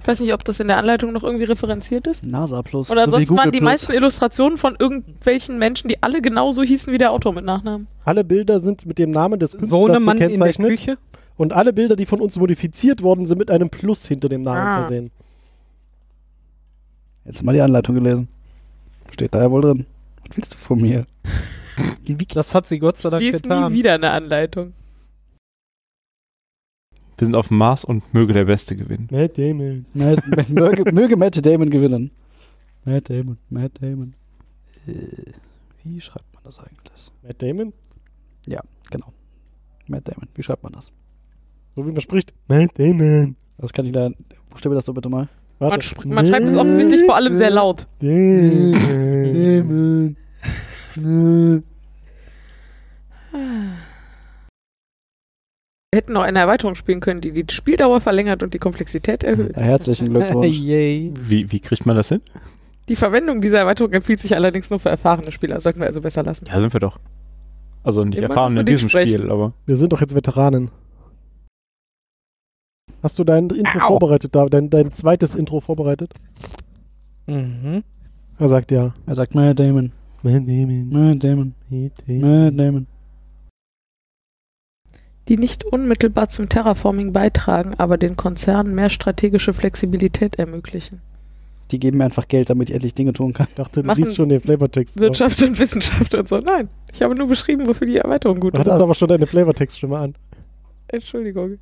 Ich 0.00 0.06
weiß 0.06 0.20
nicht, 0.20 0.32
ob 0.34 0.44
das 0.44 0.60
in 0.60 0.68
der 0.68 0.76
Anleitung 0.78 1.12
noch 1.12 1.22
irgendwie 1.24 1.44
referenziert 1.44 2.06
ist. 2.06 2.24
NASA 2.24 2.62
Plus. 2.62 2.90
Oder 2.90 3.06
so 3.06 3.12
sonst 3.12 3.30
waren 3.30 3.50
die 3.50 3.58
Plus. 3.58 3.70
meisten 3.70 3.92
Illustrationen 3.92 4.58
von 4.58 4.76
irgendwelchen 4.78 5.58
Menschen, 5.58 5.88
die 5.88 6.02
alle 6.02 6.20
genauso 6.22 6.62
hießen 6.62 6.92
wie 6.92 6.98
der 6.98 7.12
Autor 7.12 7.32
mit 7.32 7.44
Nachnamen. 7.44 7.88
Alle 8.04 8.22
Bilder 8.24 8.60
sind 8.60 8.86
mit 8.86 8.98
dem 8.98 9.10
Namen 9.10 9.38
des 9.40 9.52
Künstlers 9.52 9.70
Sohnemann 9.70 10.16
in 10.16 10.18
der 10.20 10.28
gekennzeichnet. 10.28 10.68
Küche. 10.70 10.98
Und 11.36 11.52
alle 11.52 11.72
Bilder, 11.72 11.96
die 11.96 12.06
von 12.06 12.20
uns 12.20 12.38
modifiziert 12.38 13.02
worden 13.02 13.26
sind, 13.26 13.38
mit 13.38 13.50
einem 13.50 13.68
Plus 13.70 14.06
hinter 14.06 14.28
dem 14.28 14.42
Namen 14.42 14.58
Ah. 14.66 14.80
versehen. 14.80 15.10
Jetzt 17.24 17.42
mal 17.42 17.52
die 17.52 17.60
Anleitung 17.60 17.94
gelesen. 17.96 18.28
Steht 19.12 19.34
da 19.34 19.42
ja 19.42 19.50
wohl 19.50 19.62
drin. 19.62 19.86
Was 20.28 20.36
willst 20.36 20.54
du 20.54 20.58
von 20.58 20.80
mir? 20.80 21.06
Das 22.32 22.54
hat 22.54 22.66
sie 22.68 22.78
Gott 22.78 22.96
sei 22.96 23.10
Dank 23.10 23.22
Lies 23.22 23.34
nie 23.34 23.40
getan. 23.42 23.72
wieder 23.72 23.92
eine 23.94 24.10
Anleitung. 24.12 24.72
Wir 27.18 27.26
sind 27.26 27.34
auf 27.34 27.48
dem 27.48 27.58
Mars 27.58 27.84
und 27.84 28.12
möge 28.12 28.32
der 28.32 28.44
Beste 28.44 28.76
gewinnen. 28.76 29.08
Matt 29.10 29.38
Damon. 29.38 29.86
Matt, 29.94 30.22
möge, 30.48 30.92
möge 30.92 31.16
Matt 31.16 31.44
Damon 31.44 31.70
gewinnen. 31.70 32.10
Matt 32.84 33.08
Damon, 33.10 33.38
Matt 33.48 33.72
Damon. 33.80 34.14
Äh, 34.86 35.32
wie 35.82 36.00
schreibt 36.00 36.32
man 36.34 36.44
das 36.44 36.58
eigentlich? 36.58 37.12
Matt 37.22 37.42
Damon? 37.42 37.72
Genau. 38.90 39.12
Matt 39.88 40.08
Damon. 40.08 40.28
Wie 40.34 40.42
schreibt 40.42 40.62
man 40.62 40.72
das? 40.72 40.92
So 41.74 41.86
wie 41.86 41.92
man 41.92 42.00
spricht. 42.00 42.32
Matt 42.48 42.78
Damon. 42.78 43.36
Das 43.58 43.72
kann 43.72 43.86
ich 43.86 43.94
leider. 43.94 44.14
Buchstabe 44.50 44.74
das 44.74 44.84
doch 44.84 44.94
bitte 44.94 45.08
mal. 45.08 45.28
Man, 45.58 45.80
sch 45.80 46.04
man 46.04 46.26
schreibt 46.26 46.46
es 46.46 46.56
offensichtlich 46.56 47.04
vor 47.06 47.16
allem 47.16 47.34
sehr 47.34 47.50
laut. 47.50 47.86
Damon. 48.00 48.76
Wir 50.94 51.62
hätten 55.96 56.12
noch 56.12 56.22
eine 56.22 56.38
Erweiterung 56.38 56.74
spielen 56.74 57.00
können, 57.00 57.20
die 57.20 57.32
die 57.32 57.44
Spieldauer 57.52 58.00
verlängert 58.00 58.42
und 58.42 58.54
die 58.54 58.58
Komplexität 58.58 59.24
erhöht. 59.24 59.56
Ja, 59.56 59.62
herzlichen 59.62 60.10
Glückwunsch. 60.10 60.58
Yay. 60.60 61.12
Wie, 61.18 61.50
wie 61.50 61.60
kriegt 61.60 61.86
man 61.86 61.96
das 61.96 62.08
hin? 62.08 62.20
Die 62.88 62.96
Verwendung 62.96 63.40
dieser 63.40 63.58
Erweiterung 63.58 63.92
empfiehlt 63.92 64.20
sich 64.20 64.34
allerdings 64.36 64.70
nur 64.70 64.78
für 64.78 64.90
erfahrene 64.90 65.32
Spieler. 65.32 65.60
Sollten 65.60 65.80
wir 65.80 65.86
also 65.86 66.00
besser 66.00 66.22
lassen. 66.22 66.46
Ja, 66.46 66.60
sind 66.60 66.72
wir 66.72 66.80
doch. 66.80 66.98
Also 67.82 68.04
nicht 68.04 68.18
Immer 68.18 68.28
erfahren 68.28 68.56
in 68.56 68.66
diesem 68.66 68.88
sprechen. 68.88 69.18
Spiel, 69.18 69.30
aber. 69.30 69.52
Wir 69.66 69.76
sind 69.76 69.92
doch 69.92 70.00
jetzt 70.00 70.14
Veteranen. 70.14 70.70
Hast 73.02 73.18
du 73.18 73.24
dein 73.24 73.50
Intro 73.50 73.78
Au. 73.78 73.88
vorbereitet, 73.88 74.34
da, 74.34 74.46
dein, 74.46 74.70
dein 74.70 74.90
zweites 74.92 75.34
Intro 75.34 75.60
vorbereitet? 75.60 76.12
Mhm. 77.26 77.82
Er 78.38 78.48
sagt 78.48 78.70
ja. 78.70 78.94
Er 79.06 79.14
sagt 79.14 79.34
Matt 79.34 79.58
Damon. 79.58 79.92
Matt 80.22 80.46
Damon. 80.46 80.88
Matt 80.90 81.24
Damon. 81.24 81.54
Matt 82.06 82.58
Damon. 82.58 82.86
Die 85.28 85.36
nicht 85.36 85.64
unmittelbar 85.64 86.28
zum 86.28 86.48
Terraforming 86.48 87.12
beitragen, 87.12 87.74
aber 87.78 87.96
den 87.98 88.16
Konzernen 88.16 88.74
mehr 88.74 88.90
strategische 88.90 89.52
Flexibilität 89.52 90.36
ermöglichen. 90.36 91.00
Die 91.72 91.80
geben 91.80 91.98
mir 91.98 92.04
einfach 92.04 92.28
Geld, 92.28 92.48
damit 92.48 92.68
ich 92.70 92.74
endlich 92.74 92.94
Dinge 92.94 93.12
tun 93.12 93.32
kann. 93.32 93.48
Ich 93.50 93.56
dachte, 93.56 93.80
du 93.82 93.86
Machen 93.88 94.04
liest 94.04 94.14
schon 94.16 94.28
den 94.28 94.40
Flavortext. 94.40 94.94
vor. 94.94 95.02
Wirtschaft 95.02 95.42
und 95.42 95.58
Wissenschaft 95.58 96.14
und 96.14 96.28
so. 96.28 96.36
Nein, 96.36 96.68
ich 96.94 97.02
habe 97.02 97.16
nur 97.16 97.26
beschrieben, 97.26 97.66
wofür 97.66 97.88
die 97.88 97.96
Erweiterung 97.96 98.38
gut 98.38 98.54
Du 98.54 98.60
ist. 98.60 98.66
hattest 98.68 98.82
aber 98.82 98.94
schon 98.94 99.08
deine 99.08 99.26
Flavortextstimme 99.26 99.98
an. 99.98 100.14
Entschuldigung. 100.88 101.58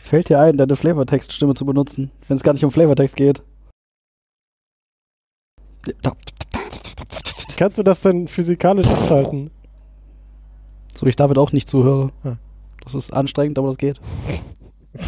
Fällt 0.00 0.28
dir 0.28 0.38
ein, 0.40 0.56
deine 0.56 0.76
Flavortext-Stimme 0.76 1.54
zu 1.54 1.66
benutzen, 1.66 2.12
wenn 2.28 2.36
es 2.36 2.44
gar 2.44 2.52
nicht 2.52 2.64
um 2.64 2.70
Flavortext 2.70 3.16
geht? 3.16 3.42
Kannst 7.56 7.78
du 7.78 7.82
das 7.82 8.00
denn 8.02 8.28
physikalisch 8.28 8.86
abschalten? 8.88 9.50
So 10.98 11.06
wie 11.06 11.10
ich 11.10 11.16
David 11.16 11.38
auch 11.38 11.52
nicht 11.52 11.68
zuhöre. 11.68 12.10
Ja. 12.24 12.38
Das 12.82 12.92
ist 12.92 13.12
anstrengend, 13.12 13.56
aber 13.56 13.68
das 13.68 13.78
geht. 13.78 14.00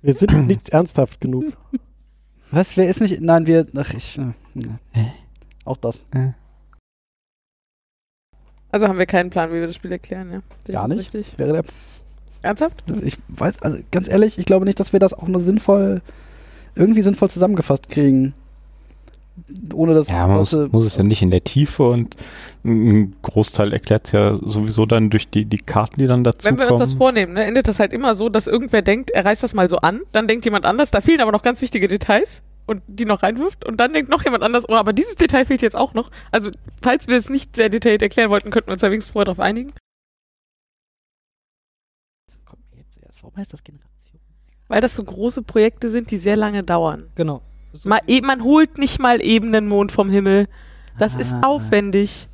Wir 0.00 0.14
sind 0.14 0.46
nicht 0.46 0.70
ernsthaft 0.70 1.20
genug. 1.20 1.44
Was? 2.50 2.78
Wer 2.78 2.88
ist 2.88 3.02
nicht. 3.02 3.20
Nein, 3.20 3.46
wir. 3.46 3.66
Ach, 3.76 3.92
ich. 3.92 4.16
Äh, 4.18 4.32
ne. 4.54 4.78
Auch 5.64 5.76
das. 5.76 6.04
Also 8.70 8.88
haben 8.88 8.98
wir 8.98 9.06
keinen 9.06 9.30
Plan, 9.30 9.50
wie 9.50 9.60
wir 9.60 9.66
das 9.68 9.76
Spiel 9.76 9.92
erklären, 9.92 10.32
ja. 10.32 10.42
Sehe 10.66 10.74
Gar 10.74 10.90
ich 10.90 10.96
nicht. 10.96 11.14
Richtig. 11.14 11.38
Wäre 11.38 11.52
der. 11.52 11.64
Ernsthaft? 12.42 12.84
Ich 13.04 13.16
weiß, 13.28 13.62
also 13.62 13.78
ganz 13.90 14.08
ehrlich, 14.08 14.38
ich 14.38 14.44
glaube 14.44 14.64
nicht, 14.64 14.80
dass 14.80 14.92
wir 14.92 15.00
das 15.00 15.14
auch 15.14 15.28
nur 15.28 15.40
sinnvoll. 15.40 16.02
Irgendwie 16.74 17.02
sinnvoll 17.02 17.30
zusammengefasst 17.30 17.88
kriegen. 17.88 18.34
Ohne 19.74 19.94
dass. 19.94 20.08
Ja, 20.08 20.26
man 20.26 20.38
muss, 20.38 20.52
muss 20.52 20.84
es 20.84 20.96
ja 20.96 21.02
nicht 21.02 21.22
in 21.22 21.30
der 21.30 21.42
Tiefe 21.42 21.88
und 21.88 22.16
ein 22.64 23.16
Großteil 23.22 23.72
erklärt 23.72 24.06
es 24.06 24.12
ja 24.12 24.34
sowieso 24.34 24.86
dann 24.86 25.10
durch 25.10 25.28
die, 25.28 25.44
die 25.44 25.58
Karten, 25.58 26.00
die 26.00 26.06
dann 26.06 26.22
dazu 26.22 26.46
Wenn 26.46 26.58
wir 26.58 26.70
uns 26.70 26.80
das 26.80 26.94
vornehmen, 26.94 27.32
ne, 27.32 27.44
endet 27.44 27.66
das 27.66 27.80
halt 27.80 27.92
immer 27.92 28.14
so, 28.14 28.28
dass 28.28 28.46
irgendwer 28.46 28.82
denkt, 28.82 29.10
er 29.10 29.24
reißt 29.24 29.42
das 29.42 29.54
mal 29.54 29.68
so 29.68 29.78
an, 29.78 30.00
dann 30.12 30.28
denkt 30.28 30.44
jemand 30.44 30.66
anders, 30.66 30.90
da 30.90 31.00
fehlen 31.00 31.20
aber 31.20 31.32
noch 31.32 31.42
ganz 31.42 31.62
wichtige 31.62 31.88
Details 31.88 32.42
und 32.66 32.82
die 32.86 33.04
noch 33.04 33.22
reinwirft 33.22 33.64
und 33.64 33.78
dann 33.78 33.92
denkt 33.92 34.10
noch 34.10 34.24
jemand 34.24 34.42
anders, 34.42 34.68
oh, 34.68 34.74
aber 34.74 34.92
dieses 34.92 35.16
Detail 35.16 35.44
fehlt 35.44 35.62
jetzt 35.62 35.76
auch 35.76 35.94
noch. 35.94 36.10
Also, 36.30 36.50
falls 36.82 37.08
wir 37.08 37.16
es 37.16 37.30
nicht 37.30 37.56
sehr 37.56 37.68
detailliert 37.68 38.02
erklären 38.02 38.30
wollten, 38.30 38.50
könnten 38.50 38.68
wir 38.68 38.72
uns 38.72 38.82
da 38.82 38.90
wenigstens 38.90 39.12
vorher 39.12 39.26
darauf 39.26 39.40
einigen. 39.40 39.72
Kommt 42.44 42.62
mir 42.70 42.78
jetzt 42.78 42.98
erst. 43.02 43.22
Warum 43.22 43.36
heißt 43.36 43.52
das 43.52 43.64
Generation? 43.64 44.20
Weil 44.68 44.80
das 44.80 44.94
so 44.94 45.04
große 45.04 45.42
Projekte 45.42 45.90
sind, 45.90 46.10
die 46.10 46.18
sehr 46.18 46.36
lange 46.36 46.62
dauern. 46.62 47.10
Genau. 47.14 47.42
So- 47.72 47.88
Mal, 47.88 48.00
e 48.06 48.20
man 48.20 48.42
holt 48.44 48.78
nicht 48.78 48.98
mal 48.98 49.20
eben 49.22 49.48
einen 49.54 49.68
Mond 49.68 49.92
vom 49.92 50.10
Himmel. 50.10 50.46
Das 50.98 51.14
ist 51.16 51.32
Ah. 51.34 51.40
aufwendig. 51.46 52.28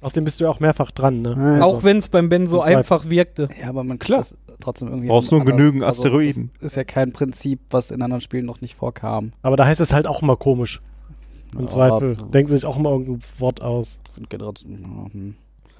Außerdem 0.00 0.24
bist 0.24 0.38
du 0.40 0.44
ja 0.44 0.50
auch 0.50 0.60
mehrfach 0.60 0.90
dran, 0.90 1.22
ne? 1.22 1.60
Auch 1.62 1.82
wenn 1.82 1.96
es 1.96 2.08
beim 2.08 2.28
Ben 2.28 2.46
so 2.46 2.60
einfach 2.60 3.08
wirkte. 3.08 3.48
Ja, 3.60 3.68
aber 3.70 3.84
man 3.84 3.98
kann 3.98 4.18
das 4.18 4.36
trotzdem 4.60 4.88
irgendwie. 4.88 5.08
Brauchst 5.08 5.32
nur 5.32 5.40
anders- 5.40 5.56
genügend 5.56 5.82
also, 5.82 6.02
Asteroiden. 6.02 6.50
Das 6.60 6.72
ist 6.72 6.76
ja 6.76 6.84
kein 6.84 7.12
Prinzip, 7.12 7.60
was 7.70 7.90
in 7.90 8.02
anderen 8.02 8.20
Spielen 8.20 8.44
noch 8.44 8.60
nicht 8.60 8.74
vorkam. 8.74 9.32
Aber 9.42 9.56
da 9.56 9.64
heißt 9.66 9.80
es 9.80 9.92
halt 9.94 10.06
auch 10.06 10.22
immer 10.22 10.36
komisch. 10.36 10.82
Im 11.54 11.62
Ja, 11.62 11.66
Zweifel. 11.68 12.16
Denken 12.16 12.48
sie 12.48 12.56
sich 12.56 12.66
auch 12.66 12.76
immer 12.76 12.90
irgendein 12.90 13.20
Wort 13.38 13.62
aus. 13.62 13.98
Sind 14.14 14.28
Generationen. 14.28 14.82
ja, 14.82 15.12
hm. 15.12 15.34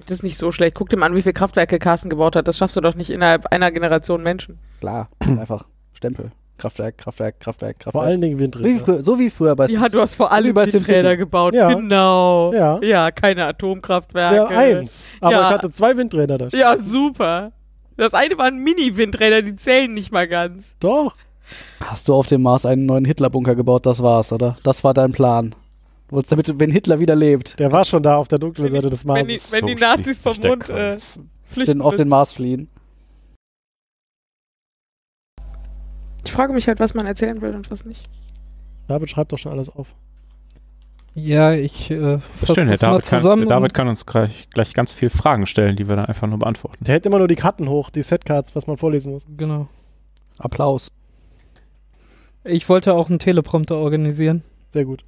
Das 0.07 0.19
ist 0.19 0.23
nicht 0.23 0.37
so 0.37 0.51
schlecht. 0.51 0.75
Guck 0.75 0.89
dir 0.89 0.97
mal 0.97 1.05
an, 1.07 1.15
wie 1.15 1.21
viele 1.21 1.33
Kraftwerke 1.33 1.79
Carsten 1.79 2.09
gebaut 2.09 2.35
hat. 2.35 2.47
Das 2.47 2.57
schaffst 2.57 2.75
du 2.75 2.81
doch 2.81 2.95
nicht 2.95 3.09
innerhalb 3.09 3.47
einer 3.47 3.71
Generation 3.71 4.23
Menschen. 4.23 4.57
Klar, 4.79 5.07
einfach 5.19 5.65
Stempel. 5.93 6.31
Kraftwerk, 6.57 6.97
Kraftwerk, 6.97 7.39
Kraftwerk, 7.39 7.79
Kraftwerk. 7.79 7.91
Vor 7.91 8.03
allen 8.03 8.21
Dingen 8.21 8.35
so, 8.35 8.39
wie 8.39 8.43
Windräder. 8.43 8.79
früher, 8.85 9.03
so 9.03 9.19
wie 9.19 9.29
früher 9.29 9.55
bei 9.55 9.65
Ja, 9.67 9.87
du 9.89 9.99
hast 9.99 10.15
vor 10.15 10.31
allem 10.31 10.53
bei 10.53 10.63
die 10.65 10.71
SimCity. 10.71 10.93
Räder 10.99 11.17
gebaut. 11.17 11.53
Ja. 11.53 11.73
Genau. 11.73 12.53
Ja. 12.53 12.79
Ja, 12.81 13.11
keine 13.11 13.45
Atomkraftwerke. 13.45 14.35
Ja, 14.35 14.47
eins. 14.47 15.07
Aber 15.21 15.31
Ja. 15.33 15.47
ich 15.47 15.53
hatte 15.53 15.69
zwei 15.71 15.97
Windräder 15.97 16.37
da. 16.37 16.47
Ja, 16.57 16.77
super. 16.77 17.51
Das 17.97 18.13
eine 18.13 18.37
waren 18.37 18.57
Mini-Windräder, 18.57 19.41
die 19.41 19.55
zählen 19.55 19.93
nicht 19.93 20.11
mal 20.11 20.27
ganz. 20.27 20.75
Doch. 20.79 21.15
Hast 21.85 22.07
du 22.07 22.13
auf 22.13 22.27
dem 22.27 22.41
Mars 22.41 22.65
einen 22.65 22.85
neuen 22.85 23.05
Hitler-Bunker 23.05 23.55
gebaut, 23.55 23.85
das 23.85 24.01
war's, 24.01 24.31
oder? 24.33 24.57
Das 24.63 24.83
war 24.83 24.93
dein 24.93 25.11
Plan. 25.11 25.53
Damit, 26.29 26.59
wenn 26.59 26.71
Hitler 26.71 26.99
wieder 26.99 27.15
lebt, 27.15 27.59
Der 27.59 27.71
war 27.71 27.83
schon 27.85 28.01
da 28.03 28.15
auf 28.15 28.27
der 28.27 28.39
dunklen 28.39 28.69
Seite 28.69 28.89
des 28.89 29.05
wenn 29.07 29.27
die- 29.27 29.39
wenn 29.51 29.65
die 29.65 29.75
Nazis 29.75 30.23
vom 30.23 30.35
Mond, 30.43 30.69
äh. 30.69 30.95
Flüchten 31.43 31.77
den, 31.77 31.81
auf 31.81 31.95
den. 31.95 32.07
Mars 32.09 32.31
fliehen. 32.33 32.69
Ich 36.25 36.31
frage 36.31 36.53
mich 36.53 36.67
halt, 36.67 36.79
was 36.79 36.93
man 36.93 37.05
erzählen 37.05 37.41
will 37.41 37.55
und 37.55 37.71
was 37.71 37.85
nicht. 37.85 38.09
David 38.87 39.09
schreibt 39.09 39.31
doch 39.31 39.37
schon 39.37 39.51
alles 39.51 39.69
auf. 39.69 39.93
Ja, 41.13 41.53
ich 41.53 41.89
äh, 41.91 42.19
das 42.41 42.49
mal 42.57 42.65
David, 42.65 42.79
kann, 42.81 43.03
zusammen. 43.03 43.47
der 43.47 43.57
David 43.57 43.73
kann 43.73 43.87
uns 43.87 44.05
gleich, 44.05 44.49
gleich 44.49 44.73
ganz 44.73 44.91
viele 44.91 45.11
Fragen 45.11 45.45
stellen, 45.45 45.77
die 45.77 45.87
wir 45.87 45.95
dann 45.95 46.05
einfach 46.07 46.27
nur 46.27 46.39
beantworten. 46.39 46.83
Der 46.83 46.93
hält 46.93 47.05
immer 47.05 47.19
nur 47.19 47.29
die 47.29 47.37
Karten 47.37 47.69
hoch, 47.69 47.89
die 47.89 48.01
Setcards, 48.01 48.53
was 48.53 48.67
man 48.67 48.75
vorlesen 48.75 49.13
muss. 49.13 49.23
Genau. 49.37 49.69
Applaus. 50.39 50.91
Ich 52.43 52.67
wollte 52.67 52.93
auch 52.93 53.09
einen 53.09 53.19
Teleprompter 53.19 53.77
organisieren. 53.77 54.43
Sehr 54.69 54.83
gut. 54.83 55.05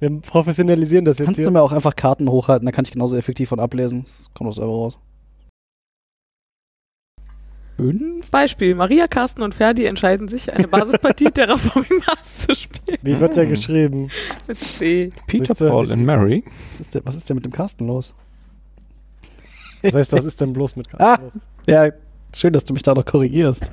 Wir 0.00 0.20
professionalisieren 0.20 1.06
das 1.06 1.18
jetzt 1.18 1.26
Kannst 1.26 1.38
hier. 1.38 1.46
du 1.46 1.52
mir 1.52 1.62
auch 1.62 1.72
einfach 1.72 1.96
Karten 1.96 2.28
hochhalten, 2.30 2.66
dann 2.66 2.74
kann 2.74 2.84
ich 2.84 2.92
genauso 2.92 3.16
effektiv 3.16 3.48
von 3.48 3.58
ablesen. 3.58 4.04
Das 4.04 4.30
kommt 4.34 4.48
aus 4.48 4.56
selber 4.56 4.72
raus. 4.72 4.98
Fünf? 7.78 8.28
Beispiel: 8.32 8.74
Maria, 8.74 9.06
Carsten 9.06 9.42
und 9.42 9.54
Ferdi 9.54 9.86
entscheiden 9.86 10.26
sich, 10.26 10.52
eine 10.52 10.66
Basispartie 10.66 11.30
Terraforming 11.32 12.02
Mars 12.04 12.38
zu 12.46 12.54
spielen. 12.54 12.98
Wie 13.02 13.20
wird 13.20 13.36
der 13.36 13.46
geschrieben? 13.46 14.10
Mit 14.48 14.58
C. 14.58 15.10
Peter, 15.28 15.50
Wisst 15.50 15.60
ihr, 15.60 15.68
Paul 15.68 15.90
und 15.92 16.04
Mary. 16.04 16.42
Was 16.72 16.80
ist, 16.80 16.94
denn, 16.96 17.02
was 17.04 17.14
ist 17.14 17.28
denn 17.30 17.36
mit 17.36 17.44
dem 17.44 17.52
Carsten 17.52 17.86
los? 17.86 18.14
Das 19.82 19.94
heißt, 19.94 20.12
was 20.12 20.24
ist 20.24 20.40
denn 20.40 20.52
bloß 20.52 20.74
mit 20.74 20.88
Ah. 20.94 21.16
Karten 21.16 21.24
los? 21.24 21.38
Ja, 21.68 21.90
schön, 22.34 22.52
dass 22.52 22.64
du 22.64 22.72
mich 22.74 22.82
da 22.82 22.94
noch 22.94 23.04
korrigierst. 23.04 23.70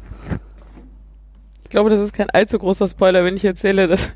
Ich 1.63 1.69
glaube, 1.69 1.89
das 1.89 1.99
ist 1.99 2.13
kein 2.13 2.29
allzu 2.29 2.59
großer 2.59 2.87
Spoiler, 2.87 3.25
wenn 3.25 3.35
ich 3.35 3.43
erzähle, 3.43 3.87
dass 3.87 4.13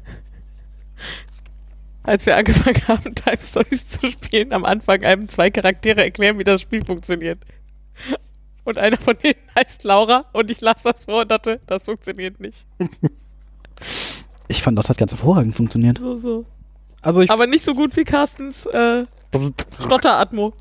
als 2.04 2.26
wir 2.28 2.36
angefangen 2.38 2.88
haben, 2.88 3.16
Time 3.16 3.38
Stories 3.42 3.88
zu 3.88 4.08
spielen, 4.08 4.54
am 4.54 4.66
Anfang 4.66 5.04
einem 5.04 5.28
zwei 5.30 5.50
Charaktere 5.50 6.04
erklären, 6.04 6.38
wie 6.38 6.44
das 6.44 6.62
Spiel 6.62 6.86
funktioniert. 6.86 7.40
Und 8.70 8.78
einer 8.78 8.98
von 8.98 9.18
denen 9.18 9.40
heißt 9.56 9.84
Laura 9.84 10.26
und 10.32 10.52
ich 10.52 10.62
las 10.62 10.84
das 10.84 11.06
vor 11.06 11.22
und 11.22 11.32
dachte, 11.32 11.60
das 11.66 11.86
funktioniert 11.86 12.40
nicht. 12.40 12.66
Ich 14.52 14.64
fand, 14.64 14.80
das 14.80 14.90
hat 14.90 14.98
ganz 14.98 15.12
hervorragend 15.12 15.56
funktioniert. 15.56 16.00
So, 16.00 16.18
so. 16.18 16.46
Also 17.02 17.22
ich 17.22 17.30
Aber 17.30 17.46
nicht 17.46 17.64
so 17.64 17.76
gut 17.76 17.96
wie 17.96 18.04
Carstens 18.04 18.66
äh, 18.66 19.06
Stotter-Atmo. 19.72 20.54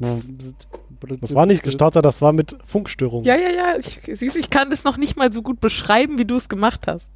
Das 1.20 1.34
war 1.34 1.46
nicht 1.46 1.62
gestartet, 1.62 2.04
das 2.04 2.20
war 2.20 2.34
mit 2.34 2.54
Funkstörungen. 2.66 3.24
Ja, 3.24 3.34
ja, 3.34 3.48
ja. 3.48 3.78
Ich, 3.78 3.98
siehst, 4.02 4.36
du, 4.36 4.38
ich 4.38 4.50
kann 4.50 4.68
das 4.68 4.84
noch 4.84 4.98
nicht 4.98 5.16
mal 5.16 5.32
so 5.32 5.40
gut 5.40 5.58
beschreiben, 5.58 6.18
wie 6.18 6.26
du 6.26 6.36
es 6.36 6.50
gemacht 6.50 6.86
hast. 6.86 7.08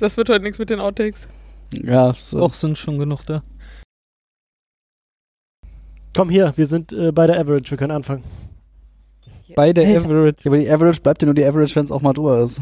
Das 0.00 0.16
wird 0.16 0.30
heute 0.30 0.42
nichts 0.42 0.58
mit 0.58 0.70
den 0.70 0.80
Outtakes. 0.80 1.28
Ja, 1.70 2.14
so. 2.14 2.40
auch 2.40 2.54
sind 2.54 2.78
schon 2.78 2.98
genug 2.98 3.26
da. 3.26 3.42
Komm 6.14 6.28
hier, 6.30 6.52
wir 6.56 6.66
sind 6.66 6.92
äh, 6.92 7.10
bei 7.12 7.26
der 7.26 7.38
Average, 7.40 7.70
wir 7.70 7.78
können 7.78 7.92
anfangen. 7.92 8.22
Bei 9.54 9.72
der 9.72 9.86
Alter. 9.86 10.06
Average. 10.06 10.36
Ja, 10.42 10.50
aber 10.50 10.58
die 10.58 10.70
Average 10.70 11.00
bleibt 11.00 11.22
ja 11.22 11.26
nur 11.26 11.34
die 11.34 11.44
Average, 11.44 11.74
wenn 11.76 11.84
es 11.84 11.92
auch 11.92 12.00
mal 12.02 12.12
drüber 12.12 12.40
ist. 12.42 12.60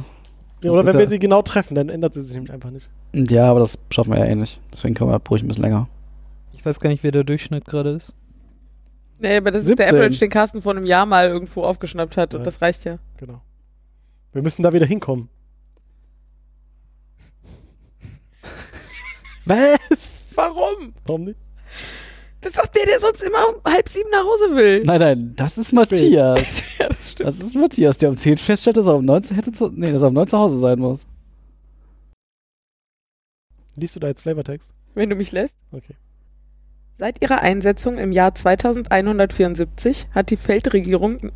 Ja, 0.62 0.70
oder 0.72 0.84
wenn 0.84 0.98
wir 0.98 1.06
sie 1.06 1.18
genau 1.18 1.40
treffen, 1.42 1.74
dann 1.74 1.88
ändert 1.88 2.14
sie 2.14 2.22
sich 2.22 2.34
nämlich 2.34 2.52
einfach 2.52 2.70
nicht. 2.70 2.90
Ja, 3.12 3.50
aber 3.50 3.60
das 3.60 3.78
schaffen 3.90 4.12
wir 4.12 4.18
ja 4.18 4.26
eh 4.26 4.34
nicht. 4.34 4.60
Deswegen 4.72 4.94
können 4.94 5.10
wir 5.10 5.20
ruhig 5.30 5.42
ein 5.42 5.48
bisschen 5.48 5.64
länger. 5.64 5.88
Ich 6.52 6.64
weiß 6.64 6.80
gar 6.80 6.90
nicht, 6.90 7.02
wer 7.02 7.12
der 7.12 7.24
Durchschnitt 7.24 7.64
gerade 7.64 7.90
ist. 7.90 8.14
Nee, 9.20 9.36
aber 9.36 9.50
das 9.50 9.62
ist 9.62 9.68
der 9.78 9.86
17. 9.86 9.96
Average, 9.96 10.18
den 10.18 10.30
Carsten 10.30 10.62
vor 10.62 10.72
einem 10.72 10.84
Jahr 10.84 11.06
mal 11.06 11.28
irgendwo 11.28 11.62
aufgeschnappt 11.64 12.16
hat 12.16 12.34
und 12.34 12.40
Ja. 12.40 12.44
das 12.44 12.60
reicht 12.60 12.84
ja. 12.84 12.98
Genau. 13.18 13.40
Wir 14.32 14.42
müssen 14.42 14.62
da 14.62 14.72
wieder 14.72 14.86
hinkommen. 14.86 15.28
Was? 19.44 19.78
Warum? 20.34 20.94
Warum 21.06 21.24
nicht? 21.24 21.38
Das 22.40 22.52
ist 22.52 22.58
doch 22.58 22.66
der, 22.68 22.86
der 22.86 23.00
sonst 23.00 23.22
immer 23.22 23.48
um 23.48 23.72
halb 23.72 23.88
sieben 23.88 24.08
nach 24.10 24.24
Hause 24.24 24.56
will. 24.56 24.82
Nein, 24.84 25.00
nein, 25.00 25.32
das 25.36 25.58
ist 25.58 25.72
Matthias. 25.72 26.62
ja, 26.78 26.88
das 26.88 27.12
stimmt. 27.12 27.28
Das 27.28 27.40
ist 27.40 27.54
Matthias, 27.54 27.98
der 27.98 28.08
um 28.08 28.16
10 28.16 28.38
feststellt, 28.38 28.78
dass 28.78 28.86
er 28.86 28.96
um 28.96 29.04
9 29.04 29.22
zu, 29.24 29.36
hätte 29.36 29.52
zu, 29.52 29.70
nee, 29.74 29.92
dass 29.92 30.02
er 30.02 30.08
um 30.08 30.14
9 30.14 30.28
zu 30.28 30.38
Hause 30.38 30.58
sein 30.58 30.78
muss. 30.78 31.06
Liest 33.76 33.96
du 33.96 34.00
da 34.00 34.08
jetzt 34.08 34.22
Flavortext? 34.22 34.72
Wenn 34.94 35.10
du 35.10 35.16
mich 35.16 35.32
lässt. 35.32 35.54
Okay. 35.70 35.94
Seit 36.98 37.22
ihrer 37.22 37.40
Einsetzung 37.40 37.96
im 37.96 38.12
Jahr 38.12 38.34
2174 38.34 40.08
hat 40.14 40.28
die 40.28 40.36
Feldregierung. 40.36 41.18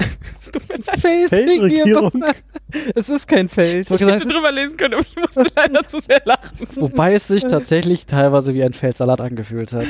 Feldregierung. 1.29 2.13
Es 2.97 3.09
ist 3.09 3.29
kein 3.29 3.49
Feld. 3.49 3.89
ich 3.89 4.01
hätte 4.01 4.27
drüber 4.27 4.51
lesen 4.51 4.77
können, 4.77 4.95
aber 4.95 5.05
ich 5.05 5.17
musste 5.17 5.47
leider 5.55 5.87
zu 5.87 6.01
sehr 6.01 6.21
lachen. 6.25 6.67
Wobei 6.75 7.15
es 7.15 7.29
sich 7.29 7.45
tatsächlich 7.45 8.07
teilweise 8.07 8.53
wie 8.53 8.65
ein 8.65 8.73
Feldsalat 8.73 9.21
angefühlt 9.21 9.73
hat. 9.73 9.87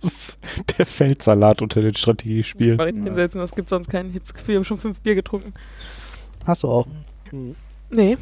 Das 0.00 0.12
ist 0.12 0.38
der 0.78 0.86
Feldsalat 0.86 1.62
unter 1.62 1.80
den 1.80 1.94
Strategiespielen. 1.94 2.76
Mal 2.76 2.92
hinsetzen, 2.92 3.40
das 3.40 3.54
gibt 3.54 3.68
sonst 3.68 3.88
keinen. 3.88 4.10
Ich 4.10 4.16
habe 4.16 4.24
das 4.24 4.34
Gefühl, 4.34 4.54
ich 4.54 4.56
habe 4.56 4.64
schon 4.64 4.78
fünf 4.78 5.00
Bier 5.00 5.14
getrunken. 5.14 5.54
Hast 6.46 6.62
du 6.62 6.68
auch. 6.68 6.86
Mhm. 7.30 7.54
Nee. 7.90 8.16